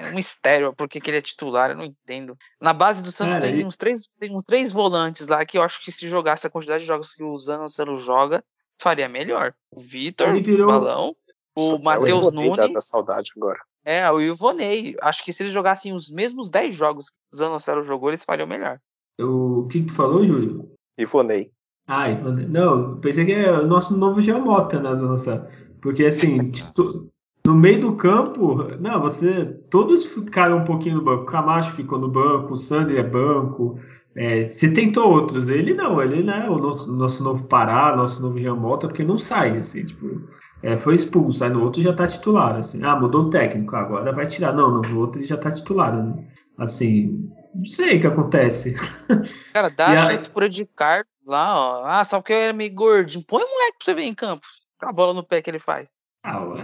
é 0.00 0.10
um 0.10 0.14
mistério 0.14 0.72
porque 0.74 0.98
que 0.98 1.10
ele 1.10 1.18
é 1.18 1.20
titular, 1.20 1.70
eu 1.70 1.76
não 1.76 1.84
entendo. 1.84 2.36
Na 2.60 2.72
base 2.72 3.02
do 3.02 3.12
Santos 3.12 3.36
tem, 3.36 3.64
uns 3.64 3.76
três, 3.76 4.08
tem 4.18 4.34
uns 4.34 4.42
três 4.42 4.72
volantes 4.72 5.26
lá 5.28 5.44
que 5.44 5.58
eu 5.58 5.62
acho 5.62 5.82
que 5.84 5.92
se 5.92 6.08
jogasse 6.08 6.46
a 6.46 6.50
quantidade 6.50 6.80
de 6.80 6.86
jogos 6.86 7.12
que 7.12 7.22
o 7.22 7.36
Zanocelo 7.36 7.94
joga, 7.96 8.42
faria 8.80 9.08
melhor. 9.08 9.54
O 9.70 9.78
Vitor, 9.78 10.32
virou... 10.42 10.68
o 10.68 10.72
Balão, 10.72 11.16
o 11.54 11.78
Matheus 11.78 12.32
Nunes. 12.32 12.72
Da 12.72 12.80
saudade 12.80 13.30
agora. 13.36 13.60
É, 13.84 14.10
o 14.10 14.20
Ivonei. 14.20 14.96
Acho 15.02 15.22
que 15.22 15.32
se 15.32 15.42
eles 15.42 15.52
jogassem 15.52 15.92
os 15.92 16.10
mesmos 16.10 16.48
10 16.48 16.74
jogos 16.74 17.10
que 17.10 17.16
o 17.32 17.36
Zanocelo 17.36 17.82
jogou, 17.82 18.08
eles 18.08 18.24
fariam 18.24 18.46
melhor. 18.46 18.78
O 19.20 19.68
que 19.68 19.82
tu 19.82 19.92
falou, 19.92 20.24
Júlio? 20.24 20.72
Ivonei. 20.98 21.50
Ah, 21.86 22.10
Ivonei. 22.10 22.46
Não, 22.46 22.98
pensei 23.00 23.26
que 23.26 23.32
é 23.32 23.52
o 23.52 23.66
nosso 23.66 23.96
novo 23.96 24.20
Giamota 24.20 24.80
na 24.80 24.94
Zanocelo. 24.94 25.46
Porque 25.82 26.06
assim, 26.06 26.38
tipo, 26.52 27.09
no 27.46 27.54
meio 27.54 27.80
do 27.80 27.96
campo, 27.96 28.64
não, 28.78 29.00
você. 29.00 29.44
Todos 29.70 30.04
ficaram 30.06 30.58
um 30.58 30.64
pouquinho 30.64 30.96
no 30.96 31.02
banco. 31.02 31.22
O 31.22 31.26
Camacho 31.26 31.72
ficou 31.72 31.98
no 31.98 32.08
banco, 32.08 32.54
o 32.54 32.58
Sandri 32.58 32.98
é 32.98 33.02
banco. 33.02 33.78
É, 34.16 34.48
você 34.48 34.68
tentou 34.70 35.08
outros, 35.10 35.48
ele 35.48 35.72
não, 35.72 36.02
ele 36.02 36.22
né, 36.22 36.48
o 36.48 36.58
nosso, 36.58 36.92
nosso 36.92 37.22
novo 37.22 37.44
Pará, 37.44 37.94
nosso 37.94 38.20
novo 38.20 38.38
Giamota, 38.38 38.88
porque 38.88 39.04
não 39.04 39.16
sai, 39.16 39.56
assim, 39.56 39.84
tipo, 39.84 40.28
é, 40.62 40.76
foi 40.76 40.94
expulso, 40.94 41.44
aí 41.44 41.50
no 41.50 41.62
outro 41.62 41.80
já 41.80 41.92
tá 41.92 42.08
titular, 42.08 42.56
assim, 42.56 42.82
ah, 42.82 42.96
mudou 42.96 43.26
o 43.26 43.30
técnico, 43.30 43.76
agora 43.76 44.12
vai 44.12 44.26
tirar, 44.26 44.52
não, 44.52 44.82
no 44.82 44.98
outro 44.98 45.20
ele 45.20 45.28
já 45.28 45.36
tá 45.36 45.52
titular, 45.52 45.96
né? 45.96 46.26
assim, 46.58 47.30
não 47.54 47.64
sei 47.64 47.98
o 47.98 48.00
que 48.00 48.06
acontece. 48.08 48.74
Cara, 49.54 49.70
dá 49.70 49.92
a 49.92 49.96
chance 50.08 50.28
pro 50.28 50.44
Ed 50.44 50.68
Carlos 50.74 51.24
lá, 51.26 51.54
ó, 51.56 51.86
ah, 51.86 52.02
só 52.02 52.18
porque 52.18 52.32
ele 52.32 52.50
é 52.50 52.52
meio 52.52 52.74
gordinho, 52.74 53.24
põe 53.24 53.44
o 53.44 53.48
moleque 53.48 53.78
pra 53.78 53.84
você 53.84 53.94
ver 53.94 54.02
em 54.02 54.14
campo, 54.14 54.44
a 54.82 54.92
bola 54.92 55.14
no 55.14 55.22
pé 55.22 55.40
que 55.40 55.48
ele 55.48 55.60
faz. 55.60 55.96
Ah, 56.24 56.44
ué, 56.44 56.62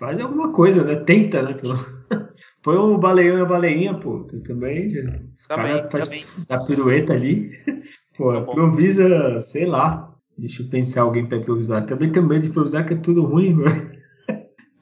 faz 0.00 0.18
alguma 0.18 0.52
coisa, 0.52 0.82
né, 0.82 0.96
tenta, 0.96 1.42
né, 1.42 1.54
pelo... 1.54 1.76
Põe 2.62 2.76
um 2.76 2.98
baleião 2.98 3.38
e 3.38 3.40
a 3.40 3.44
baleinha, 3.44 3.94
pô. 3.94 4.26
Também, 4.44 4.88
Os 5.34 5.46
caras 5.46 5.90
faz 5.90 6.10
a 6.48 6.58
pirueta 6.58 7.14
ali. 7.14 7.50
Pô, 8.16 8.32
tá 8.32 8.40
improvisa, 8.40 9.40
sei 9.40 9.64
lá. 9.64 10.14
Deixa 10.36 10.62
eu 10.62 10.68
pensar 10.68 11.02
alguém 11.02 11.26
pra 11.26 11.38
improvisar. 11.38 11.86
Também 11.86 12.12
tenho 12.12 12.26
medo 12.26 12.42
de 12.42 12.48
improvisar, 12.48 12.86
que 12.86 12.94
é 12.94 12.98
tudo 12.98 13.24
ruim, 13.24 13.56
velho. 13.56 14.00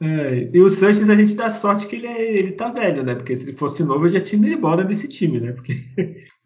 É, 0.01 0.49
e 0.53 0.61
o 0.61 0.69
Sanches 0.69 1.09
a 1.09 1.15
gente 1.15 1.35
dá 1.35 1.49
sorte 1.49 1.85
que 1.87 1.97
ele, 1.97 2.07
é, 2.07 2.37
ele 2.37 2.51
tá 2.53 2.69
velho, 2.69 3.03
né? 3.03 3.15
Porque 3.15 3.35
se 3.35 3.45
ele 3.45 3.57
fosse 3.57 3.83
novo, 3.83 4.05
eu 4.05 4.09
já 4.09 4.21
tinha 4.21 4.41
ido 4.41 4.57
embora 4.57 4.83
desse 4.83 5.09
time, 5.09 5.39
né? 5.41 5.51
Porque. 5.51 5.73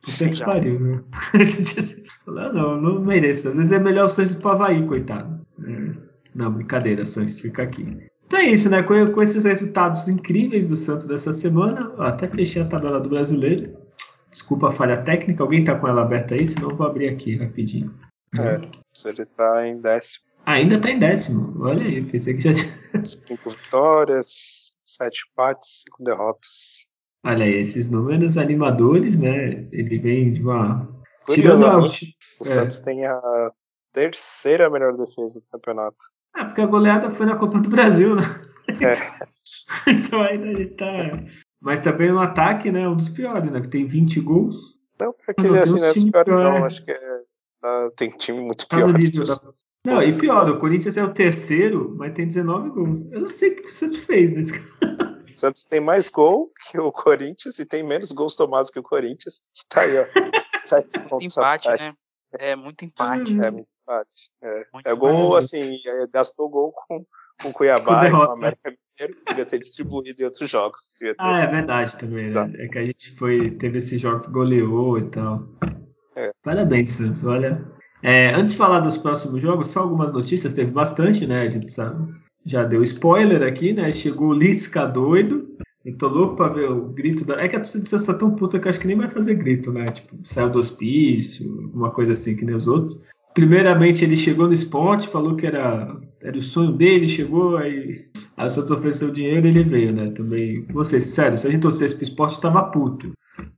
Puta 0.02 0.30
que 0.32 0.44
pariu, 0.44 0.80
né? 0.80 1.04
A 1.34 1.44
gente 1.44 2.04
fala, 2.26 2.52
não, 2.52 2.82
não 2.82 3.04
mereço. 3.04 3.50
Às 3.50 3.58
vezes 3.58 3.72
é 3.72 3.80
melhor 3.80 4.06
o 4.06 4.10
Sanches 4.10 4.36
pro 4.36 4.50
Havaí, 4.50 4.86
coitado. 4.88 5.46
É, 5.64 5.92
não, 6.34 6.52
brincadeira, 6.52 7.06
Sanches, 7.06 7.40
fica 7.40 7.62
aqui. 7.62 7.86
Então 8.34 8.42
é 8.42 8.50
isso, 8.50 8.68
né? 8.68 8.82
Com, 8.82 9.12
com, 9.12 9.22
esses 9.22 9.44
resultados 9.44 10.08
incríveis 10.08 10.66
do 10.66 10.76
Santos 10.76 11.06
dessa 11.06 11.32
semana, 11.32 11.94
até 12.00 12.28
fechei 12.28 12.64
a 12.64 12.68
tabela 12.68 13.00
do 13.00 13.08
brasileiro. 13.08 13.78
Desculpa 14.32 14.70
a 14.70 14.72
falha 14.72 14.98
técnica, 15.04 15.44
alguém 15.44 15.64
tá 15.64 15.80
com 15.80 15.88
ela 15.88 16.02
aberta 16.02 16.34
aí? 16.34 16.48
Senão 16.48 16.72
eu 16.72 16.76
vou 16.76 16.88
abrir 16.88 17.10
aqui 17.10 17.36
rapidinho. 17.36 17.94
É, 18.40 18.60
ele 19.08 19.26
tá 19.28 19.68
em 19.68 19.80
décimo. 19.80 20.26
Ainda 20.48 20.82
tá 20.82 20.90
em 20.90 20.98
décimo. 20.98 21.64
Olha 21.64 21.84
aí, 21.84 22.04
pensei 22.04 22.34
que 22.34 22.42
já 22.42 22.54
tinha. 22.56 23.06
Cinco 23.06 23.52
vitórias, 23.52 24.80
sete 24.84 25.26
empates, 25.32 25.84
cinco 25.84 26.04
derrotas. 26.04 26.90
Olha 27.24 27.46
aí, 27.46 27.54
esses 27.60 27.88
números 27.92 28.36
animadores, 28.36 29.16
né? 29.20 29.68
Ele 29.72 30.00
vem 30.00 30.34
de 30.34 30.42
uma. 30.42 30.90
Tirando 31.30 31.68
a... 31.68 31.78
O 31.78 31.86
é. 31.86 31.90
Santos 32.42 32.80
tem 32.80 33.06
a 33.06 33.52
terceira 33.92 34.72
melhor 34.72 34.98
defesa 34.98 35.40
do 35.40 35.48
campeonato. 35.52 36.04
Ah, 36.34 36.46
porque 36.46 36.62
a 36.62 36.66
goleada 36.66 37.12
foi 37.12 37.26
na 37.26 37.36
Copa 37.36 37.60
do 37.60 37.70
Brasil, 37.70 38.16
né? 38.16 38.24
É. 38.68 38.98
então 39.90 40.22
ainda 40.22 40.50
a 40.50 40.54
gente 40.54 40.76
tá. 40.76 40.86
Mas 41.62 41.82
também 41.82 42.12
no 42.12 42.20
ataque, 42.20 42.72
né? 42.72 42.88
Um 42.88 42.98
dos 42.98 43.10
piores, 43.10 43.52
né? 43.52 43.62
Que 43.62 43.70
tem 43.70 43.86
20 43.86 44.20
gols. 44.22 44.56
Não, 45.00 45.14
porque 45.26 45.48
não, 45.48 45.56
assim, 45.56 45.80
não 45.80 45.86
é 45.86 45.94
dos 45.94 46.04
piores, 46.04 46.36
pior, 46.36 46.60
não. 46.60 46.66
Acho 46.66 46.84
que 46.84 46.92
é, 46.92 47.90
tem 47.96 48.10
time 48.10 48.42
muito 48.42 48.68
tá 48.68 48.78
pior. 48.78 48.92
Da... 48.92 49.52
Não, 49.86 50.04
e 50.04 50.20
pior, 50.20 50.50
o 50.50 50.60
Corinthians 50.60 50.98
é 50.98 51.04
o 51.04 51.14
terceiro, 51.14 51.96
mas 51.98 52.14
tem 52.14 52.28
19 52.28 52.70
gols. 52.70 53.02
Eu 53.12 53.22
não 53.22 53.30
sei 53.30 53.52
o 53.52 53.56
que 53.56 53.68
o 53.68 53.72
Santos 53.72 54.00
fez 54.00 54.32
nesse 54.32 54.54
O 55.34 55.36
Santos 55.36 55.64
tem 55.64 55.80
mais 55.80 56.10
gol 56.10 56.52
que 56.70 56.80
o 56.80 56.92
Corinthians 56.92 57.58
e 57.58 57.66
tem 57.66 57.82
menos 57.82 58.12
gols 58.12 58.36
tomados 58.36 58.70
que 58.70 58.78
o 58.78 58.84
Corinthians. 58.84 59.42
Tá 59.68 59.82
aí, 59.82 59.98
ó. 59.98 60.06
Sete 60.64 61.00
pontos 61.10 61.36
empate, 61.36 61.68
atrás. 61.68 61.90
né? 61.90 62.13
É 62.40 62.56
muito 62.56 62.86
empate. 62.86 63.32
É 63.40 63.52
muito 63.52 63.76
empate. 63.82 64.32
É, 64.42 64.66
muito 64.74 64.88
é 64.88 64.96
gol, 64.96 65.36
assim, 65.36 65.80
é, 65.86 66.08
gastou 66.08 66.50
gol 66.50 66.72
com, 66.72 67.06
com 67.42 67.50
o 67.50 67.54
Cuiabá 67.54 68.08
e 68.08 68.12
com 68.12 68.18
o 68.18 68.32
América 68.32 68.74
Mineiro, 69.00 69.22
podia 69.26 69.46
ter 69.46 69.60
distribuído 69.60 70.22
em 70.22 70.26
outros 70.26 70.50
jogos. 70.50 70.96
Ter... 71.00 71.16
Ah, 71.20 71.42
é 71.42 71.48
verdade 71.48 71.98
também, 71.98 72.30
né? 72.32 72.52
É 72.58 72.68
que 72.68 72.80
a 72.80 72.86
gente 72.86 73.16
foi, 73.18 73.52
teve 73.52 73.78
esses 73.78 74.00
jogos 74.00 74.28
goleou 74.28 74.98
e 74.98 75.10
tal. 75.10 75.48
É. 76.16 76.32
Parabéns, 76.44 76.92
Santos, 76.92 77.24
olha. 77.24 77.64
É, 78.02 78.34
antes 78.34 78.52
de 78.52 78.58
falar 78.58 78.82
dos 78.82 78.98
próximos 78.98 79.42
jogos, 79.42 79.70
só 79.70 79.82
algumas 79.82 80.12
notícias, 80.12 80.54
teve 80.54 80.72
bastante, 80.72 81.26
né? 81.26 81.42
A 81.42 81.50
gente 81.50 81.72
sabe. 81.72 82.14
Já 82.46 82.64
deu 82.64 82.84
spoiler 82.84 83.42
aqui, 83.44 83.72
né? 83.72 83.92
Chegou 83.92 84.30
o 84.30 84.34
Lisca 84.34 84.86
doido. 84.86 85.58
Eu 85.86 85.98
tô 85.98 86.08
louco 86.08 86.38
pra 86.38 86.48
ver 86.48 86.72
o 86.72 86.86
grito 86.90 87.26
da. 87.26 87.42
É 87.42 87.50
que 87.50 87.58
a 87.58 87.60
torcida 87.60 87.84
de 87.84 87.90
Santos 87.90 88.06
tá 88.06 88.14
tão 88.14 88.32
puta 88.36 88.58
que 88.58 88.70
acho 88.70 88.80
que 88.80 88.88
nem 88.88 88.96
vai 88.96 89.10
fazer 89.10 89.36
grito, 89.36 89.72
né? 89.72 89.86
Tipo, 89.92 90.16
saiu 90.24 90.50
do 90.50 90.60
hospício, 90.60 91.62
alguma 91.64 91.92
coisa 91.92 92.14
assim 92.14 92.38
que 92.38 92.46
nem 92.46 92.56
os 92.56 92.68
outros. 92.68 93.00
Primeiramente, 93.34 94.06
ele 94.06 94.16
chegou 94.16 94.48
no 94.48 94.54
esporte, 94.54 95.10
falou 95.10 95.36
que 95.36 95.46
era, 95.46 95.94
era 96.22 96.38
o 96.38 96.42
sonho 96.42 96.72
dele, 96.72 97.08
chegou, 97.08 97.58
aí 97.58 98.06
a 98.38 98.48
Santos 98.48 98.72
ofereceu 98.72 99.12
dinheiro 99.12 99.46
e 99.46 99.50
ele 99.50 99.64
veio, 99.64 99.92
né? 99.92 100.12
Também, 100.12 100.66
vocês, 100.72 101.04
sério, 101.04 101.38
se 101.38 101.48
a 101.48 101.52
gente 101.52 101.62
torcesse 101.62 101.96
pro 101.96 102.04
esporte, 102.04 102.40
tava 102.40 102.64
puto. 102.64 103.12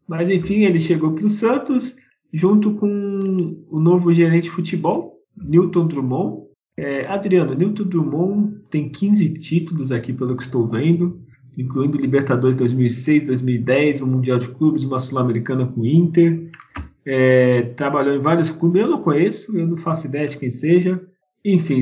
Mas 0.07 0.29
enfim, 0.29 0.63
ele 0.63 0.79
chegou 0.79 1.11
pro 1.11 1.29
Santos, 1.29 1.95
junto 2.33 2.73
com 2.73 3.65
o 3.69 3.79
novo 3.79 4.11
gerente 4.13 4.43
de 4.43 4.49
futebol, 4.49 5.19
Newton 5.37 5.87
Drummond. 5.87 6.45
É, 6.77 7.05
Adriano, 7.07 7.53
Newton 7.53 7.83
Drummond 7.83 8.55
tem 8.71 8.89
15 8.89 9.29
títulos 9.35 9.91
aqui, 9.91 10.11
pelo 10.11 10.35
que 10.35 10.43
estou 10.43 10.67
vendo 10.67 11.24
incluindo 11.57 11.97
Libertadores 11.97 12.55
2006, 12.55 13.27
2010, 13.27 14.01
o 14.01 14.07
Mundial 14.07 14.39
de 14.39 14.47
Clubes, 14.49 14.83
uma 14.83 14.99
Sul-Americana 14.99 15.65
com 15.65 15.81
o 15.81 15.85
Inter. 15.85 16.49
É, 17.05 17.61
trabalhou 17.75 18.15
em 18.15 18.21
vários 18.21 18.51
clubes, 18.51 18.81
eu 18.81 18.89
não 18.89 19.01
conheço, 19.01 19.55
eu 19.55 19.67
não 19.67 19.77
faço 19.77 20.07
ideia 20.07 20.27
de 20.27 20.37
quem 20.37 20.49
seja. 20.49 21.01
Enfim, 21.43 21.81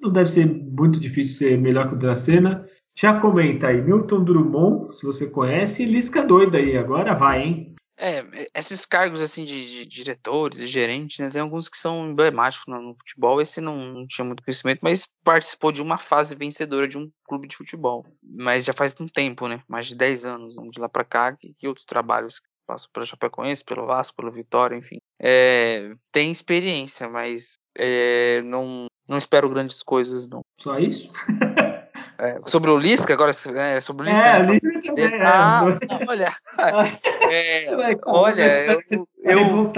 não 0.00 0.10
deve 0.10 0.30
ser 0.30 0.46
muito 0.46 1.00
difícil 1.00 1.38
ser 1.38 1.58
melhor 1.58 1.88
que 1.88 1.94
o 1.94 1.98
Dracena. 1.98 2.64
Já 2.94 3.18
comenta 3.18 3.68
aí, 3.68 3.82
Milton 3.82 4.24
Drummond, 4.24 4.96
se 4.96 5.04
você 5.04 5.26
conhece, 5.26 5.82
e 5.82 5.86
Lisca 5.86 6.22
doida 6.22 6.58
aí, 6.58 6.76
agora 6.76 7.14
vai, 7.14 7.42
hein? 7.42 7.69
É, 8.02 8.24
esses 8.54 8.86
cargos 8.86 9.20
assim 9.20 9.44
de, 9.44 9.66
de 9.66 9.86
diretores 9.86 10.58
e 10.58 10.66
gerentes, 10.66 11.18
né, 11.18 11.28
tem 11.28 11.42
alguns 11.42 11.68
que 11.68 11.76
são 11.76 12.08
emblemáticos 12.08 12.66
no, 12.66 12.80
no 12.80 12.94
futebol. 12.94 13.42
Esse 13.42 13.60
não, 13.60 13.76
não, 13.76 14.06
tinha 14.06 14.24
muito 14.24 14.42
conhecimento, 14.42 14.80
mas 14.82 15.06
participou 15.22 15.70
de 15.70 15.82
uma 15.82 15.98
fase 15.98 16.34
vencedora 16.34 16.88
de 16.88 16.96
um 16.96 17.10
clube 17.24 17.46
de 17.46 17.56
futebol. 17.56 18.06
Mas 18.22 18.64
já 18.64 18.72
faz 18.72 18.94
um 18.98 19.06
tempo, 19.06 19.46
né? 19.46 19.62
Mais 19.68 19.86
de 19.86 19.94
10 19.94 20.24
anos, 20.24 20.54
de 20.70 20.80
lá 20.80 20.88
para 20.88 21.04
cá, 21.04 21.36
que, 21.36 21.68
outros 21.68 21.84
trabalhos 21.84 22.40
passou 22.66 22.88
pelo 22.90 23.04
Chapecoense, 23.04 23.64
pelo 23.64 23.84
Vasco, 23.84 24.16
pelo 24.16 24.32
Vitória, 24.32 24.76
enfim. 24.76 24.98
É, 25.20 25.92
tem 26.10 26.30
experiência, 26.30 27.06
mas 27.06 27.58
é, 27.76 28.40
não, 28.42 28.86
não 29.06 29.18
espero 29.18 29.50
grandes 29.50 29.82
coisas, 29.82 30.26
não. 30.26 30.40
Só 30.58 30.78
isso? 30.78 31.12
É, 32.20 32.38
sobre 32.44 32.70
o 32.70 32.76
Lisca, 32.76 33.14
agora 33.14 33.30
é, 33.30 33.80
sobre 33.80 34.02
o 34.02 34.06
Lisca. 34.06 34.26
É, 34.26 34.38
né? 34.42 34.52
Lisca 34.52 34.82
também, 34.82 35.04
é, 35.04 35.22
ah, 35.22 35.62
não, 35.64 36.00
olha, 36.06 36.36
é, 37.30 37.96
olha, 38.04 38.66
eu, 38.66 38.80
eu, 39.24 39.72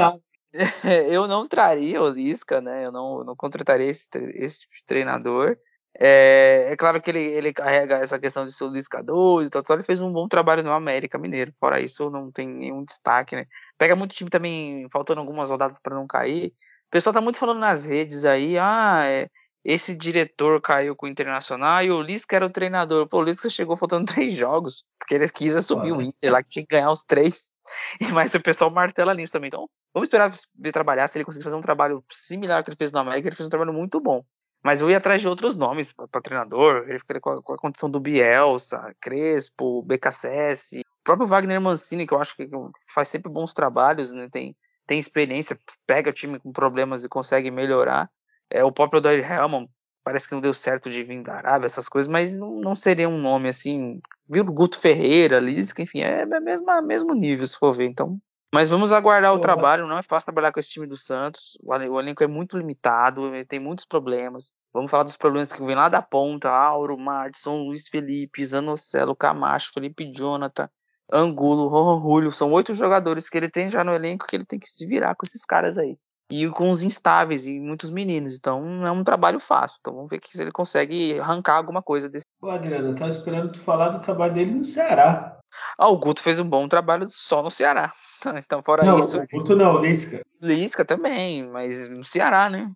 eu, 1.08 1.28
não 1.28 1.46
traria 1.46 2.02
o 2.02 2.08
Lisca, 2.08 2.60
né? 2.60 2.84
Eu 2.84 2.90
não, 2.90 3.22
não 3.22 3.36
contrataria 3.36 3.86
esse, 3.86 4.08
esse 4.34 4.60
tipo 4.62 4.74
de 4.74 4.84
treinador. 4.84 5.56
É, 5.96 6.68
é, 6.70 6.76
claro 6.76 7.00
que 7.00 7.10
ele, 7.10 7.20
ele 7.20 7.52
carrega 7.52 7.98
essa 7.98 8.18
questão 8.18 8.44
de 8.44 8.52
ser 8.52 8.64
o 8.64 8.72
liscador 8.72 9.44
e 9.44 9.50
tal, 9.50 9.62
tal, 9.62 9.76
ele 9.76 9.84
fez 9.84 10.00
um 10.00 10.10
bom 10.10 10.26
trabalho 10.26 10.64
no 10.64 10.72
América 10.72 11.18
Mineiro. 11.18 11.52
Fora 11.60 11.80
isso, 11.80 12.10
não 12.10 12.32
tem 12.32 12.48
nenhum 12.48 12.82
destaque, 12.84 13.36
né? 13.36 13.46
Pega 13.78 13.94
muito 13.94 14.14
time 14.14 14.28
também, 14.28 14.88
faltando 14.90 15.20
algumas 15.20 15.48
rodadas 15.48 15.78
para 15.78 15.94
não 15.94 16.08
cair. 16.08 16.48
O 16.48 16.90
pessoal 16.90 17.14
tá 17.14 17.20
muito 17.20 17.38
falando 17.38 17.60
nas 17.60 17.84
redes 17.84 18.24
aí, 18.24 18.58
ah, 18.58 19.02
é, 19.04 19.28
esse 19.64 19.94
diretor 19.94 20.60
caiu 20.60 20.96
com 20.96 21.06
o 21.06 21.08
Internacional 21.08 21.82
e 21.82 21.90
o 21.90 22.02
Lisca 22.02 22.36
era 22.36 22.46
o 22.46 22.50
treinador. 22.50 23.06
Pô, 23.06 23.18
o 23.18 23.22
Lisca 23.22 23.48
chegou 23.48 23.76
faltando 23.76 24.06
três 24.12 24.32
jogos, 24.32 24.84
porque 24.98 25.14
ele 25.14 25.28
quis 25.28 25.54
assumir 25.54 25.92
o 25.92 26.02
Inter 26.02 26.32
lá, 26.32 26.42
que 26.42 26.48
tinha 26.48 26.66
que 26.66 26.74
ganhar 26.74 26.90
os 26.90 27.02
três. 27.02 27.44
Mas 28.12 28.34
o 28.34 28.40
pessoal 28.40 28.70
martela 28.70 29.14
nisso 29.14 29.32
também. 29.32 29.48
Então, 29.48 29.68
vamos 29.94 30.08
esperar 30.08 30.32
ver 30.58 30.72
trabalhar. 30.72 31.06
Se 31.06 31.18
ele 31.18 31.24
conseguir 31.24 31.44
fazer 31.44 31.56
um 31.56 31.60
trabalho 31.60 32.04
similar 32.10 32.58
ao 32.58 32.64
que 32.64 32.70
ele 32.70 32.76
fez 32.76 32.90
no 32.90 32.98
América, 32.98 33.28
ele 33.28 33.36
fez 33.36 33.46
um 33.46 33.50
trabalho 33.50 33.72
muito 33.72 34.00
bom. 34.00 34.24
Mas 34.64 34.80
eu 34.80 34.88
ia 34.90 34.98
atrás 34.98 35.20
de 35.20 35.28
outros 35.28 35.56
nomes 35.56 35.92
para 35.92 36.20
treinador. 36.20 36.84
Ele 36.86 36.98
ficaria 36.98 37.20
com 37.20 37.30
a, 37.30 37.42
com 37.42 37.54
a, 37.54 37.58
condição 37.58 37.90
do 37.90 37.98
Bielsa, 37.98 38.94
Crespo, 39.00 39.82
BKSS, 39.82 40.80
o 40.80 41.04
próprio 41.04 41.26
Wagner 41.26 41.60
Mancini, 41.60 42.06
que 42.06 42.14
eu 42.14 42.20
acho 42.20 42.36
que 42.36 42.48
faz 42.86 43.08
sempre 43.08 43.30
bons 43.30 43.52
trabalhos, 43.52 44.12
né? 44.12 44.28
Tem, 44.30 44.56
tem 44.86 44.98
experiência, 44.98 45.58
pega 45.86 46.10
o 46.10 46.12
time 46.12 46.38
com 46.38 46.52
problemas 46.52 47.04
e 47.04 47.08
consegue 47.08 47.50
melhorar. 47.50 48.08
É, 48.52 48.62
o 48.62 48.70
próprio 48.70 49.00
Doyle 49.00 49.22
Hellman 49.22 49.66
parece 50.04 50.28
que 50.28 50.34
não 50.34 50.40
deu 50.40 50.52
certo 50.52 50.90
de 50.90 51.02
vir 51.02 51.22
da 51.22 51.34
Arábia, 51.34 51.66
essas 51.66 51.88
coisas, 51.88 52.10
mas 52.10 52.36
não, 52.36 52.60
não 52.60 52.74
seria 52.74 53.08
um 53.08 53.18
nome 53.18 53.48
assim. 53.48 54.00
Viu 54.28 54.44
Guto 54.44 54.78
Ferreira, 54.78 55.38
Lisca, 55.38 55.80
enfim, 55.80 56.02
é, 56.02 56.22
é 56.22 56.40
mesmo, 56.40 56.82
mesmo 56.82 57.14
nível, 57.14 57.46
se 57.46 57.58
for 57.58 57.72
ver. 57.72 57.86
Então, 57.86 58.18
mas 58.54 58.68
vamos 58.68 58.92
aguardar 58.92 59.32
o 59.32 59.38
trabalho. 59.38 59.86
Não 59.86 59.96
é 59.96 60.02
fácil 60.02 60.26
trabalhar 60.26 60.52
com 60.52 60.60
esse 60.60 60.68
time 60.68 60.86
do 60.86 60.96
Santos. 60.96 61.56
O 61.62 61.98
elenco 61.98 62.22
é 62.22 62.26
muito 62.26 62.58
limitado, 62.58 63.30
tem 63.48 63.58
muitos 63.58 63.86
problemas. 63.86 64.52
Vamos 64.74 64.90
falar 64.90 65.04
dos 65.04 65.16
problemas 65.16 65.50
que 65.50 65.64
vêm 65.64 65.74
lá 65.74 65.88
da 65.88 66.02
ponta: 66.02 66.50
Auro, 66.50 66.98
Martson, 66.98 67.62
Luiz 67.62 67.88
Felipe, 67.88 68.44
Zanocelo, 68.44 69.16
Camacho, 69.16 69.72
Felipe 69.72 70.12
Jonathan, 70.12 70.68
Angulo, 71.10 71.68
Rorro 71.68 72.30
São 72.30 72.52
oito 72.52 72.74
jogadores 72.74 73.30
que 73.30 73.38
ele 73.38 73.48
tem 73.48 73.70
já 73.70 73.82
no 73.82 73.94
elenco 73.94 74.26
que 74.26 74.36
ele 74.36 74.44
tem 74.44 74.58
que 74.58 74.68
se 74.68 74.86
virar 74.86 75.14
com 75.14 75.24
esses 75.24 75.44
caras 75.46 75.78
aí 75.78 75.96
e 76.32 76.48
com 76.48 76.70
os 76.70 76.82
instáveis 76.82 77.46
e 77.46 77.60
muitos 77.60 77.90
meninos. 77.90 78.36
Então 78.38 78.64
não 78.64 78.86
é 78.86 78.90
um 78.90 79.04
trabalho 79.04 79.38
fácil. 79.38 79.76
Então 79.80 79.94
vamos 79.94 80.08
ver 80.08 80.18
se 80.24 80.42
ele 80.42 80.50
consegue 80.50 81.20
arrancar 81.20 81.56
alguma 81.56 81.82
coisa 81.82 82.08
desse. 82.08 82.24
Pô, 82.40 82.48
Adriano, 82.48 82.88
eu 82.88 82.94
tava 82.94 83.10
esperando 83.10 83.52
tu 83.52 83.60
falar 83.60 83.90
do 83.90 84.00
trabalho 84.00 84.32
dele 84.32 84.52
no 84.52 84.64
Ceará. 84.64 85.38
Ah, 85.76 85.88
o 85.88 85.98
Guto 85.98 86.22
fez 86.22 86.40
um 86.40 86.48
bom 86.48 86.66
trabalho 86.66 87.06
só 87.10 87.42
no 87.42 87.50
Ceará. 87.50 87.92
Então, 88.42 88.62
fora 88.62 88.84
não, 88.84 88.98
isso. 88.98 89.18
O 89.18 89.26
Guto 89.30 89.54
não, 89.54 89.74
o 89.74 89.78
Lisca. 89.80 90.22
Lisca 90.40 90.84
também, 90.84 91.46
mas 91.48 91.88
no 91.88 92.02
Ceará, 92.02 92.48
né? 92.48 92.72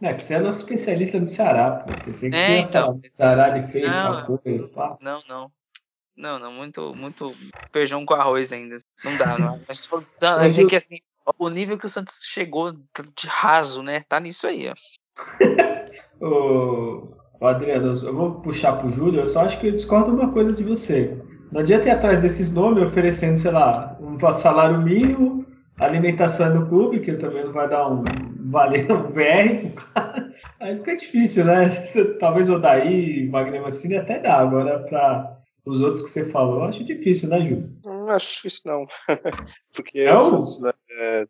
não, 0.00 0.14
que 0.14 0.22
você 0.22 0.34
é 0.34 0.38
nosso 0.38 0.60
especialista 0.60 1.18
no 1.18 1.26
Ceará, 1.26 1.82
pô. 1.84 1.92
Pensei 2.04 2.30
que 2.30 2.36
é, 2.36 2.58
então. 2.58 2.92
O 2.96 3.16
Ceará 3.16 3.58
ele 3.58 3.66
fez 3.68 3.88
não, 3.88 4.38
coisa, 4.38 4.68
pá. 4.68 4.96
Não, 5.02 5.20
não. 5.28 5.50
Não, 6.16 6.38
não, 6.38 6.52
muito, 6.52 6.94
muito 6.94 7.34
feijão 7.72 8.04
com 8.04 8.14
arroz 8.14 8.52
ainda. 8.52 8.76
Não 9.04 9.16
dá, 9.16 9.38
não. 9.38 9.58
Mas, 9.66 9.88
mas 10.20 10.58
é 10.58 10.64
que 10.66 10.76
assim, 10.76 10.98
o 11.38 11.48
nível 11.48 11.78
que 11.78 11.86
o 11.86 11.88
Santos 11.88 12.22
chegou 12.24 12.72
de 12.72 13.26
raso, 13.26 13.82
né? 13.82 14.02
Tá 14.08 14.20
nisso 14.20 14.46
aí, 14.46 14.68
ó. 14.68 14.74
Ô, 17.40 17.46
Adriano, 17.46 17.94
eu 18.04 18.14
vou 18.14 18.40
puxar 18.42 18.76
pro 18.76 18.92
Júlio, 18.92 19.20
eu 19.20 19.26
só 19.26 19.44
acho 19.44 19.58
que 19.58 19.68
eu 19.68 19.72
discordo 19.72 20.12
uma 20.12 20.30
coisa 20.30 20.52
de 20.52 20.62
você. 20.62 21.16
Não 21.50 21.60
adianta 21.60 21.88
ir 21.88 21.92
atrás 21.92 22.20
desses 22.20 22.52
nomes 22.52 22.84
oferecendo, 22.84 23.38
sei 23.38 23.50
lá, 23.50 23.96
um 24.00 24.18
salário 24.32 24.80
mínimo, 24.80 25.46
alimentação 25.78 26.54
no 26.54 26.68
clube, 26.68 27.00
que 27.00 27.12
também 27.14 27.44
não 27.44 27.52
vai 27.52 27.68
dar 27.68 27.88
um 27.88 28.04
valer 28.50 28.90
um 28.92 29.10
VR. 29.10 29.72
Aí 30.60 30.76
fica 30.76 30.96
difícil, 30.96 31.44
né? 31.44 31.68
Talvez 32.18 32.48
o 32.48 32.58
Daí, 32.58 33.28
Wagner 33.28 33.62
Mancini 33.62 33.96
até 33.96 34.18
dá, 34.18 34.36
agora 34.36 34.80
para 34.80 35.38
os 35.64 35.80
outros 35.80 36.02
que 36.02 36.10
você 36.10 36.24
falou, 36.24 36.64
acho 36.64 36.84
difícil, 36.84 37.28
né, 37.28 37.40
Júlio? 37.40 37.70
Não 37.84 38.08
acho 38.08 38.46
isso 38.46 38.62
não. 38.66 38.86
Porque 39.74 40.00
é 40.00 40.14
o 40.14 40.20
Santos 40.20 40.60
né, 40.62 40.69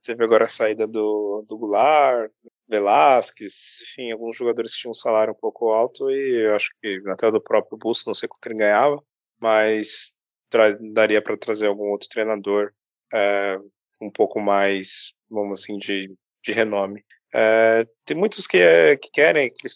teve 0.03 0.25
agora 0.25 0.45
a 0.45 0.49
saída 0.49 0.87
do, 0.87 1.45
do 1.49 1.59
Goulart, 1.59 2.31
Velasquez, 2.69 3.81
enfim, 3.83 4.13
alguns 4.13 4.37
jogadores 4.37 4.75
que 4.75 4.81
tinham 4.81 4.93
um 4.93 4.95
salário 4.95 5.33
um 5.33 5.37
pouco 5.39 5.71
alto 5.71 6.11
e 6.11 6.47
acho 6.49 6.71
que 6.81 7.03
até 7.09 7.31
do 7.31 7.41
próprio 7.41 7.77
Busto, 7.77 8.09
não 8.09 8.15
sei 8.15 8.29
quanto 8.29 8.47
ele 8.47 8.59
ganhava, 8.59 9.03
mas 9.41 10.15
daria 10.93 11.23
para 11.23 11.37
trazer 11.37 11.67
algum 11.67 11.91
outro 11.91 12.09
treinador 12.09 12.73
é, 13.13 13.59
um 14.01 14.11
pouco 14.11 14.41
mais, 14.41 15.13
vamos 15.29 15.61
assim, 15.61 15.79
de, 15.79 16.15
de 16.45 16.53
renome. 16.53 17.05
É, 17.35 17.87
tem 18.05 18.17
muitos 18.17 18.47
que, 18.47 18.59
é, 18.59 18.97
que 18.97 19.11
querem, 19.11 19.51
que 19.53 19.69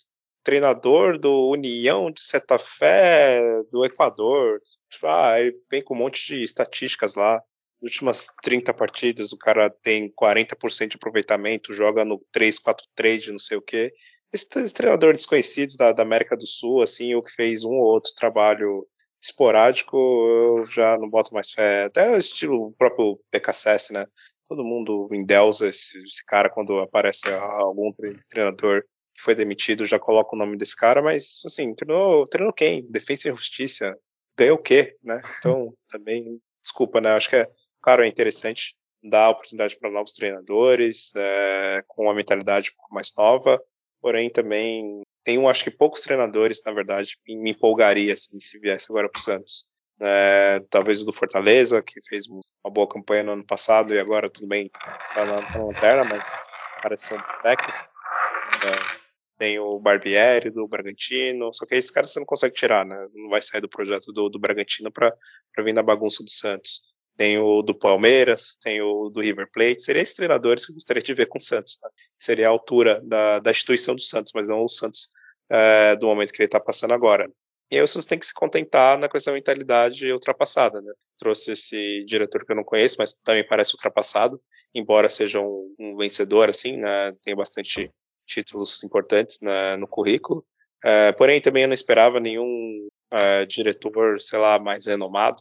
treinador 0.44 1.18
do 1.18 1.48
União 1.48 2.10
de 2.10 2.20
Santa 2.20 2.58
Fé 2.58 3.40
do 3.72 3.84
Equador. 3.84 4.60
Tipo, 4.90 5.06
ah, 5.06 5.40
ele 5.40 5.56
vem 5.70 5.82
com 5.82 5.94
um 5.94 5.98
monte 5.98 6.26
de 6.26 6.42
estatísticas 6.42 7.14
lá. 7.14 7.42
Últimas 7.84 8.28
30 8.42 8.72
partidas, 8.72 9.32
o 9.32 9.36
cara 9.36 9.68
tem 9.68 10.10
40% 10.10 10.88
de 10.88 10.96
aproveitamento, 10.96 11.72
joga 11.74 12.04
no 12.04 12.18
3-4-3 12.34 13.18
de 13.18 13.32
não 13.32 13.38
sei 13.38 13.58
o 13.58 13.62
quê. 13.62 13.92
Esses 14.32 14.72
treinadores 14.72 15.20
desconhecidos 15.20 15.76
da, 15.76 15.92
da, 15.92 16.02
América 16.02 16.36
do 16.36 16.46
Sul, 16.46 16.82
assim, 16.82 17.14
ou 17.14 17.22
que 17.22 17.30
fez 17.30 17.62
um 17.62 17.72
ou 17.72 17.84
outro 17.84 18.12
trabalho 18.16 18.86
esporádico, 19.22 19.96
eu 19.96 20.64
já 20.64 20.98
não 20.98 21.08
boto 21.08 21.34
mais 21.34 21.50
fé. 21.52 21.84
Até 21.84 22.16
estilo 22.16 22.74
próprio 22.78 23.20
PKSS, 23.30 23.92
né? 23.92 24.06
Todo 24.48 24.64
mundo 24.64 25.08
endeusa 25.12 25.68
esse, 25.68 25.98
esse 26.02 26.24
cara 26.24 26.50
quando 26.50 26.78
aparece 26.80 27.28
algum 27.32 27.92
treinador 28.28 28.82
que 29.14 29.22
foi 29.22 29.34
demitido, 29.34 29.86
já 29.86 29.98
coloca 29.98 30.34
o 30.34 30.38
nome 30.38 30.56
desse 30.56 30.76
cara, 30.76 31.00
mas 31.00 31.40
assim, 31.46 31.74
treinou, 31.74 32.26
treinou 32.26 32.52
quem? 32.52 32.84
Defesa 32.90 33.28
e 33.28 33.30
Justiça. 33.30 33.94
Ganhou 34.36 34.56
o 34.56 34.62
quê, 34.62 34.96
né? 35.04 35.22
Então, 35.38 35.72
também, 35.88 36.40
desculpa, 36.62 37.00
né? 37.00 37.10
Acho 37.12 37.30
que 37.30 37.36
é, 37.36 37.46
claro, 37.84 38.02
é 38.02 38.08
interessante 38.08 38.74
dar 39.02 39.28
oportunidade 39.28 39.78
para 39.78 39.90
novos 39.90 40.14
treinadores, 40.14 41.12
é, 41.14 41.84
com 41.86 42.04
uma 42.04 42.14
mentalidade 42.14 42.70
um 42.70 42.76
pouco 42.76 42.94
mais 42.94 43.12
nova, 43.14 43.62
porém 44.00 44.30
também 44.30 45.02
tem, 45.22 45.46
acho 45.46 45.64
que 45.64 45.70
poucos 45.70 46.00
treinadores, 46.00 46.62
na 46.64 46.72
verdade, 46.72 47.18
me 47.26 47.50
empolgaria 47.50 48.14
assim, 48.14 48.40
se 48.40 48.58
viesse 48.58 48.86
agora 48.88 49.10
para 49.10 49.18
o 49.18 49.22
Santos. 49.22 49.66
É, 50.00 50.60
talvez 50.70 51.02
o 51.02 51.04
do 51.04 51.12
Fortaleza, 51.12 51.82
que 51.82 52.00
fez 52.08 52.24
uma 52.26 52.72
boa 52.72 52.88
campanha 52.88 53.22
no 53.22 53.32
ano 53.32 53.46
passado 53.46 53.94
e 53.94 54.00
agora 54.00 54.30
tudo 54.30 54.48
bem, 54.48 54.70
tá 55.14 55.26
na, 55.26 55.42
na 55.42 55.64
lanterna, 55.64 56.04
mas 56.04 56.38
parece 56.82 57.08
ser 57.08 57.18
um 57.18 57.42
técnico. 57.42 57.78
É, 57.78 59.04
tem 59.38 59.58
o 59.58 59.78
Barbieri 59.78 60.48
do 60.48 60.66
Bragantino, 60.66 61.52
só 61.52 61.66
que 61.66 61.74
esse 61.74 61.92
cara 61.92 62.06
você 62.06 62.18
não 62.18 62.26
consegue 62.26 62.54
tirar, 62.54 62.86
né? 62.86 63.08
Não 63.12 63.28
vai 63.28 63.42
sair 63.42 63.60
do 63.60 63.68
projeto 63.68 64.10
do, 64.10 64.30
do 64.30 64.38
Bragantino 64.38 64.90
para 64.90 65.14
vir 65.58 65.74
na 65.74 65.82
bagunça 65.82 66.24
do 66.24 66.30
Santos. 66.30 66.93
Tem 67.16 67.38
o 67.38 67.62
do 67.62 67.74
Palmeiras, 67.74 68.56
tem 68.62 68.82
o 68.82 69.08
do 69.08 69.20
River 69.20 69.48
Plate. 69.52 69.82
Seriam 69.82 70.02
esses 70.02 70.14
treinadores 70.14 70.66
que 70.66 70.72
eu 70.72 70.74
gostaria 70.74 71.02
de 71.02 71.14
ver 71.14 71.26
com 71.26 71.38
o 71.38 71.40
Santos. 71.40 71.78
Né? 71.82 71.88
Seria 72.18 72.48
a 72.48 72.50
altura 72.50 73.00
da, 73.02 73.38
da 73.38 73.50
instituição 73.50 73.94
do 73.94 74.02
Santos, 74.02 74.32
mas 74.34 74.48
não 74.48 74.64
o 74.64 74.68
Santos 74.68 75.10
é, 75.48 75.94
do 75.96 76.06
momento 76.06 76.32
que 76.32 76.40
ele 76.40 76.46
está 76.46 76.58
passando 76.58 76.92
agora. 76.92 77.30
E 77.70 77.76
aí 77.76 77.82
o 77.82 77.88
Santos 77.88 78.06
tem 78.06 78.18
que 78.18 78.26
se 78.26 78.34
contentar 78.34 78.98
na 78.98 79.08
questão 79.08 79.32
da 79.32 79.36
mentalidade 79.36 80.12
ultrapassada, 80.12 80.80
né? 80.80 80.92
Trouxe 81.18 81.52
esse 81.52 82.04
diretor 82.04 82.44
que 82.44 82.52
eu 82.52 82.56
não 82.56 82.64
conheço, 82.64 82.96
mas 82.98 83.12
também 83.12 83.46
parece 83.46 83.72
ultrapassado, 83.72 84.40
embora 84.74 85.08
seja 85.08 85.40
um, 85.40 85.74
um 85.78 85.96
vencedor, 85.96 86.48
assim, 86.48 86.76
né? 86.76 87.12
Tem 87.22 87.34
bastante 87.34 87.90
títulos 88.26 88.82
importantes 88.82 89.40
na, 89.40 89.76
no 89.76 89.88
currículo. 89.88 90.44
É, 90.84 91.12
porém, 91.12 91.40
também 91.40 91.62
eu 91.62 91.68
não 91.68 91.74
esperava 91.74 92.20
nenhum 92.20 92.88
é, 93.14 93.46
diretor, 93.46 94.20
sei 94.20 94.38
lá, 94.38 94.58
mais 94.58 94.86
renomado. 94.86 95.40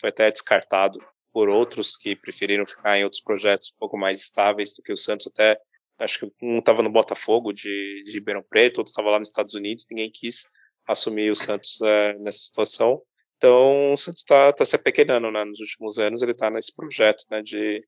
Foi 0.00 0.10
até 0.10 0.30
descartado 0.30 0.98
por 1.32 1.48
outros 1.48 1.96
que 1.96 2.16
preferiram 2.16 2.66
ficar 2.66 2.98
em 2.98 3.04
outros 3.04 3.22
projetos 3.22 3.72
um 3.74 3.78
pouco 3.78 3.96
mais 3.96 4.20
estáveis 4.20 4.74
do 4.74 4.82
que 4.82 4.92
o 4.92 4.96
Santos. 4.96 5.28
Até 5.28 5.58
acho 5.98 6.18
que 6.18 6.32
um 6.42 6.58
estava 6.58 6.82
no 6.82 6.90
Botafogo 6.90 7.52
de, 7.52 8.02
de 8.04 8.12
Ribeirão 8.12 8.42
Preto, 8.42 8.78
outro 8.78 8.90
estava 8.90 9.10
lá 9.10 9.18
nos 9.20 9.28
Estados 9.28 9.54
Unidos. 9.54 9.86
Ninguém 9.90 10.10
quis 10.12 10.44
assumir 10.86 11.30
o 11.30 11.36
Santos 11.36 11.80
é, 11.80 12.14
nessa 12.18 12.38
situação. 12.38 13.00
Então 13.36 13.92
o 13.92 13.96
Santos 13.96 14.22
está 14.22 14.52
tá 14.52 14.64
se 14.64 14.74
apequenando, 14.74 15.30
né? 15.30 15.44
Nos 15.44 15.60
últimos 15.60 15.98
anos 15.98 16.22
ele 16.22 16.32
está 16.32 16.50
nesse 16.50 16.74
projeto, 16.74 17.24
né? 17.30 17.40
De 17.42 17.84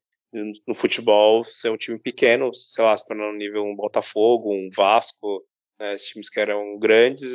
no 0.67 0.75
futebol 0.75 1.45
ser 1.45 1.71
um 1.71 1.77
time 1.77 1.97
pequeno, 1.97 2.53
sei 2.53 2.83
lá, 2.85 2.97
se 2.97 3.07
tornar 3.07 3.31
um 3.31 3.37
nível 3.37 3.65
um 3.65 3.77
Botafogo, 3.77 4.53
um 4.53 4.69
Vasco, 4.75 5.45
né, 5.79 5.95
esses 5.95 6.09
times 6.09 6.31
que 6.31 6.41
eram 6.41 6.79
grandes, 6.79 7.35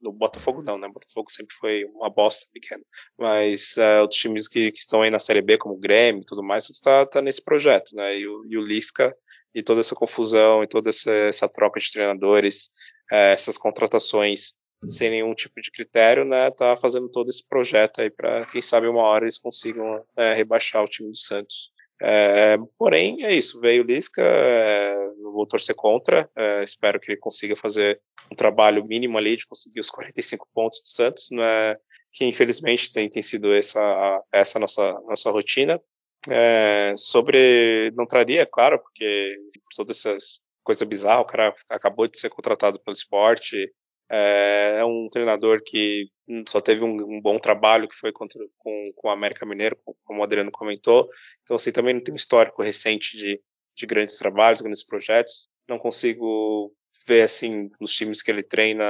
no 0.00 0.12
Botafogo 0.12 0.62
não, 0.64 0.78
né? 0.78 0.86
O 0.88 0.92
Botafogo 0.92 1.30
sempre 1.30 1.54
foi 1.54 1.84
uma 1.84 2.10
bosta 2.10 2.46
pequena. 2.52 2.82
Mas 3.18 3.76
uh, 3.76 4.00
outros 4.02 4.20
times 4.20 4.48
que, 4.48 4.70
que, 4.72 4.78
estão 4.78 5.02
aí 5.02 5.10
na 5.10 5.18
Série 5.18 5.42
B, 5.42 5.58
como 5.58 5.74
o 5.74 5.80
Grêmio 5.80 6.22
e 6.22 6.24
tudo 6.24 6.42
mais, 6.42 6.68
está 6.70 7.04
tá 7.06 7.20
nesse 7.20 7.42
projeto, 7.44 7.94
né? 7.94 8.18
E 8.18 8.26
o, 8.26 8.44
e 8.46 8.56
o 8.56 8.62
Lisca 8.62 9.14
e 9.54 9.62
toda 9.62 9.80
essa 9.80 9.94
confusão 9.94 10.62
e 10.62 10.68
toda 10.68 10.90
essa, 10.90 11.12
essa 11.12 11.48
troca 11.48 11.80
de 11.80 11.92
treinadores, 11.92 12.70
uh, 13.12 13.32
essas 13.32 13.58
contratações 13.58 14.54
sem 14.88 15.10
nenhum 15.10 15.34
tipo 15.34 15.60
de 15.60 15.70
critério, 15.70 16.24
né? 16.24 16.50
Tá 16.50 16.76
fazendo 16.76 17.08
todo 17.10 17.28
esse 17.28 17.46
projeto 17.46 18.00
aí 18.00 18.10
para 18.10 18.46
quem 18.46 18.62
sabe 18.62 18.88
uma 18.88 19.02
hora 19.02 19.24
eles 19.24 19.38
consigam 19.38 19.96
uh, 19.96 20.34
rebaixar 20.34 20.82
o 20.82 20.88
time 20.88 21.10
do 21.10 21.16
Santos. 21.16 21.70
É, 22.02 22.56
porém, 22.78 23.24
é 23.24 23.34
isso. 23.34 23.60
Veio 23.60 23.82
o 23.82 23.86
Lisca, 23.86 24.22
é, 24.22 24.94
não 25.18 25.32
vou 25.32 25.46
torcer 25.46 25.74
contra. 25.74 26.30
É, 26.34 26.64
espero 26.64 26.98
que 26.98 27.10
ele 27.10 27.20
consiga 27.20 27.54
fazer 27.54 28.00
um 28.32 28.34
trabalho 28.34 28.84
mínimo 28.84 29.18
ali 29.18 29.36
de 29.36 29.46
conseguir 29.46 29.80
os 29.80 29.90
45 29.90 30.48
pontos 30.54 30.80
do 30.80 30.88
Santos, 30.88 31.28
né, 31.30 31.76
que 32.12 32.24
infelizmente 32.24 32.92
tem, 32.92 33.08
tem 33.08 33.22
sido 33.22 33.52
essa, 33.54 34.22
essa 34.32 34.58
nossa, 34.58 34.92
nossa 35.06 35.30
rotina. 35.30 35.80
É, 36.28 36.94
sobre. 36.96 37.90
Não 37.96 38.06
traria, 38.06 38.44
claro, 38.44 38.78
porque 38.78 39.36
por 39.64 39.74
todas 39.76 39.98
essas 39.98 40.40
coisas 40.62 40.86
bizarras, 40.86 41.22
o 41.22 41.26
cara 41.26 41.54
acabou 41.68 42.06
de 42.06 42.18
ser 42.18 42.28
contratado 42.28 42.78
pelo 42.80 42.94
esporte, 42.94 43.72
é, 44.10 44.78
é 44.78 44.84
um 44.84 45.08
treinador 45.08 45.62
que 45.64 46.08
só 46.48 46.60
teve 46.60 46.82
um, 46.82 46.96
um 46.96 47.20
bom 47.20 47.38
trabalho 47.38 47.88
que 47.88 47.94
foi 47.94 48.12
contra, 48.12 48.44
com, 48.58 48.84
com 48.96 49.08
o 49.08 49.10
América 49.10 49.46
Mineiro, 49.46 49.78
como 50.04 50.20
o 50.20 50.24
Adriano 50.24 50.50
comentou. 50.50 51.08
Então, 51.42 51.56
assim, 51.56 51.70
também 51.70 51.94
não 51.94 52.02
tem 52.02 52.12
um 52.12 52.16
histórico 52.16 52.62
recente 52.62 53.16
de, 53.16 53.40
de 53.76 53.86
grandes 53.86 54.16
trabalhos, 54.16 54.60
grandes 54.60 54.84
projetos. 54.84 55.48
Não 55.68 55.78
consigo 55.78 56.72
ver, 57.06 57.22
assim, 57.22 57.70
nos 57.80 57.92
times 57.92 58.22
que 58.22 58.30
ele 58.30 58.42
treina 58.42 58.84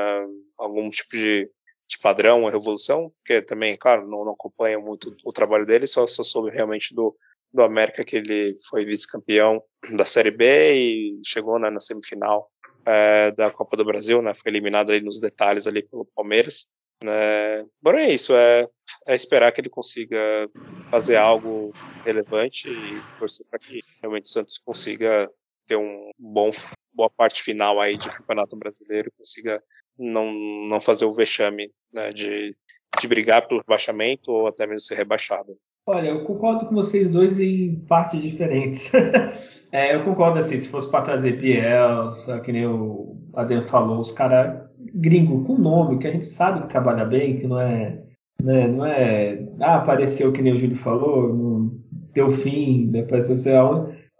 algum 0.59 0.89
tipo 0.89 1.17
de, 1.17 1.51
de 1.87 1.99
padrão, 1.99 2.41
uma 2.41 2.51
revolução, 2.51 3.13
porque 3.19 3.43
também, 3.43 3.77
claro, 3.77 4.09
não, 4.09 4.25
não 4.25 4.33
acompanha 4.33 4.79
muito 4.79 5.15
o 5.25 5.33
trabalho 5.33 5.67
dele, 5.67 5.87
só, 5.87 6.07
só 6.07 6.23
soube 6.23 6.51
realmente 6.51 6.95
do, 6.95 7.15
do 7.53 7.63
América 7.63 8.05
que 8.05 8.17
ele 8.17 8.57
foi 8.69 8.85
vice-campeão 8.85 9.63
da 9.97 10.05
Série 10.05 10.31
B 10.31 10.73
e 10.75 11.21
chegou 11.25 11.59
né, 11.59 11.69
na 11.69 11.81
semifinal 11.81 12.51
é, 12.87 13.31
da 13.33 13.51
Copa 13.51 13.77
do 13.77 13.85
Brasil, 13.85 14.23
né? 14.23 14.35
Foi 14.35 14.51
eliminado 14.51 14.91
ali 14.91 15.01
nos 15.01 15.21
detalhes 15.21 15.67
ali 15.67 15.83
pelo 15.83 16.07
Palmeiras. 16.15 16.73
Né? 17.03 17.65
Porém, 17.83 18.07
é 18.07 18.15
isso, 18.15 18.35
é, 18.35 18.69
é 19.07 19.15
esperar 19.15 19.53
que 19.53 19.61
ele 19.61 19.71
consiga 19.71 20.49
fazer 20.91 21.17
algo 21.17 21.73
relevante 22.05 22.69
e 22.69 23.19
torcer 23.19 23.47
para 23.49 23.59
que 23.59 23.81
realmente 24.01 24.27
o 24.27 24.29
Santos 24.29 24.59
consiga 24.59 25.31
ter 25.67 25.77
um 25.77 26.11
bom 26.19 26.51
boa 26.93 27.09
parte 27.09 27.43
final 27.43 27.81
aí 27.81 27.97
de 27.97 28.11
Campeonato 28.11 28.57
Brasileiro 28.57 29.13
consiga 29.17 29.63
não, 29.97 30.33
não 30.69 30.81
fazer 30.81 31.05
o 31.05 31.13
vexame 31.13 31.73
né, 31.93 32.11
de, 32.11 32.57
de 33.01 33.09
brigar 33.09 33.47
pelo 33.47 33.61
rebaixamento 33.61 34.31
ou 34.31 34.49
até 34.49 34.67
mesmo 34.67 34.81
ser 34.81 34.97
rebaixado. 34.97 35.57
Olha, 35.93 36.11
eu 36.11 36.21
concordo 36.21 36.67
com 36.67 36.75
vocês 36.77 37.11
dois 37.11 37.41
em 37.41 37.75
partes 37.89 38.23
diferentes. 38.23 38.89
é, 39.73 39.97
eu 39.97 40.05
concordo 40.05 40.39
assim, 40.39 40.57
se 40.57 40.69
fosse 40.69 40.89
para 40.89 41.03
trazer 41.03 41.41
Bielsa, 41.41 42.39
que 42.39 42.53
nem 42.53 42.65
o 42.65 43.17
Adriano 43.35 43.67
falou, 43.67 43.99
os 43.99 44.13
caras 44.13 44.71
gringo 44.95 45.43
com 45.45 45.59
nome, 45.59 45.99
que 45.99 46.07
a 46.07 46.13
gente 46.13 46.27
sabe 46.27 46.61
que 46.61 46.69
trabalha 46.69 47.05
bem, 47.05 47.39
que 47.39 47.47
não 47.49 47.61
é, 47.61 48.05
né, 48.41 48.69
não 48.69 48.87
é, 48.87 49.45
ah, 49.61 49.79
apareceu 49.79 50.31
que 50.31 50.41
nem 50.41 50.53
o 50.53 50.61
Júlio 50.61 50.77
falou, 50.77 51.35
não 51.35 51.73
deu 52.15 52.31
fim, 52.31 52.87
depois 52.93 53.29
você 53.29 53.51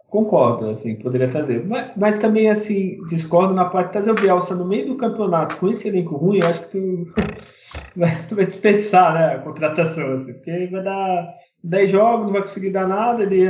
concordo, 0.09 0.69
assim, 0.69 0.97
poderia 0.97 1.29
trazer. 1.29 1.65
Mas, 1.65 1.91
mas, 1.95 2.17
também, 2.17 2.49
assim, 2.49 2.97
discordo 3.07 3.53
na 3.53 3.63
parte 3.63 3.87
de 3.87 3.93
trazer 3.93 4.11
o 4.11 4.15
Bielsa 4.15 4.53
no 4.55 4.67
meio 4.67 4.87
do 4.87 4.97
campeonato 4.97 5.55
com 5.55 5.69
esse 5.69 5.87
elenco 5.87 6.17
ruim, 6.17 6.39
eu 6.39 6.47
acho 6.47 6.67
que 6.67 6.71
tu 6.77 7.13
vai, 7.95 8.27
tu 8.27 8.35
vai 8.35 8.45
desperdiçar, 8.45 9.13
né, 9.13 9.35
a 9.35 9.39
contratação, 9.39 10.11
assim, 10.11 10.33
porque 10.33 10.67
vai 10.69 10.83
dar 10.83 11.33
10 11.63 11.89
jogos, 11.89 12.25
não 12.25 12.33
vai 12.33 12.41
conseguir 12.41 12.71
dar 12.71 12.87
nada, 12.87 13.23
ele 13.23 13.47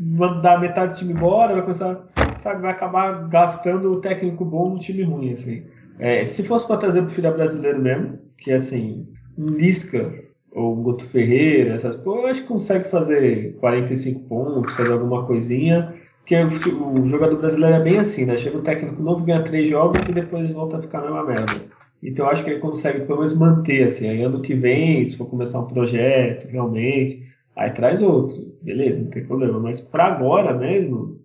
vai 0.00 0.40
dar 0.40 0.60
metade 0.60 0.94
do 0.94 0.98
time 0.98 1.12
embora, 1.12 1.54
vai 1.54 1.62
começar, 1.62 2.06
sabe, 2.36 2.62
vai 2.62 2.70
acabar 2.72 3.28
gastando 3.28 3.92
o 3.92 4.00
técnico 4.00 4.44
bom 4.44 4.70
no 4.70 4.78
time 4.78 5.02
ruim, 5.02 5.32
assim. 5.32 5.66
É, 5.98 6.26
se 6.26 6.42
fosse 6.42 6.66
para 6.66 6.76
trazer 6.76 7.02
pro 7.02 7.10
filho 7.10 7.32
brasileiro 7.32 7.80
mesmo, 7.80 8.18
que 8.38 8.52
assim, 8.52 9.06
um 9.36 9.50
Lisca 9.50 10.12
ou 10.52 10.74
um 10.78 10.82
Guto 10.82 11.06
Ferreira, 11.08 11.74
essas 11.74 11.96
coisas, 11.96 12.22
eu 12.24 12.30
acho 12.30 12.42
que 12.42 12.48
consegue 12.48 12.88
fazer 12.88 13.54
45 13.56 14.20
pontos, 14.28 14.74
fazer 14.74 14.92
alguma 14.92 15.26
coisinha. 15.26 15.94
Porque 16.20 16.34
o, 16.36 17.02
o 17.02 17.08
jogador 17.08 17.38
brasileiro 17.38 17.76
é 17.76 17.80
bem 17.82 17.98
assim, 17.98 18.24
né? 18.24 18.36
Chega 18.36 18.58
o 18.58 18.62
técnico 18.62 19.00
novo, 19.02 19.24
ganha 19.24 19.44
três 19.44 19.68
jogos 19.68 20.08
e 20.08 20.12
depois 20.12 20.50
volta 20.50 20.78
a 20.78 20.82
ficar 20.82 20.98
a 21.00 21.02
mesma 21.02 21.24
merda. 21.24 21.68
Então 22.02 22.26
eu 22.26 22.32
acho 22.32 22.44
que 22.44 22.50
ele 22.50 22.60
consegue 22.60 23.04
pelo 23.06 23.18
menos 23.18 23.34
manter, 23.36 23.84
assim. 23.84 24.08
Aí 24.08 24.22
ano 24.22 24.42
que 24.42 24.54
vem, 24.54 25.06
se 25.06 25.16
for 25.16 25.26
começar 25.28 25.60
um 25.60 25.66
projeto, 25.66 26.48
realmente, 26.48 27.25
aí 27.56 27.70
traz 27.70 28.02
outro. 28.02 28.36
Beleza, 28.62 29.02
não 29.02 29.10
tem 29.10 29.24
problema. 29.24 29.58
Mas 29.58 29.80
para 29.80 30.06
agora 30.06 30.54
mesmo, 30.54 31.16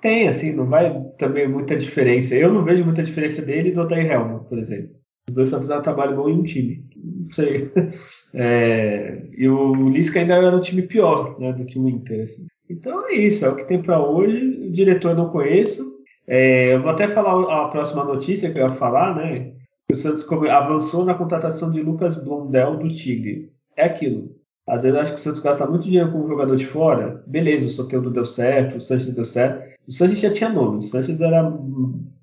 tem, 0.00 0.28
assim, 0.28 0.52
não 0.54 0.66
vai 0.66 0.92
também 1.18 1.48
muita 1.48 1.76
diferença. 1.76 2.34
Eu 2.34 2.52
não 2.52 2.64
vejo 2.64 2.84
muita 2.84 3.02
diferença 3.02 3.42
dele 3.42 3.70
e 3.70 3.72
do 3.72 3.80
Odair 3.82 4.10
Helman, 4.10 4.44
por 4.44 4.58
exemplo. 4.58 4.90
Os 5.28 5.34
dois 5.34 5.50
só 5.50 5.60
fizeram 5.60 5.82
trabalho 5.82 6.16
bom 6.16 6.28
em 6.28 6.38
um 6.38 6.42
time. 6.42 6.84
Não 6.96 7.30
sei. 7.30 7.70
É, 8.34 9.22
e 9.38 9.48
o 9.48 9.88
Lisca 9.88 10.20
ainda 10.20 10.34
era 10.34 10.54
um 10.54 10.60
time 10.60 10.82
pior 10.82 11.40
né, 11.40 11.50
do 11.50 11.64
que 11.64 11.78
o 11.78 11.88
Inter. 11.88 12.26
Assim. 12.26 12.46
Então 12.68 13.08
é 13.08 13.14
isso, 13.14 13.42
é 13.42 13.48
o 13.48 13.56
que 13.56 13.66
tem 13.66 13.80
para 13.80 14.04
hoje. 14.04 14.66
O 14.66 14.70
diretor 14.70 15.12
eu 15.12 15.16
não 15.16 15.30
conheço. 15.30 15.82
É, 16.26 16.74
eu 16.74 16.82
vou 16.82 16.90
até 16.90 17.08
falar 17.08 17.42
a 17.50 17.68
próxima 17.68 18.04
notícia 18.04 18.52
que 18.52 18.58
eu 18.58 18.66
ia 18.66 18.74
falar, 18.74 19.16
né? 19.16 19.54
O 19.90 19.96
Santos 19.96 20.30
avançou 20.30 21.06
na 21.06 21.14
contratação 21.14 21.70
de 21.70 21.80
Lucas 21.80 22.22
Blondel 22.22 22.76
do 22.76 22.88
Tigre. 22.88 23.50
É 23.74 23.84
aquilo. 23.86 24.36
Às 24.68 24.82
vezes 24.82 24.96
eu 24.96 25.02
acho 25.02 25.12
que 25.14 25.18
o 25.18 25.22
Santos 25.22 25.40
gasta 25.40 25.66
muito 25.66 25.84
dinheiro 25.84 26.12
com 26.12 26.18
um 26.18 26.28
jogador 26.28 26.54
de 26.56 26.66
fora. 26.66 27.22
Beleza, 27.26 27.66
o 27.66 27.70
Soteldo 27.70 28.10
deu 28.10 28.24
certo, 28.24 28.76
o 28.76 28.80
Sanches 28.80 29.14
deu 29.14 29.24
certo. 29.24 29.78
O 29.88 29.92
Sanches 29.92 30.20
já 30.20 30.30
tinha 30.30 30.50
nome, 30.50 30.84
o 30.84 30.88
Sanches 30.88 31.20
era 31.22 31.50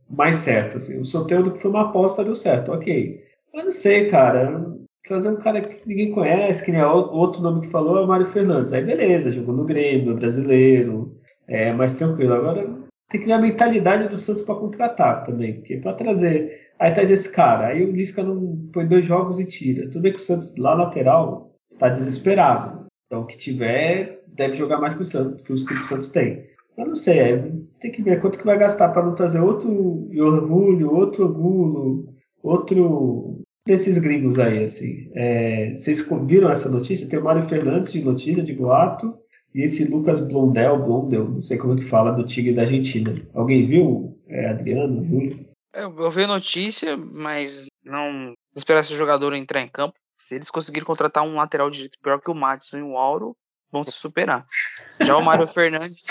mais 0.09 0.35
certo. 0.37 0.77
Assim. 0.77 0.99
O 0.99 1.05
Soteldo 1.05 1.51
que 1.51 1.61
foi 1.61 1.71
uma 1.71 1.89
aposta 1.89 2.23
deu 2.23 2.35
certo, 2.35 2.71
ok. 2.71 3.23
Mas 3.53 3.65
não 3.65 3.71
sei, 3.71 4.09
cara. 4.09 4.73
Trazer 5.07 5.29
um 5.29 5.35
cara 5.37 5.61
que 5.61 5.87
ninguém 5.87 6.11
conhece, 6.11 6.65
que 6.65 6.71
nem 6.71 6.83
outro 6.83 7.41
nome 7.41 7.61
que 7.61 7.67
falou 7.67 7.97
é 7.97 8.01
o 8.01 8.07
Mário 8.07 8.27
Fernandes. 8.27 8.73
Aí 8.73 8.83
beleza, 8.83 9.31
jogou 9.31 9.55
no 9.55 9.63
Grêmio, 9.63 10.13
é 10.13 10.15
brasileiro, 10.15 11.15
é 11.47 11.71
mais 11.73 11.95
tranquilo. 11.95 12.33
Agora 12.33 12.67
tem 13.09 13.21
que 13.21 13.27
ver 13.27 13.33
a 13.33 13.41
mentalidade 13.41 14.07
do 14.09 14.17
Santos 14.17 14.43
para 14.43 14.55
contratar 14.55 15.23
também, 15.25 15.55
porque 15.55 15.77
para 15.77 15.93
trazer. 15.93 16.65
Aí 16.79 16.91
traz 16.91 17.09
esse 17.09 17.31
cara, 17.31 17.67
aí 17.67 17.83
o 17.83 17.91
Lisca 17.91 18.23
não 18.23 18.69
põe 18.73 18.87
dois 18.87 19.05
jogos 19.05 19.39
e 19.39 19.47
tira. 19.47 19.89
Tudo 19.89 20.01
bem 20.01 20.11
que 20.11 20.19
o 20.19 20.21
Santos 20.21 20.53
lá 20.57 20.73
lateral 20.73 21.54
tá 21.77 21.89
desesperado. 21.89 22.85
Então 23.05 23.21
o 23.21 23.25
que 23.25 23.37
tiver 23.37 24.23
deve 24.27 24.55
jogar 24.55 24.79
mais 24.79 24.95
que, 24.95 25.03
o 25.03 25.05
Santos, 25.05 25.41
que 25.41 25.53
os 25.53 25.63
que 25.63 25.73
o 25.73 25.83
Santos 25.83 26.09
tem. 26.09 26.45
Eu 26.77 26.87
não 26.87 26.95
sei, 26.95 27.19
é, 27.19 27.51
tem 27.79 27.91
que 27.91 28.01
ver 28.01 28.19
quanto 28.19 28.37
que 28.37 28.45
vai 28.45 28.57
gastar 28.57 28.89
para 28.89 29.05
não 29.05 29.15
trazer 29.15 29.39
outro 29.39 29.69
orgulho, 30.13 30.93
outro 30.93 31.23
orgulho, 31.23 32.09
outro 32.43 33.41
desses 33.65 33.97
gringos 33.97 34.37
aí, 34.37 34.63
assim. 34.63 35.09
É, 35.15 35.73
vocês 35.73 36.07
viram 36.25 36.51
essa 36.51 36.69
notícia? 36.69 37.07
Tem 37.07 37.17
o 37.17 37.23
Mário 37.23 37.47
Fernandes 37.47 37.93
de 37.93 38.03
notícia, 38.03 38.43
de 38.43 38.53
boato, 38.53 39.17
e 39.53 39.61
esse 39.61 39.85
Lucas 39.85 40.19
Blondel, 40.19 40.83
Blondel, 40.83 41.29
não 41.29 41.41
sei 41.41 41.57
como 41.57 41.73
é 41.73 41.77
que 41.77 41.89
fala, 41.89 42.11
do 42.11 42.25
Tigre 42.25 42.53
da 42.53 42.63
Argentina. 42.63 43.15
Alguém 43.33 43.65
viu? 43.65 44.19
É, 44.27 44.49
Adriano, 44.49 45.03
Júlio? 45.05 45.45
Eu, 45.73 45.95
eu 45.97 46.11
vi 46.11 46.23
a 46.23 46.27
notícia, 46.27 46.97
mas 46.97 47.65
não 47.83 48.33
esperar 48.55 48.81
esse 48.81 48.93
jogador 48.93 49.33
entrar 49.33 49.61
em 49.61 49.67
campo. 49.67 49.95
Se 50.17 50.35
eles 50.35 50.49
conseguirem 50.49 50.85
contratar 50.85 51.23
um 51.23 51.35
lateral 51.35 51.69
direito 51.69 51.99
pior 52.01 52.19
que 52.19 52.31
o 52.31 52.35
Matson 52.35 52.77
e 52.77 52.83
o 52.83 52.97
Auro, 52.97 53.35
vão 53.71 53.83
se 53.83 53.91
superar. 53.91 54.45
Já 55.01 55.17
o 55.17 55.23
Mário 55.23 55.45
Fernandes 55.47 56.05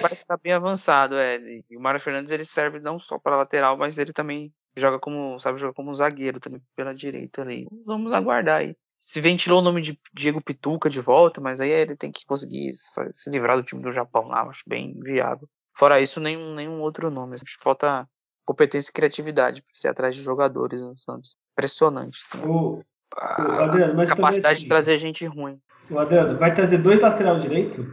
vai 0.00 0.12
estar 0.12 0.36
bem 0.38 0.52
avançado, 0.52 1.16
é. 1.16 1.36
E 1.70 1.76
o 1.76 1.80
Mário 1.80 2.00
Fernandes 2.00 2.32
ele 2.32 2.44
serve 2.44 2.80
não 2.80 2.98
só 2.98 3.18
para 3.18 3.36
lateral, 3.36 3.76
mas 3.76 3.98
ele 3.98 4.12
também 4.12 4.52
joga 4.76 4.98
como, 4.98 5.38
sabe, 5.38 5.58
joga 5.58 5.74
como 5.74 5.94
zagueiro 5.94 6.40
também 6.40 6.62
pela 6.74 6.94
direita 6.94 7.42
ali. 7.42 7.66
Vamos 7.84 8.12
aguardar 8.12 8.60
aí. 8.60 8.76
Se 8.98 9.20
ventilou 9.20 9.58
o 9.58 9.62
nome 9.62 9.82
de 9.82 9.98
Diego 10.14 10.40
Pituca 10.40 10.88
de 10.88 11.00
volta, 11.00 11.40
mas 11.40 11.60
aí 11.60 11.70
ele 11.70 11.96
tem 11.96 12.10
que 12.10 12.24
conseguir 12.24 12.70
se 12.72 13.30
livrar 13.30 13.56
do 13.56 13.62
time 13.62 13.82
do 13.82 13.90
Japão 13.90 14.28
lá, 14.28 14.42
acho 14.42 14.62
bem 14.66 14.94
viável. 15.00 15.48
Fora 15.76 16.00
isso, 16.00 16.20
nenhum, 16.20 16.54
nenhum 16.54 16.80
outro 16.80 17.10
nome. 17.10 17.34
Acho 17.34 17.44
que 17.44 17.62
falta 17.62 18.08
competência 18.44 18.90
e 18.90 18.92
criatividade 18.92 19.62
para 19.62 19.74
ser 19.74 19.88
atrás 19.88 20.14
de 20.14 20.22
jogadores 20.22 20.84
no 20.84 20.96
Santos. 20.96 21.36
Impressionante, 21.52 22.18
sim. 22.22 22.38
O, 22.44 22.82
o 23.16 23.62
Adriano, 23.62 24.00
a 24.00 24.06
capacidade 24.06 24.54
assim, 24.54 24.62
de 24.62 24.68
trazer 24.68 24.98
gente 24.98 25.26
ruim. 25.26 25.58
O 25.90 25.98
Adriano, 25.98 26.38
vai 26.38 26.52
trazer 26.54 26.78
dois 26.78 27.00
lateral 27.00 27.38
direito? 27.38 27.86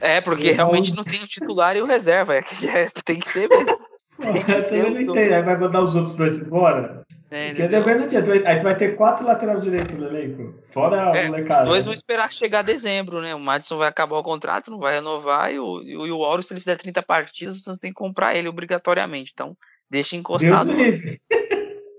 É, 0.00 0.20
porque 0.20 0.52
realmente 0.52 0.94
não 0.94 1.04
tem 1.04 1.22
o 1.22 1.26
titular 1.26 1.76
e 1.76 1.82
o 1.82 1.86
reserva. 1.86 2.36
É 2.36 2.42
que 2.42 2.54
já 2.54 2.90
tem 3.04 3.18
que 3.18 3.28
ser 3.28 3.48
mesmo. 3.48 3.76
Tem 4.18 4.42
que 4.42 4.54
ser 4.56 4.82
não 4.82 4.90
entendo. 4.90 5.32
Aí 5.32 5.42
vai 5.42 5.56
mandar 5.56 5.80
os 5.80 5.94
outros 5.94 6.16
dois 6.16 6.36
embora? 6.38 7.06
É, 7.30 7.52
não 7.52 8.06
tinha. 8.06 8.20
Aí 8.46 8.56
tu 8.58 8.62
vai 8.64 8.76
ter 8.76 8.96
quatro 8.96 9.24
laterais 9.24 9.62
direitos 9.62 9.94
no 9.96 10.06
elenco. 10.06 10.54
Fora 10.72 11.16
é, 11.16 11.26
o 11.26 11.28
molecada. 11.28 11.62
Os 11.62 11.68
dois 11.68 11.84
vão 11.84 11.94
esperar 11.94 12.32
chegar 12.32 12.62
dezembro, 12.62 13.20
né? 13.20 13.34
O 13.34 13.40
Madison 13.40 13.76
vai 13.76 13.88
acabar 13.88 14.16
o 14.16 14.22
contrato, 14.22 14.70
não 14.70 14.78
vai 14.78 14.94
renovar. 14.94 15.52
E 15.52 15.60
o, 15.60 15.82
e 15.82 16.10
o 16.10 16.18
Oro, 16.18 16.42
se 16.42 16.52
ele 16.52 16.60
fizer 16.60 16.76
30 16.76 17.02
partidas, 17.02 17.54
o 17.56 17.60
Santos 17.60 17.78
tem 17.78 17.92
que 17.92 17.98
comprar 17.98 18.34
ele 18.34 18.48
obrigatoriamente. 18.48 19.30
Então, 19.32 19.56
deixa 19.90 20.16
encostado. 20.16 20.74
Deus 20.74 21.04
lá. 21.04 21.12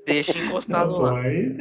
Deixa 0.05 0.37
encostado 0.37 0.91
não, 0.91 0.99
lá. 0.99 1.21
Aí... 1.21 1.55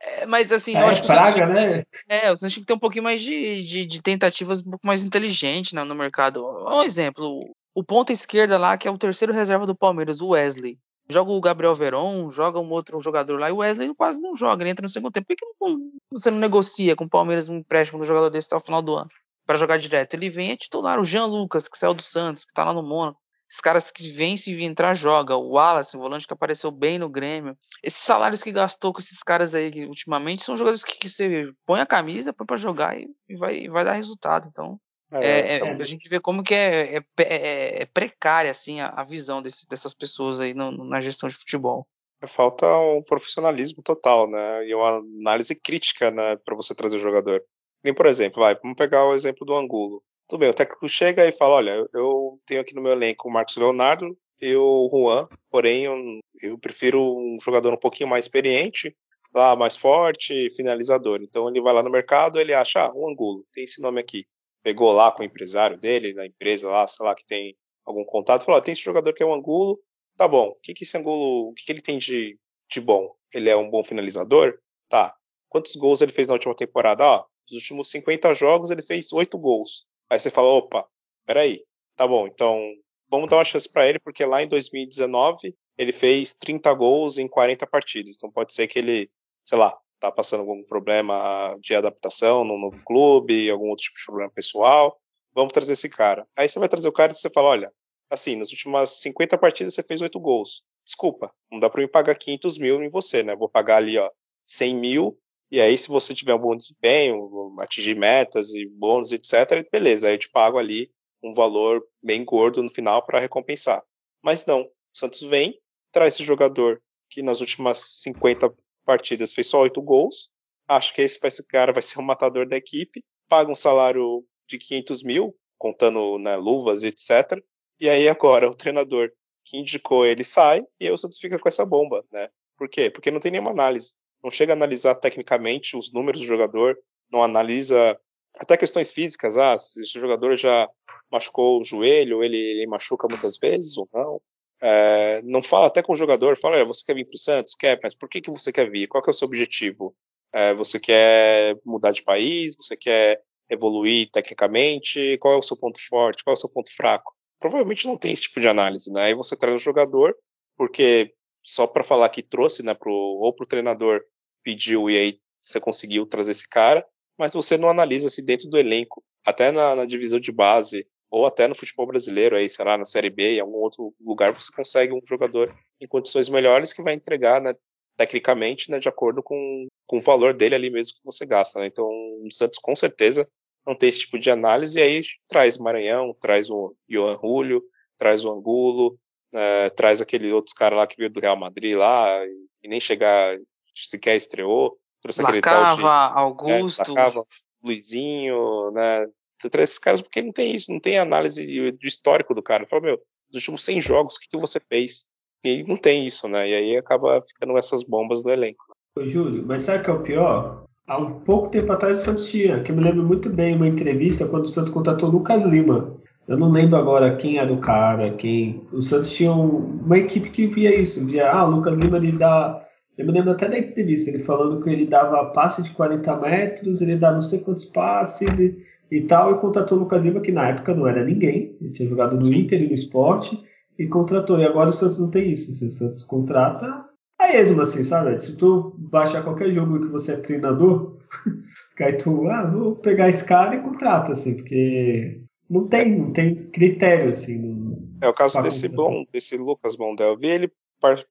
É, 0.00 0.26
mas 0.26 0.50
assim, 0.50 0.76
é, 0.76 0.82
eu 0.82 0.86
acho 0.86 1.02
que 1.02 1.06
praga, 1.06 1.46
né? 1.46 1.84
É, 2.08 2.32
o 2.32 2.36
Santos 2.36 2.54
tinha 2.54 2.62
que 2.62 2.66
ter 2.66 2.74
um 2.74 2.78
pouquinho 2.78 3.04
mais 3.04 3.20
de, 3.20 3.62
de, 3.62 3.84
de 3.84 4.02
tentativas 4.02 4.60
um 4.60 4.70
pouco 4.70 4.86
mais 4.86 5.04
inteligente 5.04 5.74
né, 5.74 5.84
no 5.84 5.94
mercado. 5.94 6.44
Um 6.68 6.82
exemplo, 6.82 7.50
o 7.74 7.84
ponta 7.84 8.12
esquerda 8.12 8.56
lá, 8.58 8.78
que 8.78 8.88
é 8.88 8.90
o 8.90 8.98
terceiro 8.98 9.32
reserva 9.32 9.66
do 9.66 9.76
Palmeiras, 9.76 10.20
o 10.20 10.28
Wesley. 10.28 10.78
Joga 11.08 11.32
o 11.32 11.40
Gabriel 11.40 11.74
Veron, 11.74 12.30
joga 12.30 12.60
um 12.60 12.70
outro 12.70 13.00
jogador 13.00 13.38
lá, 13.38 13.50
e 13.50 13.52
o 13.52 13.56
Wesley 13.56 13.92
quase 13.94 14.20
não 14.22 14.34
joga, 14.34 14.62
ele 14.62 14.70
entra 14.70 14.84
no 14.84 14.88
segundo 14.88 15.12
tempo. 15.12 15.26
Por 15.26 15.36
que, 15.36 15.46
não, 15.60 15.76
você 16.12 16.30
não 16.30 16.38
negocia 16.38 16.94
com 16.94 17.04
o 17.04 17.10
Palmeiras 17.10 17.48
um 17.48 17.56
empréstimo 17.56 17.98
do 17.98 18.04
jogador 18.04 18.30
desse 18.30 18.46
até 18.46 18.56
o 18.56 18.64
final 18.64 18.80
do 18.80 18.94
ano? 18.94 19.10
para 19.50 19.58
jogar 19.58 19.78
direto. 19.78 20.14
Ele 20.14 20.30
vem 20.30 20.52
é 20.52 20.56
titular, 20.56 21.00
o 21.00 21.04
Jean 21.04 21.26
Lucas, 21.26 21.66
que 21.66 21.76
saiu 21.76 21.92
do 21.92 22.02
Santos, 22.02 22.44
que 22.44 22.52
tá 22.52 22.64
lá 22.64 22.72
no 22.72 22.84
Mônaco. 22.84 23.20
Esses 23.50 23.60
caras 23.60 23.90
que 23.90 24.12
vêm 24.12 24.36
se 24.36 24.52
entrar, 24.62 24.94
joga. 24.94 25.34
O 25.34 25.54
Wallace, 25.54 25.96
o 25.96 26.00
volante 26.00 26.24
que 26.24 26.32
apareceu 26.32 26.70
bem 26.70 27.00
no 27.00 27.08
Grêmio. 27.08 27.58
Esses 27.82 27.98
salários 27.98 28.44
que 28.44 28.52
gastou 28.52 28.92
com 28.92 29.00
esses 29.00 29.24
caras 29.24 29.56
aí 29.56 29.72
que, 29.72 29.86
ultimamente 29.86 30.44
são 30.44 30.56
jogadores 30.56 30.84
que, 30.84 30.96
que, 30.96 31.08
você 31.08 31.52
põe 31.66 31.80
a 31.80 31.86
camisa, 31.86 32.32
põe 32.32 32.46
pra 32.46 32.56
jogar 32.56 32.96
e, 32.96 33.08
e 33.28 33.36
vai, 33.36 33.68
vai 33.68 33.84
dar 33.84 33.94
resultado. 33.94 34.48
Então, 34.48 34.78
é, 35.12 35.56
é, 35.56 35.72
a 35.72 35.84
gente 35.84 36.08
vê 36.08 36.20
como 36.20 36.44
que 36.44 36.54
é, 36.54 36.98
é, 36.98 37.02
é, 37.18 37.82
é 37.82 37.86
precária 37.86 38.52
assim, 38.52 38.80
a, 38.80 38.86
a 38.90 39.02
visão 39.02 39.42
desse, 39.42 39.66
dessas 39.66 39.92
pessoas 39.92 40.38
aí 40.38 40.54
no, 40.54 40.70
na 40.84 41.00
gestão 41.00 41.28
de 41.28 41.34
futebol. 41.34 41.84
Falta 42.28 42.66
um 42.78 43.02
profissionalismo 43.02 43.82
total, 43.82 44.30
né? 44.30 44.64
E 44.68 44.74
uma 44.74 44.98
análise 44.98 45.60
crítica, 45.60 46.12
né, 46.12 46.36
para 46.36 46.54
você 46.54 46.72
trazer 46.72 46.98
o 46.98 47.00
jogador. 47.00 47.42
Nem, 47.82 47.92
por 47.92 48.06
exemplo, 48.06 48.40
vai, 48.42 48.54
vamos 48.54 48.76
pegar 48.76 49.06
o 49.06 49.14
exemplo 49.14 49.44
do 49.44 49.56
Angulo. 49.56 50.00
Tudo 50.30 50.38
bem, 50.38 50.50
o 50.50 50.54
técnico 50.54 50.88
chega 50.88 51.26
e 51.26 51.32
fala: 51.32 51.56
olha, 51.56 51.88
eu 51.92 52.40
tenho 52.46 52.60
aqui 52.60 52.72
no 52.72 52.80
meu 52.80 52.92
elenco 52.92 53.28
o 53.28 53.32
Marcos 53.32 53.56
Leonardo 53.56 54.16
e 54.40 54.54
o 54.54 54.88
Juan, 54.88 55.28
porém 55.50 55.82
eu, 55.86 56.20
eu 56.40 56.56
prefiro 56.56 57.02
um 57.02 57.36
jogador 57.42 57.74
um 57.74 57.76
pouquinho 57.76 58.08
mais 58.08 58.26
experiente, 58.26 58.96
lá 59.34 59.56
mais 59.56 59.74
forte, 59.76 60.48
finalizador. 60.54 61.20
Então 61.20 61.48
ele 61.48 61.60
vai 61.60 61.74
lá 61.74 61.82
no 61.82 61.90
mercado, 61.90 62.38
ele 62.38 62.54
acha, 62.54 62.84
ah, 62.86 62.92
um 62.94 63.10
Angulo, 63.10 63.44
tem 63.52 63.64
esse 63.64 63.82
nome 63.82 64.00
aqui. 64.00 64.24
Pegou 64.62 64.92
lá 64.92 65.10
com 65.10 65.24
o 65.24 65.26
empresário 65.26 65.76
dele, 65.76 66.14
da 66.14 66.24
empresa 66.24 66.70
lá, 66.70 66.86
sei 66.86 67.04
lá, 67.04 67.12
que 67.12 67.26
tem 67.26 67.56
algum 67.84 68.04
contato, 68.04 68.44
falou: 68.44 68.60
ah, 68.60 68.62
tem 68.62 68.70
esse 68.70 68.82
jogador 68.82 69.12
que 69.12 69.24
é 69.24 69.26
o 69.26 69.34
Angulo, 69.34 69.80
tá 70.16 70.28
bom, 70.28 70.50
o 70.50 70.60
que, 70.62 70.74
que 70.74 70.84
esse 70.84 70.96
Angulo, 70.96 71.48
o 71.48 71.54
que, 71.54 71.64
que 71.64 71.72
ele 71.72 71.82
tem 71.82 71.98
de, 71.98 72.38
de 72.70 72.80
bom? 72.80 73.12
Ele 73.34 73.50
é 73.50 73.56
um 73.56 73.68
bom 73.68 73.82
finalizador? 73.82 74.56
Tá. 74.88 75.12
Quantos 75.48 75.74
gols 75.74 76.00
ele 76.00 76.12
fez 76.12 76.28
na 76.28 76.34
última 76.34 76.54
temporada? 76.54 77.04
Ó, 77.04 77.24
nos 77.50 77.60
últimos 77.62 77.90
50 77.90 78.32
jogos 78.34 78.70
ele 78.70 78.82
fez 78.82 79.12
8 79.12 79.36
gols. 79.36 79.89
Aí 80.10 80.18
você 80.18 80.30
fala, 80.30 80.48
opa, 80.48 80.86
peraí, 81.24 81.62
tá 81.96 82.06
bom, 82.06 82.26
então 82.26 82.60
vamos 83.08 83.28
dar 83.28 83.36
uma 83.36 83.44
chance 83.44 83.68
para 83.68 83.88
ele, 83.88 83.98
porque 84.00 84.24
lá 84.24 84.42
em 84.42 84.48
2019 84.48 85.54
ele 85.78 85.92
fez 85.92 86.34
30 86.34 86.74
gols 86.74 87.16
em 87.16 87.28
40 87.28 87.66
partidas. 87.66 88.16
Então 88.16 88.30
pode 88.30 88.52
ser 88.52 88.66
que 88.66 88.78
ele, 88.78 89.10
sei 89.44 89.56
lá, 89.56 89.76
tá 90.00 90.10
passando 90.10 90.40
algum 90.40 90.62
problema 90.64 91.56
de 91.60 91.74
adaptação 91.74 92.44
no 92.44 92.58
novo 92.58 92.82
clube, 92.84 93.48
algum 93.48 93.68
outro 93.68 93.84
tipo 93.84 93.98
de 93.98 94.04
problema 94.04 94.30
pessoal. 94.30 94.98
Vamos 95.32 95.52
trazer 95.52 95.74
esse 95.74 95.88
cara. 95.88 96.26
Aí 96.36 96.48
você 96.48 96.58
vai 96.58 96.68
trazer 96.68 96.88
o 96.88 96.92
cara 96.92 97.12
e 97.12 97.14
você 97.14 97.30
fala, 97.30 97.48
olha, 97.50 97.72
assim, 98.10 98.36
nas 98.36 98.50
últimas 98.50 99.00
50 99.00 99.38
partidas 99.38 99.74
você 99.74 99.82
fez 99.82 100.00
8 100.02 100.18
gols. 100.18 100.64
Desculpa, 100.84 101.32
não 101.50 101.60
dá 101.60 101.70
para 101.70 101.82
me 101.82 101.88
pagar 101.88 102.16
500 102.16 102.58
mil 102.58 102.82
em 102.82 102.88
você, 102.88 103.22
né? 103.22 103.36
Vou 103.36 103.48
pagar 103.48 103.76
ali, 103.76 103.96
ó, 103.96 104.10
100 104.44 104.74
mil 104.74 105.18
e 105.50 105.60
aí, 105.60 105.76
se 105.76 105.88
você 105.88 106.14
tiver 106.14 106.34
um 106.34 106.38
bom 106.38 106.56
desempenho, 106.56 107.56
atingir 107.58 107.96
metas 107.96 108.54
e 108.54 108.66
bônus, 108.66 109.10
etc., 109.10 109.68
beleza, 109.70 110.06
aí 110.06 110.14
eu 110.14 110.18
te 110.18 110.30
pago 110.30 110.58
ali 110.58 110.92
um 111.22 111.32
valor 111.32 111.84
bem 112.02 112.24
gordo 112.24 112.62
no 112.62 112.70
final 112.70 113.04
para 113.04 113.18
recompensar. 113.18 113.82
Mas 114.22 114.46
não, 114.46 114.62
o 114.62 114.70
Santos 114.92 115.20
vem, 115.22 115.60
traz 115.90 116.14
esse 116.14 116.24
jogador 116.24 116.80
que 117.10 117.20
nas 117.20 117.40
últimas 117.40 117.78
50 118.02 118.54
partidas 118.84 119.32
fez 119.32 119.48
só 119.48 119.62
8 119.62 119.82
gols, 119.82 120.30
acha 120.68 120.94
que 120.94 121.02
esse, 121.02 121.18
esse 121.26 121.44
cara 121.44 121.72
vai 121.72 121.82
ser 121.82 121.98
o 121.98 122.02
matador 122.02 122.48
da 122.48 122.56
equipe, 122.56 123.04
paga 123.28 123.50
um 123.50 123.56
salário 123.56 124.24
de 124.48 124.56
500 124.56 125.02
mil, 125.02 125.36
contando 125.58 126.16
né, 126.18 126.36
luvas, 126.36 126.84
etc. 126.84 127.42
E 127.80 127.88
aí 127.88 128.08
agora 128.08 128.48
o 128.48 128.54
treinador 128.54 129.10
que 129.44 129.58
indicou 129.58 130.06
ele 130.06 130.22
sai 130.22 130.62
e 130.78 130.86
aí 130.86 130.92
o 130.92 130.98
Santos 130.98 131.18
fica 131.18 131.38
com 131.38 131.48
essa 131.48 131.66
bomba, 131.66 132.04
né? 132.12 132.28
Por 132.56 132.68
quê? 132.68 132.88
Porque 132.88 133.10
não 133.10 133.20
tem 133.20 133.32
nenhuma 133.32 133.50
análise 133.50 133.94
não 134.22 134.30
chega 134.30 134.52
a 134.52 134.56
analisar 134.56 134.94
tecnicamente 134.94 135.76
os 135.76 135.92
números 135.92 136.20
do 136.20 136.26
jogador, 136.26 136.76
não 137.10 137.22
analisa 137.22 137.98
até 138.38 138.56
questões 138.56 138.92
físicas, 138.92 139.36
ah, 139.36 139.56
se 139.58 139.82
esse 139.82 139.98
jogador 139.98 140.36
já 140.36 140.68
machucou 141.10 141.60
o 141.60 141.64
joelho, 141.64 142.22
ele, 142.22 142.36
ele 142.36 142.66
machuca 142.66 143.08
muitas 143.08 143.36
vezes 143.38 143.76
ou 143.76 143.88
não. 143.92 144.20
É, 144.62 145.22
não 145.22 145.42
fala 145.42 145.66
até 145.66 145.82
com 145.82 145.94
o 145.94 145.96
jogador, 145.96 146.36
fala, 146.36 146.64
você 146.64 146.84
quer 146.84 146.94
vir 146.94 147.06
para 147.06 147.16
o 147.16 147.18
Santos? 147.18 147.54
Quer, 147.54 147.80
mas 147.82 147.94
por 147.94 148.08
que, 148.08 148.20
que 148.20 148.30
você 148.30 148.52
quer 148.52 148.70
vir? 148.70 148.86
Qual 148.86 149.02
que 149.02 149.10
é 149.10 149.12
o 149.12 149.14
seu 149.14 149.26
objetivo? 149.26 149.94
É, 150.32 150.54
você 150.54 150.78
quer 150.78 151.58
mudar 151.64 151.90
de 151.90 152.02
país? 152.02 152.54
Você 152.56 152.76
quer 152.76 153.20
evoluir 153.48 154.10
tecnicamente? 154.12 155.18
Qual 155.18 155.34
é 155.34 155.36
o 155.38 155.42
seu 155.42 155.56
ponto 155.56 155.80
forte? 155.88 156.22
Qual 156.22 156.32
é 156.34 156.36
o 156.36 156.40
seu 156.40 156.50
ponto 156.50 156.74
fraco? 156.74 157.12
Provavelmente 157.40 157.86
não 157.86 157.96
tem 157.96 158.12
esse 158.12 158.22
tipo 158.22 158.40
de 158.40 158.48
análise, 158.48 158.92
né? 158.92 159.04
Aí 159.04 159.14
você 159.14 159.34
traz 159.34 159.60
o 159.60 159.64
jogador, 159.64 160.14
porque 160.56 161.12
só 161.50 161.66
para 161.66 161.82
falar 161.82 162.08
que 162.10 162.22
trouxe, 162.22 162.62
né, 162.62 162.74
pro, 162.74 162.92
ou 162.92 163.32
pro 163.32 163.44
treinador 163.44 164.00
pediu 164.40 164.88
e 164.88 164.96
aí 164.96 165.20
você 165.42 165.58
conseguiu 165.58 166.06
trazer 166.06 166.30
esse 166.30 166.48
cara, 166.48 166.86
mas 167.18 167.32
você 167.32 167.58
não 167.58 167.68
analisa 167.68 168.08
se 168.08 168.24
dentro 168.24 168.48
do 168.48 168.56
elenco, 168.56 169.02
até 169.26 169.50
na, 169.50 169.74
na, 169.74 169.84
divisão 169.84 170.20
de 170.20 170.30
base, 170.30 170.86
ou 171.10 171.26
até 171.26 171.48
no 171.48 171.56
futebol 171.56 171.88
brasileiro, 171.88 172.36
aí, 172.36 172.48
sei 172.48 172.64
lá, 172.64 172.78
na 172.78 172.84
Série 172.84 173.10
B, 173.10 173.34
em 173.34 173.40
algum 173.40 173.58
outro 173.58 173.92
lugar, 174.00 174.32
você 174.32 174.52
consegue 174.54 174.94
um 174.94 175.00
jogador 175.04 175.52
em 175.80 175.88
condições 175.88 176.28
melhores 176.28 176.72
que 176.72 176.82
vai 176.82 176.94
entregar, 176.94 177.40
né, 177.40 177.52
tecnicamente, 177.96 178.70
né, 178.70 178.78
de 178.78 178.88
acordo 178.88 179.20
com, 179.20 179.66
com 179.86 179.98
o 179.98 180.00
valor 180.00 180.32
dele 180.32 180.54
ali 180.54 180.70
mesmo 180.70 180.98
que 180.98 181.04
você 181.04 181.26
gasta. 181.26 181.58
Né? 181.58 181.66
Então, 181.66 181.84
o 181.86 182.28
Santos 182.30 182.58
com 182.58 182.76
certeza 182.76 183.28
não 183.66 183.74
tem 183.74 183.88
esse 183.88 184.00
tipo 184.00 184.20
de 184.20 184.30
análise, 184.30 184.78
e 184.78 184.82
aí 184.82 185.00
traz 185.26 185.58
Maranhão, 185.58 186.14
traz 186.20 186.48
o 186.48 186.76
Johan 186.88 187.18
Julio, 187.20 187.60
traz 187.98 188.24
o 188.24 188.30
Angulo, 188.30 188.96
é, 189.32 189.70
traz 189.70 190.00
aquele 190.00 190.32
outros 190.32 190.54
cara 190.54 190.76
lá 190.76 190.86
que 190.86 190.96
veio 190.96 191.10
do 191.10 191.20
Real 191.20 191.36
Madrid 191.36 191.76
lá 191.76 192.24
e, 192.24 192.46
e 192.64 192.68
nem 192.68 192.80
chegar 192.80 193.38
sequer 193.74 194.16
estreou. 194.16 194.76
Trouxe 195.00 195.22
Lacava, 195.22 195.38
aquele 195.38 195.54
tal 195.54 195.76
de 195.76 196.18
Augusto, 196.18 196.94
né, 196.94 197.00
Lacava, 197.00 197.26
Luizinho, 197.64 198.70
né? 198.72 199.06
Traz 199.50 199.70
esses 199.70 199.78
caras 199.78 200.00
porque 200.02 200.20
não 200.20 200.32
tem 200.32 200.54
isso, 200.54 200.70
não 200.70 200.80
tem 200.80 200.98
análise 200.98 201.70
do 201.72 201.86
histórico 201.86 202.34
do 202.34 202.42
cara. 202.42 202.66
Fala, 202.66 202.82
meu, 202.82 203.00
nos 203.32 203.42
últimos 203.42 203.64
100 203.64 203.80
jogos, 203.80 204.16
o 204.16 204.20
que, 204.20 204.28
que 204.28 204.38
você 204.38 204.60
fez? 204.60 205.06
E 205.42 205.64
não 205.64 205.76
tem 205.76 206.06
isso, 206.06 206.28
né? 206.28 206.46
E 206.46 206.54
aí 206.54 206.76
acaba 206.76 207.22
ficando 207.26 207.56
essas 207.56 207.82
bombas 207.82 208.22
do 208.22 208.30
elenco. 208.30 208.62
Ô, 208.94 209.08
Júlio, 209.08 209.42
mas 209.46 209.62
sabe 209.62 209.78
o 209.78 209.84
que 209.84 209.90
é 209.90 209.92
o 209.94 210.02
pior? 210.02 210.64
Há 210.86 210.98
um 210.98 211.20
pouco 211.20 211.48
tempo 211.48 211.72
atrás 211.72 212.00
o 212.00 212.02
Santos 212.02 212.28
tinha, 212.28 212.62
que 212.62 212.72
eu 212.72 212.76
me 212.76 212.82
lembro 212.82 213.02
muito 213.02 213.30
bem, 213.30 213.54
uma 213.54 213.68
entrevista 213.68 214.26
quando 214.26 214.44
o 214.44 214.48
Santos 214.48 214.72
contratou 214.72 215.08
o 215.08 215.12
Lucas 215.12 215.44
Lima. 215.44 215.96
Eu 216.30 216.38
não 216.38 216.48
lembro 216.48 216.76
agora 216.76 217.16
quem 217.16 217.38
era 217.38 217.52
o 217.52 217.58
cara, 217.58 218.14
quem. 218.14 218.62
O 218.72 218.80
Santos 218.80 219.10
tinha 219.10 219.32
uma 219.32 219.98
equipe 219.98 220.30
que 220.30 220.46
via 220.46 220.80
isso, 220.80 221.04
via, 221.04 221.28
ah, 221.28 221.44
o 221.44 221.50
Lucas 221.50 221.76
Lima 221.76 221.96
ele 221.96 222.12
dá. 222.12 222.64
Eu 222.96 223.04
me 223.04 223.10
lembro 223.10 223.32
até 223.32 223.48
da 223.48 223.58
entrevista, 223.58 224.10
ele 224.10 224.22
falando 224.22 224.62
que 224.62 224.70
ele 224.70 224.86
dava 224.86 225.32
passe 225.32 225.60
de 225.60 225.72
40 225.72 226.16
metros, 226.18 226.80
ele 226.80 226.96
dá 226.96 227.10
não 227.10 227.20
sei 227.20 227.40
quantos 227.40 227.64
passes 227.64 228.38
e, 228.38 228.56
e 228.92 229.00
tal, 229.00 229.32
e 229.32 229.38
contratou 229.40 229.76
o 229.76 229.80
Lucas 229.80 230.04
Lima, 230.04 230.20
que 230.20 230.30
na 230.30 230.50
época 230.50 230.72
não 230.72 230.86
era 230.86 231.04
ninguém, 231.04 231.56
ele 231.60 231.72
tinha 231.72 231.88
jogado 231.88 232.14
no 232.14 232.32
Inter 232.32 232.62
e 232.62 232.68
no 232.68 232.74
esporte, 232.74 233.36
e 233.76 233.88
contratou. 233.88 234.38
E 234.38 234.44
agora 234.44 234.70
o 234.70 234.72
Santos 234.72 235.00
não 235.00 235.10
tem 235.10 235.32
isso. 235.32 235.50
O 235.50 235.70
Santos 235.72 236.04
contrata 236.04 236.84
a 237.18 237.34
esmo, 237.34 237.60
assim, 237.62 237.82
sabe? 237.82 238.20
Se 238.20 238.36
tu 238.36 238.76
baixar 238.78 239.24
qualquer 239.24 239.50
jogo 239.50 239.80
que 239.80 239.88
você 239.88 240.12
é 240.12 240.16
treinador, 240.16 240.96
aí 241.80 241.94
tu, 241.94 242.28
ah, 242.28 242.44
vou 242.46 242.76
pegar 242.76 243.08
esse 243.08 243.24
cara 243.24 243.56
e 243.56 243.62
contrata, 243.62 244.12
assim, 244.12 244.36
porque 244.36 245.28
não 245.50 245.68
tem, 245.68 245.98
não 245.98 246.12
tem 246.12 246.50
critério, 246.50 247.10
assim. 247.10 247.36
Não, 247.36 247.88
é 248.00 248.08
o 248.08 248.14
caso 248.14 248.40
desse 248.42 248.68
bom, 248.68 249.04
desse 249.12 249.36
Lucas 249.36 249.76
Mondel. 249.76 250.10
Eu 250.10 250.16
vi 250.16 250.28
ele 250.28 250.52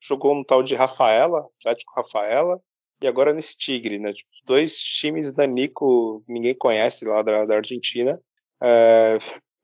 jogou 0.01 0.33
no 0.33 0.45
tal 0.45 0.63
de 0.63 0.73
Rafaela, 0.73 1.45
Atlético 1.59 1.93
Rafaela, 1.93 2.59
e 3.01 3.07
agora 3.07 3.33
nesse 3.33 3.57
Tigre, 3.57 3.99
né? 3.99 4.13
Tipo, 4.13 4.29
dois 4.45 4.77
times 4.79 5.31
da 5.31 5.45
Nico, 5.45 6.23
ninguém 6.27 6.55
conhece 6.55 7.05
lá 7.05 7.21
da, 7.21 7.45
da 7.45 7.55
Argentina. 7.57 8.19
É, 8.61 9.17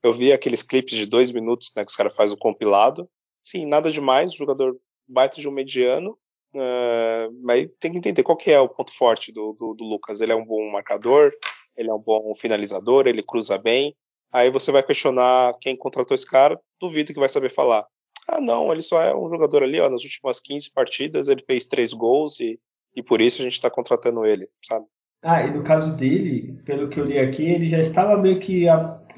eu 0.04 0.14
vi 0.14 0.32
aqueles 0.32 0.62
clipes 0.62 0.98
de 0.98 1.06
dois 1.06 1.32
minutos, 1.32 1.72
né? 1.76 1.84
Que 1.84 1.92
os 1.92 1.98
caras 1.98 2.16
fazem 2.16 2.36
o 2.36 2.40
compilado. 2.40 3.10
Sim, 3.42 3.66
nada 3.66 3.90
demais, 3.92 4.34
o 4.34 4.38
jogador 4.38 4.76
baita 5.08 5.40
de 5.40 5.48
um 5.48 5.52
mediano, 5.52 6.18
Uh, 6.56 7.28
mas 7.44 7.68
tem 7.82 7.92
que 7.92 7.98
entender 7.98 8.24
qual 8.24 8.38
que 8.38 8.50
é 8.50 8.58
o 8.58 8.70
ponto 8.70 8.94
forte 8.94 9.30
do, 9.30 9.52
do, 9.60 9.74
do, 9.74 9.84
Lucas. 9.84 10.22
Ele 10.22 10.32
é 10.32 10.36
um 10.36 10.46
bom 10.46 10.72
marcador, 10.72 11.34
ele 11.76 11.90
é 11.90 11.94
um 11.94 12.00
bom 12.00 12.34
finalizador, 12.34 13.08
ele 13.08 13.22
cruza 13.22 13.58
bem, 13.58 13.94
Aí 14.34 14.50
você 14.50 14.72
vai 14.72 14.84
questionar 14.84 15.56
quem 15.62 15.76
contratou 15.78 16.16
esse 16.16 16.30
cara, 16.30 16.60
duvido 16.80 17.14
que 17.14 17.20
vai 17.20 17.30
saber 17.30 17.50
falar. 17.50 17.86
Ah, 18.28 18.42
não, 18.42 18.72
ele 18.72 18.82
só 18.82 19.02
é 19.02 19.16
um 19.16 19.30
jogador 19.30 19.64
ali, 19.64 19.80
ó, 19.80 19.90
nas 19.90 20.04
últimas 20.04 20.40
15 20.40 20.72
partidas 20.74 21.30
ele 21.30 21.44
fez 21.46 21.66
três 21.66 21.94
gols 21.94 22.40
e, 22.40 22.60
e 22.96 23.04
por 23.04 23.22
isso 23.22 23.42
a 23.42 23.44
gente 23.44 23.54
está 23.54 23.70
contratando 23.70 24.26
ele, 24.26 24.48
sabe? 24.64 24.86
Ah, 25.24 25.42
e 25.44 25.52
no 25.52 25.64
caso 25.64 25.96
dele, 25.96 26.60
pelo 26.66 26.88
que 26.88 27.00
eu 27.00 27.06
li 27.06 27.18
aqui, 27.18 27.44
ele 27.44 27.68
já 27.68 27.80
estava 27.80 28.18
meio 28.18 28.40
que 28.40 28.66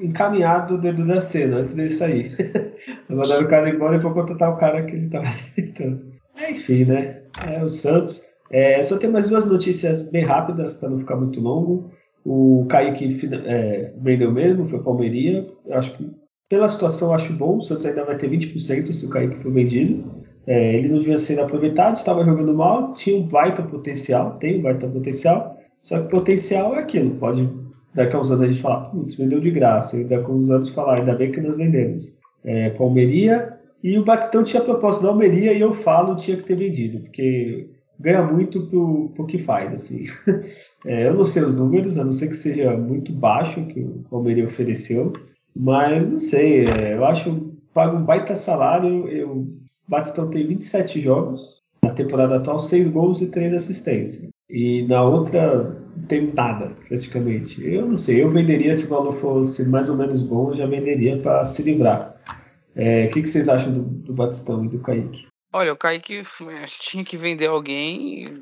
encaminhado 0.00 0.78
dentro 0.78 1.06
da 1.06 1.20
cena 1.20 1.58
antes 1.58 1.74
dele 1.74 1.90
sair. 1.90 2.34
Mandaram 3.08 3.44
o 3.44 3.48
cara 3.48 3.68
embora 3.68 3.96
e 3.96 4.00
foi 4.00 4.14
contratar 4.14 4.50
o 4.50 4.56
cara 4.56 4.84
que 4.84 4.92
ele 4.92 5.06
estava 5.06 5.26
tentando. 5.54 6.12
Enfim, 6.50 6.84
né? 6.84 7.22
É 7.46 7.62
o 7.62 7.68
Santos. 7.68 8.24
É, 8.50 8.82
só 8.82 8.96
tem 8.96 9.10
mais 9.10 9.28
duas 9.28 9.44
notícias 9.44 10.00
bem 10.00 10.24
rápidas 10.24 10.72
para 10.74 10.88
não 10.88 10.98
ficar 10.98 11.16
muito 11.16 11.40
longo. 11.40 11.90
O 12.30 12.66
Kaique 12.68 13.18
é, 13.46 13.90
vendeu 13.96 14.30
mesmo, 14.30 14.66
foi 14.66 14.82
Palmeiria. 14.82 15.46
Eu 15.64 15.78
acho 15.78 15.96
que 15.96 16.10
pela 16.46 16.68
situação 16.68 17.14
acho 17.14 17.32
bom. 17.32 17.56
O 17.56 17.62
Santos 17.62 17.86
ainda 17.86 18.04
vai 18.04 18.18
ter 18.18 18.28
20% 18.28 18.92
se 18.92 19.06
o 19.06 19.08
Kaique 19.08 19.36
for 19.36 19.50
vendido. 19.50 20.04
É, 20.46 20.76
ele 20.76 20.88
não 20.88 20.98
devia 20.98 21.18
ser 21.18 21.40
aproveitado, 21.40 21.96
estava 21.96 22.24
jogando 22.24 22.54
mal, 22.54 22.92
tinha 22.92 23.18
um 23.18 23.26
baita 23.26 23.62
potencial, 23.62 24.32
tem 24.38 24.58
um 24.58 24.62
baita 24.62 24.86
potencial, 24.88 25.58
só 25.80 26.00
que 26.00 26.08
potencial 26.08 26.74
é 26.74 26.78
aquilo, 26.78 27.16
pode 27.16 27.46
daqui 27.94 28.16
a 28.16 28.20
uns 28.20 28.30
anos 28.30 28.44
a 28.44 28.46
gente 28.46 28.62
falar, 28.62 28.86
putz, 28.86 29.16
vendeu 29.16 29.40
de 29.40 29.50
graça, 29.50 29.98
e 29.98 30.04
daqui 30.04 30.24
a 30.24 30.34
uns 30.34 30.50
anos 30.50 30.70
falar, 30.70 31.00
ainda 31.00 31.14
bem 31.14 31.32
que 31.32 31.40
nós 31.42 31.54
vendemos. 31.54 32.10
É, 32.44 32.74
e 33.82 33.98
o 33.98 34.04
Batistão 34.04 34.42
tinha 34.42 34.62
proposta 34.62 35.02
da 35.02 35.10
Almeria 35.10 35.52
e 35.52 35.60
eu 35.60 35.74
falo 35.74 36.14
tinha 36.14 36.36
que 36.36 36.44
ter 36.44 36.56
vendido, 36.56 37.00
porque 37.00 37.68
ganha 37.98 38.22
muito 38.22 38.66
pro, 38.66 39.10
pro 39.14 39.26
que 39.26 39.38
faz, 39.38 39.72
assim. 39.74 40.04
É, 40.86 41.08
eu 41.08 41.14
não 41.14 41.24
sei 41.24 41.42
os 41.42 41.56
números, 41.56 41.98
a 41.98 42.04
não 42.04 42.12
ser 42.12 42.28
que 42.28 42.36
seja 42.36 42.76
muito 42.76 43.12
baixo 43.12 43.66
que 43.66 43.80
o 43.80 44.04
Palmeiras 44.08 44.52
ofereceu, 44.52 45.12
mas 45.54 46.08
não 46.08 46.20
sei, 46.20 46.66
é, 46.66 46.94
eu 46.94 47.04
acho 47.04 47.52
paga 47.74 47.96
um 47.96 48.04
baita 48.04 48.36
salário, 48.36 49.08
eu, 49.08 49.30
o 49.30 49.58
Batistão 49.88 50.30
tem 50.30 50.46
27 50.46 51.00
jogos, 51.00 51.62
na 51.82 51.90
temporada 51.90 52.36
atual 52.36 52.60
6 52.60 52.88
gols 52.88 53.20
e 53.20 53.26
3 53.26 53.54
assistências. 53.54 54.28
E 54.48 54.86
na 54.86 55.02
outra 55.02 55.76
não 55.96 56.04
tem 56.06 56.32
nada, 56.32 56.72
praticamente. 56.88 57.64
Eu 57.64 57.86
não 57.86 57.96
sei, 57.96 58.22
eu 58.22 58.30
venderia 58.30 58.72
se 58.72 58.86
o 58.86 58.88
valor 58.88 59.14
fosse 59.16 59.68
mais 59.68 59.90
ou 59.90 59.96
menos 59.96 60.22
bom, 60.22 60.50
eu 60.50 60.56
já 60.56 60.66
venderia 60.66 61.18
para 61.18 61.44
se 61.44 61.62
livrar. 61.62 62.16
É, 62.74 63.06
o 63.06 63.10
que, 63.10 63.22
que, 63.22 63.28
vocês 63.28 63.48
acham 63.48 63.72
do, 63.72 63.82
do 63.82 64.12
Batistão 64.14 64.64
e 64.64 64.68
do 64.68 64.78
Kaique? 64.78 65.26
Olha, 65.52 65.72
o 65.72 65.76
Kaique 65.76 66.22
tinha 66.80 67.04
que 67.04 67.16
vender 67.16 67.46
alguém, 67.46 68.40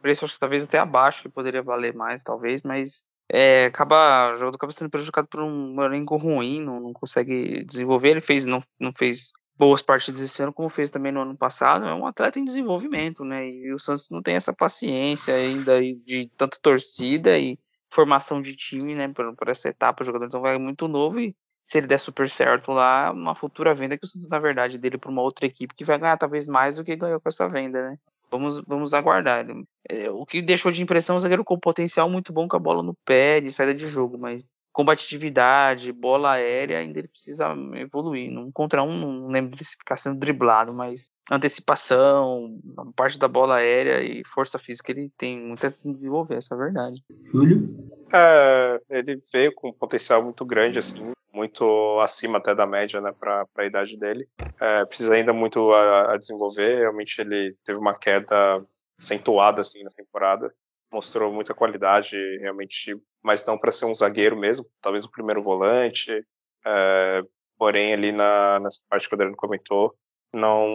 preço 0.00 0.24
acho 0.24 0.34
que 0.34 0.40
talvez 0.40 0.64
até 0.64 0.78
abaixo, 0.78 1.22
que 1.22 1.28
poderia 1.28 1.62
valer 1.62 1.94
mais, 1.94 2.24
talvez, 2.24 2.62
mas 2.62 3.04
é, 3.30 3.66
acaba, 3.66 4.32
o 4.32 4.36
jogador 4.36 4.56
acaba 4.56 4.72
sendo 4.72 4.90
prejudicado 4.90 5.28
por 5.28 5.40
um 5.40 5.80
elenco 5.82 6.16
ruim, 6.16 6.60
não, 6.60 6.80
não, 6.80 6.92
consegue 6.92 7.64
desenvolver, 7.64 8.10
ele 8.10 8.20
fez, 8.20 8.44
não, 8.44 8.60
não 8.78 8.92
fez 8.92 9.30
boas 9.56 9.82
partidas 9.82 10.22
esse 10.22 10.42
ano, 10.42 10.52
como 10.52 10.68
fez 10.68 10.90
também 10.90 11.12
no 11.12 11.20
ano 11.20 11.36
passado, 11.36 11.84
é 11.84 11.94
um 11.94 12.06
atleta 12.06 12.38
em 12.38 12.44
desenvolvimento, 12.44 13.24
né, 13.24 13.48
e 13.48 13.72
o 13.72 13.78
Santos 13.78 14.08
não 14.10 14.22
tem 14.22 14.34
essa 14.34 14.52
paciência 14.52 15.34
ainda 15.34 15.80
de 15.80 16.28
tanta 16.36 16.58
torcida 16.60 17.38
e 17.38 17.58
formação 17.88 18.40
de 18.40 18.56
time, 18.56 18.94
né, 18.94 19.08
por, 19.08 19.36
por 19.36 19.48
essa 19.48 19.68
etapa, 19.68 20.02
o 20.02 20.06
jogador 20.06 20.26
então 20.26 20.40
vai 20.40 20.58
muito 20.58 20.88
novo 20.88 21.20
e 21.20 21.36
se 21.70 21.78
ele 21.78 21.86
der 21.86 22.00
super 22.00 22.28
certo 22.28 22.72
lá, 22.72 23.12
uma 23.12 23.32
futura 23.32 23.72
venda 23.72 23.96
que 23.96 24.04
o 24.04 24.08
Santos, 24.08 24.28
na 24.28 24.40
verdade, 24.40 24.76
dele 24.76 24.98
para 24.98 25.08
uma 25.08 25.22
outra 25.22 25.46
equipe 25.46 25.72
que 25.72 25.84
vai 25.84 25.96
ganhar 25.96 26.16
talvez 26.16 26.48
mais 26.48 26.74
do 26.74 26.82
que 26.82 26.96
ganhou 26.96 27.20
com 27.20 27.28
essa 27.28 27.48
venda, 27.48 27.90
né? 27.90 27.96
Vamos, 28.28 28.60
vamos 28.66 28.92
aguardar. 28.92 29.46
É, 29.88 30.10
o 30.10 30.26
que 30.26 30.42
deixou 30.42 30.72
de 30.72 30.82
impressão 30.82 31.14
é 31.14 31.16
um 31.18 31.20
zagueiro 31.20 31.44
com 31.44 31.56
potencial 31.56 32.10
muito 32.10 32.32
bom 32.32 32.48
com 32.48 32.56
a 32.56 32.58
bola 32.58 32.82
no 32.82 32.92
pé, 33.04 33.40
de 33.40 33.52
saída 33.52 33.72
de 33.72 33.86
jogo, 33.86 34.18
mas 34.18 34.44
combatividade, 34.72 35.92
bola 35.92 36.32
aérea, 36.32 36.78
ainda 36.78 36.98
ele 36.98 37.08
precisa 37.08 37.46
evoluir. 37.74 38.30
Num 38.30 38.50
contra 38.52 38.82
um, 38.82 38.98
não 38.98 39.28
lembro 39.28 39.56
de 39.56 39.64
ficar 39.64 39.96
sendo 39.96 40.18
driblado, 40.18 40.72
mas 40.72 41.10
antecipação, 41.30 42.58
parte 42.94 43.18
da 43.18 43.28
bola 43.28 43.56
aérea 43.56 44.02
e 44.02 44.24
força 44.24 44.58
física 44.58 44.90
ele 44.92 45.10
tem 45.16 45.40
muito 45.40 45.66
a 45.66 45.68
se 45.68 45.90
desenvolver, 45.90 46.36
essa 46.36 46.54
é 46.54 46.56
a 46.56 46.60
verdade. 46.60 47.02
Júlio? 47.24 47.90
É, 48.12 48.80
ele 48.90 49.22
veio 49.32 49.54
com 49.54 49.68
um 49.68 49.72
potencial 49.72 50.22
muito 50.22 50.44
grande, 50.44 50.78
assim, 50.78 51.12
muito 51.32 51.98
acima 52.00 52.38
até 52.38 52.54
da 52.54 52.66
média, 52.66 53.00
né, 53.00 53.12
para 53.18 53.46
a 53.56 53.64
idade 53.64 53.96
dele. 53.96 54.28
É, 54.60 54.84
precisa 54.84 55.14
ainda 55.14 55.32
muito 55.32 55.72
a, 55.72 56.14
a, 56.14 56.16
desenvolver. 56.16 56.78
Realmente 56.78 57.20
ele 57.20 57.56
teve 57.64 57.78
uma 57.78 57.96
queda 57.96 58.64
acentuada 58.98 59.60
assim 59.60 59.82
na 59.82 59.90
temporada. 59.90 60.52
Mostrou 60.92 61.32
muita 61.32 61.54
qualidade, 61.54 62.16
realmente, 62.40 62.96
mas 63.22 63.44
não 63.46 63.58
para 63.58 63.72
ser 63.72 63.86
um 63.86 63.94
zagueiro 63.94 64.36
mesmo. 64.36 64.66
Talvez 64.80 65.04
o 65.04 65.10
primeiro 65.10 65.42
volante. 65.42 66.24
É, 66.64 67.22
porém, 67.58 67.92
ali 67.92 68.12
na, 68.12 68.60
nessa 68.60 68.80
parte 68.88 69.08
que 69.08 69.14
o 69.14 69.16
Adriano 69.16 69.36
comentou, 69.36 69.94
não, 70.32 70.66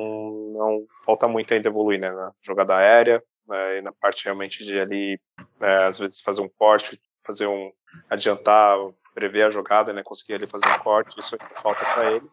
não 0.54 0.88
falta 1.06 1.28
muito 1.28 1.54
ainda 1.54 1.68
evoluir, 1.68 2.00
né, 2.00 2.12
na 2.12 2.32
jogada 2.42 2.76
aérea, 2.76 3.24
né, 3.48 3.78
e 3.78 3.82
na 3.82 3.92
parte 3.92 4.26
realmente 4.26 4.64
de 4.64 4.80
ali, 4.80 5.20
né, 5.60 5.86
às 5.86 5.98
vezes 5.98 6.22
fazer 6.22 6.42
um 6.42 6.50
corte, 6.50 7.00
fazer 7.26 7.48
um 7.48 7.72
adiantar 8.10 8.78
prever 9.14 9.44
a 9.44 9.50
jogada, 9.50 9.94
né, 9.94 10.04
conseguir 10.04 10.36
ali 10.36 10.48
fazer 10.48 10.68
um 10.68 10.80
corte, 10.80 11.20
isso 11.20 11.36
é 11.36 11.62
falta 11.62 11.86
para 11.86 12.12
ele. 12.12 12.30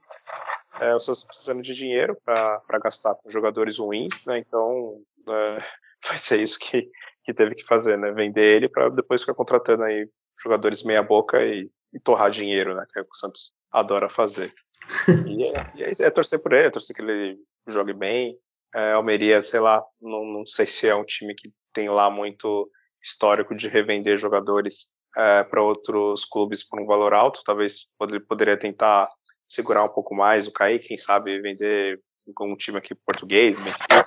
É, 0.80 0.94
o 0.94 1.00
Santos 1.00 1.24
precisando 1.24 1.62
de 1.62 1.74
dinheiro 1.74 2.16
para 2.24 2.78
gastar 2.82 3.14
com 3.14 3.30
jogadores 3.30 3.78
ruins, 3.78 4.24
né, 4.26 4.38
então 4.38 5.00
é, 5.28 5.64
vai 6.08 6.18
ser 6.18 6.42
isso 6.42 6.58
que, 6.58 6.90
que 7.24 7.32
teve 7.32 7.54
que 7.54 7.64
fazer, 7.64 7.96
né, 7.96 8.12
vender 8.12 8.56
ele 8.56 8.68
para 8.68 8.88
depois 8.88 9.20
ficar 9.20 9.34
contratando 9.34 9.84
aí 9.84 10.08
jogadores 10.42 10.82
meia 10.82 11.02
boca 11.02 11.44
e, 11.44 11.70
e, 11.92 12.00
torrar 12.00 12.30
dinheiro, 12.30 12.74
né, 12.74 12.84
que 12.90 12.98
é 12.98 13.02
o 13.02 13.04
que 13.04 13.10
o 13.12 13.16
Santos 13.16 13.54
adora 13.70 14.08
fazer. 14.08 14.52
E 15.28 15.44
é, 15.44 15.72
e 15.76 15.82
é, 15.84 16.06
é 16.06 16.10
torcer 16.10 16.42
por 16.42 16.52
ele, 16.52 16.66
é 16.66 16.70
torcer 16.70 16.94
que 16.94 17.02
ele 17.02 17.38
jogue 17.68 17.92
bem. 17.92 18.36
É, 18.74 18.92
Almeria, 18.92 19.42
sei 19.42 19.60
lá, 19.60 19.82
não, 20.00 20.24
não 20.24 20.46
sei 20.46 20.66
se 20.66 20.88
é 20.88 20.94
um 20.94 21.04
time 21.04 21.34
que 21.34 21.52
tem 21.72 21.88
lá 21.88 22.10
muito 22.10 22.68
histórico 23.00 23.54
de 23.54 23.68
revender 23.68 24.18
jogadores 24.18 24.96
é, 25.16 25.44
para 25.44 25.62
outros 25.62 26.24
clubes 26.24 26.66
por 26.66 26.80
um 26.80 26.86
valor 26.86 27.14
alto. 27.14 27.42
Talvez 27.44 27.94
poderia 28.28 28.56
tentar 28.56 29.08
segurar 29.46 29.84
um 29.84 29.88
pouco 29.88 30.14
mais 30.14 30.46
o 30.46 30.52
Kaique, 30.52 30.88
quem 30.88 30.98
sabe 30.98 31.40
vender 31.40 32.00
com 32.34 32.52
um 32.52 32.56
time 32.56 32.78
aqui 32.78 32.94
português, 32.94 33.58
Benfica, 33.58 34.04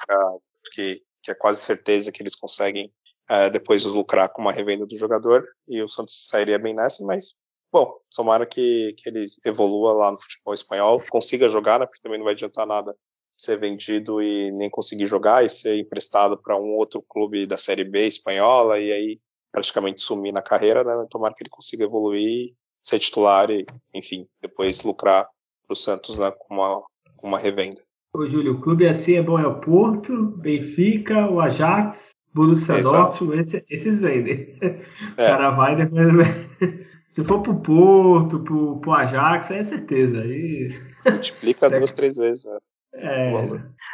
que, 0.73 1.01
que 1.21 1.31
é 1.31 1.35
quase 1.35 1.61
certeza 1.61 2.11
que 2.11 2.21
eles 2.23 2.35
conseguem 2.35 2.91
é, 3.29 3.49
depois 3.49 3.83
lucrar 3.85 4.29
com 4.29 4.41
uma 4.41 4.51
revenda 4.51 4.85
do 4.85 4.97
jogador 4.97 5.45
e 5.67 5.81
o 5.81 5.87
Santos 5.87 6.27
sairia 6.27 6.59
bem 6.59 6.75
nessa, 6.75 7.03
mas 7.05 7.35
bom, 7.71 7.93
tomara 8.15 8.45
que, 8.45 8.93
que 8.97 9.09
ele 9.09 9.25
evolua 9.45 9.93
lá 9.93 10.11
no 10.11 10.21
futebol 10.21 10.53
espanhol, 10.53 11.01
consiga 11.09 11.49
jogar, 11.49 11.79
né, 11.79 11.85
porque 11.85 12.01
também 12.01 12.17
não 12.17 12.25
vai 12.25 12.33
adiantar 12.33 12.65
nada 12.65 12.95
ser 13.37 13.59
vendido 13.59 14.21
e 14.21 14.51
nem 14.51 14.69
conseguir 14.69 15.05
jogar 15.05 15.43
e 15.43 15.49
ser 15.49 15.77
emprestado 15.77 16.37
para 16.41 16.57
um 16.57 16.75
outro 16.75 17.03
clube 17.07 17.45
da 17.45 17.57
Série 17.57 17.83
B 17.83 18.07
espanhola 18.07 18.79
e 18.79 18.91
aí 18.91 19.19
praticamente 19.51 20.01
sumir 20.01 20.33
na 20.33 20.41
carreira, 20.41 20.83
né? 20.83 21.01
Tomara 21.09 21.33
que 21.33 21.43
ele 21.43 21.49
consiga 21.49 21.85
evoluir, 21.85 22.53
ser 22.81 22.99
titular 22.99 23.49
e, 23.49 23.65
enfim, 23.93 24.27
depois 24.41 24.83
lucrar 24.83 25.25
para 25.65 25.73
o 25.73 25.75
Santos 25.75 26.17
né, 26.17 26.31
com, 26.37 26.55
uma, 26.55 26.81
com 27.15 27.27
uma 27.27 27.39
revenda. 27.39 27.81
Ô, 28.13 28.27
Júlio, 28.27 28.55
o 28.55 28.61
clube 28.61 28.87
assim 28.87 29.15
é 29.15 29.23
bom 29.23 29.39
é 29.39 29.47
o 29.47 29.59
Porto, 29.59 30.27
Benfica, 30.37 31.29
o 31.29 31.39
Ajax, 31.39 32.11
Borussia 32.35 32.83
Dortmund, 32.83 33.39
esse, 33.39 33.65
esses 33.69 33.97
vendem. 33.97 34.55
É. 35.17 35.33
O 35.33 35.37
cara 35.37 35.49
vai 35.51 35.75
depois... 35.75 36.05
Se 37.09 37.23
for 37.23 37.41
pro 37.41 37.55
Porto, 37.55 38.39
pro, 38.39 38.77
pro 38.81 38.91
Ajax, 38.91 39.49
é 39.51 39.63
certeza. 39.63 40.19
Aí... 40.19 40.75
Multiplica 41.05 41.69
duas, 41.69 41.93
três 41.93 42.17
vezes. 42.17 42.43
Né? 42.45 42.57
É. 42.93 43.33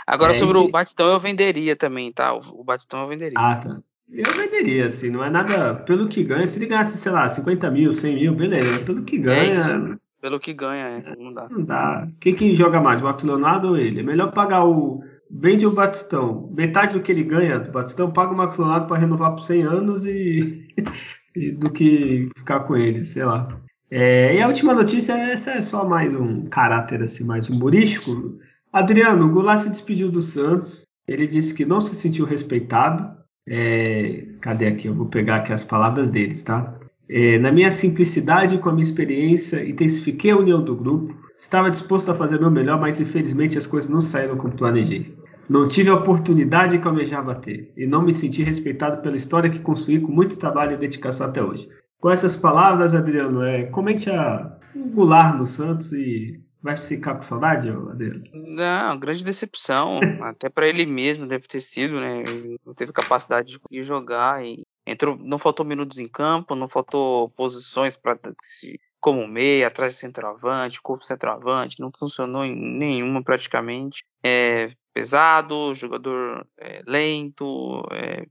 Agora, 0.07 0.31
é, 0.31 0.34
sobre 0.34 0.57
e... 0.57 0.61
o 0.61 0.72
Batistão, 0.72 1.07
eu 1.11 1.19
venderia 1.19 1.76
também, 1.76 2.11
tá? 2.11 2.34
O 2.34 2.63
Batistão 2.63 3.01
eu 3.01 3.07
venderia. 3.07 3.38
Ah, 3.38 3.57
tá. 3.57 3.80
Eu 4.11 4.34
venderia, 4.34 4.85
assim, 4.85 5.11
não 5.11 5.23
é 5.23 5.30
nada 5.30 5.76
pelo 5.76 6.09
que 6.09 6.23
ganha. 6.23 6.47
Se 6.47 6.57
ele 6.57 6.65
ganhasse, 6.65 6.97
sei 6.97 7.11
lá, 7.11 7.30
50 7.30 7.69
mil, 7.69 7.93
100 7.93 8.15
mil, 8.15 8.34
beleza. 8.34 8.80
Pelo 8.80 9.03
que 9.03 9.19
ganha. 9.19 9.59
É 9.59 10.01
pelo 10.22 10.39
que 10.39 10.53
ganha, 10.53 11.03
é. 11.03 11.15
Não 11.15 11.34
dá. 11.34 11.47
Não 11.49 11.63
dá. 11.63 12.07
Quem 12.19 12.35
que 12.35 12.55
joga 12.55 12.80
mais, 12.80 13.01
o 13.01 13.03
Marcos 13.03 13.23
Leonardo 13.23 13.69
ou 13.69 13.77
ele? 13.77 13.99
É 13.99 14.03
melhor 14.03 14.31
pagar 14.31 14.65
o. 14.65 15.03
Vende 15.33 15.65
o 15.65 15.71
Batistão. 15.71 16.51
Metade 16.55 16.93
do 16.93 17.01
que 17.01 17.11
ele 17.11 17.23
ganha 17.23 17.59
do 17.59 17.71
Batistão, 17.71 18.11
paga 18.11 18.33
o 18.33 18.37
Marcos 18.37 18.57
Leonardo 18.57 18.87
para 18.87 18.97
renovar 18.97 19.31
por 19.31 19.43
100 19.43 19.63
anos 19.63 20.05
e... 20.05 20.67
e. 21.35 21.51
do 21.51 21.69
que 21.69 22.29
ficar 22.37 22.61
com 22.61 22.75
ele, 22.75 23.05
sei 23.05 23.23
lá. 23.23 23.47
É, 23.89 24.35
e 24.35 24.41
a 24.41 24.47
última 24.47 24.73
notícia, 24.73 25.13
essa 25.13 25.51
é 25.51 25.61
só 25.61 25.87
mais 25.87 26.13
um 26.15 26.45
caráter 26.45 27.03
assim, 27.03 27.23
mais 27.23 27.49
humorístico. 27.49 28.39
Adriano, 28.71 29.25
o 29.25 29.29
Goulart 29.29 29.59
se 29.59 29.69
despediu 29.69 30.09
do 30.09 30.21
Santos. 30.21 30.85
Ele 31.07 31.27
disse 31.27 31.53
que 31.53 31.65
não 31.65 31.81
se 31.81 31.95
sentiu 31.95 32.25
respeitado 32.25 33.21
é, 33.47 34.27
cadê 34.39 34.67
aqui? 34.67 34.87
Eu 34.87 34.93
vou 34.93 35.07
pegar 35.07 35.37
aqui 35.37 35.53
as 35.53 35.63
palavras 35.63 36.09
deles, 36.09 36.43
tá? 36.43 36.77
É, 37.09 37.37
na 37.39 37.51
minha 37.51 37.71
simplicidade, 37.71 38.57
com 38.57 38.69
a 38.69 38.71
minha 38.71 38.83
experiência, 38.83 39.67
intensifiquei 39.67 40.31
a 40.31 40.37
união 40.37 40.63
do 40.63 40.75
grupo. 40.75 41.15
Estava 41.37 41.69
disposto 41.69 42.09
a 42.09 42.15
fazer 42.15 42.39
meu 42.39 42.51
melhor, 42.51 42.79
mas 42.79 43.01
infelizmente 43.01 43.57
as 43.57 43.65
coisas 43.65 43.89
não 43.89 43.99
saíram 43.99 44.37
como 44.37 44.55
planejei. 44.55 45.13
Não 45.52 45.68
tive 45.68 45.90
a 45.90 45.95
oportunidade 45.95 46.80
que 46.80 46.88
almejava 46.88 47.36
ter 47.36 47.73
e 47.76 47.86
não 47.86 48.02
me 48.02 48.14
senti 48.14 48.41
respeitado 48.41 49.02
pela 49.02 49.18
história 49.18 49.49
que 49.49 49.60
construí 49.60 49.99
com 49.99 50.11
muito 50.11 50.38
trabalho 50.38 50.73
e 50.73 50.78
dedicação 50.78 51.28
até 51.28 51.44
hoje. 51.44 51.69
Com 51.99 52.10
essas 52.10 52.38
palavras, 52.38 52.95
Adriano, 52.95 53.44
é, 53.44 53.65
comente 53.65 54.10
a, 54.10 54.57
o 54.73 54.88
Goulart 54.90 55.38
no 55.38 55.45
Santos 55.45 55.91
e 55.91 56.41
Vai 56.64 56.78
ficar 56.78 57.15
com 57.15 57.23
saudade, 57.23 57.68
Adriano? 57.69 58.23
Não, 58.34 58.99
grande 58.99 59.26
decepção. 59.26 59.99
Até 60.22 60.48
para 60.48 60.68
ele 60.68 60.86
mesmo 60.86 61.26
deve 61.26 61.48
ter 61.48 61.60
sido, 61.60 61.99
né? 61.99 62.22
Ele 62.22 62.60
não 62.64 62.73
teve 62.76 62.91
capacidade 62.94 63.57
de 63.69 63.82
jogar 63.82 64.45
e 64.45 64.61
entrou, 64.86 65.18
não 65.18 65.40
faltou 65.40 65.65
minutos 65.65 65.98
em 65.98 66.07
campo, 66.07 66.53
não 66.53 66.69
faltou 66.69 67.30
posições 67.30 67.98
para 67.98 68.15
se 68.44 68.80
como 68.99 69.28
meia, 69.28 69.65
atrás 69.65 69.94
de 69.94 69.99
centroavante, 69.99 70.80
corpo 70.80 71.03
centroavante, 71.03 71.80
não 71.80 71.90
funcionou 71.98 72.45
em 72.45 72.56
nenhuma 72.56 73.23
praticamente. 73.23 74.06
É 74.23 74.72
pesado, 74.93 75.73
jogador 75.76 76.45
é, 76.59 76.81
lento, 76.85 77.84
é, 77.91 78.26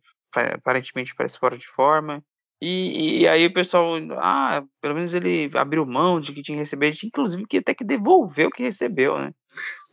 aparentemente 0.55 1.15
parece 1.15 1.39
fora 1.39 1.57
de 1.57 1.67
forma. 1.67 2.23
E, 2.63 3.23
e, 3.23 3.29
aí 3.29 3.47
o 3.47 3.53
pessoal, 3.55 3.95
ah, 4.19 4.63
pelo 4.83 4.95
menos 4.95 5.15
ele 5.15 5.51
abriu 5.55 5.87
mão 5.87 6.21
de 6.21 6.33
que 6.33 6.43
tinha 6.43 6.59
recebido, 6.59 6.95
inclusive 7.03 7.47
que 7.47 7.57
até 7.57 7.75
que 7.75 7.83
devolveu 7.83 8.49
o 8.49 8.51
que 8.51 8.63
recebeu, 8.63 9.19
né? 9.19 9.33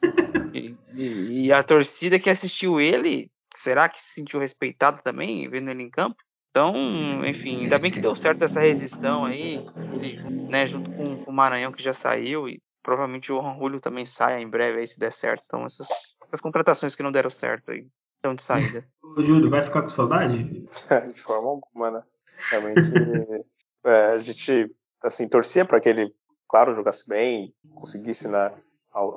e, 0.53 0.75
e, 0.93 1.45
e, 1.45 1.51
a 1.53 1.63
torcida 1.63 2.19
que 2.19 2.29
assistiu 2.29 2.81
ele, 2.81 3.31
será 3.53 3.87
que 3.87 4.01
se 4.01 4.15
sentiu 4.15 4.39
respeitado 4.39 5.01
também, 5.01 5.49
vendo 5.49 5.71
ele 5.71 5.83
em 5.83 5.89
campo? 5.89 6.17
Então, 6.49 7.25
enfim, 7.25 7.61
ainda 7.61 7.79
bem 7.79 7.91
que 7.91 8.01
deu 8.01 8.15
certo 8.15 8.43
essa 8.43 8.59
resistão 8.59 9.23
aí, 9.23 9.63
ele, 9.93 10.49
né, 10.49 10.65
junto 10.65 10.91
com, 10.91 11.23
com 11.23 11.31
o 11.31 11.33
Maranhão 11.33 11.71
que 11.71 11.83
já 11.83 11.93
saiu, 11.93 12.49
e 12.49 12.59
provavelmente 12.83 13.31
o 13.31 13.41
Julio 13.59 13.79
também 13.79 14.03
saia 14.05 14.39
em 14.43 14.49
breve 14.49 14.79
aí 14.79 14.87
se 14.87 14.99
der 14.99 15.11
certo. 15.11 15.43
Então, 15.45 15.65
essas, 15.65 15.87
essas 16.27 16.41
contratações 16.41 16.95
que 16.95 17.03
não 17.03 17.11
deram 17.11 17.29
certo 17.29 17.71
aí 17.71 17.87
estão 18.15 18.35
de 18.35 18.43
saída. 18.43 18.85
O 19.17 19.23
Júlio, 19.23 19.49
vai 19.49 19.63
ficar 19.63 19.81
com 19.81 19.89
saudade? 19.89 20.37
de 21.11 21.21
forma 21.21 21.49
alguma, 21.49 21.89
né? 21.89 22.01
Realmente, 22.51 22.91
é, 23.83 24.05
a 24.11 24.19
gente, 24.19 24.69
assim, 25.01 25.27
torcia 25.27 25.65
para 25.65 25.79
que 25.79 25.89
ele, 25.89 26.13
claro, 26.47 26.73
jogasse 26.73 27.09
bem, 27.09 27.51
conseguisse, 27.73 28.27
né, 28.27 28.53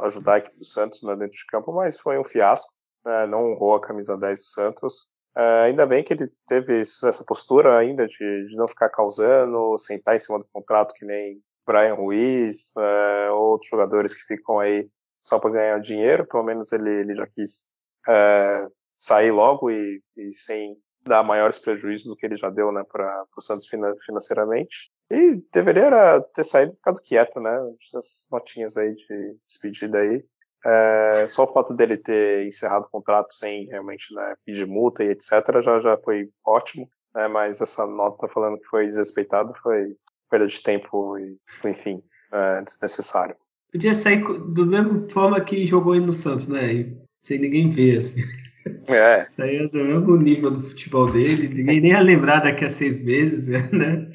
ajudar 0.02 0.34
a 0.34 0.38
equipe 0.38 0.56
do 0.56 0.64
Santos 0.64 1.02
né, 1.02 1.14
dentro 1.16 1.36
de 1.36 1.44
campo, 1.46 1.72
mas 1.72 2.00
foi 2.00 2.18
um 2.18 2.24
fiasco, 2.24 2.72
né, 3.04 3.26
não 3.26 3.52
honrou 3.52 3.74
a 3.74 3.80
camisa 3.80 4.16
10 4.16 4.38
do 4.38 4.44
Santos. 4.44 5.10
Uh, 5.36 5.64
ainda 5.66 5.86
bem 5.86 6.02
que 6.02 6.14
ele 6.14 6.32
teve 6.46 6.80
essa 6.80 7.24
postura 7.24 7.76
ainda 7.78 8.06
de, 8.06 8.46
de, 8.48 8.56
não 8.56 8.66
ficar 8.66 8.88
causando, 8.88 9.76
sentar 9.78 10.16
em 10.16 10.18
cima 10.18 10.38
do 10.38 10.46
contrato 10.52 10.94
que 10.94 11.04
nem 11.04 11.40
Brian 11.66 11.94
Ruiz, 11.94 12.72
uh, 12.76 13.32
outros 13.34 13.68
jogadores 13.68 14.14
que 14.14 14.34
ficam 14.34 14.58
aí 14.58 14.88
só 15.20 15.38
para 15.38 15.50
ganhar 15.50 15.80
dinheiro. 15.80 16.26
Pelo 16.26 16.42
menos 16.42 16.72
ele, 16.72 16.90
ele 16.90 17.14
já 17.14 17.26
quis 17.26 17.70
uh, 18.08 18.72
sair 18.96 19.30
logo 19.30 19.70
e, 19.70 20.02
e, 20.16 20.32
sem 20.32 20.76
dar 21.02 21.22
maiores 21.22 21.58
prejuízos 21.58 22.06
do 22.06 22.16
que 22.16 22.26
ele 22.26 22.36
já 22.36 22.50
deu 22.50 22.72
né, 22.72 22.82
para 22.90 23.24
o 23.36 23.40
Santos 23.40 23.66
financeiramente. 24.04 24.90
E 25.10 25.42
deveria 25.52 26.20
ter 26.34 26.44
saído 26.44 26.72
e 26.72 26.76
ficado 26.76 27.00
quieto, 27.02 27.40
né? 27.40 27.58
Essas 27.80 28.28
notinhas 28.30 28.76
aí 28.76 28.94
de 28.94 29.36
despedida 29.44 29.98
aí. 29.98 30.24
É, 30.64 31.26
só 31.26 31.44
o 31.44 31.52
fato 31.52 31.74
dele 31.74 31.96
ter 31.96 32.46
encerrado 32.46 32.84
o 32.84 32.90
contrato 32.90 33.32
sem 33.32 33.66
realmente 33.66 34.14
né, 34.14 34.34
pedir 34.44 34.66
multa 34.66 35.02
e 35.02 35.08
etc. 35.08 35.30
já, 35.62 35.80
já 35.80 35.96
foi 35.98 36.28
ótimo, 36.44 36.86
né, 37.14 37.28
mas 37.28 37.62
essa 37.62 37.86
nota 37.86 38.28
falando 38.28 38.58
que 38.58 38.66
foi 38.66 38.84
desrespeitado 38.84 39.54
foi 39.54 39.96
perda 40.28 40.46
de 40.46 40.62
tempo 40.62 41.18
e, 41.18 41.38
enfim, 41.64 42.02
é, 42.32 42.62
desnecessário. 42.62 43.36
Podia 43.72 43.94
sair 43.94 44.22
do 44.22 44.66
mesmo 44.66 45.08
forma 45.10 45.40
que 45.40 45.66
jogou 45.66 45.92
aí 45.92 46.00
no 46.00 46.12
Santos, 46.12 46.48
né? 46.48 46.92
Sem 47.22 47.38
ninguém 47.38 47.70
ver, 47.70 47.98
assim. 47.98 48.22
É. 48.88 49.26
Saía 49.30 49.68
do 49.68 49.78
mesmo 49.78 50.16
nível 50.16 50.50
do 50.50 50.62
futebol 50.62 51.10
dele, 51.10 51.48
ninguém 51.48 51.80
nem 51.80 51.90
ia 51.92 52.00
lembrar 52.00 52.40
daqui 52.40 52.64
a 52.64 52.70
seis 52.70 52.98
meses, 53.02 53.48
né? 53.70 54.10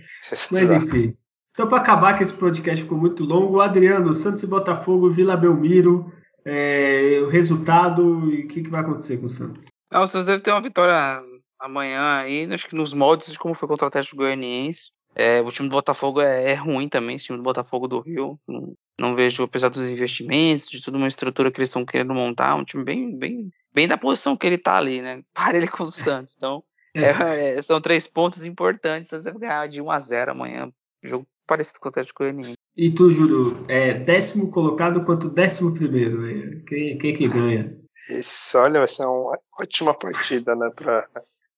Mas 0.52 0.72
enfim. 0.72 1.16
Então, 1.52 1.68
para 1.68 1.78
acabar, 1.78 2.18
que 2.18 2.24
esse 2.24 2.34
podcast 2.34 2.84
ficou 2.84 2.98
muito 2.98 3.24
longo, 3.24 3.56
o 3.56 3.62
Adriano, 3.62 4.14
Santos 4.14 4.44
e 4.44 4.48
Botafogo, 4.48 5.10
Vila 5.10 5.38
Belmiro, 5.38 6.12
é, 6.44 7.20
o 7.24 7.30
resultado 7.30 8.30
e 8.30 8.42
o 8.42 8.48
que, 8.48 8.62
que, 8.62 8.70
vai 8.70 8.82
acontecer 8.82 9.18
com 9.18 9.28
o 9.28 9.30
Santos? 9.30 9.64
Não, 9.90 10.04
o 10.04 10.08
Santos 10.08 10.28
deve 10.28 10.44
ter 10.44 10.52
uma 10.52 10.62
vitória 10.62 11.24
amanhã 11.58 12.18
aí, 12.18 12.46
acho 12.54 12.68
que 12.68 12.76
nos 12.76 12.94
moldes 12.94 13.32
de 13.32 13.40
como 13.40 13.56
foi 13.56 13.70
contra 13.70 13.86
o 13.86 13.88
Atlético 13.88 14.18
Goianiense. 14.18 14.92
É, 15.16 15.42
o 15.42 15.50
time 15.50 15.70
do 15.70 15.74
Botafogo 15.74 16.20
é, 16.20 16.52
é, 16.52 16.54
ruim 16.56 16.90
também, 16.90 17.16
esse 17.16 17.26
time 17.26 17.38
do 17.38 17.44
Botafogo 17.44 17.88
do 17.88 18.02
Rio. 18.02 18.38
Não, 18.46 18.74
não, 19.00 19.16
vejo, 19.16 19.44
apesar 19.44 19.70
dos 19.70 19.90
investimentos, 19.90 20.70
de 20.70 20.82
toda 20.82 20.98
uma 20.98 21.08
estrutura 21.08 21.50
que 21.50 21.60
eles 21.60 21.70
estão 21.70 21.86
querendo 21.86 22.14
montar, 22.14 22.56
um 22.56 22.66
time 22.66 22.84
bem, 22.84 23.18
bem, 23.18 23.50
bem 23.74 23.88
da 23.88 23.98
posição 23.98 24.36
que 24.36 24.46
ele 24.46 24.58
tá 24.58 24.76
ali, 24.76 25.02
né? 25.02 25.24
Para 25.34 25.58
ele 25.58 25.68
com 25.68 25.86
o 25.86 25.92
Santos. 25.92 26.36
Então, 26.36 26.62
é, 26.94 27.56
é, 27.56 27.62
são 27.62 27.80
três 27.80 28.08
pontos 28.08 28.46
importantes. 28.46 29.10
Santos 29.10 29.26
deve 29.26 29.40
ganhar 29.40 29.68
de 29.68 29.82
1 29.82 29.90
a 29.90 30.00
0 30.00 30.32
amanhã. 30.32 30.70
Jogo 31.02 31.26
parecido 31.48 31.80
com 31.80 31.88
o 31.88 31.90
Atlético 31.90 32.24
Goianiense. 32.24 32.58
E 32.76 32.92
tu, 32.92 33.10
Júlio, 33.10 33.64
é 33.70 33.94
décimo 33.94 34.52
colocado 34.52 35.06
quanto 35.06 35.30
décimo 35.30 35.74
primeiro? 35.74 36.22
Né? 36.22 36.62
Quem, 36.68 36.98
quem 36.98 37.16
que 37.16 37.28
ganha? 37.28 37.74
Isso, 38.10 38.58
olha, 38.58 38.80
vai 38.80 38.88
ser 38.88 39.06
uma 39.06 39.38
ótima 39.60 39.94
partida, 39.94 40.56
né, 40.56 40.70
pra, 40.76 41.08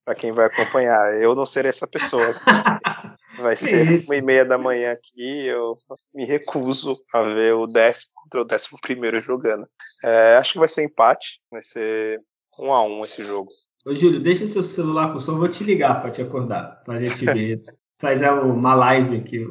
pra 0.06 0.16
quem 0.16 0.32
vai 0.32 0.46
acompanhar. 0.46 1.20
Eu 1.20 1.36
não 1.36 1.46
serei 1.46 1.70
essa 1.70 1.88
pessoa. 1.88 2.36
Vai 3.38 3.56
ser 3.56 3.92
isso? 3.94 4.08
uma 4.08 4.16
e 4.16 4.22
meia 4.22 4.44
da 4.44 4.58
manhã 4.58 4.92
aqui, 4.92 5.46
eu 5.46 5.78
me 6.14 6.26
recuso 6.26 6.98
a 7.14 7.22
ver 7.22 7.54
o 7.54 7.68
décimo 7.68 8.12
contra 8.16 8.42
o 8.42 8.46
décimo 8.46 8.80
primeiro 8.82 9.22
jogando. 9.22 9.66
É, 10.04 10.38
acho 10.38 10.54
que 10.54 10.60
vai 10.60 10.68
ser 10.68 10.84
empate, 10.84 11.40
vai 11.52 11.62
ser 11.62 12.20
um 12.60 12.74
a 12.74 12.84
um 12.84 13.04
esse 13.04 13.24
jogo. 13.24 13.50
Ô, 13.86 13.94
Júlio, 13.94 14.20
deixa 14.20 14.48
seu 14.48 14.64
celular 14.64 15.14
com 15.14 15.20
som, 15.20 15.38
vou 15.38 15.48
te 15.48 15.64
ligar 15.64 16.02
para 16.02 16.12
te 16.12 16.22
acordar, 16.22 16.82
pra 16.84 17.00
gente 17.04 17.26
ver. 17.26 17.58
Fazer 18.00 18.30
uma 18.30 18.76
live 18.76 19.18
aqui. 19.18 19.48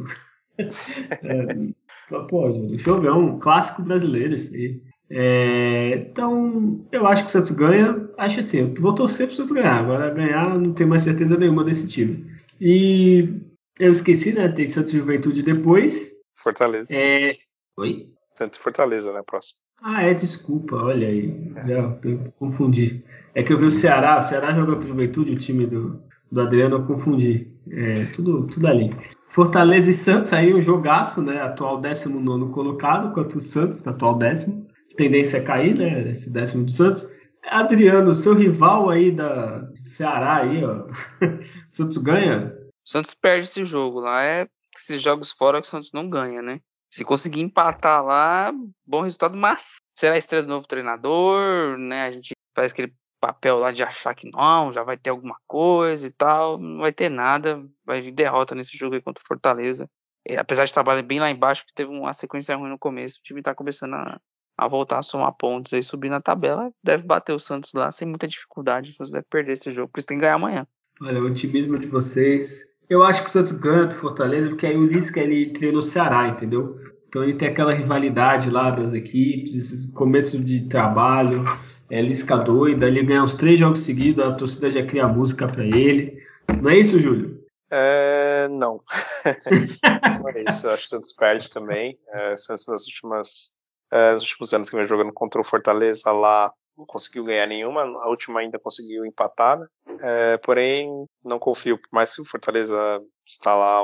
é, 0.58 2.18
pô, 2.28 2.48
eu 2.48 3.00
ver, 3.00 3.08
é 3.08 3.12
um 3.12 3.38
clássico 3.40 3.82
brasileiro 3.82 4.34
isso 4.34 4.54
aí. 4.54 4.80
É, 5.10 6.06
então, 6.10 6.84
eu 6.92 7.06
acho 7.06 7.22
que 7.22 7.28
o 7.28 7.32
Santos 7.32 7.50
ganha. 7.52 8.08
Acho 8.18 8.40
assim, 8.40 8.58
eu 8.58 8.74
vou 8.80 8.94
torcer 8.94 9.26
para 9.26 9.34
o 9.34 9.36
Santos 9.36 9.52
ganhar. 9.52 9.80
Agora, 9.80 10.14
ganhar, 10.14 10.58
não 10.58 10.72
tenho 10.72 10.88
mais 10.88 11.02
certeza 11.02 11.36
nenhuma 11.36 11.64
desse 11.64 11.86
time. 11.86 12.26
E 12.60 13.40
eu 13.78 13.92
esqueci, 13.92 14.32
né? 14.32 14.48
Tem 14.48 14.66
Santos 14.66 14.92
Juventude 14.92 15.42
depois. 15.42 16.12
Fortaleza. 16.34 16.94
É... 16.94 17.34
Oi? 17.76 18.08
Santos 18.34 18.58
Fortaleza, 18.58 19.12
né? 19.12 19.22
Próximo. 19.24 19.58
Ah, 19.82 20.02
é, 20.02 20.14
desculpa, 20.14 20.76
olha 20.76 21.08
aí. 21.08 21.52
É. 21.56 21.68
Já 21.68 21.98
confundi. 22.38 23.04
É 23.34 23.42
que 23.42 23.52
eu 23.52 23.58
vi 23.58 23.66
o 23.66 23.70
Ceará, 23.70 24.16
o 24.16 24.22
Ceará 24.22 24.54
joga 24.54 24.76
pro 24.76 24.88
Juventude, 24.88 25.32
o 25.32 25.38
time 25.38 25.66
do, 25.66 26.00
do 26.32 26.40
Adriano, 26.40 26.76
eu 26.76 26.86
confundi. 26.86 27.52
É, 27.70 27.92
tudo, 28.14 28.46
tudo 28.46 28.66
ali. 28.66 28.90
Fortaleza 29.28 29.90
e 29.90 29.94
Santos 29.94 30.32
aí 30.32 30.54
um 30.54 30.62
jogaço, 30.62 31.20
né? 31.20 31.40
Atual 31.42 31.80
19 31.80 32.52
colocado 32.52 33.12
contra 33.12 33.36
o 33.36 33.40
Santos, 33.40 33.86
atual 33.86 34.16
décimo. 34.16 34.66
Tendência 34.96 35.40
a 35.40 35.42
cair, 35.42 35.76
né? 35.76 36.10
Esse 36.10 36.30
décimo 36.30 36.64
do 36.64 36.72
Santos. 36.72 37.06
Adriano, 37.44 38.14
seu 38.14 38.34
rival 38.34 38.88
aí 38.88 39.12
da 39.12 39.70
Ceará 39.74 40.36
aí, 40.36 40.64
ó. 40.64 40.86
Santos 41.68 41.98
ganha? 41.98 42.55
O 42.86 42.90
Santos 42.90 43.14
perde 43.14 43.48
esse 43.48 43.64
jogo 43.64 44.00
lá. 44.00 44.22
É 44.22 44.46
esses 44.78 45.02
jogos 45.02 45.32
fora 45.32 45.60
que 45.60 45.66
o 45.66 45.70
Santos 45.70 45.90
não 45.92 46.08
ganha, 46.08 46.42
né? 46.42 46.60
Se 46.90 47.04
conseguir 47.04 47.40
empatar 47.40 48.04
lá, 48.04 48.52
bom 48.86 49.02
resultado, 49.02 49.36
mas 49.36 49.76
será 49.98 50.14
a 50.14 50.18
estreia 50.18 50.42
do 50.42 50.48
novo 50.48 50.66
treinador, 50.66 51.76
né? 51.78 52.04
A 52.04 52.10
gente 52.10 52.32
faz 52.54 52.72
aquele 52.72 52.94
papel 53.20 53.58
lá 53.58 53.72
de 53.72 53.82
achar 53.82 54.14
que 54.14 54.30
não, 54.30 54.70
já 54.70 54.82
vai 54.82 54.96
ter 54.96 55.10
alguma 55.10 55.36
coisa 55.46 56.06
e 56.06 56.10
tal. 56.10 56.58
Não 56.58 56.78
vai 56.78 56.92
ter 56.92 57.08
nada. 57.08 57.64
Vai 57.84 58.00
vir 58.00 58.12
derrota 58.12 58.54
nesse 58.54 58.76
jogo 58.76 58.94
aí 58.94 59.02
contra 59.02 59.22
o 59.22 59.26
Fortaleza. 59.26 59.88
E, 60.28 60.36
apesar 60.36 60.64
de 60.64 60.72
trabalhar 60.72 61.02
bem 61.02 61.20
lá 61.20 61.30
embaixo, 61.30 61.64
que 61.66 61.74
teve 61.74 61.90
uma 61.90 62.12
sequência 62.12 62.56
ruim 62.56 62.70
no 62.70 62.78
começo, 62.78 63.18
o 63.18 63.22
time 63.22 63.42
tá 63.42 63.54
começando 63.54 63.94
a, 63.94 64.20
a 64.58 64.68
voltar 64.68 64.98
a 64.98 65.02
somar 65.02 65.32
pontos 65.32 65.72
aí, 65.72 65.82
subir 65.82 66.08
na 66.08 66.20
tabela. 66.20 66.72
Deve 66.82 67.04
bater 67.04 67.32
o 67.32 67.38
Santos 67.38 67.72
lá 67.72 67.90
sem 67.92 68.06
muita 68.06 68.26
dificuldade. 68.26 68.90
O 68.90 68.92
Santos 68.92 69.12
deve 69.12 69.26
perder 69.30 69.52
esse 69.52 69.70
jogo, 69.70 69.90
por 69.92 69.98
isso 69.98 70.06
tem 70.06 70.18
que 70.18 70.22
ganhar 70.22 70.34
amanhã. 70.34 70.66
Olha, 71.00 71.20
o 71.20 71.26
otimismo 71.26 71.78
de 71.78 71.86
vocês. 71.86 72.65
Eu 72.88 73.02
acho 73.02 73.22
que 73.22 73.28
o 73.28 73.32
Santos 73.32 73.52
ganha 73.52 73.86
do 73.86 73.96
Fortaleza, 73.96 74.48
porque 74.48 74.66
aí 74.66 74.76
o 74.76 74.86
Lisca 74.86 75.20
ele 75.20 75.52
treinou 75.52 75.80
o 75.80 75.82
Ceará, 75.82 76.28
entendeu? 76.28 76.78
Então 77.08 77.22
ele 77.22 77.34
tem 77.34 77.48
aquela 77.48 77.72
rivalidade 77.72 78.50
lá 78.50 78.70
das 78.70 78.92
equipes, 78.92 79.90
começo 79.92 80.38
de 80.38 80.62
trabalho 80.62 81.44
é 81.90 82.00
Lisca 82.02 82.36
doida, 82.36 82.86
ele 82.86 83.02
ganha 83.02 83.22
os 83.22 83.36
três 83.36 83.58
jogos 83.58 83.80
seguidos, 83.80 84.24
a 84.24 84.34
torcida 84.34 84.70
já 84.70 84.84
cria 84.84 85.06
música 85.06 85.46
para 85.46 85.64
ele. 85.64 86.20
Não 86.60 86.70
é 86.70 86.78
isso, 86.78 86.98
Júlio? 86.98 87.44
É, 87.70 88.48
não. 88.48 88.80
não 90.20 90.28
é 90.28 90.44
isso. 90.48 90.66
Eu 90.66 90.72
acho 90.72 90.82
que 90.82 90.86
o 90.86 90.90
Santos 90.90 91.12
perde 91.12 91.50
também. 91.50 91.98
É, 92.08 92.36
Santos 92.36 92.66
nas 92.66 92.84
últimas, 92.86 93.54
é, 93.92 94.14
nos 94.14 94.24
últimos 94.24 94.52
anos 94.52 94.70
que 94.70 94.76
vem 94.76 94.86
jogando 94.86 95.12
contra 95.12 95.40
o 95.40 95.44
Fortaleza 95.44 96.10
lá 96.10 96.52
não 96.76 96.84
conseguiu 96.86 97.24
ganhar 97.24 97.46
nenhuma, 97.46 97.82
a 97.82 98.08
última 98.08 98.40
ainda 98.40 98.58
conseguiu 98.58 99.04
empatar, 99.04 99.58
né? 99.58 99.66
é, 100.00 100.36
porém 100.38 101.06
não 101.24 101.38
confio, 101.38 101.78
por 101.78 101.88
mais 101.92 102.14
que 102.14 102.20
o 102.20 102.24
Fortaleza 102.24 103.02
está 103.24 103.54
lá 103.54 103.82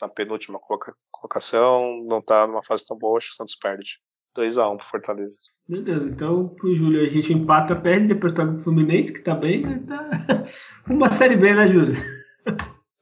na 0.00 0.08
penúltima 0.08 0.60
colocação, 1.10 2.04
não 2.08 2.18
está 2.18 2.46
numa 2.46 2.64
fase 2.64 2.86
tão 2.86 2.98
boa, 2.98 3.16
acho 3.16 3.28
que 3.28 3.32
o 3.34 3.36
Santos 3.36 3.56
perde. 3.56 3.98
2x1 4.36 4.72
um 4.72 4.76
pro 4.76 4.86
Fortaleza. 4.86 5.36
Beleza, 5.68 6.08
então 6.08 6.48
pro 6.48 6.74
Júlio 6.74 7.04
a 7.04 7.08
gente 7.08 7.32
empata, 7.32 7.76
perde, 7.76 8.08
depois 8.08 8.32
pega 8.32 8.50
o 8.50 8.58
Fluminense, 8.58 9.12
que 9.12 9.20
tá 9.20 9.34
bem, 9.34 9.62
né? 9.62 9.82
Tá 9.86 10.08
uma 10.90 11.08
série 11.08 11.36
B, 11.36 11.54
né, 11.54 11.68
Júlio? 11.68 11.94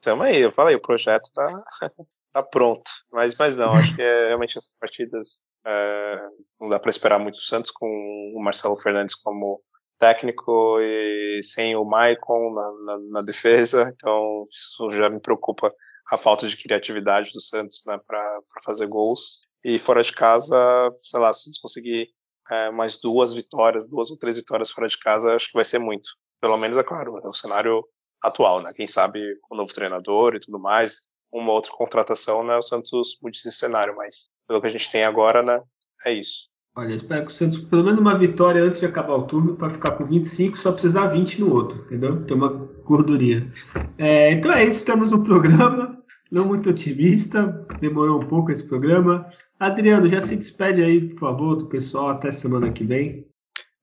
Tamo 0.02 0.24
aí, 0.24 0.40
eu 0.40 0.52
falei, 0.52 0.76
o 0.76 0.80
projeto 0.80 1.30
tá, 1.32 1.62
tá 2.32 2.42
pronto. 2.42 2.82
Mas, 3.10 3.34
mas 3.36 3.56
não, 3.56 3.72
acho 3.72 3.94
que 3.96 4.02
é, 4.02 4.26
realmente 4.26 4.58
essas 4.58 4.74
partidas 4.78 5.42
É, 5.64 6.20
não 6.60 6.68
dá 6.68 6.78
para 6.78 6.90
esperar 6.90 7.18
muito 7.18 7.36
o 7.36 7.40
Santos 7.42 7.70
com 7.70 7.86
o 7.86 8.42
Marcelo 8.42 8.76
Fernandes 8.76 9.14
como 9.14 9.62
técnico 9.98 10.80
e 10.80 11.40
sem 11.44 11.76
o 11.76 11.84
Maicon 11.84 12.52
na, 12.52 12.72
na, 12.84 12.98
na, 13.10 13.22
defesa, 13.22 13.92
então 13.94 14.46
isso 14.50 14.90
já 14.90 15.08
me 15.08 15.20
preocupa 15.20 15.72
a 16.10 16.16
falta 16.16 16.48
de 16.48 16.56
criatividade 16.56 17.32
do 17.32 17.40
Santos 17.40 17.84
né, 17.86 17.98
para 18.04 18.40
fazer 18.64 18.86
gols. 18.86 19.46
E 19.64 19.78
fora 19.78 20.02
de 20.02 20.12
casa, 20.12 20.56
sei 20.96 21.20
lá, 21.20 21.32
se 21.32 21.50
conseguir 21.60 22.08
é, 22.50 22.70
mais 22.70 22.98
duas 23.00 23.32
vitórias, 23.32 23.88
duas 23.88 24.10
ou 24.10 24.18
três 24.18 24.36
vitórias 24.36 24.72
fora 24.72 24.88
de 24.88 24.98
casa, 24.98 25.36
acho 25.36 25.46
que 25.46 25.54
vai 25.54 25.64
ser 25.64 25.78
muito. 25.78 26.10
Pelo 26.40 26.56
menos, 26.56 26.76
é 26.76 26.82
claro, 26.82 27.18
é 27.18 27.28
o 27.28 27.32
cenário 27.32 27.84
atual, 28.20 28.60
né? 28.60 28.72
Quem 28.74 28.88
sabe 28.88 29.20
o 29.48 29.56
novo 29.56 29.72
treinador 29.72 30.34
e 30.34 30.40
tudo 30.40 30.58
mais, 30.58 31.11
uma 31.32 31.52
outra 31.52 31.72
contratação, 31.72 32.44
né? 32.44 32.56
O 32.56 32.62
Santos 32.62 33.18
mude 33.22 33.38
esse 33.38 33.52
cenário, 33.52 33.96
mas 33.96 34.28
pelo 34.46 34.60
que 34.60 34.66
a 34.66 34.70
gente 34.70 34.90
tem 34.90 35.04
agora, 35.04 35.42
né? 35.42 35.60
É 36.04 36.12
isso. 36.12 36.50
Olha, 36.76 36.94
espero 36.94 37.26
que 37.26 37.32
o 37.32 37.34
Santos 37.34 37.58
pelo 37.58 37.84
menos 37.84 37.98
uma 37.98 38.16
vitória 38.16 38.62
antes 38.62 38.80
de 38.80 38.86
acabar 38.86 39.14
o 39.14 39.26
turno 39.26 39.56
para 39.56 39.70
ficar 39.70 39.92
com 39.92 40.06
25, 40.06 40.58
só 40.58 40.72
precisar 40.72 41.08
20 41.08 41.40
no 41.40 41.54
outro, 41.54 41.84
entendeu? 41.84 42.24
Tem 42.24 42.36
uma 42.36 42.48
gordurinha. 42.48 43.52
É, 43.98 44.32
então 44.32 44.52
é 44.52 44.64
isso, 44.64 44.84
temos 44.84 45.12
um 45.12 45.22
programa 45.22 46.02
não 46.30 46.46
muito 46.46 46.70
otimista, 46.70 47.66
demorou 47.78 48.22
um 48.22 48.26
pouco 48.26 48.50
esse 48.50 48.66
programa. 48.66 49.30
Adriano, 49.60 50.08
já 50.08 50.18
se 50.18 50.34
despede 50.34 50.82
aí, 50.82 51.10
por 51.10 51.20
favor, 51.20 51.56
do 51.56 51.66
pessoal 51.66 52.08
até 52.08 52.32
semana 52.32 52.72
que 52.72 52.84
vem. 52.84 53.28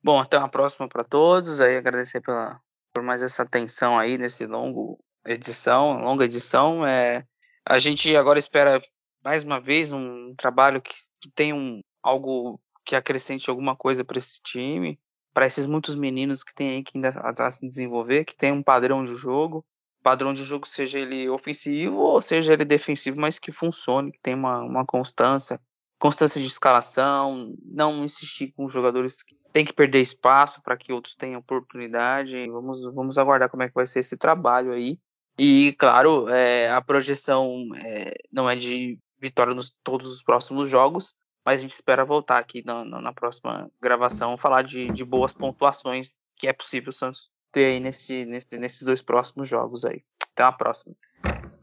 Bom, 0.04 0.20
até 0.20 0.38
uma 0.38 0.50
próxima 0.50 0.90
para 0.90 1.04
todos. 1.04 1.62
Aí 1.62 1.78
agradecer 1.78 2.22
pela, 2.22 2.60
por 2.92 3.04
mais 3.04 3.22
essa 3.22 3.44
atenção 3.44 4.00
aí 4.00 4.18
nesse 4.18 4.48
longo 4.48 4.98
edição, 5.26 6.02
longa 6.02 6.26
edição. 6.26 6.86
É, 6.86 7.24
a 7.70 7.78
gente 7.78 8.16
agora 8.16 8.40
espera 8.40 8.82
mais 9.24 9.44
uma 9.44 9.60
vez 9.60 9.92
um 9.92 10.34
trabalho 10.36 10.82
que, 10.82 10.94
que 11.22 11.30
tenha 11.30 11.54
um, 11.54 11.82
algo 12.02 12.60
que 12.84 12.96
acrescente 12.96 13.50
alguma 13.50 13.76
coisa 13.76 14.04
para 14.04 14.18
esse 14.18 14.42
time, 14.42 15.00
para 15.34 15.46
esses 15.46 15.68
muitos 15.68 15.94
meninos 15.94 16.44
que 16.44 16.54
tem 16.54 16.72
aí 16.72 16.84
que 16.84 16.98
ainda 16.98 17.10
a 17.10 17.52
se 17.52 17.68
desenvolver, 17.70 18.26
que 18.26 18.36
tem 18.36 18.52
um 18.52 18.64
padrão 18.64 19.04
de 19.04 19.14
jogo, 19.14 19.64
padrão 20.02 20.34
de 20.34 20.44
jogo 20.44 20.68
seja 20.68 20.98
ele 20.98 21.30
ofensivo 21.30 21.98
ou 21.98 22.20
seja 22.20 22.54
ele 22.54 22.66
defensivo, 22.66 23.22
mas 23.22 23.38
que 23.38 23.52
funcione, 23.52 24.12
que 24.12 24.20
tenha 24.20 24.36
uma, 24.36 24.62
uma 24.62 24.86
constância, 24.86 25.62
constância 26.00 26.42
de 26.42 26.48
escalação, 26.48 27.54
não 27.64 28.04
insistir 28.04 28.52
com 28.54 28.68
jogadores 28.68 29.22
que 29.22 29.36
têm 29.54 29.66
que 29.66 29.74
perder 29.74 30.02
espaço 30.02 30.60
para 30.64 30.76
que 30.76 30.92
outros 30.92 31.16
tenham 31.16 31.40
oportunidade. 31.40 32.50
Vamos, 32.50 32.84
vamos 32.96 33.20
aguardar 33.20 33.50
como 33.50 33.62
é 33.62 33.68
que 33.68 33.76
vai 33.76 33.86
ser 33.86 34.00
esse 34.00 34.18
trabalho 34.18 34.72
aí. 34.72 34.98
E, 35.40 35.74
claro, 35.80 36.28
é, 36.28 36.70
a 36.70 36.82
projeção 36.82 37.70
é, 37.78 38.14
não 38.30 38.50
é 38.50 38.58
de 38.58 39.00
vitória 39.18 39.54
nos 39.54 39.74
todos 39.84 40.12
os 40.12 40.22
próximos 40.22 40.70
jogos, 40.70 41.16
mas 41.46 41.60
a 41.60 41.62
gente 41.62 41.72
espera 41.72 42.04
voltar 42.04 42.40
aqui 42.40 42.62
na, 42.66 42.84
na, 42.84 43.02
na 43.02 43.14
próxima 43.14 43.72
gravação 43.82 44.38
falar 44.38 44.64
de, 44.64 44.92
de, 44.92 45.06
boas 45.06 45.34
pontuações 45.34 46.10
que 46.36 46.46
é 46.46 46.54
possível 46.54 46.90
o 46.90 46.94
Santos 46.94 47.30
ter 47.52 47.66
aí 47.66 47.80
nesse, 47.80 48.26
nesse, 48.26 48.58
nesses 48.58 48.84
dois 48.86 49.02
próximos 49.02 49.48
jogos 49.48 49.86
aí. 49.86 50.04
Até 50.34 50.44
a 50.44 50.52
próxima. 50.52 50.94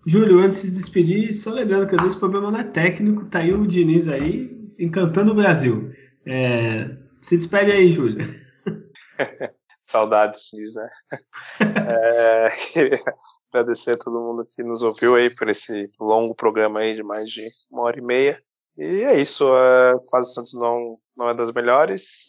Júlio, 0.06 0.40
antes 0.40 0.62
de 0.62 0.68
se 0.68 0.74
despedir, 0.74 1.34
só 1.34 1.50
lembrando 1.50 1.86
que 1.86 1.96
às 1.96 2.00
vezes 2.00 2.16
o 2.16 2.20
problema 2.20 2.50
não 2.50 2.60
é 2.60 2.64
técnico, 2.64 3.26
tá 3.26 3.40
aí 3.40 3.52
o 3.52 3.66
Diniz 3.66 4.08
aí 4.08 4.72
encantando 4.78 5.32
o 5.32 5.34
Brasil. 5.34 5.92
É... 6.26 6.96
Se 7.20 7.36
despede 7.36 7.72
aí, 7.72 7.92
Júlio. 7.92 8.18
Saudades, 9.86 10.48
Diniz, 10.50 10.74
né? 10.74 10.90
é, 11.60 12.25
agradecer 13.52 13.92
a 13.92 13.98
todo 13.98 14.20
mundo 14.20 14.46
que 14.46 14.62
nos 14.62 14.82
ouviu 14.82 15.14
aí 15.14 15.30
por 15.30 15.48
esse 15.48 15.90
longo 16.00 16.34
programa 16.34 16.80
aí 16.80 16.94
de 16.94 17.02
mais 17.02 17.30
de 17.30 17.48
uma 17.70 17.82
hora 17.82 17.98
e 17.98 18.02
meia. 18.02 18.42
E 18.76 19.02
é 19.02 19.18
isso, 19.18 19.50
a 19.52 19.98
fase 20.10 20.34
Santos 20.34 20.54
não, 20.54 20.98
não 21.16 21.28
é 21.28 21.34
das 21.34 21.50
melhores, 21.52 22.28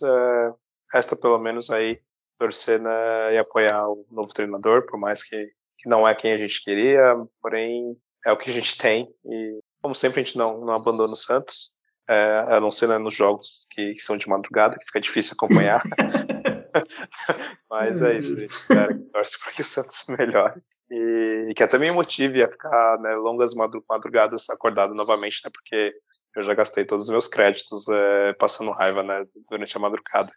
resta 0.92 1.16
pelo 1.16 1.38
menos 1.38 1.70
aí 1.70 2.00
torcer 2.40 2.80
né, 2.80 3.34
e 3.34 3.38
apoiar 3.38 3.90
o 3.90 4.06
novo 4.10 4.34
treinador, 4.34 4.86
por 4.86 4.98
mais 4.98 5.24
que, 5.24 5.36
que 5.78 5.90
não 5.90 6.08
é 6.08 6.16
quem 6.16 6.32
a 6.32 6.38
gente 6.38 6.64
queria, 6.64 7.16
porém 7.42 7.98
é 8.26 8.32
o 8.32 8.38
que 8.38 8.50
a 8.50 8.54
gente 8.54 8.78
tem 8.78 9.10
e 9.26 9.60
como 9.82 9.96
sempre 9.96 10.22
a 10.22 10.24
gente 10.24 10.38
não, 10.38 10.60
não 10.62 10.74
abandona 10.74 11.14
o 11.14 11.18
Santos, 11.18 11.78
é, 12.10 12.46
a 12.48 12.60
não 12.60 12.72
ser 12.72 12.88
né, 12.88 12.98
nos 12.98 13.14
jogos 13.14 13.68
que, 13.72 13.94
que, 13.94 14.00
são 14.00 14.18
de 14.18 14.28
madrugada, 14.28 14.78
que 14.78 14.86
fica 14.86 15.02
difícil 15.02 15.34
acompanhar. 15.36 15.84
Mas 17.70 18.02
é 18.02 18.18
isso, 18.18 18.34
a 18.34 18.40
gente 18.42 18.52
espera 18.52 18.94
que 18.94 19.04
torce 19.12 19.40
para 19.40 19.54
que 19.54 19.62
o 19.62 19.66
Santos 19.66 20.06
melhore. 20.18 20.62
E, 20.90 21.48
e 21.50 21.54
que 21.54 21.64
até 21.64 21.78
me 21.78 21.92
motive 21.92 22.42
a 22.42 22.50
ficar 22.50 22.98
né, 23.00 23.14
longas 23.16 23.54
madrugadas 23.54 24.50
acordado 24.50 24.94
novamente, 24.94 25.42
né, 25.44 25.52
porque 25.54 25.94
eu 26.36 26.44
já 26.44 26.54
gastei 26.54 26.86
todos 26.86 27.06
os 27.06 27.12
meus 27.12 27.28
créditos 27.28 27.88
é, 27.90 28.34
passando 28.34 28.72
raiva, 28.72 29.02
né, 29.04 29.26
durante 29.50 29.76
a 29.76 29.80
madrugada. 29.80 30.32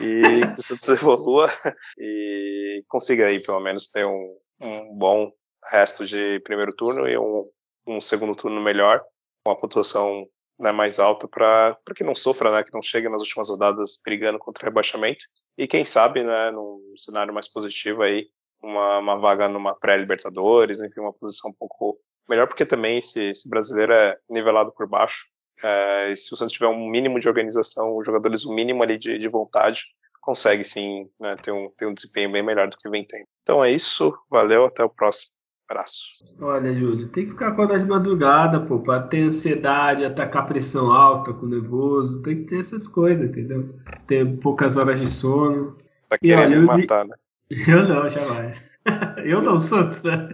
E 0.00 0.54
que 0.54 0.60
o 0.60 0.62
Santos 0.62 0.88
evolua 0.90 1.50
e 1.98 2.84
consiga 2.88 3.26
aí, 3.26 3.40
pelo 3.40 3.60
menos, 3.60 3.88
ter 3.88 4.04
um, 4.04 4.36
um 4.60 4.94
bom 4.98 5.32
resto 5.70 6.04
de 6.04 6.40
primeiro 6.40 6.74
turno 6.74 7.08
e 7.08 7.16
um, 7.16 7.48
um 7.86 8.00
segundo 8.00 8.34
turno 8.34 8.60
melhor, 8.60 9.02
com 9.44 9.52
a 9.52 9.56
pontuação 9.56 10.26
né, 10.60 10.70
mais 10.70 10.98
alta 10.98 11.26
para 11.26 11.76
que 11.96 12.04
não 12.04 12.14
sofra, 12.14 12.52
né, 12.52 12.62
que 12.62 12.72
não 12.72 12.82
chegue 12.82 13.08
nas 13.08 13.22
últimas 13.22 13.48
rodadas 13.48 14.00
brigando 14.04 14.38
contra 14.38 14.64
o 14.64 14.66
rebaixamento. 14.66 15.24
E 15.56 15.66
quem 15.66 15.84
sabe, 15.84 16.22
né, 16.22 16.50
num 16.50 16.94
cenário 16.96 17.32
mais 17.32 17.48
positivo 17.48 18.02
aí, 18.02 18.28
uma, 18.62 18.98
uma 18.98 19.16
vaga 19.16 19.48
numa 19.48 19.74
pré-Libertadores, 19.74 20.80
enfim, 20.80 21.00
uma 21.00 21.14
posição 21.14 21.50
um 21.50 21.54
pouco 21.54 21.98
melhor 22.28 22.46
porque 22.46 22.66
também 22.66 22.98
esse, 22.98 23.30
esse 23.30 23.48
brasileiro 23.48 23.92
é 23.92 24.16
nivelado 24.28 24.72
por 24.72 24.86
baixo. 24.86 25.24
É, 25.62 26.14
se 26.14 26.32
o 26.32 26.36
Santos 26.36 26.54
tiver 26.54 26.68
um 26.68 26.88
mínimo 26.88 27.18
de 27.18 27.28
organização, 27.28 27.96
os 27.96 28.06
jogadores 28.06 28.44
um 28.44 28.54
mínimo 28.54 28.82
ali 28.82 28.98
de, 28.98 29.18
de 29.18 29.28
vontade, 29.28 29.84
consegue 30.20 30.62
sim 30.62 31.08
né, 31.18 31.36
ter, 31.36 31.52
um, 31.52 31.70
ter 31.76 31.86
um 31.86 31.94
desempenho 31.94 32.30
bem 32.30 32.42
melhor 32.42 32.68
do 32.68 32.76
que 32.76 32.88
vem 32.88 33.04
tendo. 33.04 33.26
Então 33.42 33.64
é 33.64 33.70
isso, 33.70 34.14
valeu, 34.30 34.66
até 34.66 34.84
o 34.84 34.90
próximo. 34.90 35.39
Abraço. 35.70 36.24
Olha, 36.40 36.74
Júlio, 36.74 37.06
tem 37.10 37.26
que 37.26 37.30
ficar 37.30 37.48
acordado 37.48 37.78
de 37.78 37.88
madrugada, 37.88 38.58
pô, 38.58 38.80
pra 38.80 38.98
ter 39.00 39.22
ansiedade, 39.22 40.04
atacar 40.04 40.44
pressão 40.44 40.90
alta 40.90 41.32
com 41.32 41.46
nervoso, 41.46 42.20
tem 42.22 42.38
que 42.38 42.44
ter 42.46 42.60
essas 42.60 42.88
coisas, 42.88 43.28
entendeu? 43.28 43.72
Ter 44.08 44.36
poucas 44.38 44.76
horas 44.76 44.98
de 44.98 45.08
sono. 45.08 45.76
Tá 46.08 46.18
querendo 46.18 46.42
olha, 46.42 46.60
me 46.60 46.66
matar, 46.66 47.04
né? 47.04 47.14
Eu 47.68 47.88
não, 47.88 48.08
jamais. 48.08 48.60
eu 49.24 49.42
não, 49.42 49.60
Santos, 49.60 50.02
né? 50.02 50.28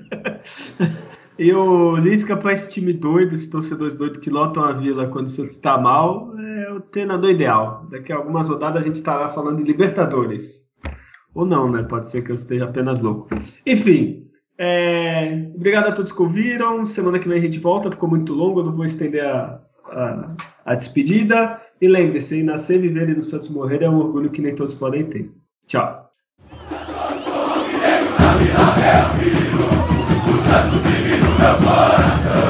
E 1.39 1.53
o 1.53 1.97
Lisca 1.97 2.37
para 2.37 2.53
esse 2.53 2.71
time 2.71 2.93
doido, 2.93 3.35
esses 3.35 3.49
torcedores 3.49 3.95
doidos 3.95 4.21
que 4.21 4.31
lotam 4.31 4.65
a 4.65 4.73
vila 4.73 5.09
quando 5.09 5.27
o 5.27 5.31
Santos 5.31 5.57
está 5.57 5.77
mal, 5.77 6.33
é 6.39 6.73
o 6.73 6.81
treinador 6.81 7.31
ideal. 7.31 7.87
Daqui 7.91 8.13
a 8.13 8.17
algumas 8.17 8.49
rodadas 8.49 8.83
a 8.83 8.85
gente 8.85 8.95
estará 8.95 9.29
falando 9.29 9.59
de 9.59 9.65
Libertadores. 9.65 10.65
Ou 11.35 11.45
não, 11.45 11.71
né? 11.71 11.83
Pode 11.83 12.09
ser 12.09 12.23
que 12.23 12.31
eu 12.31 12.37
esteja 12.37 12.65
apenas 12.65 13.01
louco. 13.01 13.29
Enfim, 13.67 14.26
é, 14.59 15.51
obrigado 15.55 15.89
a 15.89 15.93
todos 15.93 16.12
que 16.12 16.23
ouviram. 16.23 16.87
Semana 16.87 17.19
que 17.19 17.28
vem 17.28 17.39
a 17.39 17.43
gente 17.43 17.59
volta. 17.59 17.91
Ficou 17.91 18.09
muito 18.09 18.33
longo, 18.33 18.61
eu 18.61 18.65
não 18.65 18.73
vou 18.73 18.85
estender 18.85 19.24
a, 19.24 19.61
a, 19.87 20.31
a 20.65 20.74
despedida. 20.74 21.61
E 21.81 21.89
lembre-se: 21.89 22.43
nascer, 22.43 22.81
viver 22.81 23.09
e 23.09 23.15
no 23.15 23.23
Santos 23.23 23.49
morrer 23.49 23.83
é 23.83 23.91
um 23.91 23.99
orgulho 23.99 24.31
que 24.31 24.41
nem 24.41 24.55
todos 24.55 24.74
podem 24.74 25.05
ter. 25.05 25.31
Tchau. 25.66 26.11
Meu 31.39 31.57
coração 31.65 32.45